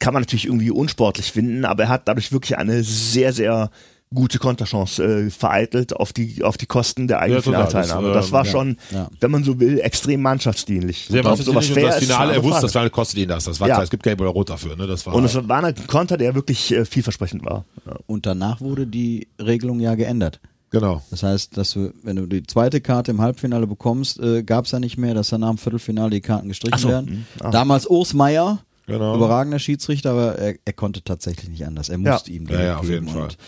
Kann 0.00 0.12
man 0.12 0.22
natürlich 0.22 0.46
irgendwie 0.46 0.70
unsportlich 0.70 1.30
finden, 1.32 1.64
aber 1.64 1.84
er 1.84 1.88
hat 1.88 2.08
dadurch 2.08 2.32
wirklich 2.32 2.58
eine 2.58 2.82
sehr, 2.82 3.32
sehr 3.32 3.70
gute 4.14 4.38
Konterchance 4.38 5.02
äh, 5.02 5.30
vereitelt 5.30 5.94
auf 5.96 6.12
die 6.12 6.42
auf 6.44 6.56
die 6.56 6.66
Kosten 6.66 7.08
der 7.08 7.18
eigenen 7.20 7.40
Ja, 7.40 7.44
total. 7.44 7.66
Finalteilnahme. 7.68 8.08
Das, 8.14 8.16
Das, 8.16 8.26
ähm, 8.26 8.32
war 8.32 8.44
ja, 8.44 8.50
schon, 8.50 8.76
ja. 8.92 9.08
wenn 9.20 9.30
man 9.30 9.44
so 9.44 9.58
will, 9.60 9.80
extrem 9.80 10.22
mannschaftsdienlich. 10.22 11.06
Sehr 11.10 11.22
mannschaftlich 11.22 11.56
und 11.56 11.64
fair 11.64 11.86
das 11.88 11.98
Finale, 11.98 12.34
er 12.34 12.42
wusste, 12.44 12.62
das 12.62 12.72
Finale 12.72 12.90
kostet 12.90 13.18
ihn 13.18 13.28
das. 13.28 13.44
Das 13.44 13.60
war 13.60 13.68
Ja. 13.68 13.74
klar, 13.74 13.84
es 13.84 13.90
gibt 13.90 14.02
gelb 14.02 14.20
oder 14.20 14.30
rot 14.30 14.50
dafür, 14.50 14.76
ne? 14.76 14.86
Das 14.86 15.04
war. 15.06 15.14
Und 15.14 15.24
es 15.24 15.34
war 15.48 15.62
ein 15.64 15.74
Konter, 15.86 16.16
der 16.16 16.34
wirklich 16.34 16.72
äh, 16.72 16.84
vielversprechend 16.84 17.44
war. 17.44 17.64
Ja. 17.86 17.96
Und 18.06 18.26
danach 18.26 18.60
wurde 18.60 18.86
die 18.86 19.28
Regelung 19.40 19.80
ja 19.80 19.94
geändert. 19.94 20.40
genau. 20.70 21.02
Das 21.10 21.22
heißt, 21.22 21.56
dass 21.56 21.70
du, 21.72 21.92
wenn 22.02 22.16
du 22.16 22.26
die 22.26 22.42
zweite 22.44 22.80
Karte 22.80 23.10
im 23.12 23.20
Halbfinale 23.20 23.66
bekommst, 23.66 24.18
äh, 24.20 24.42
gab 24.42 24.64
es 24.64 24.72
ja 24.72 24.80
nicht 24.80 24.96
mehr, 24.98 25.14
dass 25.14 25.28
danach 25.30 25.50
im 25.50 25.58
Viertelfinale 25.58 26.10
die 26.10 26.20
Karten 26.20 26.48
gestrichen 26.48 26.78
so, 26.78 26.88
werden. 26.88 27.08
hm, 27.08 27.46
ah. 27.46 27.50
Damals 27.50 27.86
Urs 27.86 28.12
Meier, 28.14 28.58
Genau. 28.86 29.16
überragender 29.16 29.58
Schiedsrichter, 29.58 30.10
aber 30.10 30.34
er, 30.38 30.54
er 30.62 30.72
konnte 30.74 31.02
tatsächlich 31.02 31.48
nicht 31.48 31.66
anders. 31.66 31.88
Er 31.88 31.96
musste 31.96 32.30
ihm 32.30 32.46
Ja, 32.50 32.62
ja, 32.62 32.76
auf 32.76 32.88
jeden 32.88 33.08
Fall. 33.08 33.22
und- 33.22 33.38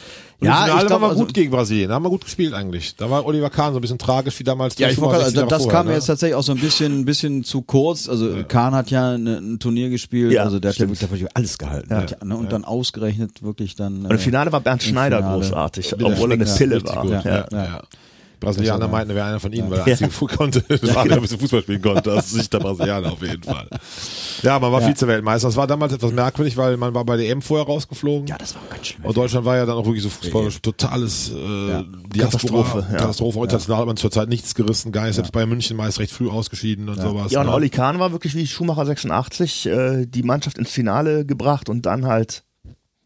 Ja, 0.41 0.49
Im 0.49 0.64
Finale 0.64 0.80
ich 0.82 0.87
glaub, 0.87 0.91
waren 0.91 1.01
wir 1.03 1.09
also- 1.12 1.24
gut 1.24 1.34
gegen 1.34 1.51
Brasilien. 1.51 1.89
Da 1.89 1.95
haben 1.95 2.03
wir 2.05 2.11
gut 2.11 2.24
gespielt 2.24 2.53
eigentlich. 2.55 2.95
Da 2.97 3.09
war 3.11 3.24
Oliver 3.24 3.49
Kahn 3.51 3.72
so 3.72 3.78
ein 3.78 3.80
bisschen 3.82 3.99
tragisch 3.99 4.39
wie 4.39 4.45
damals. 4.45 4.76
Ja, 4.78 4.89
ich 4.91 4.99
wollte, 4.99 5.14
also 5.14 5.24
60 5.30 5.37
Jahre 5.39 5.49
das 5.49 5.62
vorher, 5.62 5.78
kam 5.78 5.87
mir 5.87 5.93
ne? 5.93 5.97
jetzt 5.99 6.07
tatsächlich 6.07 6.34
auch 6.34 6.43
so 6.43 6.53
ein 6.53 6.59
bisschen, 6.59 7.01
ein 7.01 7.05
bisschen 7.07 7.43
zu 7.45 7.62
kurz. 7.62 8.07
Also 8.09 8.45
Kahn 8.47 8.74
hat 8.74 8.91
ja 8.91 9.16
ne, 9.16 9.39
ein 9.39 9.59
Turnier 9.59 9.89
gespielt, 9.91 10.32
Ja, 10.32 10.43
also 10.43 10.59
der 10.59 10.70
hat 10.70 10.76
ja 10.78 10.87
stimmt. 10.87 11.01
wirklich 11.11 11.26
alles 11.34 11.57
gehalten. 11.59 11.89
Ja. 11.91 11.97
Hat 12.03 12.11
ja, 12.12 12.24
ne, 12.24 12.37
und 12.37 12.53
dann 12.53 12.64
ausgerechnet 12.66 13.43
wirklich 13.43 13.76
dann. 13.76 14.05
Und 14.05 14.11
im 14.11 14.18
Finale 14.18 14.53
war 14.53 14.61
Bernd 14.61 14.82
Schneider 14.82 15.18
Finale. 15.18 15.41
großartig, 15.41 15.95
obwohl 15.95 16.32
er 16.32 16.34
eine 16.34 16.45
Pille 16.45 16.82
war. 16.84 17.05
Ja. 17.07 17.20
Ja, 17.22 17.47
ja. 17.51 17.64
ja. 17.64 17.82
Brasilianer 18.41 18.87
meinten, 18.89 19.11
er 19.11 19.16
wäre 19.16 19.26
einer 19.26 19.41
von 19.41 19.53
ihnen, 19.53 19.70
weil 19.70 19.78
er 19.80 19.87
Ja. 19.87 19.93
einzige 19.93 20.11
Fu- 20.11 20.26
konnte. 20.37 20.62
Einer, 20.68 21.05
der 21.05 21.16
ein 21.16 21.20
bisschen 21.22 21.41
Fußball 21.41 21.62
spielen 21.62 21.80
konnte. 21.82 22.11
Das 22.11 22.26
ist 22.28 22.37
nicht 22.37 22.53
der 22.53 22.59
Brasilianer 22.59 23.12
auf 23.12 23.22
jeden 23.22 23.43
Fall. 23.43 23.68
Ja, 24.43 24.59
man 24.59 24.70
war 24.72 24.82
Ja. 24.82 24.89
Vize-Weltmeister. 24.89 25.49
Das 25.49 25.57
war 25.57 25.66
damals 25.66 25.93
etwas 25.95 26.12
merkwürdig, 26.12 26.57
weil 26.57 26.76
man 26.76 26.95
war 26.95 27.05
bei 27.05 27.16
der 27.16 27.28
EM 27.30 27.41
vorher 27.43 27.66
rausgeflogen. 27.66 28.26
Ja, 28.26 28.37
das 28.39 28.55
war 28.55 28.62
ganz 28.70 28.87
schön. 28.89 29.05
Und 29.05 29.16
Deutschland 29.16 29.45
war 29.47 29.57
ja 29.57 29.64
dann 29.66 29.76
auch 29.76 29.87
wirklich 29.87 30.03
so 30.03 30.11
fußballisch 30.11 30.61
totales 30.61 31.32
äh, 31.32 31.84
Katastrophe, 32.18 32.87
ja. 32.91 32.99
Katastrophe. 32.99 33.39
International 33.41 33.80
hat 33.80 33.87
man 33.87 33.97
zurzeit 33.97 34.28
nichts 34.28 34.55
gerissen. 34.55 34.93
Geil, 34.93 35.12
selbst 35.12 35.32
bei 35.32 35.47
München 35.47 35.76
meist 35.76 35.99
recht 35.99 36.12
früh 36.12 36.28
ausgeschieden 36.28 36.89
und 36.89 37.01
sowas. 37.01 37.32
Ja, 37.32 37.41
und 37.41 37.47
ne? 37.47 37.53
Olli 37.55 37.70
Kahn 37.70 37.99
war 37.99 38.12
wirklich 38.12 38.34
wie 38.34 38.47
Schumacher 38.47 38.84
86 38.87 39.66
äh, 39.66 40.07
die 40.07 40.22
Mannschaft 40.22 40.59
ins 40.59 40.70
Finale 40.70 41.24
gebracht 41.24 41.68
und 41.68 41.87
dann 41.87 42.07
halt 42.07 42.45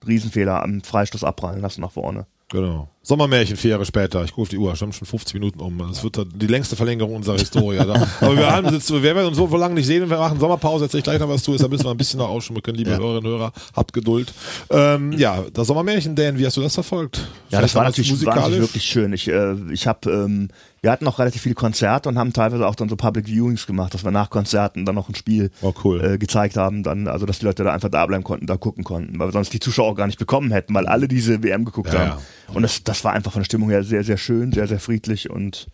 Riesenfehler 0.07 0.62
am 0.62 0.81
Freistoß 0.83 1.24
abprallen 1.24 1.61
lassen 1.61 1.81
nach 1.83 1.93
vorne. 1.93 2.26
Genau. 2.49 2.89
Sommermärchen 3.03 3.57
vier 3.57 3.71
Jahre 3.73 3.87
später. 3.87 4.23
Ich 4.25 4.31
gucke 4.33 4.43
auf 4.43 4.49
die 4.51 4.59
Uhr. 4.59 4.77
Schon 4.77 4.93
schon 4.93 5.07
50 5.07 5.33
Minuten 5.35 5.61
um. 5.61 5.79
Das 5.79 6.05
wird 6.05 6.19
die 6.35 6.47
längste 6.47 6.77
Verlängerung 6.77 7.17
unserer 7.17 7.39
Historie. 7.39 7.79
Da. 7.79 7.95
Aber 8.21 8.37
wir 8.37 8.53
haben 8.53 8.73
jetzt, 8.75 8.93
wir 8.93 9.03
werden 9.03 9.27
uns 9.27 9.39
so 9.39 9.47
lange 9.57 9.75
nicht 9.75 9.87
sehen. 9.87 10.09
Wir 10.11 10.19
machen 10.19 10.39
Sommerpause. 10.39 10.85
Jetzt 10.85 10.95
ich 10.95 11.03
gleich 11.03 11.19
noch 11.19 11.29
was 11.31 11.43
zu. 11.43 11.55
Ist, 11.55 11.65
da 11.65 11.69
müssen 11.69 11.85
wir 11.85 11.91
ein 11.93 11.97
bisschen 11.97 12.19
noch 12.19 12.29
ausschmücken 12.29 12.63
können, 12.63 12.77
liebe 12.79 12.91
Hörerinnen 12.91 13.25
und 13.33 13.39
Hörer. 13.39 13.53
Habt 13.75 13.95
Geduld. 13.95 14.35
Ähm, 14.69 15.13
ja, 15.13 15.45
das 15.53 15.67
Sommermärchen, 15.69 16.15
Dan, 16.15 16.39
wie 16.39 16.45
hast 16.45 16.59
du 16.59 16.61
das 16.61 16.75
verfolgt? 16.75 17.27
Ja, 17.49 17.63
das 17.63 17.75
war 17.75 17.85
natürlich 17.85 18.25
wahnsinnig 18.27 18.61
wirklich 18.61 18.85
schön. 18.85 19.15
Ich, 19.15 19.29
äh, 19.29 19.55
ich 19.73 19.87
habe, 19.87 20.11
ähm, 20.11 20.49
wir 20.83 20.91
hatten 20.91 21.05
noch 21.05 21.19
relativ 21.19 21.43
viele 21.43 21.55
Konzerte 21.55 22.09
und 22.09 22.19
haben 22.19 22.33
teilweise 22.33 22.67
auch 22.67 22.75
dann 22.75 22.89
so 22.89 22.97
Public 22.97 23.27
Viewings 23.27 23.67
gemacht, 23.67 23.93
dass 23.95 24.05
wir 24.05 24.11
nach 24.11 24.31
Konzerten 24.31 24.85
dann 24.87 24.95
noch 24.95 25.09
ein 25.09 25.15
Spiel 25.15 25.51
Oh, 25.63 25.75
cool. 25.85 26.03
äh, 26.05 26.19
gezeigt 26.19 26.57
haben, 26.57 26.83
dann, 26.83 27.07
also 27.07 27.27
dass 27.27 27.39
die 27.39 27.45
Leute 27.47 27.65
da 27.65 27.73
einfach 27.73 27.91
da 27.91 28.05
bleiben 28.07 28.25
konnten, 28.25 28.47
da 28.47 28.57
gucken 28.57 28.85
konnten, 28.85 29.19
weil 29.19 29.29
wir 29.29 29.33
sonst 29.33 29.53
die 29.53 29.61
Zuschauer 29.61 29.91
auch 29.91 29.95
gar 29.95 30.07
nicht 30.07 30.19
bekommen 30.19 30.51
hätten, 30.53 30.75
weil 30.75 30.87
alle 30.87 31.07
diese 31.09 31.43
WM 31.43 31.65
geguckt 31.67 31.93
Ja, 31.93 31.99
haben. 31.99 32.09
ja. 32.49 32.55
Und 32.55 32.63
das, 32.63 32.83
das 32.91 33.05
war 33.05 33.12
einfach 33.12 33.30
von 33.30 33.43
der 33.43 33.45
Stimmung 33.45 33.70
her 33.70 33.84
sehr, 33.84 34.03
sehr 34.03 34.16
schön, 34.16 34.51
sehr, 34.51 34.66
sehr 34.66 34.80
friedlich 34.80 35.30
und 35.30 35.68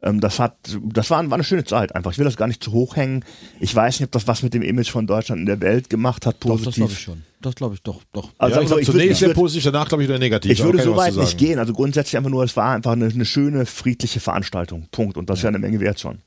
ähm, 0.00 0.20
das 0.20 0.38
hat, 0.38 0.56
das 0.80 1.10
war, 1.10 1.28
war 1.28 1.34
eine 1.34 1.42
schöne 1.42 1.64
Zeit 1.64 1.92
einfach. 1.96 2.12
Ich 2.12 2.18
will 2.18 2.24
das 2.24 2.36
gar 2.36 2.46
nicht 2.46 2.62
zu 2.62 2.70
hoch 2.70 2.94
hängen. 2.94 3.24
Ich 3.58 3.74
weiß 3.74 3.98
nicht, 3.98 4.06
ob 4.06 4.12
das 4.12 4.28
was 4.28 4.44
mit 4.44 4.54
dem 4.54 4.62
Image 4.62 4.88
von 4.88 5.08
Deutschland 5.08 5.40
in 5.40 5.46
der 5.46 5.60
Welt 5.60 5.90
gemacht 5.90 6.24
hat, 6.24 6.36
Doch, 6.38 6.50
das 6.50 6.58
positiv. 6.58 6.76
glaube 6.76 6.92
ich 6.92 6.98
schon. 7.00 7.22
Das 7.40 7.56
glaube 7.56 7.74
ich 7.74 7.82
doch, 7.82 8.00
doch. 8.12 8.30
Also 8.38 8.54
ja, 8.56 8.62
ich 8.62 8.62
wir 8.62 8.62
so, 8.62 8.66
glaube, 8.66 8.80
ich 8.82 8.86
zunächst 8.86 9.18
sehr 9.18 9.34
positiv, 9.34 9.64
danach 9.64 9.88
glaube 9.88 10.04
ich 10.04 10.08
wieder 10.08 10.20
negativ. 10.20 10.52
Ich 10.52 10.62
würde 10.62 10.80
so 10.84 10.94
weit 10.94 11.16
nicht 11.16 11.36
gehen. 11.36 11.58
Also 11.58 11.72
grundsätzlich 11.72 12.16
einfach 12.16 12.30
nur, 12.30 12.44
es 12.44 12.56
war 12.56 12.76
einfach 12.76 12.92
eine, 12.92 13.06
eine 13.06 13.24
schöne, 13.24 13.66
friedliche 13.66 14.20
Veranstaltung. 14.20 14.86
Punkt. 14.92 15.16
Und 15.16 15.28
das 15.28 15.40
ist 15.40 15.42
ja 15.42 15.48
eine 15.48 15.58
Menge 15.58 15.80
wert 15.80 15.98
schon. 15.98 16.18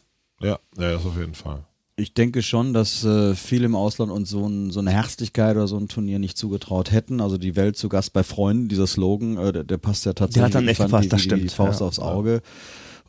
Ja, 0.42 0.60
ja, 0.78 0.92
das 0.92 1.06
auf 1.06 1.18
jeden 1.18 1.34
Fall. 1.34 1.64
Ich 1.98 2.14
denke 2.14 2.42
schon, 2.42 2.74
dass 2.74 3.06
äh, 3.06 3.36
viele 3.36 3.66
im 3.68 3.76
Ausland 3.76 4.12
uns 4.12 4.30
so, 4.30 4.46
ein, 4.46 4.70
so 4.70 4.82
eine 4.82 4.92
Herzlichkeit 4.92 5.56
oder 5.56 5.68
so 5.68 5.78
ein 5.78 5.88
Turnier 5.88 6.20
nicht 6.20 6.38
zugetraut 6.38 6.92
hätten. 6.92 7.22
Also 7.22 7.38
die 7.38 7.56
Welt 7.56 7.78
zu 7.78 7.88
Gast 7.88 8.12
bei 8.12 8.24
Freunden, 8.24 8.68
dieser 8.68 8.86
Slogan, 8.86 9.38
äh, 9.38 9.54
der, 9.54 9.64
der 9.64 9.78
passt 9.78 10.06
ja 10.06 10.12
tatsächlich 10.12 10.52
Der 10.52 10.60
hat 10.60 10.64
dann 10.64 10.68
echt 10.68 10.78
fand, 10.78 10.90
gepasst, 10.90 11.06
wie, 11.06 11.10
das 11.10 11.20
wie 11.20 11.30
die 11.30 11.36
stimmt, 11.36 11.52
Faust 11.54 11.80
ja. 11.80 11.88
aufs 11.88 12.00
Auge. 12.00 12.42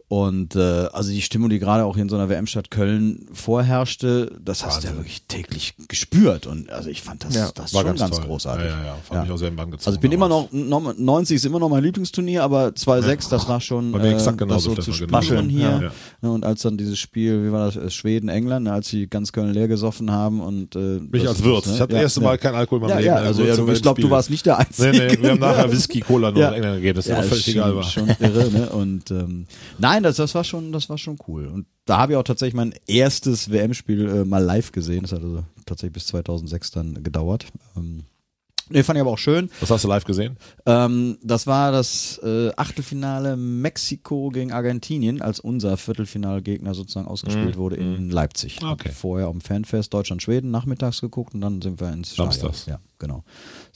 Und 0.09 0.55
äh, 0.55 0.61
also 0.93 1.11
die 1.11 1.21
Stimmung, 1.21 1.51
die 1.51 1.59
gerade 1.59 1.85
auch 1.85 1.97
in 1.97 2.09
so 2.09 2.15
einer 2.15 2.29
WM-Stadt 2.29 2.71
Köln 2.71 3.27
vorherrschte, 3.33 4.31
das 4.41 4.65
hast 4.65 4.85
du 4.85 4.89
ja 4.89 4.95
wirklich 4.97 5.23
täglich 5.27 5.75
gespürt. 5.89 6.47
Und 6.47 6.71
also 6.71 6.89
ich 6.91 7.03
fand 7.03 7.25
das, 7.25 7.35
Ja, 7.35 7.51
das 7.53 7.75
War 7.75 7.81
schon 7.83 7.97
ganz, 7.97 8.01
ganz, 8.13 8.21
großartig. 8.21 8.67
Ja, 8.67 8.71
ja, 8.79 8.85
ja. 8.87 8.97
Fand 9.03 9.23
mich 9.25 9.33
auch 9.33 9.37
sehr 9.37 9.49
im 9.49 9.57
Bann 9.57 9.71
gezogen. 9.73 9.87
Also 9.89 9.97
ich 9.97 10.01
bin 10.01 10.13
immer 10.13 10.29
noch, 10.29 10.49
noch 10.53 10.97
90 10.97 11.35
ist 11.35 11.45
immer 11.45 11.59
noch 11.59 11.69
mein 11.69 11.83
Lieblingsturnier, 11.83 12.45
aber 12.45 12.69
2-6, 12.69 13.31
das 13.31 13.49
war 13.49 13.61
schon 13.61 13.91
Bei 13.91 13.99
mir 13.99 14.05
äh, 14.11 14.13
exakt 14.13 14.41
das 14.41 14.47
genauso, 14.47 14.75
so 14.77 14.93
zu 14.93 15.07
genau. 15.07 15.21
hier. 15.21 15.61
Ja, 15.61 15.81
ja. 15.83 15.91
Ne, 16.23 16.31
Und 16.31 16.45
als 16.45 16.63
dann 16.63 16.77
dieses 16.77 17.01
Spiel, 17.01 17.45
wie 17.45 17.51
war 17.51 17.67
das, 17.67 17.75
äh, 17.75 17.91
Schweden, 17.91 18.29
England, 18.29 18.67
ne, 18.67 18.73
als 18.75 18.89
sie 18.89 19.09
ganz 19.09 19.33
Köln 19.33 19.53
leer 19.53 19.67
gesoffen 19.67 20.13
haben 20.13 20.41
und 20.41 20.77
äh, 20.77 21.01
Mich 21.01 21.23
das- 21.25 21.31
als 21.33 21.43
Wirt. 21.45 21.59
das, 21.65 21.67
ne? 21.67 21.75
Ich 21.75 21.81
hatte 21.81 21.93
das 21.95 21.97
Ja, 21.99 22.03
erste 22.03 22.21
ja. 22.21 22.27
Mal 22.27 22.39
kein 22.39 22.55
Alkohol 22.55 22.79
in 22.79 22.83
meinem 22.87 22.91
Ja, 23.05 23.15
Leben. 23.15 23.25
ja, 23.25 23.29
also 23.29 23.43
Wirt 23.45 23.59
ja, 23.59 23.73
ich 23.73 23.83
glaube, 23.83 24.01
du 24.01 24.09
warst 24.11 24.31
nicht 24.31 24.47
der 24.47 24.59
Einzige. 24.59 24.91
Nee, 24.93 25.07
nee, 25.17 25.19
wir 25.23 25.31
haben 25.33 25.41
nachher 25.41 25.73
Whisky, 25.73 25.99
Cola 26.01 26.31
nur 26.31 26.41
Ja. 26.43 26.51
nach 26.51 26.57
England 26.57 26.77
gegeben, 26.77 26.95
das 26.97 27.07
ist 27.07 27.11
ja, 27.11 27.17
auch 27.17 27.21
das 27.23 27.29
völlig 27.29 27.49
egal 27.49 27.83
schon, 27.83 28.07
war. 28.09 28.15
schon 28.17 28.27
irre, 28.29 28.51
ne? 28.53 28.69
Und 28.71 29.11
ähm, 29.11 29.47
nein, 29.79 29.96
das, 30.03 30.17
das 30.17 30.35
war 30.35 30.45
schon, 30.45 30.73
das 30.73 30.89
war 30.89 30.99
schon 30.99 31.19
cool. 31.29 31.47
Und 31.47 31.67
da 31.85 31.99
habe 31.99 32.13
ich 32.13 32.19
auch 32.19 32.23
tatsächlich 32.25 32.55
mein 32.55 32.75
erstes 32.87 33.51
WM-Spiel 33.51 34.09
äh, 34.09 34.25
mal 34.25 34.43
live 34.43 34.73
gesehen. 34.73 35.03
Das 35.03 35.13
hat 35.13 35.23
also 35.23 35.45
tatsächlich 35.65 35.95
bis 35.95 36.07
2006 36.09 36.71
dann 36.73 37.03
gedauert. 37.03 37.47
Ähm, 37.77 38.05
nee, 38.69 38.83
fand 38.83 38.97
ich 38.97 39.01
aber 39.01 39.11
auch 39.11 39.19
schön. 39.19 39.51
Was 39.61 39.71
hast 39.71 39.85
du 39.85 39.89
live 39.89 40.05
gesehen? 40.05 40.37
Ähm, 40.65 41.19
das 41.23 41.47
war 41.47 41.73
das 41.73 42.19
äh, 42.25 42.51
Achtelfinale 42.57 43.37
Mexiko 43.37 44.31
gegen 44.31 44.53
Argentinien, 44.53 45.23
als 45.23 45.41
unser 45.41 45.77
Viertelfinalgegner 45.77 46.75
sozusagen 46.75 47.07
ausgespielt 47.07 47.57
wurde 47.57 47.77
in 47.77 48.11
Leipzig. 48.11 48.63
Mhm. 48.63 48.69
Okay. 48.71 48.91
Vorher 48.93 49.29
am 49.29 49.41
Fanfest 49.41 49.93
Deutschland-Schweden 49.95 50.51
nachmittags 50.51 51.01
geguckt 51.01 51.35
und 51.35 51.41
dann 51.41 51.63
sind 51.63 51.81
wir 51.81 51.93
ins 51.93 52.15
Stadion. 52.15 52.33
Samstags. 52.33 52.67
Ja, 52.67 52.81
genau. 52.99 53.25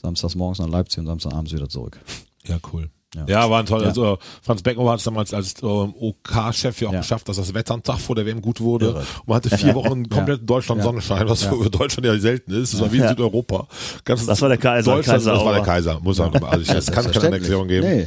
Samstags 0.01 0.35
morgens 0.35 0.59
nach 0.59 0.69
Leipzig 0.69 0.99
und 0.99 1.07
Samstagabends 1.07 1.53
wieder 1.53 1.69
zurück. 1.69 1.99
Ja, 2.45 2.59
cool. 2.73 2.89
Ja. 3.13 3.25
Ja, 3.27 3.49
war 3.49 3.59
ein 3.59 3.65
toller. 3.65 3.83
Ja. 3.83 3.89
Also, 3.89 4.19
Franz 4.41 4.61
Beckenbauer 4.61 4.93
hat 4.93 4.99
es 4.99 5.03
damals 5.03 5.33
als 5.33 5.55
ähm, 5.61 5.93
OK-Chef 5.99 6.79
ja 6.79 6.87
auch 6.87 6.93
geschafft, 6.93 7.27
dass 7.27 7.35
das 7.35 7.53
Wetter 7.53 7.73
am 7.73 7.83
Tag 7.83 7.99
vor 7.99 8.15
der 8.15 8.25
WM 8.25 8.41
gut 8.41 8.61
wurde. 8.61 8.85
Irre. 8.87 8.99
Und 8.99 9.27
man 9.27 9.35
hatte 9.35 9.57
vier 9.57 9.75
Wochen 9.75 10.07
komplett 10.07 10.49
Deutschland. 10.49 10.81
Sonnenschein, 10.81 11.27
was 11.27 11.43
für 11.43 11.69
Deutschland 11.69 12.05
ja 12.05 12.17
selten 12.17 12.53
ist. 12.53 12.73
Das 12.73 12.81
war 12.81 12.91
wie 12.93 12.99
in. 12.99 13.07
Südeuropa. 13.09 13.67
Ganz 14.05 14.25
Das 14.25 14.41
war 14.41 14.47
der 14.49 14.57
Kaiser, 14.57 14.95
Deutschland, 14.95 15.17
Kaiser 15.19 15.33
das 15.33 15.45
war 15.45 15.53
der. 15.53 15.63
Kaiser, 15.63 15.99
muss 16.01 16.17
man. 16.19 16.33
Also 16.43 16.61
ich, 16.61 16.69
es 16.77 16.91
kann 16.91 17.11
keine. 17.11 17.35
Erklärung 17.35 17.67
geben. 17.67 17.87
Nee. 17.87 18.05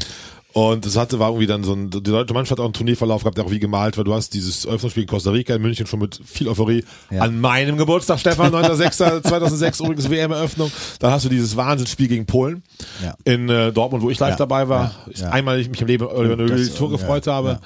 Und 0.54 0.86
es 0.86 0.96
hatte, 0.96 1.18
war 1.18 1.30
irgendwie 1.30 1.46
dann 1.48 1.64
so 1.64 1.72
ein, 1.72 1.90
die 1.90 2.00
deutsche 2.00 2.32
Mannschaft 2.32 2.52
hat 2.52 2.60
auch 2.60 2.64
einen 2.66 2.72
Turnierverlauf 2.74 3.22
gehabt, 3.22 3.36
der 3.36 3.44
auch 3.44 3.50
wie 3.50 3.58
gemalt 3.58 3.96
war. 3.96 4.04
Du 4.04 4.14
hast 4.14 4.32
dieses 4.34 4.64
Eröffnungsspiel 4.64 5.02
in 5.02 5.08
Costa 5.08 5.30
Rica 5.32 5.52
in 5.56 5.60
München 5.60 5.86
schon 5.88 5.98
mit 5.98 6.20
viel 6.24 6.48
Euphorie. 6.48 6.84
Ja. 7.10 7.22
An 7.22 7.40
meinem 7.40 7.76
Geburtstag, 7.76 8.20
Stefan, 8.20 8.52
9.6.2006 8.54 9.82
übrigens 9.82 10.08
WM-Eröffnung. 10.08 10.70
Dann 11.00 11.10
hast 11.10 11.24
du 11.24 11.28
dieses 11.28 11.56
Wahnsinnsspiel 11.56 12.06
gegen 12.06 12.26
Polen 12.26 12.62
Ja. 13.02 13.14
in 13.24 13.48
äh, 13.48 13.72
Dortmund, 13.72 14.04
wo 14.04 14.10
ich 14.10 14.18
live 14.20 14.30
Ja. 14.30 14.36
dabei 14.36 14.68
war. 14.68 14.82
Ja. 15.06 15.12
Ich. 15.12 15.24
Einmal 15.24 15.58
ich 15.58 15.68
mich 15.68 15.80
im 15.80 15.86
Leben 15.88 16.04
über 16.08 16.20
eine 16.34 16.46
Das, 16.46 16.74
Tour 16.74 16.90
gefreut 16.90 17.26
habe. 17.26 17.58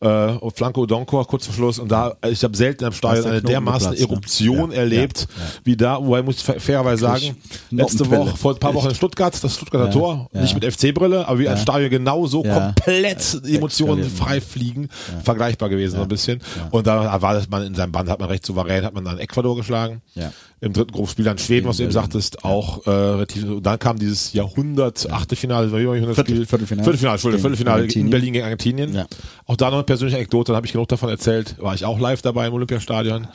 Äh, 0.00 0.06
und 0.32 0.56
Flanco 0.56 0.86
Donkor 0.86 1.26
kurz 1.26 1.46
vor 1.46 1.54
Schluss. 1.54 1.78
Und 1.80 1.90
da, 1.90 2.14
ich 2.30 2.44
habe 2.44 2.56
selten 2.56 2.84
im 2.84 2.92
Stadion 2.92 3.26
eine 3.26 3.42
dermaßen 3.42 3.90
geplatzt, 3.90 4.00
ne? 4.08 4.08
Eruption 4.08 4.70
Ja. 4.70 4.78
erlebt, 4.78 5.26
wie 5.64 5.76
da, 5.76 5.98
wobei 6.00 6.20
ich 6.20 6.24
muss 6.24 6.42
fa- 6.42 6.58
fairerweise 6.58 7.00
sagen, 7.02 7.36
letzte. 7.70 8.08
Woche, 8.10 8.36
vor 8.36 8.52
ein 8.54 8.60
paar 8.60 8.74
Wochen 8.74 8.90
in 8.90 8.94
Stuttgart, 8.94 9.34
das 9.42 9.54
Stuttgarter. 9.56 9.90
Tor, 9.90 10.28
nicht 10.32 10.54
mit 10.54 10.64
FC-Brille, 10.64 11.26
aber 11.26 11.38
wie 11.40 11.48
ein 11.48 11.58
Stadion 11.58 11.90
genau 11.90 12.26
so 12.42 12.44
Ja. 12.44 12.72
komplett 12.74 13.40
Emotionen 13.46 14.02
Explodiert. 14.02 14.10
frei 14.28 14.40
fliegen, 14.40 14.88
vergleichbar 15.24 15.68
gewesen 15.68 15.96
so 15.96 16.02
ein 16.02 16.08
bisschen. 16.08 16.40
Und 16.70 16.86
da 16.86 17.20
war 17.22 17.34
das 17.34 17.48
man 17.48 17.64
in 17.66 17.74
seinem 17.74 17.92
Band, 17.92 18.08
hat 18.08 18.20
man 18.20 18.28
recht 18.28 18.44
souverän, 18.44 18.84
hat 18.84 18.94
man 18.94 19.04
dann 19.04 19.18
Ecuador 19.18 19.56
geschlagen. 19.56 20.02
Ja. 20.14 20.32
Im 20.60 20.72
dritten 20.72 20.92
Gruppenspiel 20.92 21.24
dann 21.26 21.38
Schweden, 21.38 21.68
was 21.68 21.76
du 21.76 21.82
eben 21.82 21.92
sagtest, 21.92 22.44
auch 22.44 22.86
äh, 22.86 22.90
relativ, 22.90 23.44
und 23.44 23.62
dann 23.64 23.78
kam 23.78 23.98
dieses 23.98 24.32
Jahrhundert, 24.32 25.10
Achtelfinale, 25.10 25.66
Jahrhundertspiel, 25.68 26.14
Viertel- 26.24 26.46
Viertelfinale. 26.46 26.84
Viertelfinale, 26.84 27.14
Entschuldigung, 27.14 27.42
Viertelfinale 27.42 27.84
in. 27.84 28.10
Berlin 28.10 28.32
gegen 28.32 28.44
Argentinien. 28.44 28.94
Ja. 28.94 29.06
Auch 29.46 29.56
da 29.56 29.66
noch 29.66 29.74
eine 29.74 29.82
persönliche 29.84 30.16
Anekdote, 30.16 30.52
da 30.52 30.56
habe 30.56 30.66
ich 30.66 30.72
genug 30.72 30.88
davon 30.88 31.10
erzählt, 31.10 31.56
war 31.58 31.74
ich 31.74 31.84
auch 31.84 31.98
live 32.00 32.22
dabei 32.22 32.46
im 32.46 32.54
Olympiastadion. 32.54 33.28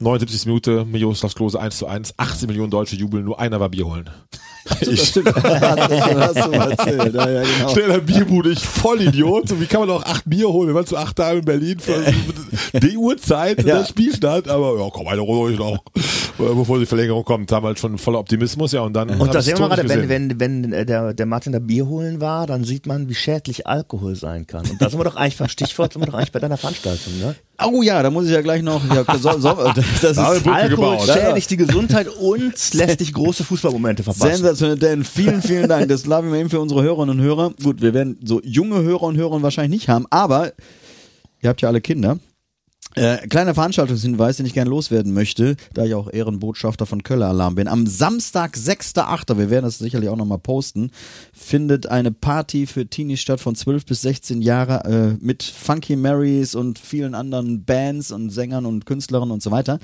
79. 0.00 0.46
Minute, 0.46 0.84
Miroslav 0.86 1.34
Klose 1.34 1.60
1 1.60 1.76
zu 1.76 1.86
1, 1.86 2.14
18 2.16 2.46
Millionen 2.48 2.70
Deutsche 2.70 2.96
jubeln, 2.96 3.24
nur 3.24 3.38
einer 3.38 3.60
war 3.60 3.68
Bier 3.68 3.86
holen. 3.86 4.08
Ich, 4.82 5.00
hast 5.00 5.16
du 5.16 5.20
erzählt. 6.52 7.14
Ja, 7.14 7.28
ja, 7.30 7.42
genau. 7.42 7.68
Schnell 7.70 7.88
der 7.88 7.98
Bierbude, 7.98 8.50
ich 8.50 8.60
voll 8.64 9.00
Idiot. 9.02 9.48
So, 9.48 9.60
wie 9.60 9.66
kann 9.66 9.80
man 9.80 9.90
auch 9.90 10.04
acht 10.04 10.22
Bier 10.28 10.48
holen? 10.48 10.68
Wir 10.68 10.74
waren 10.74 10.86
zu 10.86 10.96
acht 10.96 11.16
Tagen 11.16 11.40
in 11.40 11.44
Berlin 11.44 11.78
für 11.80 12.04
die 12.78 12.96
Uhrzeit, 12.96 13.64
Ja. 13.64 13.78
der 13.78 13.84
Spielstand. 13.86 14.48
Aber 14.48 14.78
ja, 14.78 14.88
komm, 14.92 15.08
eine 15.08 15.22
ruhig 15.22 15.58
noch, 15.58 15.78
äh, 15.96 16.54
bevor 16.54 16.78
die 16.78 16.86
Verlängerung 16.86 17.24
kommt. 17.24 17.50
Damals 17.50 17.80
schon 17.80 17.96
voller 17.98 18.18
Optimismus, 18.18 18.72
ja. 18.72 18.82
Und 18.82 18.92
dann. 18.92 19.08
Und 19.10 19.34
da 19.34 19.40
sehen 19.42 19.58
wir 19.58 19.66
gerade, 19.68 19.88
wenn, 19.88 20.08
wenn, 20.08 20.38
wenn 20.40 20.72
äh, 20.72 20.84
der, 20.86 21.14
der 21.14 21.26
Martin 21.26 21.52
da 21.52 21.58
Bier 21.58 21.86
holen 21.88 22.20
war, 22.20 22.46
dann 22.46 22.62
sieht 22.62 22.86
man, 22.86 23.08
wie 23.08 23.14
schädlich 23.14 23.66
Alkohol 23.66 24.14
sein 24.14 24.46
kann. 24.46 24.68
Und 24.70 24.80
da 24.80 24.90
sind 24.90 25.00
wir 25.00 25.04
doch 25.04 25.16
eigentlich 25.16 25.38
beim 25.38 25.48
Stichwort, 25.48 25.94
sind 25.94 26.02
wir 26.02 26.06
doch 26.06 26.14
eigentlich 26.14 26.32
bei 26.32 26.38
deiner 26.38 26.58
Veranstaltung, 26.58 27.18
ne? 27.18 27.34
Oh 27.62 27.82
ja, 27.82 28.02
da 28.02 28.10
muss 28.10 28.24
ich 28.26 28.32
ja 28.32 28.40
gleich 28.40 28.62
noch. 28.62 28.80
Ja, 28.94 29.04
so, 29.18 29.38
so, 29.38 29.48
das 30.00 30.12
ist 30.12 30.18
Alkohol 30.18 30.68
gebaut. 30.68 31.08
schädigt 31.08 31.50
die 31.50 31.56
Gesundheit 31.56 32.08
und 32.08 32.54
lässt 32.74 33.00
dich 33.00 33.12
große 33.12 33.44
Fußballmomente 33.44 34.02
verpassen. 34.02 34.32
sensationell, 34.36 34.78
Dan. 34.78 35.04
Vielen, 35.04 35.42
vielen 35.42 35.68
Dank. 35.68 35.88
Das 35.88 36.06
laden 36.06 36.32
wir 36.32 36.38
eben 36.38 36.50
für 36.50 36.60
unsere 36.60 36.82
Hörerinnen 36.82 37.18
und 37.18 37.24
Hörer. 37.24 37.52
Gut, 37.62 37.82
wir 37.82 37.94
werden 37.94 38.18
so 38.24 38.40
junge 38.42 38.82
Hörer 38.82 39.04
und 39.04 39.16
Hörerinnen 39.16 39.42
wahrscheinlich 39.42 39.80
nicht 39.80 39.88
haben, 39.88 40.06
aber 40.10 40.52
ihr 41.42 41.48
habt 41.50 41.60
ja 41.60 41.68
alle 41.68 41.80
Kinder. 41.80 42.18
Äh, 42.96 43.18
kleiner 43.28 43.54
Veranstaltungshinweis, 43.54 44.38
den 44.38 44.46
ich 44.46 44.52
gerne 44.52 44.70
loswerden 44.70 45.12
möchte, 45.12 45.56
da 45.74 45.84
ich 45.84 45.94
auch 45.94 46.12
Ehrenbotschafter 46.12 46.86
von 46.86 47.04
Köller 47.04 47.28
Alarm 47.28 47.54
bin. 47.54 47.68
Am 47.68 47.86
Samstag, 47.86 48.56
6.8., 48.56 49.38
wir 49.38 49.48
werden 49.48 49.64
das 49.64 49.78
sicherlich 49.78 50.08
auch 50.08 50.16
nochmal 50.16 50.38
posten, 50.38 50.90
findet 51.32 51.86
eine 51.86 52.10
Party 52.10 52.66
für 52.66 52.86
Teenies 52.86 53.20
statt 53.20 53.40
von 53.40 53.54
12 53.54 53.86
bis 53.86 54.02
16 54.02 54.42
Jahre 54.42 54.84
äh, 55.20 55.24
mit 55.24 55.44
Funky 55.44 55.94
Marys 55.94 56.56
und 56.56 56.80
vielen 56.80 57.14
anderen 57.14 57.64
Bands 57.64 58.10
und 58.10 58.30
Sängern 58.30 58.66
und 58.66 58.86
Künstlerinnen 58.86 59.32
und 59.32 59.42
so 59.42 59.52
weiter. 59.52 59.78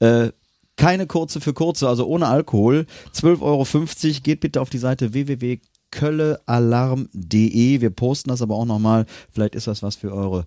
Äh, 0.00 0.30
keine 0.76 1.06
kurze 1.06 1.40
für 1.40 1.52
kurze, 1.52 1.88
also 1.88 2.06
ohne 2.06 2.26
Alkohol. 2.26 2.86
12,50 3.14 3.42
Euro. 3.42 4.20
Geht 4.22 4.40
bitte 4.40 4.60
auf 4.60 4.70
die 4.70 4.78
Seite 4.78 5.12
www 5.12 5.58
köllealarm.de. 5.90 7.80
Wir 7.80 7.90
posten 7.90 8.30
das 8.30 8.42
aber 8.42 8.54
auch 8.54 8.64
nochmal. 8.64 9.06
Vielleicht 9.32 9.54
ist 9.54 9.66
das 9.66 9.82
was 9.82 9.96
für 9.96 10.12
eure 10.12 10.44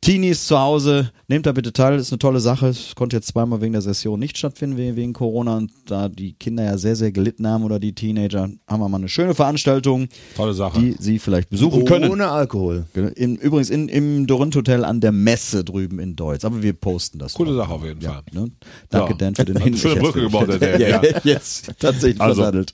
Teenies 0.00 0.46
zu 0.46 0.58
Hause. 0.58 1.10
Nehmt 1.28 1.46
da 1.46 1.52
bitte 1.52 1.72
teil, 1.72 1.96
das 1.96 2.06
ist 2.06 2.12
eine 2.12 2.18
tolle 2.18 2.40
Sache. 2.40 2.68
Es 2.68 2.94
konnte 2.94 3.16
jetzt 3.16 3.28
zweimal 3.28 3.60
wegen 3.60 3.72
der 3.72 3.82
Session 3.82 4.18
nicht 4.18 4.38
stattfinden, 4.38 4.76
wegen 4.96 5.12
Corona. 5.12 5.56
Und 5.56 5.72
da 5.86 6.08
die 6.08 6.32
Kinder 6.34 6.64
ja 6.64 6.78
sehr, 6.78 6.96
sehr 6.96 7.12
gelitten 7.12 7.46
haben 7.46 7.64
oder 7.64 7.78
die 7.78 7.94
Teenager, 7.94 8.48
haben 8.68 8.80
wir 8.80 8.88
mal 8.88 8.98
eine 8.98 9.08
schöne 9.08 9.34
Veranstaltung. 9.34 10.08
Tolle 10.36 10.54
Sache. 10.54 10.78
Die 10.80 10.96
sie 10.98 11.18
vielleicht 11.18 11.50
besuchen 11.50 11.84
können. 11.84 12.10
Ohne 12.10 12.28
Alkohol. 12.28 12.86
In, 13.16 13.36
übrigens 13.36 13.70
in, 13.70 13.88
im 13.88 14.26
Dorint 14.26 14.54
Hotel 14.56 14.84
an 14.84 15.00
der 15.00 15.12
Messe 15.12 15.64
drüben 15.64 15.98
in 15.98 16.16
Deutsch. 16.16 16.44
Aber 16.44 16.62
wir 16.62 16.72
posten 16.72 17.18
das. 17.18 17.34
Coole 17.34 17.52
noch. 17.52 17.58
Sache 17.58 17.72
auf 17.72 17.84
jeden 17.84 18.00
Fall. 18.00 18.22
Ne? 18.32 18.50
Danke, 18.90 19.12
Ja. 19.12 19.16
Dan, 19.18 19.34
für 19.34 19.44
den 19.44 19.56
Hinweis. 19.62 19.80
schöne 19.80 20.00
Brücke 20.00 20.20
gebaut, 20.22 20.48
der 20.48 20.58
Dan, 20.58 20.80
ja, 20.80 20.88
ja. 20.88 21.02
Jetzt 21.24 21.72
tatsächlich 21.78 22.20
Also, 22.20 22.42
versattelt. 22.42 22.72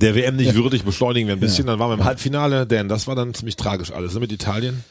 Der 0.00 0.14
WM 0.14 0.36
nicht 0.36 0.54
würdig, 0.54 0.84
beschleunigen 0.84 1.28
wir 1.28 1.36
bisschen. 1.46 1.66
Dann 1.66 1.78
waren 1.78 1.90
wir 1.90 1.94
im 1.94 2.04
Halbfinale, 2.04 2.66
denn 2.66 2.88
das 2.88 3.06
war 3.06 3.14
dann 3.14 3.34
ziemlich 3.34 3.56
tragisch 3.56 3.90
alles. 3.92 4.14
ne, 4.14 4.20
Mit 4.20 4.32
Italien. 4.32 4.84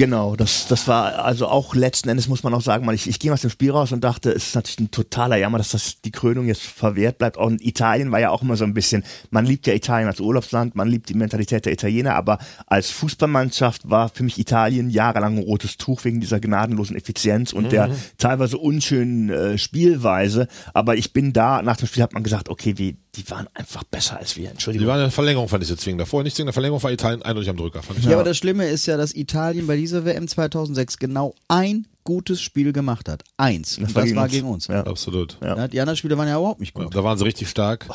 Genau, 0.00 0.34
das, 0.34 0.66
das 0.66 0.88
war 0.88 1.26
also 1.26 1.46
auch 1.46 1.74
letzten 1.74 2.08
Endes 2.08 2.26
muss 2.26 2.42
man 2.42 2.54
auch 2.54 2.62
sagen, 2.62 2.86
man, 2.86 2.94
ich, 2.94 3.06
ich 3.06 3.18
ging 3.18 3.32
aus 3.32 3.42
dem 3.42 3.50
Spiel 3.50 3.70
raus 3.70 3.92
und 3.92 4.02
dachte, 4.02 4.30
es 4.30 4.46
ist 4.46 4.54
natürlich 4.54 4.80
ein 4.80 4.90
totaler 4.90 5.36
Jammer, 5.36 5.58
dass 5.58 5.72
das 5.72 6.00
die 6.00 6.10
Krönung 6.10 6.46
jetzt 6.46 6.62
verwehrt 6.62 7.18
bleibt. 7.18 7.36
Und 7.36 7.62
Italien 7.62 8.10
war 8.10 8.18
ja 8.18 8.30
auch 8.30 8.40
immer 8.40 8.56
so 8.56 8.64
ein 8.64 8.72
bisschen, 8.72 9.04
man 9.28 9.44
liebt 9.44 9.66
ja 9.66 9.74
Italien 9.74 10.08
als 10.08 10.18
Urlaubsland, 10.18 10.74
man 10.74 10.88
liebt 10.88 11.10
die 11.10 11.14
Mentalität 11.14 11.66
der 11.66 11.74
Italiener, 11.74 12.14
aber 12.14 12.38
als 12.66 12.90
Fußballmannschaft 12.92 13.90
war 13.90 14.08
für 14.08 14.22
mich 14.22 14.38
Italien 14.38 14.88
jahrelang 14.88 15.36
ein 15.36 15.42
rotes 15.42 15.76
Tuch 15.76 16.02
wegen 16.04 16.18
dieser 16.18 16.40
gnadenlosen 16.40 16.96
Effizienz 16.96 17.52
und 17.52 17.70
der 17.70 17.90
teilweise 18.16 18.56
unschönen 18.56 19.28
äh, 19.28 19.58
Spielweise. 19.58 20.48
Aber 20.72 20.96
ich 20.96 21.12
bin 21.12 21.34
da, 21.34 21.60
nach 21.60 21.76
dem 21.76 21.88
Spiel 21.88 22.02
hat 22.02 22.14
man 22.14 22.22
gesagt, 22.22 22.48
okay, 22.48 22.78
wie, 22.78 22.96
die 23.16 23.28
waren 23.30 23.48
einfach 23.54 23.82
besser 23.84 24.18
als 24.18 24.36
wir. 24.36 24.50
Entschuldigung. 24.50 24.86
Die 24.86 24.88
waren 24.88 25.00
eine 25.00 25.10
Verlängerung, 25.10 25.48
fand 25.48 25.62
ich 25.62 25.68
so 25.68 25.76
zwingend. 25.76 26.00
Davor 26.00 26.22
nicht 26.22 26.36
zwingend. 26.36 26.52
Verlängerung 26.52 26.82
war 26.82 26.92
Italien 26.92 27.22
eindeutig 27.22 27.50
am 27.50 27.56
Drücker. 27.56 27.82
Fand 27.82 27.98
ich 27.98 28.04
Ja, 28.04 28.12
aber 28.14 28.24
das 28.24 28.36
Schlimme 28.36 28.66
ist 28.68 28.86
ja, 28.86 28.96
dass 28.96 29.14
Italien 29.14 29.66
bei 29.66 29.76
dieser 29.76 30.04
WM 30.04 30.28
2006 30.28 30.98
genau 30.98 31.34
ein 31.48 31.86
gutes 32.04 32.40
Spiel 32.40 32.72
gemacht 32.72 33.08
hat. 33.08 33.22
Eins. 33.36 33.78
Und 33.78 33.84
das 33.84 33.94
war 33.94 34.04
gegen, 34.04 34.28
gegen 34.28 34.46
uns. 34.48 34.66
Ja. 34.66 34.82
Absolut. 34.84 35.38
Ja, 35.42 35.68
die 35.68 35.80
anderen 35.80 35.96
Spiele 35.96 36.16
waren 36.18 36.28
ja 36.28 36.36
überhaupt 36.38 36.60
nicht 36.60 36.76
Ja, 36.76 36.84
gut. 36.84 36.94
da 36.94 37.04
waren 37.04 37.18
sie 37.18 37.24
richtig 37.24 37.48
stark. 37.48 37.86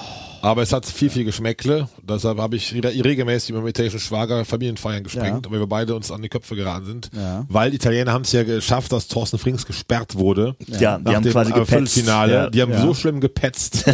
Aber 0.42 0.62
es 0.62 0.72
hat 0.74 0.86
viel, 0.86 1.10
viel 1.10 1.24
Geschmäckle. 1.26 1.90
Deshalb 2.04 2.38
habe 2.38 2.56
ich 2.56 2.74
re- 2.76 3.04
regelmäßig 3.04 3.50
mit 3.52 3.62
meinem 3.62 3.70
italienischen 3.70 4.00
Schwager 4.00 4.46
Familienfeiern 4.46 5.04
gesprengt, 5.04 5.46
Ja. 5.48 5.52
weil 5.52 5.60
wir 5.60 5.68
beide 5.68 5.96
uns 5.96 6.12
an 6.12 6.22
die 6.22 6.30
Köpfe 6.30 6.56
geraten 6.56 6.86
sind. 6.86 7.10
Ja. 7.16 7.46
Weil 7.50 7.72
die 7.72 7.78
Italiener 7.78 8.14
haben 8.14 8.22
es 8.24 8.32
ja 8.32 8.44
geschafft, 8.44 8.92
dass 8.92 9.08
Thorsten 9.08 9.40
Frings 9.40 9.66
gesperrt 9.66 10.16
wurde. 10.16 10.56
Ja, 10.68 11.00
die 11.00 11.16
haben 11.16 11.24
quasi 11.26 11.52
gepetzt. 11.52 11.70
Viertelfinale. 11.94 12.34
Ja. 12.34 12.50
Die 12.50 12.62
haben 12.62 12.72
Ja. 12.72 12.82
so 12.82 12.94
schlimm 12.94 13.20
gepetzt, 13.22 13.88
äh, 13.88 13.94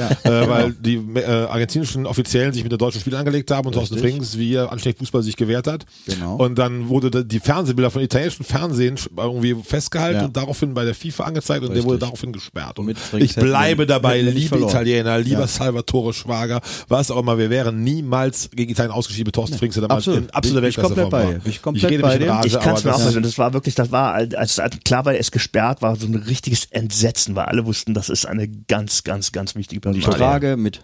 weil 0.50 0.74
die 0.74 0.96
äh, 1.16 1.46
argentinischen 1.46 2.06
Offiziellen 2.06 2.52
sich 2.54 2.64
mit 2.64 2.72
der 2.72 2.78
deutschen 2.80 3.00
Spiel 3.00 3.16
angelegt 3.16 3.50
haben 3.52 3.68
und 3.68 3.74
Thorsten. 3.74 3.98
Frings, 3.98 4.38
wie 4.38 4.56
er 4.56 4.72
anständig 4.72 5.00
Fußball 5.00 5.24
sich 5.24 5.38
gewehrt 5.38 5.68
hat. 5.68 5.86
Genau. 6.06 6.36
Und 6.36 6.56
dann 6.58 6.90
wurde 6.90 7.24
die 7.26 7.40
Fernsehbilder 7.40 7.92
von 7.92 8.02
italienischen 8.02 8.44
Fernsehen 8.44 8.98
irgendwie 9.16 9.56
festgehalten 9.64 10.01
Ja. 10.10 10.26
und 10.26 10.36
daraufhin 10.38 10.74
bei 10.74 10.86
der 10.86 10.96
FIFA 10.96 11.26
angezeigt 11.26 11.64
und 11.66 11.74
der 11.76 11.84
wurde 11.84 12.00
daraufhin 12.00 12.32
gesperrt. 12.34 12.80
Und 12.80 12.86
Mit 12.88 12.98
Frings 12.98 13.26
ich 13.32 13.36
bleibe 13.36 13.86
dabei, 13.86 14.22
liebe. 14.22 14.58
Italiener, 14.60 15.20
lieber 15.20 15.42
Ja. 15.42 15.48
Salvatore 15.48 16.14
Schwager, 16.14 16.62
was 16.88 17.12
auch 17.12 17.18
immer, 17.20 17.38
wir 17.38 17.50
wären 17.50 17.84
niemals 17.84 18.50
gegen 18.56 18.72
Italien 18.72 18.92
ausgeschieden 18.92 19.28
mit 19.28 19.36
Thorsten 19.36 19.58
Frings, 19.58 19.76
der 19.76 19.82
damals 19.88 20.08
Absolut. 20.08 20.24
in 20.30 20.30
absoluter 20.32 20.68
Ich- 20.68 20.78
ich 20.78 20.82
komplett 20.84 21.12
Weltklasse 21.12 21.28
bei 21.34 21.40
dir. 21.40 21.50
Ich 21.52 21.62
komplett 21.62 21.92
rede 21.92 22.04
bei. 22.04 22.18
Rage, 22.30 22.48
Ich 22.48 22.60
kann 22.60 22.76
es 22.76 22.84
mir 22.84 22.92
auch 22.92 22.96
das- 22.96 23.02
vorstellen. 23.04 23.24
Das 23.24 23.38
war 23.38 23.54
wirklich, 23.54 23.76
das 23.76 23.92
war, 23.92 24.14
als, 24.14 24.60
als 24.60 24.78
klar 24.84 25.06
war, 25.06 25.14
er 25.14 25.20
ist 25.20 25.32
gesperrt, 25.32 25.82
war 25.82 25.96
so 25.96 26.08
ein 26.08 26.16
richtiges 26.16 26.66
Entsetzen, 26.66 27.36
weil 27.36 27.46
alle 27.46 27.66
wussten, 27.66 27.94
das 27.94 28.10
ist 28.10 28.26
eine 28.26 28.48
ganz, 28.48 29.04
ganz, 29.04 29.32
ganz 29.32 29.56
wichtige 29.56 29.78
Ich 29.80 29.82
Personalie. 30.04 30.18
trage 30.18 30.58
mit 30.58 30.82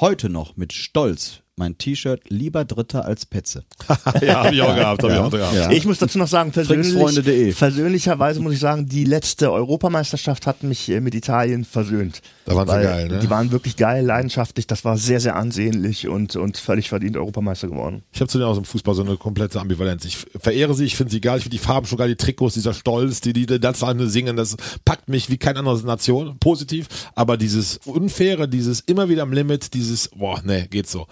heute 0.00 0.28
noch 0.28 0.56
mit 0.56 0.72
Stolz 0.72 1.40
mein 1.60 1.78
T-Shirt 1.78 2.22
lieber 2.28 2.64
Dritter 2.64 3.04
als 3.04 3.26
Petze. 3.26 3.64
ja, 4.22 4.44
habe 4.44 4.54
ich 4.54 4.62
auch 4.62 4.74
gehabt, 4.74 5.02
habe 5.02 5.12
ich 5.12 5.18
auch 5.18 5.30
gehabt. 5.30 5.54
Ja. 5.54 5.70
Ich 5.70 5.84
muss 5.84 5.98
dazu 5.98 6.18
noch 6.18 6.26
sagen, 6.26 6.50
persönlich, 6.50 7.56
persönlicherweise 7.56 8.40
muss 8.40 8.54
ich 8.54 8.60
sagen, 8.60 8.88
die 8.88 9.04
letzte 9.04 9.52
Europameisterschaft 9.52 10.46
hat 10.46 10.62
mich 10.62 10.88
äh, 10.88 11.00
mit 11.00 11.14
Italien 11.14 11.64
versöhnt. 11.64 12.22
Da 12.46 12.56
waren 12.56 12.66
sie 12.66 12.82
geil, 12.82 13.08
ne? 13.08 13.18
Die 13.20 13.30
waren 13.30 13.52
wirklich 13.52 13.76
geil, 13.76 14.04
leidenschaftlich, 14.04 14.66
das 14.66 14.84
war 14.84 14.96
sehr, 14.96 15.20
sehr 15.20 15.36
ansehnlich 15.36 16.08
und, 16.08 16.34
und 16.34 16.56
völlig 16.56 16.88
verdient 16.88 17.16
Europameister 17.16 17.68
geworden. 17.68 18.02
Ich 18.12 18.20
habe 18.20 18.28
zu 18.28 18.38
denen 18.38 18.48
aus 18.48 18.56
dem 18.56 18.64
Fußball 18.64 18.94
so 18.94 19.02
eine 19.02 19.16
komplette 19.16 19.60
Ambivalenz. 19.60 20.04
Ich 20.06 20.16
verehre 20.16 20.74
sie, 20.74 20.86
ich 20.86 20.96
finde 20.96 21.12
sie 21.12 21.20
geil, 21.20 21.36
ich 21.36 21.44
finde 21.44 21.56
die 21.56 21.62
Farben 21.62 21.86
schon 21.86 21.98
geil, 21.98 22.08
die 22.08 22.16
Trikots, 22.16 22.54
dieser 22.54 22.72
Stolz, 22.72 23.20
die 23.20 23.34
die 23.34 23.46
das 23.46 23.80
singen, 23.80 24.36
das 24.36 24.56
packt 24.84 25.08
mich 25.08 25.28
wie 25.30 25.36
keine 25.36 25.60
andere 25.60 25.78
Nation, 25.82 26.38
positiv. 26.38 26.88
Aber 27.14 27.36
dieses 27.36 27.76
Unfaire, 27.84 28.48
dieses 28.48 28.80
immer 28.80 29.08
wieder 29.10 29.22
am 29.22 29.32
Limit, 29.32 29.74
dieses, 29.74 30.08
boah, 30.08 30.40
nee, 30.44 30.66
geht 30.70 30.88
so. 30.88 31.06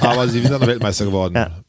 Aber 0.00 0.28
sie 0.28 0.40
sind 0.40 0.50
dann 0.50 0.66
Weltmeister 0.66 1.04
geworden. 1.04 1.34
Ja. 1.34 1.62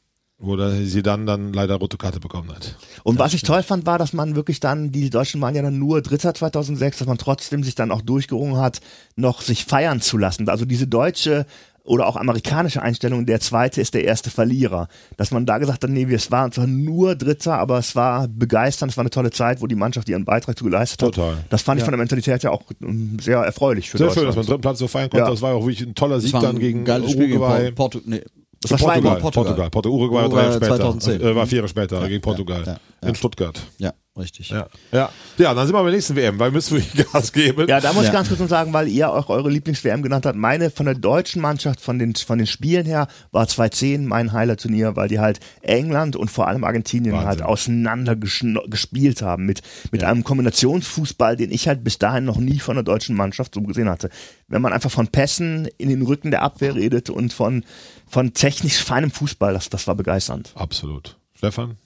Wo 0.44 0.58
sie 0.58 1.04
dann 1.04 1.28
dann 1.28 1.54
leider 1.54 1.76
rote 1.76 1.98
Karte 1.98 2.20
bekommen 2.20 2.52
hat. 2.52 2.76
Und 3.04 3.20
was 3.20 3.36
ich 3.36 3.44
toll 3.44 3.62
fand, 3.62 3.86
war, 3.86 4.00
dass 4.00 4.12
man 4.12 4.36
wirklich 4.36 4.60
dann, 4.60 4.92
die 4.92 5.12
Deutschen 5.12 5.40
waren 5.40 5.54
ja 5.54 5.62
dann 5.62 5.78
nur 5.78 6.02
Dritter 6.02 6.34
2006, 6.34 6.98
dass 6.98 7.08
man 7.08 7.20
trotzdem 7.20 7.64
sich 7.64 7.76
dann 7.76 7.92
auch 7.92 8.02
durchgerungen 8.02 8.58
hat, 8.58 8.82
noch 9.16 9.42
sich 9.42 9.66
feiern 9.66 10.02
zu 10.02 10.18
lassen. 10.18 10.50
Also 10.50 10.66
diese 10.66 10.88
deutsche 10.88 11.46
oder 11.84 12.08
auch 12.08 12.16
amerikanische 12.16 12.82
Einstellung, 12.82 13.26
der 13.26 13.40
zweite 13.40 13.82
ist 13.82 13.94
der 13.94 14.04
erste 14.04 14.30
Verlierer. 14.30 14.88
Dass 15.18 15.32
man 15.32 15.46
da 15.46 15.58
gesagt 15.58 15.84
hat, 15.84 15.90
nee, 15.90 16.08
wir 16.08 16.16
es 16.16 16.30
waren 16.32 16.52
zwar 16.52 16.68
nur 16.68 17.16
Dritter, 17.16 17.58
aber 17.58 17.80
es 17.80 17.96
war 17.96 18.28
begeisternd, 18.28 18.92
es 18.92 18.98
war 18.98 19.04
eine 19.04 19.10
tolle 19.10 19.32
Zeit, 19.32 19.62
wo 19.62 19.68
die 19.68 19.76
Mannschaft 19.76 20.08
ihren 20.10 20.26
Beitrag 20.26 20.58
zu 20.58 20.64
geleistet 20.64 21.02
hat. 21.02 21.16
Total. 21.16 21.38
Das 21.50 21.64
fand 21.64 21.80
ich 21.80 21.84
von 21.84 21.92
der 21.92 21.98
Mentalität 21.98 22.44
ja 22.44 22.52
auch 22.52 22.64
ähm, 22.82 23.18
sehr 23.20 23.40
erfreulich 23.40 23.90
für 23.90 23.98
Sehr 23.98 24.12
schön, 24.12 24.26
dass 24.26 24.36
man 24.36 24.46
den 24.46 24.50
dritten 24.50 24.62
Platz 24.62 24.80
so 24.80 24.88
feiern 24.88 25.10
konnte. 25.10 25.26
Ja. 25.26 25.30
Das 25.30 25.42
war 25.42 25.56
auch 25.56 25.66
wirklich 25.66 25.82
ein 25.82 25.96
toller 25.96 26.20
Sieg 26.20 26.32
dann 26.34 26.46
ein 26.46 26.60
gegen 26.60 26.86
geiles 26.86 27.12
Spiel 27.12 27.28
gegen 27.28 27.40
Uruguay. 27.40 27.72
Porto, 27.72 28.00
nee, 28.06 28.22
das 28.62 28.72
war 28.72 28.78
Portugal. 28.80 29.20
Portugal, 29.20 29.32
Portugal. 29.32 29.70
Portugal. 29.70 29.98
Uruguay 30.00 30.22
war 30.22 30.30
drei 30.30 30.30
Uruguay 30.30 30.44
Jahre 30.44 30.54
später. 30.58 30.76
2010. 30.78 31.22
Äh, 31.22 31.36
war 31.36 31.48
vier 31.48 31.56
Jahre 31.58 31.68
später 31.70 32.02
Ja, 32.02 32.08
gegen 32.08 32.22
Portugal. 32.22 32.64
ja, 32.66 32.78
ja. 33.04 33.10
In 33.10 33.16
Stuttgart. 33.16 33.60
ja, 33.80 33.94
richtig. 34.18 34.50
Ja. 34.50 34.68
Ja. 34.92 35.10
ja, 35.40 35.54
dann 35.56 35.66
sind 35.66 35.76
wir 35.76 35.80
bei 35.80 35.86
der 35.90 35.96
nächsten 35.96 36.16
WM, 36.16 36.38
weil 36.38 36.52
müssen 36.52 36.78
wir 36.96 37.04
Gas 37.06 37.32
geben. 37.34 37.68
Ja, 37.68 37.80
da 37.80 37.92
muss 37.94 38.04
Ja. 38.04 38.10
ich 38.10 38.14
ganz 38.14 38.28
kurz 38.28 38.40
noch 38.40 38.48
sagen, 38.50 38.72
weil 38.74 38.88
ihr 38.88 39.12
auch 39.12 39.30
eure 39.30 39.50
Lieblings-WM 39.50 40.04
genannt 40.04 40.28
habt. 40.28 40.38
Meine 40.38 40.70
von 40.70 40.86
der 40.86 40.94
deutschen 40.94 41.42
Mannschaft, 41.42 41.82
von 41.82 41.98
den, 41.98 42.14
von 42.14 42.38
den 42.38 42.46
Spielen 42.46 42.86
her, 42.86 43.08
war 43.32 43.48
2010 43.48 44.06
mein 44.06 44.32
Highlight-Turnier, 44.34 44.96
weil 44.96 45.08
die 45.08 45.20
halt 45.20 45.40
England 45.64 46.16
und 46.16 46.30
vor 46.30 46.48
allem 46.48 46.64
Argentinien 46.64 47.14
Wahnsinn. 47.16 47.28
halt 47.30 47.42
auseinander 47.42 48.16
gespielt 48.16 49.24
haben 49.24 49.46
mit, 49.48 49.62
mit 49.92 50.04
einem 50.04 50.24
Kombinationsfußball, 50.24 51.36
den 51.36 51.52
ich 51.52 51.68
halt 51.68 51.84
bis 51.84 51.98
dahin 51.98 52.26
noch 52.26 52.38
nie 52.38 52.60
von 52.60 52.76
der 52.76 52.84
deutschen 52.84 53.16
Mannschaft 53.16 53.56
so 53.56 53.62
gesehen 53.62 53.90
hatte. 53.90 54.10
Wenn 54.48 54.62
man 54.62 54.74
einfach 54.74 54.92
von 54.92 55.08
Pässen 55.08 55.68
in 55.80 55.90
den 55.90 56.02
Rücken 56.04 56.30
der 56.30 56.44
Abwehr 56.44 56.76
redet 56.76 57.10
und 57.10 57.34
von, 57.34 57.64
von 58.12 58.34
technisch 58.34 58.84
feinem 58.84 59.10
Fußball, 59.10 59.54
das, 59.54 59.70
das 59.70 59.88
war 59.88 59.96
begeisternd. 59.96 60.52
Absolut. 60.56 61.18
Stefan? 61.34 61.78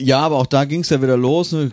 Ja, 0.00 0.20
aber 0.20 0.36
auch 0.36 0.46
da 0.46 0.64
ging 0.64 0.80
es 0.82 0.90
ja 0.90 1.02
wieder 1.02 1.16
los. 1.16 1.50
ne? 1.50 1.70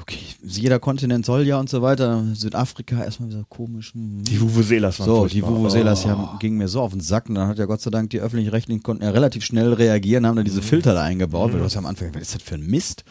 Okay, 0.00 0.18
jeder 0.42 0.80
Kontinent 0.80 1.24
soll 1.24 1.46
ja 1.46 1.60
und 1.60 1.70
so 1.70 1.80
weiter. 1.80 2.24
Südafrika 2.34 3.04
erstmal 3.04 3.30
wieder 3.30 3.44
komisch. 3.48 3.94
hm. 3.94 4.24
Die 4.24 4.40
Vuvuzelas 4.40 4.98
waren 4.98 5.06
So, 5.06 5.26
die 5.26 5.40
furchtbar. 5.40 5.60
Vuvuzelas 5.60 6.04
Oh. 6.04 6.08
ja, 6.08 6.36
gingen 6.40 6.58
mir 6.58 6.66
so 6.66 6.80
auf 6.80 6.90
den 6.90 7.00
Sack. 7.00 7.28
Und 7.28 7.36
dann 7.36 7.46
hat 7.46 7.58
ja 7.58 7.66
Gott 7.66 7.80
sei 7.80 7.90
Dank 7.90 8.10
die 8.10 8.18
öffentlich-rechtlichen 8.18 8.82
konnten 8.82 9.04
ja 9.04 9.10
relativ 9.10 9.44
schnell 9.44 9.72
reagieren, 9.72 10.26
haben 10.26 10.34
dann 10.34 10.44
diese 10.44 10.60
Filter 10.60 10.94
da 10.94 11.02
eingebaut, 11.02 11.52
weil 11.52 11.60
du 11.60 11.64
hast 11.64 11.74
ja 11.74 11.78
am 11.78 11.86
Anfang, 11.86 12.12
was 12.14 12.22
ist 12.22 12.34
das 12.34 12.42
für 12.42 12.56
ein 12.56 12.66
Mist? 12.66 13.04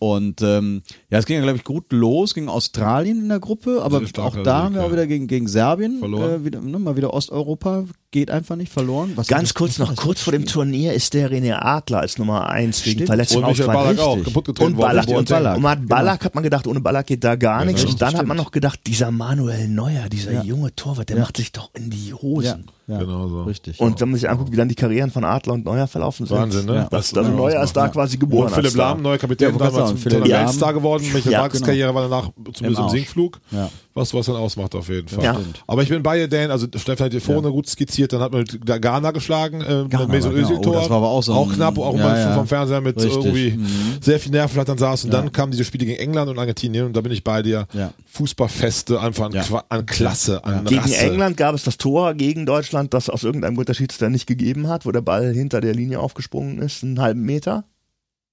Und 0.00 0.42
ähm, 0.42 0.82
ja, 1.08 1.18
es 1.18 1.24
ging 1.24 1.36
ja, 1.36 1.42
glaube 1.42 1.56
ich, 1.58 1.64
gut 1.64 1.92
los 1.92 2.34
gegen 2.34 2.48
Australien 2.48 3.20
in 3.20 3.28
der 3.28 3.38
Gruppe, 3.38 3.80
aber 3.80 3.98
auch 3.98 4.02
da 4.02 4.26
Sieg, 4.26 4.46
haben 4.46 4.74
wir 4.74 4.84
auch 4.84 4.92
wieder 4.92 5.06
gegen, 5.06 5.28
gegen 5.28 5.46
Serbien 5.46 6.00
Verloren. 6.00 6.30
Äh, 6.42 6.44
wieder, 6.44 6.60
ne, 6.60 6.78
mal 6.78 6.96
wieder 6.96 7.14
Osteuropa, 7.14 7.84
geht 8.14 8.30
einfach 8.30 8.54
nicht 8.54 8.72
verloren. 8.72 9.12
Was 9.16 9.26
Ganz 9.26 9.54
kurz 9.54 9.78
noch, 9.78 9.88
das 9.88 9.96
kurz 9.96 10.22
vor 10.22 10.32
dem? 10.32 10.46
Turnier 10.46 10.92
ist 10.94 11.14
der 11.14 11.30
René 11.32 11.54
Adler 11.60 11.98
als 11.98 12.16
Nummer 12.16 12.48
eins 12.48 12.86
wegen 12.86 12.98
Stimmt. 12.98 13.08
Verletzung 13.08 13.42
Und 13.42 13.50
Michael. 13.50 13.66
Ballack 13.74 13.98
auch. 13.98 14.22
Kaputt 14.22 14.44
getreten 14.44 14.70
Und 14.70 14.76
worden. 14.78 14.86
Ballack, 14.88 15.06
Boateng. 15.06 15.18
und, 15.18 15.28
Ballack, 15.28 15.56
und 15.56 15.62
man 15.62 15.70
hat 15.72 15.78
genau. 15.80 15.88
Ballack 15.96 16.24
hat 16.24 16.34
man 16.36 16.44
gedacht, 16.44 16.66
ohne 16.68 16.80
Ballack 16.80 17.06
geht 17.08 17.24
da 17.24 17.34
gar 17.34 17.64
nichts. 17.64 17.80
Genau. 17.82 17.92
Und 17.92 18.00
dann 18.02 18.08
hat 18.08 18.14
Stimmt. 18.14 18.28
man 18.28 18.36
noch 18.36 18.52
gedacht, 18.52 18.80
dieser 18.86 19.10
Manuel 19.10 19.66
Neuer, 19.68 20.08
dieser 20.08 20.32
Ja. 20.32 20.42
junge 20.44 20.74
Torwart, 20.76 21.08
der 21.08 21.18
macht 21.18 21.36
sich 21.36 21.50
doch 21.50 21.70
in 21.74 21.90
die 21.90 22.10
Ja, 22.10 22.14
Hosen. 22.22 22.64
ja, 22.86 22.98
Genau 22.98 23.28
so. 23.28 23.42
richtig. 23.42 23.80
Und 23.80 24.00
wenn 24.00 24.10
man 24.10 24.20
sich 24.20 24.30
anguckt, 24.30 24.52
wie 24.52 24.56
dann 24.56 24.68
die 24.68 24.74
Karrieren 24.76 25.10
von 25.10 25.24
Adler 25.24 25.54
und 25.54 25.64
Neuer 25.64 25.88
verlaufen 25.88 26.24
sind. 26.26 26.36
Wahnsinn, 26.36 26.66
ne? 26.66 26.74
Ja. 26.76 26.88
Das, 26.88 27.12
also 27.12 27.28
du 27.30 27.36
Neuer 27.36 27.62
ist 27.64 27.72
da 27.72 27.86
Ja. 27.86 27.88
quasi 27.88 28.16
geboren. 28.16 28.46
Und 28.46 28.54
Philipp 28.54 28.70
Star. 28.70 28.90
Lahm, 28.94 29.02
neuer 29.02 29.18
Kapitän, 29.18 29.52
Ja, 29.52 29.58
damals 29.70 30.00
zum. 30.00 30.04
Weltstar 30.12 30.72
geworden. 30.72 31.04
Michael 31.12 31.32
Ja, 31.32 31.40
Barks 31.40 31.54
genau. 31.54 31.66
Karriere 31.66 31.94
war 31.94 32.02
danach 32.08 32.30
zumindest 32.52 32.82
Im. 32.84 32.88
Sinkflug. 32.90 33.40
Ja. 33.50 33.68
Was, 33.96 34.12
was 34.12 34.26
dann 34.26 34.36
ausmacht 34.36 34.74
auf 34.74 34.88
jeden 34.88 35.06
Fall. 35.08 35.22
Ja. 35.24 35.36
Aber 35.68 35.82
ich 35.82 35.88
bin 35.88 36.02
bei 36.02 36.16
dir, 36.18 36.28
Dan. 36.28 36.50
Also 36.50 36.66
Stefan 36.76 37.06
hat 37.06 37.12
dir 37.12 37.20
vorhin 37.20 37.50
gut 37.52 37.68
skizziert. 37.68 38.03
Kommentiert, 38.08 38.12
dann 38.12 38.20
hat 38.20 38.32
man 38.32 38.40
mit 38.42 38.82
Ghana 38.82 39.10
geschlagen, 39.10 39.60
äh, 39.60 39.86
Ghana 39.88 40.06
Mesut 40.06 40.34
genau. 40.34 40.46
Özil 40.48 40.60
Tor. 40.60 40.74
Oh, 40.76 40.80
das 40.80 40.90
war 40.90 40.96
aber 40.98 41.08
auch 41.08 41.22
so 41.22 41.32
Auch 41.34 41.52
knapp, 41.52 41.78
auch 41.78 41.96
ja, 41.96 42.02
mal 42.02 42.18
ja. 42.18 42.34
vom 42.34 42.46
Fernseher 42.46 42.80
mit 42.80 42.96
Richtig. 42.96 43.12
irgendwie 43.24 43.52
Mhm. 43.52 43.98
sehr 44.00 44.18
viel 44.20 44.32
Nervenflattern 44.32 44.76
dann 44.76 44.78
saß. 44.78 45.04
Und 45.04 45.12
dann 45.12 45.32
kamen 45.32 45.52
diese 45.52 45.64
Spiele 45.64 45.86
gegen 45.86 45.98
England 45.98 46.30
und 46.30 46.38
Argentinien 46.38 46.86
und 46.86 46.96
da 46.96 47.00
bin 47.00 47.12
ich 47.12 47.22
bei 47.22 47.42
dir. 47.42 47.66
Ja. 47.72 47.92
Fußballfeste, 48.06 49.00
einfach 49.00 49.26
an, 49.26 49.32
Ja. 49.32 49.64
An 49.68 49.86
Klasse, 49.86 50.44
an 50.44 50.64
Gegen 50.64 50.80
Rasse. 50.80 50.96
England 50.96 51.36
gab 51.36 51.54
es 51.54 51.64
das 51.64 51.76
Tor 51.76 52.14
gegen 52.14 52.46
Deutschland, 52.46 52.94
das 52.94 53.10
aus 53.10 53.24
irgendeinem 53.24 53.54
Grund 53.56 53.68
der 53.68 53.74
Schiedsrichter 53.74 54.10
nicht 54.10 54.26
gegeben 54.26 54.68
hat, 54.68 54.86
wo 54.86 54.92
der 54.92 55.00
Ball 55.02 55.32
hinter 55.32 55.60
der 55.60 55.74
Linie 55.74 56.00
aufgesprungen 56.00 56.58
ist, 56.60 56.82
einen 56.82 57.00
halben 57.00 57.22
Meter. 57.22 57.64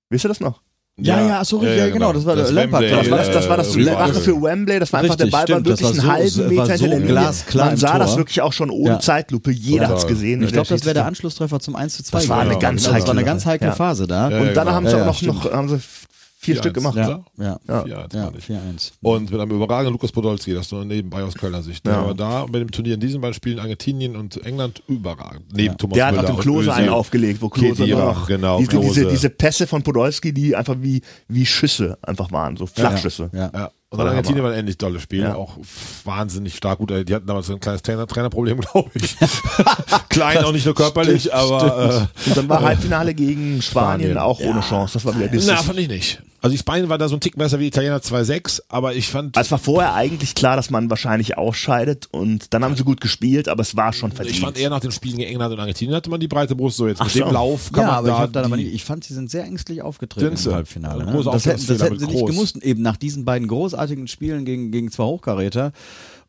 Wisst 0.10 0.26
ihr 0.26 0.30
das 0.30 0.40
noch? 0.40 0.62
Ja, 1.04 1.28
ja, 1.28 1.38
ach 1.42 1.46
so, 1.46 1.58
richtig, 1.58 1.78
ja, 1.80 1.90
genau, 1.90 2.14
das 2.14 2.26
war 2.26 2.36
der 2.36 2.52
Lampard. 2.52 2.84
Wembley, 2.84 2.98
Das 2.98 3.12
war 3.12 3.18
das, 3.18 3.32
das, 3.32 3.50
war 3.50 3.58
das 3.58 3.76
äh. 3.76 3.92
Rache 3.92 4.14
für 4.22 4.42
Wembley, 4.42 4.80
das 4.80 4.94
war 4.94 5.00
einfach 5.02 5.14
Richtig, 5.20 5.32
der 5.32 5.38
Ball 5.38 5.40
war 5.42 5.48
stimmt, 5.48 5.68
das 5.70 5.82
wirklich 5.82 6.06
war 6.08 6.16
einen 6.16 6.30
so- 6.30 6.42
halben 6.42 6.58
war 6.58 6.64
Meter 6.66 6.78
so 6.78 6.84
hinter 6.86 6.98
der 7.00 7.00
Linie. 7.00 7.34
Man 7.56 7.78
sah 7.78 7.90
Tor. 7.90 8.00
das 8.00 8.18
wirklich 8.18 8.42
auch 8.42 8.54
schon 8.54 8.70
ohne 8.70 8.90
Ja. 8.92 9.00
Zeitlupe, 9.00 9.52
jeder 9.52 9.84
Ja. 9.84 9.90
hat's 9.90 10.08
gesehen. 10.08 10.44
Ich 10.44 10.52
glaube, 10.54 10.68
das 10.68 10.86
wäre 10.86 10.94
der 10.94 11.06
Anschlusstreffer 11.06 11.60
zum 11.60 11.76
1 11.76 11.98
zu 11.98 12.04
2 12.04 12.18
Das 12.20 12.30
war 12.30 12.40
eine 12.42 12.58
ganz 12.60 12.84
Das 12.84 12.94
war 12.94 13.16
heikle 13.46 13.68
Ja. 13.68 13.74
Phase 13.74 14.08
da. 14.08 14.30
Ja, 14.30 14.38
Und 14.40 14.46
dann 14.48 14.66
genau. 14.66 14.72
haben 14.72 14.88
sie 14.88 14.98
Ja, 14.98 15.08
auch 15.10 15.22
ja, 15.22 15.28
noch 15.28 15.52
haben 15.52 15.70
sie 15.70 15.80
vier 16.42 16.56
4-1. 16.56 16.60
Stück 16.60 16.74
gemacht. 16.74 16.96
Ja, 16.96 17.08
oder? 17.08 17.24
ja, 17.38 17.60
Ja. 17.68 17.84
4-1, 17.84 18.16
ja, 18.16 18.26
meine 18.26 18.38
ich. 18.38 18.46
4-1. 18.46 18.92
Und 19.02 19.32
mit 19.32 19.40
einem 19.40 19.52
überragenden 19.52 19.94
Lukas 19.94 20.12
Podolski, 20.12 20.54
das 20.54 20.72
nur 20.72 20.84
nebenbei 20.84 21.24
aus 21.24 21.36
Kölner 21.36 21.62
Sicht. 21.62 21.86
Ja. 21.86 22.00
Aber 22.00 22.14
da 22.14 22.46
bei 22.46 22.60
dem 22.60 22.72
Turnier 22.72 22.96
in 22.96 23.00
diesen 23.00 23.22
beiden 23.22 23.36
Spielen 23.36 23.60
Argentinien 23.60 24.16
und 24.16 24.44
England 24.46 24.82
überragend. 24.88 25.46
Neben 25.54 25.78
Thomas 25.78 25.96
Der 25.96 26.08
hat 26.08 26.16
Müller 26.16 26.30
auch 26.30 26.36
dem 26.36 26.40
Klose 26.40 26.74
einen 26.74 26.90
aufgelegt, 26.90 27.42
wo 27.42 27.50
Klose 27.50 27.76
Kedira, 27.76 28.06
noch 28.06 28.28
genau, 28.28 28.58
diese, 28.60 28.70
diese, 28.80 29.02
Klose. 29.02 29.08
diese 29.08 29.30
Pässe 29.30 29.68
von 29.68 29.84
Podolski, 29.84 30.34
die 30.34 30.56
einfach 30.56 30.76
wie, 30.80 31.02
wie 31.28 31.46
Schüsse 31.46 31.98
einfach 32.02 32.32
waren, 32.32 32.58
so 32.58 32.66
Flachschüsse. 32.66 33.30
Ja. 33.34 33.72
Ja. 33.92 33.98
Und 33.98 34.00
dann 34.00 34.08
Argentinien 34.08 34.44
war 34.44 34.52
ein 34.54 34.60
ähnlich 34.60 34.78
tolles 34.78 35.02
Spiel, 35.02 35.20
Ja. 35.22 35.36
auch 35.36 35.58
wahnsinnig 36.06 36.56
stark. 36.56 36.80
Gut, 36.80 36.92
äh, 36.92 37.04
die 37.04 37.14
hatten 37.14 37.28
damals 37.28 37.48
so 37.48 37.54
ein 37.54 37.60
kleines 37.60 37.82
Trainer 37.82 38.08
Trainerproblem, 38.08 38.60
glaube 38.72 38.90
ich. 38.94 39.16
Klein, 40.10 40.38
auch 40.46 40.52
nicht 40.54 40.66
nur 40.66 40.76
körperlich, 40.76 41.34
aber 41.34 42.08
Und 42.26 42.38
dann 42.38 42.48
war 42.50 42.62
Halbfinale 42.62 43.14
gegen 43.14 43.62
Spanien, 43.62 44.12
Spanien. 44.12 44.18
auch 44.18 44.40
ohne 44.40 44.62
Chance. 44.62 44.94
Das 44.94 45.06
war 45.06 45.16
wieder 45.20 45.32
äh, 45.34 45.40
na, 45.46 45.58
fand 45.58 45.80
ich 45.80 45.88
nicht. 45.90 46.22
Also 46.44 46.54
die 46.56 46.58
Spanien 46.58 46.90
war 46.90 46.98
da 46.98 47.08
so 47.08 47.16
ein 47.16 47.20
Tick 47.20 47.36
besser 47.36 47.60
wie 47.60 47.66
die 47.66 47.68
Italiener 47.68 48.00
2-6, 48.00 48.62
aber 48.68 48.96
ich 48.96 49.10
fand, 49.10 49.38
Also 49.38 49.46
es 49.50 49.52
war 49.52 49.60
vorher 49.60 49.94
eigentlich 49.94 50.34
klar, 50.34 50.56
dass 50.56 50.72
man 50.72 50.90
wahrscheinlich 50.90 51.38
ausscheidet 51.38 52.08
und 52.10 52.52
dann 52.56 52.64
haben 52.64 52.76
sie 52.76 52.84
gut 52.84 53.00
gespielt, 53.00 53.48
aber 53.48 53.62
es 53.62 53.76
war 53.78 53.94
schon 53.94 54.12
verdient. 54.12 54.38
ich 54.38 54.42
fand 54.42 54.58
eher 54.58 54.72
nach 54.72 54.80
den 54.80 54.92
Spielen 54.92 55.18
gegen 55.20 55.30
England 55.30 55.54
und 55.54 55.60
Argentinien 55.60 55.96
hatte 55.96 56.10
man 56.10 56.20
die 56.20 56.28
breite 56.28 56.56
Brust 56.56 56.78
so 56.78 56.88
jetzt 56.88 57.00
Ach 57.00 57.06
mit 57.06 57.14
dem 57.14 57.28
so. 57.28 57.32
Lauf 57.32 57.72
kann 57.72 57.84
Ja, 57.84 57.88
man 57.90 57.96
aber 57.98 58.08
da 58.08 58.14
ich, 58.16 58.20
hab 58.22 58.34
dann 58.34 58.46
aber 58.46 58.56
nicht, 58.58 58.74
ich 58.74 58.84
fand, 58.84 59.04
sie 59.04 59.14
sind 59.14 59.30
sehr 59.30 59.44
ängstlich 59.44 59.84
aufgetreten 59.84 60.36
im 60.36 60.52
Halbfinale. 60.56 61.06
Ne? 61.06 61.12
Große 61.12 61.30
Das, 61.32 61.46
hätten, 61.46 61.68
das 61.68 61.80
hätten 61.84 62.00
sie 62.00 62.08
nicht 62.08 62.26
gemusst, 62.26 62.58
eben 62.58 62.82
nach 62.82 62.98
diesen 62.98 63.24
beiden 63.24 63.48
großartigen 63.48 63.81
Spielen 64.08 64.46
gegen, 64.46 64.72
gegen 64.72 64.92
zwei 64.92 65.04
Hochkaräter. 65.04 65.72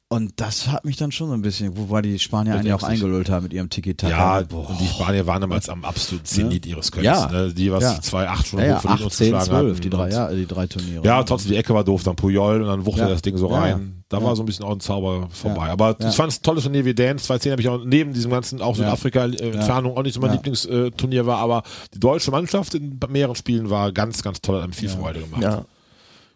Und 0.09 0.35
das 0.43 0.69
hat 0.69 0.85
mich 0.85 0.99
dann 0.99 1.11
schon 1.11 1.29
so 1.29 1.33
ein 1.33 1.41
bisschen, 1.41 1.75
wobei 1.75 2.03
die 2.03 2.19
Spanier 2.19 2.57
einen 2.57 2.67
ja 2.67 2.75
auch 2.77 2.83
eingelullt 2.83 3.31
haben 3.31 3.45
mit 3.45 3.55
ihrem 3.55 3.71
Tiki-Taka. 3.71 4.11
Ja, 4.35 4.41
ne? 4.41 4.47
Boah. 4.47 4.69
und 4.69 4.79
die 4.79 4.87
Spanier 4.87 5.27
waren 5.27 5.41
damals 5.41 5.71
am 5.71 5.87
absoluten 5.87 6.27
Zenit 6.27 6.67
ihres 6.67 6.93
Könnens. 6.93 7.07
Ja. 7.07 7.31
Ne? 7.33 7.55
Die, 7.55 7.73
was 7.73 7.83
Ja. 7.83 7.93
2-8 7.95 8.45
schon 8.47 8.59
ja, 8.61 8.67
ja, 8.67 8.75
hochverdient 8.77 9.01
8, 9.01 9.05
uns 9.05 9.17
10, 9.17 9.25
geschlagen 9.33 9.47
12, 9.47 9.71
hatten. 9.71 9.81
die 9.81 9.89
drei, 9.89 10.11
ja, 10.11 10.29
die 10.31 10.47
drei 10.47 10.67
Turniere. 10.67 11.03
Ja, 11.03 11.23
trotzdem, 11.23 11.53
die 11.53 11.57
Ecke 11.57 11.73
war 11.73 11.83
doof, 11.83 12.03
dann 12.03 12.15
Puyol 12.15 12.61
und 12.61 12.69
dann 12.69 12.85
wuchte 12.85 13.01
Ja. 13.01 13.09
das 13.09 13.23
Ding 13.23 13.39
so 13.39 13.49
Ja, 13.49 13.59
rein. 13.59 14.05
Da 14.11 14.19
ja. 14.19 14.25
war 14.25 14.37
so 14.37 14.43
ein 14.43 14.45
bisschen 14.47 14.67
auch 14.67 14.73
ein 14.73 14.81
Zauber 14.81 15.29
vorbei. 15.31 15.69
Ja. 15.69 15.73
Aber 15.73 15.97
Ja. 15.99 16.11
ich 16.11 16.15
fand 16.15 16.31
es 16.31 16.41
ein 16.41 16.43
tolles 16.43 16.65
Turnier 16.65 16.85
wie 16.85 16.93
Dance. 16.95 17.25
210 17.25 17.53
habe 17.53 17.63
ich 17.63 17.69
auch 17.71 17.83
neben 17.83 18.13
diesem 18.13 18.31
ganzen, 18.33 18.61
auch 18.61 18.77
Ja. 18.77 18.85
Südafrika 18.85 19.25
äh, 19.25 19.53
Entfernung 19.53 19.97
auch 19.97 20.03
nicht 20.03 20.13
so 20.13 20.21
mein 20.21 20.29
Ja. 20.29 20.35
Lieblingsturnier 20.37 21.25
war, 21.25 21.39
aber 21.39 21.63
die 21.95 22.01
deutsche 22.01 22.31
Mannschaft 22.31 22.75
in 22.75 23.01
mehreren 23.09 23.35
Spielen 23.35 23.71
war 23.71 23.91
ganz, 23.93 24.23
ganz 24.23 24.43
toll, 24.43 24.57
hat 24.57 24.65
einem 24.65 24.75
viel 24.75 24.91
Freude 24.91 25.21
gemacht. 25.21 25.41
ja. 25.43 25.65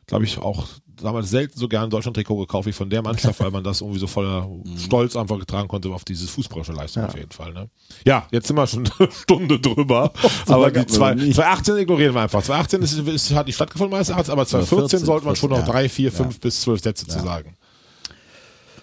Glaube 0.07 0.25
ich 0.25 0.39
auch 0.39 0.67
damals 1.01 1.31
selten 1.31 1.59
so 1.59 1.69
gern 1.69 1.85
ein 1.85 1.91
Deutschland-Trikot 1.91 2.37
gekauft 2.37 2.67
wie 2.67 2.73
von 2.73 2.91
der 2.91 3.03
Mannschaft, 3.03 3.41
weil 3.41 3.51
man 3.51 3.65
das 3.65 3.81
irgendwie 3.81 4.01
so 4.01 4.07
voller 4.07 4.47
Mhm. 4.67 4.79
Stolz 4.79 5.17
einfach 5.17 5.39
getragen 5.39 5.69
konnte 5.69 5.89
auf 5.91 6.05
diese 6.05 6.27
fußballische 6.27 6.73
Leistung 6.73 7.05
auf 7.05 7.17
jeden 7.17 7.31
Fall. 7.31 7.53
Ne? 7.53 7.69
Ja, 8.05 8.27
jetzt 8.31 8.49
sind 8.49 8.57
wir 8.57 8.67
schon 8.67 8.89
eine 8.99 9.11
Stunde 9.13 9.61
drüber. 9.61 10.13
aber 10.47 10.71
die 10.71 10.87
zwei, 10.87 11.15
noch 11.15 11.23
nie. 11.23 11.33
2018 11.33 11.77
ignorieren 11.79 12.15
wir 12.15 12.23
einfach. 12.23 12.43
2018 12.43 12.83
ist, 12.83 13.09
ist, 13.09 13.35
hat 13.35 13.47
nicht 13.47 13.57
stattgefunden 13.57 13.93
meines 13.93 14.09
Erachtens, 14.09 14.31
aber 14.31 14.47
2014 14.47 14.89
14, 14.89 15.07
sollte 15.07 15.27
man 15.27 15.37
schon 15.37 15.51
noch 15.51 15.59
14, 15.59 15.73
drei, 15.73 15.89
vier, 15.89 16.11
ja. 16.11 16.17
fünf 16.17 16.41
bis 16.41 16.61
zwölf 16.61 16.83
Sätze 16.83 17.07
zu 17.07 17.19
sagen. 17.19 17.57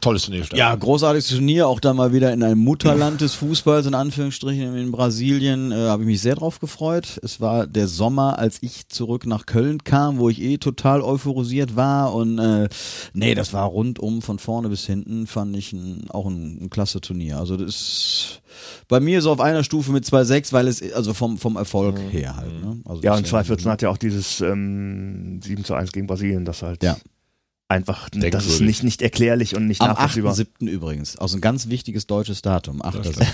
Tolles 0.04 0.24
Turnier. 0.24 0.46
Ja, 0.54 0.76
großartiges 0.76 1.30
Turnier, 1.30 1.68
auch 1.68 1.80
da 1.80 1.94
mal 1.94 2.12
wieder 2.14 2.34
in 2.34 2.44
einem 2.44 2.60
Mutterland 2.60 3.22
des 3.22 3.36
Fußballs, 3.36 3.86
in 3.86 3.96
Anführungsstrichen, 3.96 4.76
in 4.76 4.92
Brasilien, 4.92 5.72
äh, 5.72 5.76
habe 5.76 6.04
ich 6.04 6.08
mich 6.08 6.22
sehr 6.22 6.36
drauf 6.36 6.60
gefreut. 6.60 7.20
Es 7.24 7.40
war 7.40 7.68
der 7.68 7.88
Sommer, 7.88 8.38
als 8.38 8.58
ich 8.62 8.90
zurück 8.90 9.26
nach 9.26 9.46
Köln 9.46 9.84
kam, 9.84 10.20
wo 10.20 10.30
ich 10.30 10.42
eh 10.42 10.58
total 10.58 11.02
euphorisiert 11.02 11.76
war 11.76 12.14
und 12.14 12.38
äh, 12.38 12.70
nee, 13.14 13.34
das 13.34 13.54
war 13.54 13.66
rundum 13.66 14.22
von 14.22 14.40
vorne 14.40 14.70
bis 14.70 14.86
hinten, 14.86 15.26
fand 15.26 15.56
ich 15.56 15.74
ein, 15.74 16.10
auch 16.10 16.26
ein, 16.26 16.64
ein 16.64 16.70
klasse 16.70 17.00
Turnier. 17.02 17.40
Also 17.40 17.58
das 17.58 17.70
ist 17.70 18.42
bei 18.88 19.00
mir 19.00 19.22
so 19.22 19.32
auf 19.32 19.40
einer 19.40 19.64
Stufe 19.64 19.92
mit 19.92 20.06
2-6, 20.06 20.54
weil 20.54 20.68
es, 20.68 20.94
also 20.94 21.14
vom, 21.14 21.38
vom 21.38 21.56
Erfolg 21.56 21.98
her 22.12 22.36
halt. 22.36 22.54
Ne? 22.62 22.82
Also 22.86 23.02
Ja, 23.02 23.14
und 23.14 23.22
äh, 23.22 23.30
2014 23.30 23.72
hat 23.72 23.82
ja 23.82 23.90
auch 23.90 23.98
dieses 23.98 24.42
ähm, 24.42 25.40
7 25.42 25.64
zu 25.64 25.74
1 25.74 25.92
gegen 25.92 26.08
Brasilien, 26.08 26.46
das 26.46 26.62
halt 26.62 26.84
Ja. 26.84 26.98
Einfach, 27.74 28.10
das 28.10 28.46
ist 28.46 28.62
nicht, 28.62 28.84
nicht 28.84 29.02
erklärlich 29.02 29.56
und 29.56 29.68
nicht 29.68 29.82
Am 29.82 29.90
nachvollziehbar. 29.90 30.34
8.7. 30.34 30.68
übrigens. 30.70 31.18
Also 31.18 31.38
ein 31.38 31.42
ganz 31.42 31.68
wichtiges 31.70 32.08
deutsches 32.08 32.42
Datum. 32.42 32.82
8.7. 32.82 33.20
Ne? 33.20 33.26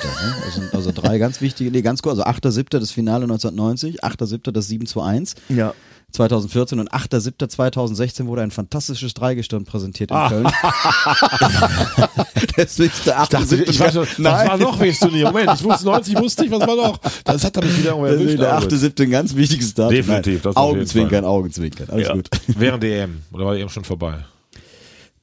Also, 0.46 0.62
also 0.74 0.92
drei 0.92 1.18
ganz 1.20 1.42
wichtige, 1.42 1.70
nee, 1.72 1.82
ganz 1.82 2.02
kurz. 2.02 2.20
Also 2.20 2.30
8.7. 2.50 2.80
das 2.80 2.92
Finale 2.92 3.24
1990, 3.24 4.04
8.7. 4.04 4.52
das 4.52 4.68
7 4.68 4.86
zu 4.88 5.02
1 5.02 5.36
Ja. 5.50 5.74
2014 6.12 6.80
und 6.80 6.92
8.7.2016 6.92 8.26
wurde 8.26 8.42
ein 8.42 8.50
fantastisches 8.50 9.14
Dreigestirn 9.14 9.64
präsentiert 9.66 10.10
in 10.10 10.18
Köln. 10.28 10.48
Deswegen 12.58 12.92
ist 12.94 13.06
der 13.06 13.22
Ich 13.24 13.30
dachte, 13.30 13.38
8.7. 13.38 13.70
ich 13.70 13.80
weiß 13.80 13.94
schon, 13.94 14.08
das 14.24 14.48
war 14.48 14.58
noch 14.58 14.80
welches 14.80 15.00
Turnier. 15.02 15.28
Moment, 15.28 15.52
ich 15.54 15.64
wusste 15.64 15.86
90, 15.86 16.18
wusste 16.18 16.46
ich, 16.46 16.52
was 16.52 16.62
war 16.62 16.76
noch? 16.76 16.98
Das 17.26 17.44
hat 17.44 17.64
mich 17.64 17.78
wieder 17.78 17.92
erwischt. 17.96 18.40
der 18.40 18.54
aber 18.54 18.66
8.7. 18.66 19.04
ein 19.04 19.12
ganz 19.12 19.36
wichtiges 19.36 19.74
Datum. 19.76 19.94
Definitiv, 19.96 20.42
das 20.42 20.56
Augenzwinkern. 20.56 21.26
Augenzwinkern. 21.26 21.88
Alles 21.92 22.08
Ja. 22.08 22.14
gut. 22.16 22.30
Während 22.48 22.82
der 22.84 23.04
EM. 23.04 23.22
Oder 23.32 23.46
war 23.46 23.56
die 23.56 23.62
EM 23.62 23.70
schon 23.70 23.84
vorbei? 23.84 24.16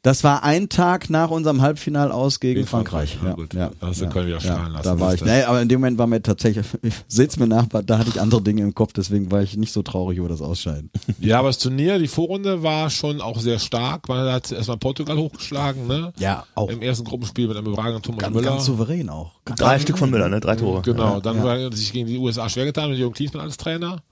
Das 0.07 0.23
war 0.23 0.45
ein 0.45 0.69
Tag 0.69 1.11
nach 1.11 1.31
unserem 1.31 1.63
Halbfinal 1.63 2.13
aus 2.13 2.39
gegen 2.39 2.61
Gegen 2.61 2.67
Frankreich. 2.69 3.17
Frankreich, 3.17 3.25
ja, 3.25 3.29
Ja, 3.31 3.35
gut. 3.35 3.55
ja, 3.55 3.71
Da 3.81 3.87
hast 3.89 4.01
du 4.01 4.05
ja, 4.05 4.11
Köln 4.13 4.27
wieder 4.29 4.37
ja, 4.37 4.41
strahlen 4.41 4.73
lassen. 4.75 4.85
Da 4.85 5.01
war 5.01 5.15
ich, 5.15 5.25
nee, 5.25 5.43
aber 5.43 5.61
in 5.61 5.69
dem 5.69 5.81
Moment 5.81 5.99
war 5.99 6.07
mir 6.07 6.23
tatsächlich, 6.23 6.65
seht's 7.09 7.37
mir 7.41 7.49
nach, 7.49 7.67
da 7.67 7.99
hatte 7.99 8.11
ich 8.11 8.21
andere 8.21 8.41
Dinge 8.41 8.63
im 8.63 8.73
Kopf, 8.73 8.93
deswegen 8.93 9.33
war 9.33 9.43
ich 9.43 9.57
nicht 9.57 9.73
so 9.73 9.83
traurig 9.83 10.19
über 10.19 10.29
das 10.29 10.41
Ausscheiden. 10.43 10.91
Ja, 11.19 11.41
aber 11.41 11.49
das 11.49 11.59
Turnier, 11.59 11.99
die 11.99 12.07
Vorrunde 12.07 12.63
war 12.63 12.89
schon 12.89 13.21
auch 13.21 13.41
sehr 13.41 13.59
stark. 13.59 14.09
Man 14.09 14.31
hat 14.31 14.53
erstmal 14.53 14.77
Portugal 14.77 15.17
hochgeschlagen, 15.17 15.89
ne? 15.89 16.13
Ja, 16.19 16.45
auch 16.55 16.69
Im 16.69 16.83
ersten 16.83 17.05
Gruppenspiel 17.05 17.49
mit 17.49 17.57
einem 17.57 17.67
überragenden 17.67 18.03
Thomas 18.03 18.21
ganz, 18.21 18.35
Müller. 18.35 18.51
ganz 18.51 18.65
souverän 18.65 19.09
auch. 19.11 19.33
Ganz 19.45 19.59
Drei 19.59 19.81
Stück 19.81 19.99
von 19.99 20.11
Müller, 20.11 20.29
ne? 20.29 20.39
Drei 20.39 20.55
Tore. 20.55 20.83
Genau, 20.83 21.19
dann 21.19 21.43
war 21.43 21.73
sich 21.73 21.93
gegen 21.93 22.07
die 22.07 22.19
USA 22.19 22.49
schwer 22.49 22.67
getan 22.67 22.91
mit 22.91 22.99
Jürgen 23.01 23.15
Klinsmann 23.15 23.43
als 23.43 23.57
Trainer. 23.57 24.03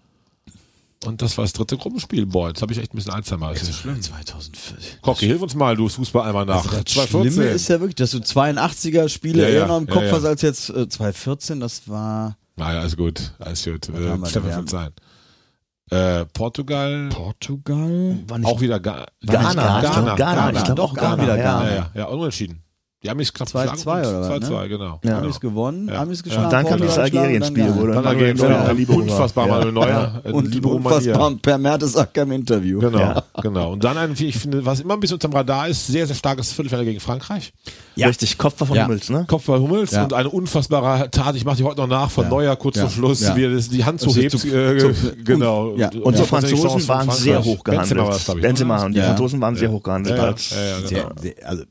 Und 1.06 1.22
das 1.22 1.36
war 1.36 1.44
das 1.44 1.52
dritte 1.52 1.76
Gruppenspiel. 1.76 2.26
Boah, 2.26 2.48
jetzt 2.48 2.62
habe 2.62 2.72
ich 2.72 2.78
echt 2.78 2.92
ein 2.94 2.96
bisschen 2.96 3.12
Alzheimer. 3.12 3.52
Das 3.52 3.62
ist 3.62 3.76
schlimm. 3.76 4.00
2004. 4.00 4.76
Cocky, 5.02 5.26
hilf 5.26 5.42
uns 5.42 5.54
mal, 5.54 5.76
du 5.76 5.88
Fußball 5.88 6.26
einmal 6.28 6.46
nach. 6.46 6.64
Also 6.64 6.70
das 6.70 6.84
2014. 6.94 7.32
Schlimme 7.32 7.50
ist 7.50 7.68
ja 7.68 7.80
wirklich, 7.80 7.94
dass 7.96 8.10
du 8.10 8.18
82er 8.18 9.08
Spiele 9.08 9.42
Ja, 9.42 9.48
ja, 9.48 9.54
eher 9.60 9.66
noch 9.66 9.78
im 9.78 9.86
Kopf 9.86 10.04
ja. 10.04 10.12
hast 10.12 10.24
als 10.24 10.42
jetzt 10.42 10.70
äh, 10.70 10.88
2014. 10.88 11.60
Das 11.60 11.88
war 11.88 12.36
Naja, 12.56 12.80
alles 12.80 12.96
gut. 12.96 13.32
Alles 13.38 13.64
gut. 13.64 13.88
Äh? 13.88 14.26
Stefan 14.26 14.48
Wir 14.48 14.56
wird 14.56 14.70
sein. 14.70 14.90
Äh, 15.90 16.24
Portugal. 16.26 17.08
Portugal. 17.10 18.18
War 18.26 18.38
nicht 18.38 18.48
Auch 18.48 18.60
wieder 18.60 18.80
Ga 18.80 19.06
Ghana, 19.20 19.52
Ghana. 19.52 19.80
glaub, 19.80 20.16
Ghana, 20.16 20.52
ich 20.52 20.64
glaub 20.64 20.76
Doch, 20.76 20.90
auch 20.92 20.94
Ghana, 20.94 21.16
Ghana, 21.16 21.22
wieder. 21.22 21.36
Ghana. 21.36 21.68
Ja, 21.68 21.74
ja, 21.74 21.90
ja, 21.94 22.04
unentschieden. 22.06 22.63
Die 23.04 23.10
Amis 23.10 23.32
knapp 23.34 23.48
2-2 23.48 23.70
geschlagen 23.74 24.06
und 24.08 24.14
oder 24.24 24.30
was, 24.40 24.48
2-2, 24.50 24.62
ne? 24.62 24.68
genau. 24.70 25.00
Ja. 25.04 25.18
Amis 25.18 25.38
gewonnen, 25.40 25.88
Ja. 25.88 26.00
Amis 26.00 26.18
Ja. 26.20 26.22
geschlagen. 26.24 26.44
Und 26.46 26.52
dann 26.54 26.66
kam 26.66 26.80
geschlagen, 26.80 27.18
Algerien-Spiel, 27.18 27.64
Ghana. 27.64 28.00
Dann 28.00 28.18
Neuer 28.18 28.66
wir 28.66 28.74
Libero 28.74 28.98
unfassbar 29.00 29.46
Ja. 29.46 29.52
Manuel 29.52 29.72
Neuer. 29.72 30.22
in 30.24 30.32
Und 30.32 30.54
Libero 30.54 30.74
unfassbar 30.76 31.34
per 31.42 31.58
Mertesacker 31.58 32.22
im 32.22 32.32
Interview. 32.32 32.80
Genau, 32.80 32.98
Ja. 32.98 33.22
genau. 33.42 33.72
Und 33.72 33.84
dann 33.84 33.98
ein, 33.98 34.18
wie 34.18 34.28
ich 34.28 34.38
finde, 34.38 34.64
was 34.64 34.80
immer 34.80 34.94
ein 34.94 35.00
bisschen 35.00 35.16
unterm 35.16 35.34
Radar 35.34 35.68
ist, 35.68 35.86
sehr, 35.86 36.06
sehr 36.06 36.16
starkes 36.16 36.50
Viertelfinale 36.52 36.86
gegen 36.86 37.00
Frankreich. 37.00 37.52
Ja. 37.94 38.06
Richtig, 38.08 38.38
Kopf 38.38 38.58
war 38.60 38.66
von 38.68 38.76
Ja. 38.76 38.86
Hummels, 38.86 39.10
ne? 39.10 39.26
Kopfball 39.28 39.60
Hummels 39.60 39.90
Ja. 39.92 40.04
und 40.04 40.14
eine 40.14 40.30
unfassbare 40.30 41.10
Tat, 41.10 41.36
ich 41.36 41.44
mache 41.44 41.58
die 41.58 41.64
heute 41.64 41.82
noch 41.82 41.86
nach, 41.86 42.10
von 42.10 42.24
Ja. 42.24 42.30
Neuer 42.30 42.56
kurz 42.56 42.76
Ja. 42.76 42.82
vor 42.82 42.90
Schluss, 42.90 43.20
Ja. 43.20 43.36
wie 43.36 43.44
er 43.44 43.50
das, 43.52 43.68
die 43.68 43.84
Hand 43.84 44.00
so 44.00 44.06
Also 44.08 44.20
hebt. 44.22 44.38
zu- 44.38 44.48
äh, 44.48 44.78
zu- 44.78 45.14
genau. 45.22 45.76
Ja. 45.76 45.90
Und 46.02 46.14
die 46.16 46.20
Ja, 46.20 46.24
Franzosen 46.26 46.88
waren 46.88 47.10
sehr 47.10 47.44
hoch 47.44 47.62
gehandelt. 47.62 47.90
Benzema 48.40 48.74
das, 48.76 48.80
oder? 48.80 48.86
Und 48.86 48.92
die 48.94 48.98
Ja. 48.98 49.04
Franzosen 49.08 49.40
waren 49.42 49.56
sehr 49.56 49.70
hoch 49.70 49.82
gehandelt. 49.82 50.16
Ja, 50.16 50.22
ja, 50.24 50.30
als, 50.30 50.50
ja, 50.50 50.56
ja, 50.64 50.76
genau. 50.78 50.88
Sehr, 50.88 51.12
sehr, 51.36 51.48
also, 51.48 51.62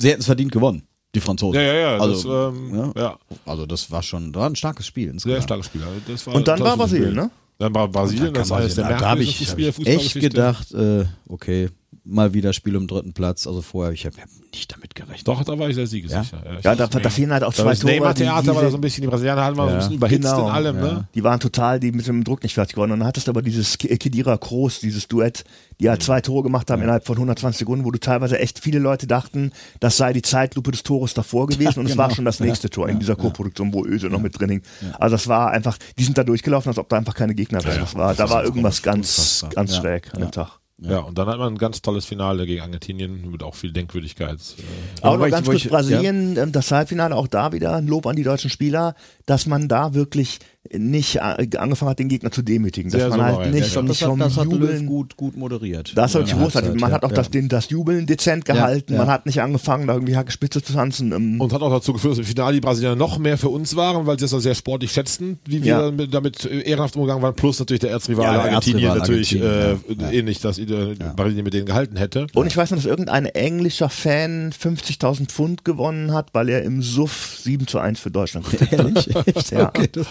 sie 0.00 0.08
hätten 0.10 0.20
es 0.20 0.26
verdient 0.26 0.52
gewonnen, 0.52 0.82
die 1.14 1.20
Franzosen. 1.20 1.60
Ja, 1.60 1.62
ja, 1.62 1.74
ja. 1.74 1.98
Also, 1.98 2.50
das, 2.50 2.54
ähm, 2.54 2.92
ja. 2.94 3.02
ja. 3.02 3.18
also 3.46 3.66
das 3.66 3.90
war 3.90 4.02
schon, 4.02 4.32
das 4.32 4.40
war 4.40 4.50
ein 4.50 4.56
starkes 4.56 4.86
Spiel. 4.86 5.06
Sehr 5.06 5.12
insgesamt. 5.14 5.44
starkes 5.44 5.66
Spiel. 5.66 5.82
Das 6.08 6.26
war 6.26 6.34
Und 6.34 6.48
dann 6.48 6.60
war 6.60 6.76
Brasilien, 6.76 7.10
Spiel. 7.10 7.22
ne? 7.22 7.30
Dann 7.58 7.74
war 7.74 7.88
Brasilien, 7.88 8.26
Dann 8.26 8.34
das 8.34 8.52
eines 8.52 8.74
der 8.74 8.88
da 8.88 9.00
habe 9.00 9.22
ich, 9.22 9.50
hab 9.50 9.58
ich 9.58 9.86
echt 9.86 10.14
gedacht, 10.14 10.72
äh, 10.72 11.04
okay, 11.30 11.68
mal 12.04 12.32
wieder 12.34 12.52
Spiel 12.52 12.76
um 12.76 12.86
dritten 12.86 13.12
Platz. 13.12 13.46
Also 13.46 13.62
vorher, 13.62 13.92
ich 13.92 14.06
habe 14.06 14.16
hab 14.16 14.28
nicht 14.52 14.72
damit 14.72 14.94
gerechnet. 14.94 15.28
Doch, 15.28 15.44
da 15.44 15.58
war 15.58 15.68
ich 15.68 15.74
sehr 15.74 15.86
siegesicher. 15.86 16.24
Ja, 16.44 16.58
ich 16.58 16.64
Ja, 16.64 16.74
da, 16.74 16.88
fehlen 17.10 17.32
halt 17.32 17.44
auch 17.44 17.52
zwei 17.52 17.70
das 17.70 17.80
Tore. 17.80 17.92
die- 17.92 17.98
Neymar-Theater 18.00 18.54
war 18.54 18.62
da 18.62 18.70
so 18.70 18.78
ein 18.78 18.80
bisschen, 18.80 19.02
die 19.02 19.08
Brasilianer 19.08 19.44
hatten 19.44 19.56
mal 19.56 19.64
so 19.64 19.68
ein 19.68 19.72
Ja. 19.74 19.78
bisschen 19.80 19.94
überhitzt 19.96 20.22
Genau, 20.22 20.46
in 20.48 20.52
allem, 20.52 20.76
ja. 20.76 20.82
ne? 20.82 21.08
Die 21.14 21.22
waren 21.22 21.38
total, 21.40 21.78
die 21.78 21.92
mit 21.92 22.06
dem 22.06 22.24
Druck 22.24 22.42
nicht 22.42 22.54
fertig 22.54 22.74
geworden. 22.74 22.92
Und 22.92 23.00
dann 23.00 23.08
hattest 23.08 23.26
du 23.28 23.30
aber 23.32 23.42
dieses 23.42 23.76
Kedira 23.78 24.38
Kroos, 24.38 24.80
dieses 24.80 25.06
Duett, 25.08 25.44
die 25.78 25.88
halt 25.88 26.02
zwei 26.02 26.20
Tore 26.20 26.42
gemacht 26.42 26.70
haben 26.70 26.82
innerhalb 26.82 27.06
von 27.06 27.16
120 27.16 27.58
Sekunden, 27.58 27.84
wo 27.84 27.90
du 27.90 28.00
teilweise 28.00 28.38
echt 28.38 28.58
viele 28.60 28.78
Leute 28.78 29.06
dachten, 29.06 29.52
das 29.78 29.96
sei 29.96 30.12
die 30.12 30.22
Zeitlupe 30.22 30.70
des 30.72 30.82
Tores 30.82 31.14
davor 31.14 31.46
gewesen 31.48 31.80
und 31.80 31.86
es 31.90 31.96
war 31.96 32.06
genau. 32.08 32.16
schon 32.16 32.24
das 32.24 32.40
nächste 32.40 32.70
Tor 32.70 32.88
in 32.88 32.98
dieser 32.98 33.14
Co-Produktion, 33.16 33.72
wo 33.74 33.84
Öse 33.84 34.08
noch 34.08 34.20
mit 34.22 34.38
drin 34.40 34.50
hing. 34.50 34.62
Also 34.98 35.14
das 35.14 35.28
war 35.28 35.50
einfach, 35.50 35.76
die 35.98 36.04
sind 36.04 36.16
da 36.18 36.24
durchgelaufen, 36.24 36.70
als 36.70 36.78
ob 36.78 36.88
da 36.88 36.96
einfach 36.96 37.14
keine 37.14 37.34
Gegner 37.34 37.62
wären. 37.64 37.80
Das 37.80 37.94
war, 37.94 38.14
da 38.14 38.28
war 38.30 38.42
irgendwas 38.42 38.82
ganz, 38.82 39.44
ganz 39.54 39.74
Ja. 39.74 39.80
schräg 39.80 40.12
an 40.14 40.20
Ja. 40.20 40.26
dem 40.26 40.32
Tag. 40.32 40.59
Ja. 40.82 41.00
und 41.00 41.18
dann 41.18 41.28
hat 41.28 41.38
man 41.38 41.52
ein 41.54 41.58
ganz 41.58 41.82
tolles 41.82 42.06
Finale 42.06 42.46
gegen 42.46 42.62
Argentinien 42.62 43.30
mit 43.30 43.42
auch 43.42 43.54
viel 43.54 43.72
Denkwürdigkeit. 43.72 44.38
Aber 45.02 45.16
wobei 45.16 45.28
noch 45.28 45.36
ganz 45.36 45.46
kurz 45.46 45.64
ich- 45.64 45.70
Brasilien, 45.70 46.36
ähm, 46.38 46.52
das 46.52 46.70
Halbfinale, 46.72 47.14
auch 47.14 47.26
da 47.28 47.52
wieder 47.52 47.76
ein 47.76 47.86
Lob 47.86 48.06
an 48.06 48.16
die 48.16 48.22
deutschen 48.22 48.48
Spieler, 48.50 48.94
dass 49.26 49.46
man 49.46 49.68
da 49.68 49.92
wirklich 49.94 50.38
nicht 50.72 51.16
äh, 51.16 51.48
angefangen 51.56 51.90
hat, 51.90 51.98
den 51.98 52.08
Gegner 52.08 52.30
zu 52.30 52.42
demütigen. 52.42 52.90
Dass 52.90 53.00
Sehr 53.00 53.08
man 53.08 53.22
halt 53.22 53.50
nicht, 53.52 53.68
Ja, 53.68 53.80
vom, 53.80 53.86
das 53.86 53.96
nicht 53.96 54.02
hat, 54.02 54.10
vom 54.10 54.18
das 54.18 54.36
hat 54.36 54.44
Löw 54.44 54.52
Jubeln 54.52 54.86
gut, 54.86 55.16
gut 55.16 55.36
moderiert. 55.36 55.92
Das 55.96 56.12
wirklich 56.12 56.36
großartig. 56.36 56.74
Man 56.78 56.90
ja, 56.90 56.96
hat 56.96 57.02
auch 57.04 57.10
ja. 57.10 57.16
das, 57.16 57.30
den, 57.30 57.48
das 57.48 57.70
Jubeln 57.70 58.04
dezent 58.06 58.44
gehalten. 58.44 58.92
ja. 58.92 58.98
Man 58.98 59.08
hat 59.08 59.24
nicht 59.24 59.40
angefangen, 59.40 59.86
da 59.86 59.94
irgendwie 59.94 60.16
Hackespitze 60.16 60.62
zu 60.62 60.74
tanzen. 60.74 61.12
Ähm, 61.12 61.40
Und 61.40 61.52
hat 61.54 61.62
auch 61.62 61.70
dazu 61.70 61.94
geführt, 61.94 62.12
dass 62.12 62.18
im 62.18 62.24
Finale 62.26 62.54
die 62.54 62.60
Brasilianer 62.60 62.94
noch 62.96 63.18
mehr 63.18 63.38
für 63.38 63.48
uns 63.48 63.74
waren, 63.74 64.06
weil 64.06 64.18
sie 64.18 64.26
das 64.26 64.34
auch 64.34 64.40
sehr 64.40 64.54
sportlich 64.54 64.92
schätzten, 64.92 65.38
wie 65.46 65.62
wir 65.64 65.70
Ja. 65.70 65.80
damit, 65.82 66.12
damit 66.12 66.44
äh, 66.44 66.60
ehrenhaft 66.60 66.94
umgegangen 66.94 67.22
waren. 67.22 67.34
Plus 67.34 67.58
natürlich 67.58 67.80
der 67.80 67.90
Erzrivale 67.92 68.36
Ja, 68.36 68.42
Argentinien 68.42 68.96
natürlich 68.98 69.34
äh, 69.40 69.72
ja. 69.72 69.78
ähnlich, 70.10 70.40
dass 70.40 70.58
äh, 70.58 70.94
Brasilien 71.16 71.44
mit 71.44 71.54
denen 71.54 71.64
gehalten 71.66 71.96
hätte. 71.96 72.26
und 72.34 72.46
ich 72.46 72.56
weiß 72.56 72.70
noch, 72.70 72.76
dass 72.78 72.86
irgendein 72.86 73.24
englischer 73.24 73.88
Fan 73.88 74.52
50.000 74.52 75.26
Pfund 75.28 75.64
gewonnen 75.64 76.12
hat, 76.12 76.34
weil 76.34 76.50
er 76.50 76.62
im 76.64 76.82
Suff 76.82 77.38
7 77.42 77.66
zu 77.66 77.78
1 77.78 77.98
für 77.98 78.10
Deutschland 78.10 78.44
getippt 78.50 78.72
hat. 78.72 78.78
Ehrlich? 78.78 79.16
Echt? 79.26 79.50
Ja. 79.60 79.68
Okay, 79.68 79.88
das, 79.90 80.06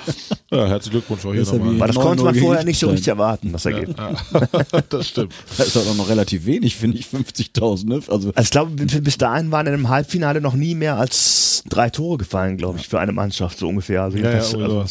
Ja, 0.51 0.65
herzlichen 0.65 0.93
Glückwunsch 0.99 1.25
auch 1.25 1.33
hier 1.33 1.43
ja 1.43 1.53
nochmal. 1.53 1.79
Weil 1.79 1.87
das 1.89 1.97
9-0 1.97 2.01
konnte 2.01 2.23
man 2.23 2.35
vorher 2.35 2.63
nicht 2.63 2.79
so 2.79 2.87
richtig 2.89 3.07
erwarten, 3.09 3.51
das 3.51 3.65
Ergebnis. 3.65 3.95
das 4.89 5.07
stimmt. 5.07 5.33
das 5.57 5.67
ist 5.67 5.75
doch 5.75 5.95
noch 5.95 6.09
relativ 6.09 6.45
wenig, 6.45 6.75
finde 6.75 6.97
ich, 6.97 7.05
50.000. 7.05 7.87
Ne? 7.87 7.95
Also, 7.95 8.11
Also 8.11 8.31
ich 8.39 8.49
glaube, 8.49 8.71
bis 8.71 9.17
dahin 9.17 9.51
waren 9.51 9.67
in 9.67 9.73
einem 9.73 9.89
Halbfinale 9.89 10.41
noch 10.41 10.55
nie 10.55 10.73
mehr 10.73 10.97
als 10.97 11.63
drei 11.69 11.89
Tore 11.91 12.17
gefallen, 12.17 12.57
glaube 12.57 12.79
ich, 12.79 12.87
für 12.87 12.99
eine 12.99 13.11
Mannschaft, 13.11 13.59
so 13.59 13.67
ungefähr. 13.67 14.03
Also 14.03 14.17
Ja, 14.17 14.31
ja, 14.31 14.37
das- 14.37 14.55
oder 14.55 14.63
also. 14.81 14.85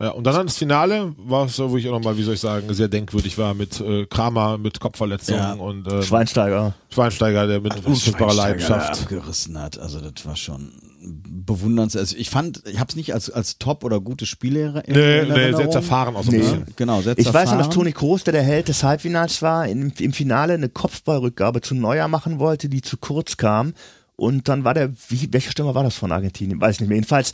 Ja, 0.00 0.08
und 0.10 0.24
dann 0.26 0.46
das 0.46 0.56
Finale 0.56 1.14
war 1.16 1.46
so, 1.48 1.70
wo 1.70 1.76
ich 1.76 1.86
auch 1.88 1.92
nochmal, 1.92 2.16
wie 2.18 2.24
soll 2.24 2.34
ich 2.34 2.40
sagen, 2.40 2.72
sehr 2.74 2.88
denkwürdig 2.88 3.38
war 3.38 3.54
mit 3.54 3.80
äh, 3.80 4.04
Kramer, 4.06 4.58
mit 4.58 4.80
Kopfverletzungen 4.80 5.40
Ja. 5.40 5.52
und 5.52 5.86
äh, 5.86 6.02
Schweinsteiger. 6.02 6.74
Schweinsteiger, 6.88 7.46
der 7.46 7.60
mit 7.60 7.72
unfassbarer 7.76 8.32
Schweinsteiger 8.32 8.34
Leidenschaft. 8.34 9.02
abgerissen 9.02 9.60
hat. 9.62 9.78
Also 9.78 10.00
das 10.00 10.26
war 10.26 10.34
schon 10.34 10.72
bewundernswert. 11.04 12.00
Also 12.02 12.16
ich 12.16 12.30
fand, 12.30 12.62
ich 12.66 12.78
habe 12.78 12.88
es 12.88 12.96
nicht 12.96 13.12
als, 13.14 13.30
als 13.30 13.58
top 13.58 13.84
oder 13.84 14.00
gutes 14.00 14.28
Spiel 14.28 14.56
in 14.56 14.94
Nee, 14.94 15.24
nee, 15.24 15.52
sehr 15.52 15.70
zerfahren 15.70 16.14
auch 16.16 16.22
so 16.22 16.30
ein 16.30 16.36
Nee. 16.36 16.42
bisschen. 16.42 16.66
Genau, 16.76 17.00
sehr 17.02 17.18
Ich 17.18 17.32
weiß 17.32 17.50
noch, 17.52 17.58
dass. 17.58 17.70
Toni 17.70 17.92
Kroos, 17.92 18.24
der 18.24 18.32
der 18.32 18.42
Held 18.42 18.68
des 18.68 18.82
Halbfinals 18.82 19.42
war, 19.42 19.66
im, 19.68 19.92
im 19.98 20.12
Finale 20.12 20.54
eine 20.54 20.68
Kopfballrückgabe 20.68 21.60
zu 21.60 21.74
Neuer 21.74 22.08
machen 22.08 22.38
wollte, 22.38 22.68
die 22.68 22.82
zu 22.82 22.96
kurz 22.96 23.36
kam. 23.36 23.74
Und 24.16 24.48
dann 24.48 24.64
war 24.64 24.74
der, 24.74 24.92
wie, 25.08 25.28
welcher 25.32 25.50
Stürmer 25.50 25.74
war 25.74 25.82
das 25.84 25.96
von 25.96 26.12
Argentinien? 26.12 26.60
Weiß 26.60 26.80
nicht 26.80 26.88
mehr. 26.88 26.96
Jedenfalls, 26.96 27.32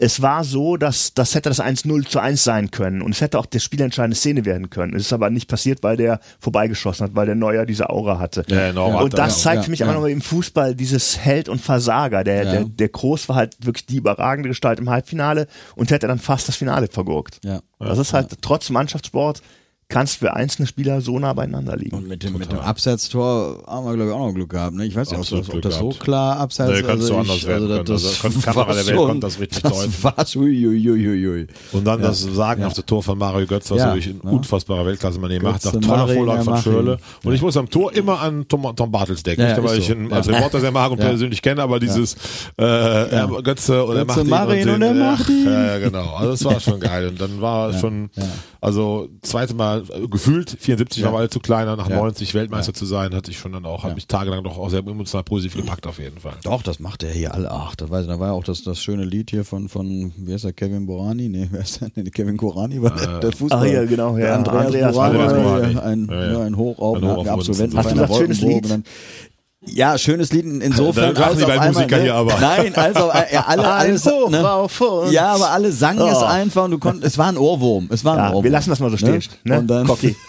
es 0.00 0.22
war 0.22 0.44
so, 0.44 0.76
dass 0.76 1.12
das 1.12 1.34
hätte 1.34 1.48
das 1.48 1.60
1-0 1.60 2.06
zu 2.08 2.20
1 2.20 2.44
sein 2.44 2.70
können. 2.70 3.02
Und 3.02 3.10
es 3.16 3.20
hätte 3.20 3.36
auch 3.36 3.46
der 3.46 3.58
spielentscheidende 3.58 4.16
Szene 4.16 4.44
werden 4.44 4.70
können. 4.70 4.94
Es 4.94 5.02
ist 5.02 5.12
aber 5.12 5.28
nicht 5.28 5.48
passiert, 5.48 5.82
weil 5.82 5.96
der 5.96 6.20
vorbeigeschossen 6.38 7.04
hat, 7.04 7.16
weil 7.16 7.26
der 7.26 7.34
Neuer 7.34 7.66
diese 7.66 7.90
Aura 7.90 8.20
hatte. 8.20 8.44
Ja, 8.46 8.68
genau, 8.68 8.92
hat 8.92 9.02
und 9.02 9.14
er, 9.14 9.16
das 9.16 9.38
ja. 9.38 9.50
zeigt 9.50 9.56
Ja, 9.56 9.62
für 9.64 9.70
mich 9.72 9.80
ja. 9.80 9.86
aber 9.86 9.94
nochmal 9.94 10.10
im 10.10 10.20
Fußball 10.22 10.76
dieses 10.76 11.18
Held 11.18 11.48
und 11.48 11.60
Versager. 11.60 12.22
Der, 12.22 12.44
Ja. 12.44 12.50
der, 12.52 12.64
der 12.66 12.88
Kroos 12.90 13.28
war 13.28 13.34
halt 13.34 13.56
wirklich 13.60 13.86
die 13.86 13.96
überragende 13.96 14.48
Gestalt 14.48 14.78
im 14.78 14.88
Halbfinale 14.88 15.48
und 15.74 15.90
hätte 15.90 16.06
dann 16.06 16.20
fast 16.20 16.46
das 16.46 16.54
Finale 16.54 16.86
vergurkt. 16.86 17.40
Ja. 17.44 17.60
Das 17.80 17.98
ist 17.98 18.12
halt 18.12 18.40
trotz 18.40 18.70
Mannschaftssport 18.70 19.42
kannst 19.90 20.18
für 20.18 20.34
einzelne 20.34 20.66
Spieler 20.68 21.00
so 21.00 21.18
nah 21.18 21.32
beieinander 21.32 21.74
liegen. 21.74 21.96
Und 21.96 22.06
mit 22.08 22.22
dem, 22.22 22.36
mit 22.36 22.52
dem 22.52 22.58
Abseitstor 22.58 23.62
haben 23.66 23.86
wir, 23.86 23.94
glaube 23.94 24.10
ich, 24.10 24.16
auch 24.16 24.26
noch 24.26 24.34
Glück 24.34 24.50
gehabt. 24.50 24.74
Ne? 24.74 24.84
Ich 24.84 24.94
weiß 24.94 25.08
nicht, 25.10 25.16
ob 25.16 25.22
Absolut 25.22 25.44
das, 25.44 25.48
ob 25.48 25.52
Glück 25.52 25.62
das 25.62 25.78
so 25.78 25.88
klar 26.04 26.36
abseits 26.38 26.72
Nee, 26.72 26.82
kannst 26.86 27.08
du 27.08 27.12
ich- 27.14 27.18
anders 27.18 27.46
werden 27.46 27.68
können. 27.68 27.84
das, 27.86 28.04
Also, 28.04 28.20
kann- 28.28 28.42
Kamera 28.42 28.66
war 28.68 28.74
der 28.74 28.86
Welt 28.86 28.96
schon- 28.96 29.06
konnte 29.08 29.26
das 29.26 29.40
richtig 29.40 29.62
das 29.62 29.72
deuten. 29.72 29.94
War, 30.02 30.14
ui, 30.36 30.66
ui, 30.68 30.90
ui, 30.90 31.08
ui, 31.08 31.28
ui. 31.28 31.46
Und 31.72 31.84
dann 31.86 32.02
das 32.02 32.20
sagenhafte 32.20 32.84
Tor 32.84 33.02
von 33.02 33.16
Mario 33.16 33.46
Götze, 33.46 33.70
was 33.74 33.78
Ja, 33.80 33.86
natürlich 33.86 34.08
in 34.10 34.20
ja. 34.22 34.30
unfassbarer 34.30 34.84
Weltklasse 34.84 35.18
man 35.20 35.42
macht, 35.42 35.64
nach 35.64 35.72
toller 35.72 36.08
Vorlage 36.08 36.38
ja, 36.38 36.44
von 36.44 36.52
Marin. 36.52 36.62
Schirle. 36.62 36.98
Und 37.24 37.32
ich 37.32 37.40
muss 37.40 37.56
am 37.56 37.70
Tor 37.70 37.90
immer 37.94 38.20
an 38.20 38.46
Tom, 38.46 38.70
Tom 38.76 38.90
Bartels 38.92 39.22
denken, 39.22 39.40
Ja, 39.40 39.48
ja, 39.48 39.54
nicht, 39.56 39.64
weil 39.70 39.78
ist 39.78 39.84
ich 39.84 39.86
so. 39.88 39.94
ihn 39.94 40.12
als 40.12 40.26
Ja. 40.26 40.34
Reporter 40.34 40.60
sehr 40.60 40.70
mag 40.70 40.90
und 40.92 40.98
Ja. 40.98 41.06
persönlich 41.06 41.40
kenne, 41.40 41.62
aber 41.62 41.80
dieses 41.80 42.14
äh, 42.60 42.62
ja. 43.14 43.24
Götze 43.40 43.82
und 43.84 43.96
er 43.96 44.04
Götze, 44.04 44.04
macht 44.04 44.18
ihn 44.24 44.28
Marin 44.28 44.68
und 44.68 44.82
er 44.82 44.92
macht 44.94 45.28
äh, 45.30 45.32
ihn. 45.32 45.44
Ja, 45.46 45.66
ja, 45.66 45.78
genau. 45.78 46.14
Also 46.14 46.30
das 46.32 46.44
war 46.44 46.60
schon 46.60 46.78
geil. 46.78 47.08
Und 47.08 47.18
dann 47.18 47.40
war 47.40 47.72
schon, 47.72 48.10
also 48.60 49.08
zweite 49.22 49.54
Mal 49.54 49.84
äh, 49.92 50.08
gefühlt, 50.08 50.56
74 50.58 51.04
war 51.04 51.12
mal 51.12 51.30
zu 51.30 51.38
kleiner, 51.38 51.76
nach 51.76 51.88
Ja. 51.88 51.96
90 51.96 52.34
Weltmeister 52.34 52.74
zu 52.74 52.86
sein, 52.86 53.14
hatte 53.14 53.30
ich 53.30 53.38
schon 53.38 53.52
dann 53.52 53.64
auch, 53.64 53.84
hat 53.84 53.94
mich 53.94 54.06
tagelang 54.08 54.42
doch 54.42 54.58
auch 54.58 54.68
sehr 54.68 54.80
emotional 54.80 55.22
positiv 55.24 55.56
gepackt 55.56 55.86
auf 55.86 55.98
jeden 55.98 56.18
Fall. 56.18 56.34
Doch, 56.42 56.62
das 56.62 56.80
macht 56.80 57.02
er 57.02 57.10
hier 57.10 57.34
alle. 57.34 57.50
Ach, 57.50 57.76
das 57.76 57.88
weiß 57.90 58.02
ich, 58.02 58.08
da 58.08 58.18
war 58.18 58.28
ja 58.28 58.32
auch 58.32 58.44
das, 58.44 58.62
das 58.64 58.82
schöne 58.82 59.04
Lied 59.04 59.30
hier 59.30 59.44
von, 59.44 59.68
von, 59.68 60.12
wie 60.16 60.32
heißt 60.32 60.44
der, 60.44 60.52
Kevin 60.52 60.86
Borani? 60.86 61.28
Nee, 61.28 61.48
wer 61.50 61.60
ist 61.60 61.80
der? 61.80 61.88
Nee, 61.94 62.10
Kevin 62.10 62.36
Korani 62.36 62.82
war 62.82 62.94
der, 62.94 63.20
der 63.20 63.32
Fußballer. 63.32 63.62
Ah, 63.62 63.66
ja, 63.66 63.84
genau, 63.84 64.16
ja. 64.18 64.34
Andreas, 64.34 64.66
Andreas 64.66 64.94
Borani, 64.94 65.18
Andreas 65.18 65.32
ja, 65.32 65.42
Borani. 65.42 65.78
Ein, 65.78 66.08
Ja, 66.10 66.14
ja. 66.24 66.32
ja, 66.32 66.40
ein 66.44 66.56
Hoch 66.56 66.78
auf, 66.78 66.96
Ein 66.96 67.04
Hoch 67.04 67.10
auf 67.10 67.18
uns. 67.18 67.28
Absolventen 67.28 67.76
Hast 67.78 67.90
du 67.90 67.94
gesagt, 67.94 68.14
schönes 68.14 68.42
Wolkenburg 68.42 68.70
Lied? 68.70 68.84
Ja, 69.74 69.96
schönes 69.98 70.32
Lied 70.32 70.44
insofern. 70.44 71.14
Da 71.14 71.24
als 71.24 71.36
die 71.36 71.42
auf 71.44 71.48
beiden 71.48 71.62
einmal, 71.62 71.82
Musiker 71.82 71.96
ne? 71.96 72.02
hier 72.02 72.14
aber. 72.14 72.34
Nein, 72.40 72.74
also 72.74 73.10
ja, 73.32 73.44
alle, 73.46 73.68
alles, 73.68 74.06
Hoch 74.06 74.30
ne? 74.30 75.12
Ja, 75.12 75.32
aber 75.34 75.50
alle 75.50 75.72
sangen 75.72 76.06
es 76.08 76.18
Oh. 76.18 76.24
einfach 76.24 76.64
und 76.64 76.72
du 76.72 76.78
konntest, 76.78 77.04
es 77.06 77.18
war 77.18 77.26
ein 77.28 77.36
Ohrwurm. 77.36 77.88
Es 77.92 78.04
war 78.04 78.14
ein 78.14 78.18
Ja, 78.18 78.28
Ohrwurm. 78.30 78.44
wir 78.44 78.50
lassen 78.50 78.70
das 78.70 78.80
mal 78.80 78.90
so 78.90 78.96
stehen. 78.96 79.22
Ne? 79.44 79.58
Und 79.60 79.66
dann, 79.68 79.86
Cocky. 79.86 80.16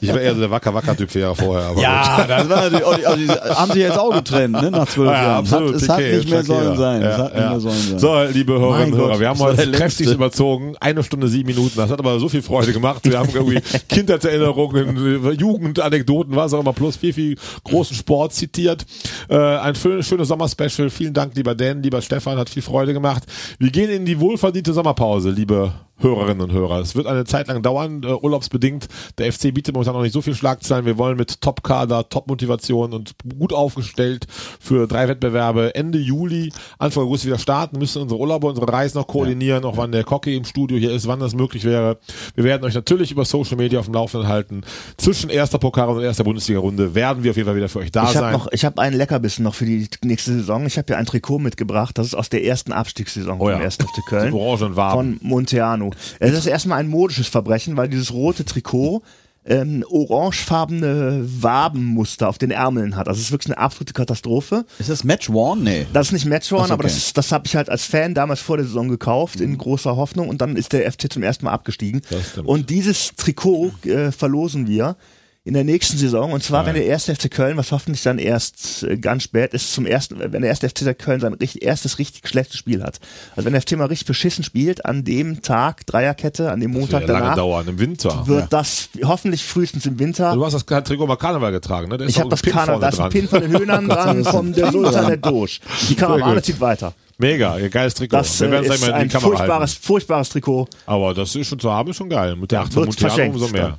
Ich 0.00 0.08
war 0.08 0.20
eher 0.20 0.34
so 0.34 0.40
der 0.40 0.50
Wacker-Wacker-Typ 0.50 1.14
Jahre 1.14 1.36
vorher. 1.36 1.68
Aber 1.68 1.80
Ja, 1.80 2.24
das 2.26 2.48
war 2.48 2.56
natürlich, 2.70 2.84
auch- 2.84 2.92
also, 2.92 3.16
die 3.16 3.28
haben 3.30 3.72
sich 3.72 3.80
jetzt 3.82 3.98
auch 3.98 4.14
getrennt, 4.14 4.60
ne, 4.60 4.70
nach 4.70 4.86
zwölf 4.88 5.10
Ja, 5.10 5.14
ja, 5.16 5.22
Jahren. 5.22 5.38
absolut. 5.38 5.74
Hat, 5.74 5.82
es 5.82 5.88
hat 5.88 5.98
nicht 6.00 6.30
mehr 6.30 6.44
sollen 6.44 6.76
sein. 6.76 7.02
Ja, 7.02 7.08
es 7.10 7.18
hat 7.18 7.32
nicht 7.34 7.42
ja. 7.42 7.50
mehr 7.50 7.60
sollen 7.60 7.80
sein. 7.80 7.98
So, 7.98 8.22
liebe 8.32 8.52
Hörerinnen 8.58 8.92
und 8.94 8.98
Hörer, 9.00 9.20
wir 9.20 9.28
haben 9.28 9.38
heute 9.38 9.70
kräftig 9.72 10.08
überzogen. 10.10 10.74
Eine 10.80 11.02
Stunde, 11.02 11.28
sieben 11.28 11.48
Minuten. 11.48 11.72
Das 11.76 11.90
hat 11.90 11.98
aber 11.98 12.18
so 12.18 12.28
viel 12.28 12.42
Freude 12.42 12.72
gemacht. 12.72 13.00
Wir 13.04 13.18
haben 13.18 13.28
irgendwie 13.32 13.60
Kindheitserinnerungen, 13.88 15.36
Jugendanekdoten, 15.38 16.34
was 16.36 16.52
auch 16.54 16.60
immer, 16.60 16.72
plus 16.72 16.96
viel, 16.96 17.12
viel 17.12 17.36
großen 17.64 17.96
Sport 17.96 18.32
zitiert. 18.34 18.84
Äh, 19.28 19.36
ein 19.36 19.74
schönes 19.74 20.28
Sommerspecial. 20.28 20.90
Vielen 20.90 21.14
Dank, 21.14 21.34
lieber 21.34 21.54
Dan, 21.54 21.82
lieber 21.82 22.00
Stefan, 22.02 22.38
hat 22.38 22.48
viel 22.48 22.62
Freude 22.62 22.92
gemacht. 22.92 23.24
Wir 23.58 23.70
gehen 23.70 23.90
in 23.90 24.04
die 24.04 24.18
wohlverdiente 24.20 24.72
Sommerpause, 24.72 25.30
liebe 25.30 25.72
Hörerinnen 26.02 26.40
und 26.42 26.52
Hörer. 26.52 26.80
Es 26.80 26.94
wird 26.96 27.06
eine 27.06 27.24
Zeit 27.24 27.48
lang 27.48 27.62
dauern, 27.62 28.02
äh, 28.02 28.08
urlaubsbedingt. 28.12 28.88
Der 29.18 29.32
FC 29.32 29.52
bietet 29.52 29.74
momentan 29.74 29.94
noch 29.94 30.02
nicht 30.02 30.12
so 30.12 30.20
viel 30.22 30.34
Schlagzeilen. 30.34 30.84
Wir 30.86 30.98
wollen 30.98 31.16
mit 31.16 31.40
Top-Kader, 31.40 32.08
Top-Motivation 32.08 32.92
und 32.92 33.12
gut 33.38 33.52
aufgestellt 33.52 34.26
für 34.60 34.86
drei 34.86 35.08
Wettbewerbe 35.08 35.74
Ende 35.74 35.98
Juli, 35.98 36.52
Anfang 36.78 37.04
August 37.04 37.24
wieder 37.26 37.38
starten, 37.38 37.78
müssen 37.78 38.02
unsere 38.02 38.20
Urlaube, 38.20 38.46
unsere 38.48 38.70
Reisen 38.70 38.98
noch 38.98 39.06
koordinieren, 39.06 39.64
auch 39.64 39.76
wann 39.76 39.92
der 39.92 40.04
Cocky 40.04 40.36
im 40.36 40.44
Studio 40.44 40.76
hier 40.78 40.92
ist, 40.92 41.06
wann 41.06 41.20
das 41.20 41.34
möglich 41.34 41.64
wäre. 41.64 41.98
Wir 42.34 42.44
werden 42.44 42.64
euch 42.64 42.74
natürlich 42.74 43.10
über 43.12 43.24
Social 43.24 43.56
Media 43.56 43.78
auf 43.80 43.86
dem 43.86 43.94
Laufenden 43.94 44.28
halten. 44.28 44.62
Zwischen 44.96 45.30
erster 45.30 45.58
Pokal 45.58 45.88
und 45.88 46.02
erster 46.02 46.24
Bundesliga-Runde 46.24 46.94
werden 46.94 47.22
wir 47.22 47.30
auf 47.30 47.36
jeden 47.36 47.46
Fall 47.46 47.56
wieder 47.56 47.68
für 47.68 47.78
euch 47.78 47.92
da 47.92 48.04
Ich 48.04 48.10
sein. 48.10 48.32
noch, 48.32 48.48
ich 48.52 48.64
habe 48.64 48.80
einen 48.80 48.96
Leckerbissen 48.96 49.44
noch 49.44 49.54
für 49.54 49.64
die 49.66 49.88
nächste 50.04 50.32
Saison. 50.32 50.66
Ich 50.66 50.78
habe 50.78 50.92
ja 50.92 50.98
ein 50.98 51.06
Trikot 51.06 51.38
mitgebracht. 51.38 51.96
Das 51.98 52.06
ist 52.06 52.14
aus 52.14 52.28
der 52.28 52.44
ersten 52.44 52.72
Abstiegssaison 52.72 53.40
Oh 53.40 53.48
ja. 53.48 53.56
vom 53.56 53.64
1. 53.64 53.76
FC 53.76 54.06
Köln. 54.06 54.32
Orange 54.32 54.62
und 54.66 54.76
Waben. 54.76 55.18
Von 55.20 55.28
Monteano. 55.28 55.91
Es 56.18 56.32
ist 56.32 56.46
erstmal 56.46 56.78
ein 56.78 56.88
modisches 56.88 57.28
Verbrechen, 57.28 57.76
weil 57.76 57.88
dieses 57.88 58.12
rote 58.12 58.44
Trikot 58.44 59.02
ähm, 59.44 59.84
orangefarbene 59.90 61.24
Wabenmuster 61.24 62.28
auf 62.28 62.38
den 62.38 62.50
Ärmeln 62.50 62.96
hat. 62.96 63.08
Also 63.08 63.18
es 63.18 63.26
ist 63.26 63.32
wirklich 63.32 63.54
eine 63.54 63.62
absolute 63.62 63.92
Katastrophe. 63.92 64.64
Ist 64.78 64.88
das 64.88 65.02
Match 65.02 65.30
Worn? 65.30 65.64
Nee. 65.64 65.86
Das 65.92 66.08
ist 66.08 66.12
nicht 66.12 66.26
Matchworn, 66.26 66.62
Ach 66.62 66.68
so, 66.68 66.74
aber 66.74 66.84
okay. 66.84 66.94
das, 66.94 67.12
das 67.12 67.32
habe 67.32 67.46
ich 67.46 67.56
halt 67.56 67.68
als 67.68 67.84
Fan 67.84 68.14
damals 68.14 68.40
vor 68.40 68.56
der 68.56 68.66
Saison 68.66 68.88
gekauft, 68.88 69.40
in 69.40 69.58
großer 69.58 69.96
Hoffnung. 69.96 70.28
Und 70.28 70.40
dann 70.40 70.56
ist 70.56 70.72
der 70.72 70.90
FC 70.90 71.12
zum 71.12 71.22
ersten 71.22 71.46
Mal 71.46 71.52
abgestiegen. 71.52 72.02
Und 72.44 72.70
dieses 72.70 73.14
Trikot 73.16 73.72
äh, 73.84 74.12
verlosen 74.12 74.68
wir 74.68 74.96
in 75.44 75.54
der 75.54 75.64
nächsten 75.64 75.96
Saison. 75.96 76.32
Und 76.32 76.44
zwar, 76.44 76.66
wenn 76.66 76.74
der 76.74 76.86
erste 76.86 77.14
FC 77.16 77.28
Köln, 77.28 77.56
was 77.56 77.72
hoffentlich 77.72 78.02
dann 78.02 78.18
erst 78.18 78.84
äh, 78.84 78.96
ganz 78.96 79.24
spät 79.24 79.54
ist, 79.54 79.72
zum 79.74 79.86
ersten, 79.86 80.20
wenn 80.20 80.42
der 80.42 80.50
erste 80.50 80.68
FC 80.68 80.96
Köln 80.96 81.18
sein 81.20 81.34
richtig, 81.34 81.62
erstes 81.62 81.98
richtig 81.98 82.28
schlechtes 82.28 82.58
Spiel 82.58 82.82
hat. 82.82 83.00
Also 83.34 83.46
wenn 83.46 83.52
der 83.52 83.62
FC 83.62 83.72
mal 83.72 83.86
richtig 83.86 84.06
beschissen 84.06 84.44
spielt, 84.44 84.86
an 84.86 85.02
dem 85.02 85.42
Tag, 85.42 85.84
Dreierkette, 85.86 86.52
an 86.52 86.60
dem 86.60 86.72
Das 86.72 86.80
Montag 86.80 87.00
wird 87.00 87.08
ja 87.08 87.14
lange 87.14 87.24
danach, 87.24 87.36
dauern 87.36 87.66
im 87.66 87.78
Winter. 87.80 88.26
wird 88.28 88.52
das 88.52 88.90
hoffentlich 89.04 89.42
frühestens 89.44 89.84
im 89.86 89.98
Winter. 89.98 90.32
Du 90.34 90.44
hast 90.44 90.52
das 90.52 90.64
Trikot 90.64 91.06
mal 91.06 91.16
Karneval 91.16 91.50
getragen, 91.50 91.88
ne? 91.88 91.98
Da 91.98 92.04
Ich 92.04 92.20
habe 92.20 92.28
das 92.28 92.40
vorne 92.40 92.78
da 92.78 92.88
ist 92.88 93.00
ein. 93.00 93.10
Pin 93.10 93.28
von 93.28 93.40
den 93.40 93.50
Höhnern 93.58 93.88
dran, 93.88 94.24
vom 94.24 94.52
der 94.52 94.70
Sultan 94.70 95.08
der 95.08 95.16
Doge. 95.16 95.58
Die 95.88 95.96
Karawane 95.96 96.36
gut. 96.36 96.44
zieht 96.44 96.60
weiter. 96.60 96.94
Mega, 97.18 97.58
ja, 97.58 97.68
geiles 97.68 97.94
Trikot. 97.94 98.16
Das 98.16 98.40
wir 98.40 98.46
äh, 98.48 98.50
werden 98.52 98.70
es 98.70 98.76
ist 98.76 98.88
ein 98.90 99.10
furchtbares, 99.10 99.72
halten. 99.72 99.82
furchtbares 99.86 100.28
Trikot. 100.28 100.68
Aber 100.86 101.14
das 101.14 101.34
ist 101.34 101.48
schon 101.48 101.58
zu 101.58 101.70
haben, 101.70 101.90
ist 101.90 101.96
schon 101.96 102.08
geil. 102.08 102.36
Mit 102.36 102.52
der 102.52 102.60
8 102.60 102.72
von 102.72 102.82
Wird 102.82 102.86
Montiano 102.90 103.14
verschenkt, 103.14 103.36
umso 103.36 103.48
mehr. 103.48 103.76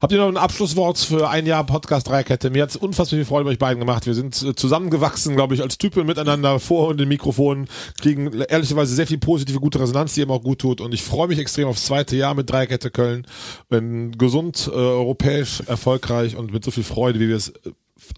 Habt 0.00 0.12
ihr 0.12 0.18
noch 0.18 0.28
ein 0.28 0.38
Abschlusswort 0.38 0.96
für 0.96 1.28
ein 1.28 1.44
Jahr 1.44 1.62
Podcast 1.64 2.08
Dreierkette? 2.08 2.48
Mir 2.48 2.62
hat's 2.62 2.74
unfassbar 2.74 3.18
viel 3.18 3.26
Freude 3.26 3.44
bei 3.44 3.50
euch 3.50 3.58
beiden 3.58 3.80
gemacht. 3.80 4.06
Wir 4.06 4.14
sind 4.14 4.40
äh, 4.40 4.54
zusammengewachsen, 4.54 5.36
glaube 5.36 5.54
ich, 5.54 5.60
als 5.60 5.76
Typen 5.76 6.06
miteinander 6.06 6.58
vor 6.58 6.88
und 6.88 6.98
den 6.98 7.08
Mikrofonen, 7.08 7.68
kriegen 8.00 8.32
ehrlicherweise 8.32 8.94
sehr 8.94 9.06
viel 9.06 9.18
positive, 9.18 9.60
gute 9.60 9.78
Resonanz, 9.78 10.14
die 10.14 10.22
eben 10.22 10.30
auch 10.30 10.42
gut 10.42 10.60
tut. 10.60 10.80
Und 10.80 10.94
ich 10.94 11.02
freue 11.02 11.28
mich 11.28 11.38
extrem 11.38 11.68
aufs 11.68 11.84
zweite 11.84 12.16
Jahr 12.16 12.34
mit 12.34 12.48
Dreierkette 12.48 12.90
Köln. 12.90 13.26
Wenn 13.68 14.12
gesund, 14.12 14.70
äh, 14.72 14.74
europäisch, 14.74 15.60
erfolgreich 15.66 16.34
und 16.34 16.50
mit 16.50 16.64
so 16.64 16.70
viel 16.70 16.84
Freude, 16.84 17.20
wie 17.20 17.28
wir 17.28 17.36
es 17.36 17.52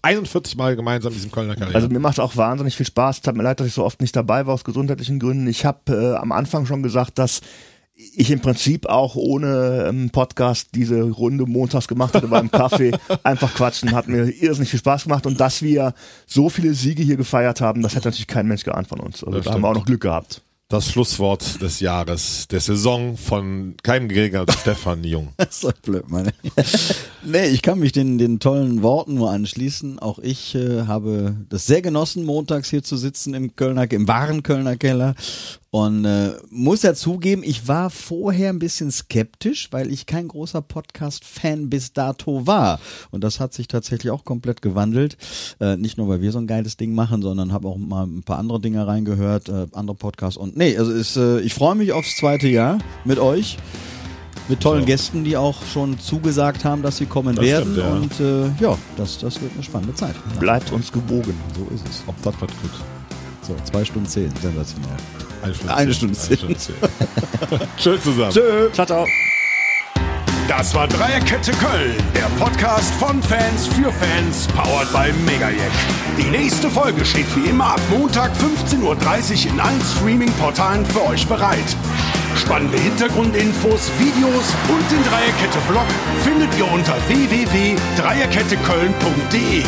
41 0.03 0.55
Mal 0.55 0.77
gemeinsam 0.77 1.11
in 1.11 1.17
diesem 1.17 1.31
Kölner 1.31 1.55
Karriere. 1.55 1.75
Also 1.75 1.89
mir 1.89 1.99
macht 1.99 2.21
auch 2.21 2.37
wahnsinnig 2.37 2.77
viel 2.77 2.85
Spaß. 2.85 3.17
Es 3.17 3.21
tut 3.23 3.35
mir 3.35 3.43
leid, 3.43 3.59
dass 3.59 3.67
ich 3.67 3.73
so 3.73 3.83
oft 3.83 3.99
nicht 3.99 4.15
dabei 4.15 4.45
war 4.45 4.53
aus 4.53 4.63
gesundheitlichen 4.63 5.19
Gründen. 5.19 5.47
Ich 5.47 5.65
habe 5.65 5.91
äh, 5.91 6.15
am 6.15 6.31
Anfang 6.31 6.65
schon 6.65 6.81
gesagt, 6.81 7.19
dass 7.19 7.41
ich 7.95 8.31
im 8.31 8.39
Prinzip 8.39 8.87
auch 8.87 9.15
ohne 9.15 9.85
ähm, 9.87 10.09
Podcast 10.09 10.69
diese 10.73 11.01
Runde 11.01 11.45
montags 11.45 11.87
gemacht 11.87 12.15
hatte 12.15 12.27
beim 12.27 12.49
Kaffee. 12.49 12.91
Einfach 13.23 13.53
quatschen, 13.53 13.91
hat 13.93 14.07
mir 14.07 14.25
irrsinnig 14.29 14.69
viel 14.69 14.79
Spaß 14.79 15.03
gemacht 15.03 15.25
und 15.25 15.39
dass 15.39 15.61
wir 15.61 15.93
so 16.25 16.49
viele 16.49 16.73
Siege 16.73 17.03
hier 17.03 17.17
gefeiert 17.17 17.61
haben, 17.61 17.81
das 17.83 17.95
hätte 17.95 18.07
natürlich 18.07 18.27
kein 18.27 18.47
Mensch 18.47 18.63
geahnt 18.63 18.87
von 18.87 18.99
uns. 18.99 19.23
Also 19.23 19.37
Das 19.37 19.45
da 19.45 19.53
haben 19.53 19.61
wir 19.61 19.69
auch 19.69 19.75
noch 19.75 19.85
Glück 19.85 20.01
gehabt. 20.01 20.41
das 20.69 20.89
Schlusswort 20.89 21.61
des 21.61 21.81
Jahres, 21.81 22.47
der 22.47 22.59
Saison 22.61 23.15
von 23.15 23.75
keinem 23.83 24.09
geringer 24.09 24.45
Stefan 24.59 25.03
Jung. 25.03 25.29
Das 25.37 25.49
ist 25.57 25.63
doch 25.63 25.73
blöd, 25.73 26.09
meine. 26.09 26.33
nee, 27.23 27.45
ich 27.47 27.61
kann 27.61 27.77
mich 27.77 27.91
den, 27.91 28.17
den 28.17 28.39
tollen 28.39 28.81
Worten 28.81 29.13
nur 29.13 29.29
anschließen. 29.29 29.99
Auch 29.99 30.17
ich 30.17 30.55
äh, 30.55 30.87
habe 30.87 31.35
das 31.49 31.67
sehr 31.67 31.83
genossen, 31.83 32.25
montags 32.25 32.71
hier 32.71 32.81
zu 32.83 32.97
sitzen 32.97 33.35
im 33.35 33.55
Kölner, 33.55 33.89
im 33.91 34.07
wahren 34.07 34.41
Kölner 34.41 34.77
Keller. 34.77 35.13
Und 35.75 36.05
äh, 36.05 36.33
muss 36.51 36.83
ja 36.83 36.93
zugeben, 36.93 37.41
ich 37.43 37.67
war 37.67 37.89
vorher 37.89 38.49
ein 38.49 38.59
bisschen 38.59 38.91
skeptisch, 38.91 39.69
weil 39.71 39.91
ich 39.91 40.05
kein 40.05 40.27
großer 40.27 40.61
Podcast-Fan 40.61 41.71
bis 41.71 41.93
dato 41.93 42.45
war. 42.45 42.79
Und 43.09 43.23
das 43.23 43.39
hat 43.39 43.55
sich 43.55 43.67
tatsächlich 43.67 44.11
auch 44.11 44.23
komplett 44.23 44.61
gewandelt. 44.61 45.17
Äh, 45.59 45.77
nicht 45.77 45.97
nur, 45.97 46.07
weil 46.09 46.21
wir 46.21 46.31
so 46.31 46.37
ein 46.37 46.45
geiles 46.45 46.77
Ding 46.77 46.93
machen, 46.93 47.23
sondern 47.23 47.51
habe 47.51 47.67
auch 47.67 47.77
mal 47.77 48.05
ein 48.05 48.21
paar 48.21 48.37
andere 48.37 48.59
Dinge 48.61 48.85
reingehört, 48.85 49.49
äh, 49.49 49.65
andere 49.71 49.95
Podcasts. 49.95 50.37
Und 50.37 50.55
nee, 50.55 50.77
also 50.77 50.91
ist, 50.91 51.17
äh, 51.17 51.39
ich 51.39 51.55
freue 51.55 51.73
mich 51.73 51.91
aufs 51.91 52.17
zweite 52.17 52.47
Jahr 52.47 52.77
mit 53.03 53.17
euch. 53.17 53.57
Mit 54.49 54.59
tollen 54.59 54.81
So. 54.81 54.85
Gästen, 54.85 55.23
die 55.23 55.37
auch 55.37 55.63
schon 55.65 55.97
zugesagt 55.99 56.65
haben, 56.65 56.83
dass 56.83 56.97
sie 56.97 57.07
kommen 57.07 57.35
Das 57.35 57.45
werden. 57.45 57.73
stimmt, 57.73 57.77
ja. 57.79 57.93
Und 57.93 58.19
äh, 58.19 58.63
ja, 58.63 58.77
das, 58.95 59.17
das 59.17 59.41
wird 59.41 59.51
eine 59.55 59.63
spannende 59.63 59.95
Zeit. 59.95 60.13
Bleibt 60.39 60.71
uns 60.71 60.91
gewogen. 60.91 61.33
So 61.57 61.65
ist 61.73 61.83
es. 61.89 62.03
Ob 62.05 62.21
das 62.21 62.39
wird 62.39 62.51
gut. 62.61 62.71
So, 63.41 63.55
zwei 63.63 63.83
Stunden 63.83 64.07
zehn, 64.07 64.29
sensationell. 64.39 64.97
Eine 65.43 65.53
Stunde. 65.53 65.75
Eine 65.75 65.91
zehn. 65.91 65.93
Stunde 65.93 66.17
Eine 66.29 66.37
Stunde 66.37 66.57
zehn. 66.57 66.75
Schön 67.77 68.01
zusammen. 68.01 68.31
Tschö. 68.31 68.71
Ciao, 68.71 68.85
ciao. 68.85 69.05
Das 70.47 70.73
war 70.75 70.87
Dreierkette 70.87 71.51
Köln, 71.53 71.95
der 72.13 72.27
Podcast 72.37 72.93
von 72.95 73.23
Fans 73.23 73.65
für 73.67 73.89
Fans, 73.91 74.47
powered 74.49 74.91
by 74.91 75.09
Megajack. 75.25 75.71
Die 76.17 76.29
nächste 76.29 76.69
Folge 76.69 77.05
steht 77.05 77.33
wie 77.35 77.49
immer 77.49 77.73
ab 77.73 77.81
Montag 77.89 78.31
15.30 78.33 78.83
Uhr 78.83 78.97
in 79.53 79.59
allen 79.59 79.81
Streaming-Portalen 79.81 80.85
für 80.85 81.03
euch 81.07 81.25
bereit. 81.27 81.75
Spannende 82.35 82.77
Hintergrundinfos, 82.77 83.89
Videos 83.99 84.53
und 84.67 84.91
den 84.91 85.03
Dreierkette-Blog 85.05 85.87
findet 86.23 86.55
ihr 86.57 86.69
unter 86.71 86.95
www.dreierketteköln.de. 87.07 89.63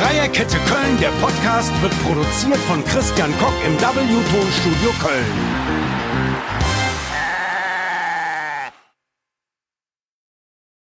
Dreierkette 0.00 0.56
Köln, 0.60 0.96
der 0.98 1.10
Podcast, 1.20 1.70
wird 1.82 1.92
produziert 2.02 2.56
von 2.56 2.82
Christian 2.86 3.30
Koch 3.38 3.52
im 3.66 3.78
W-Tonstudio 3.78 4.92
Köln. 4.98 5.59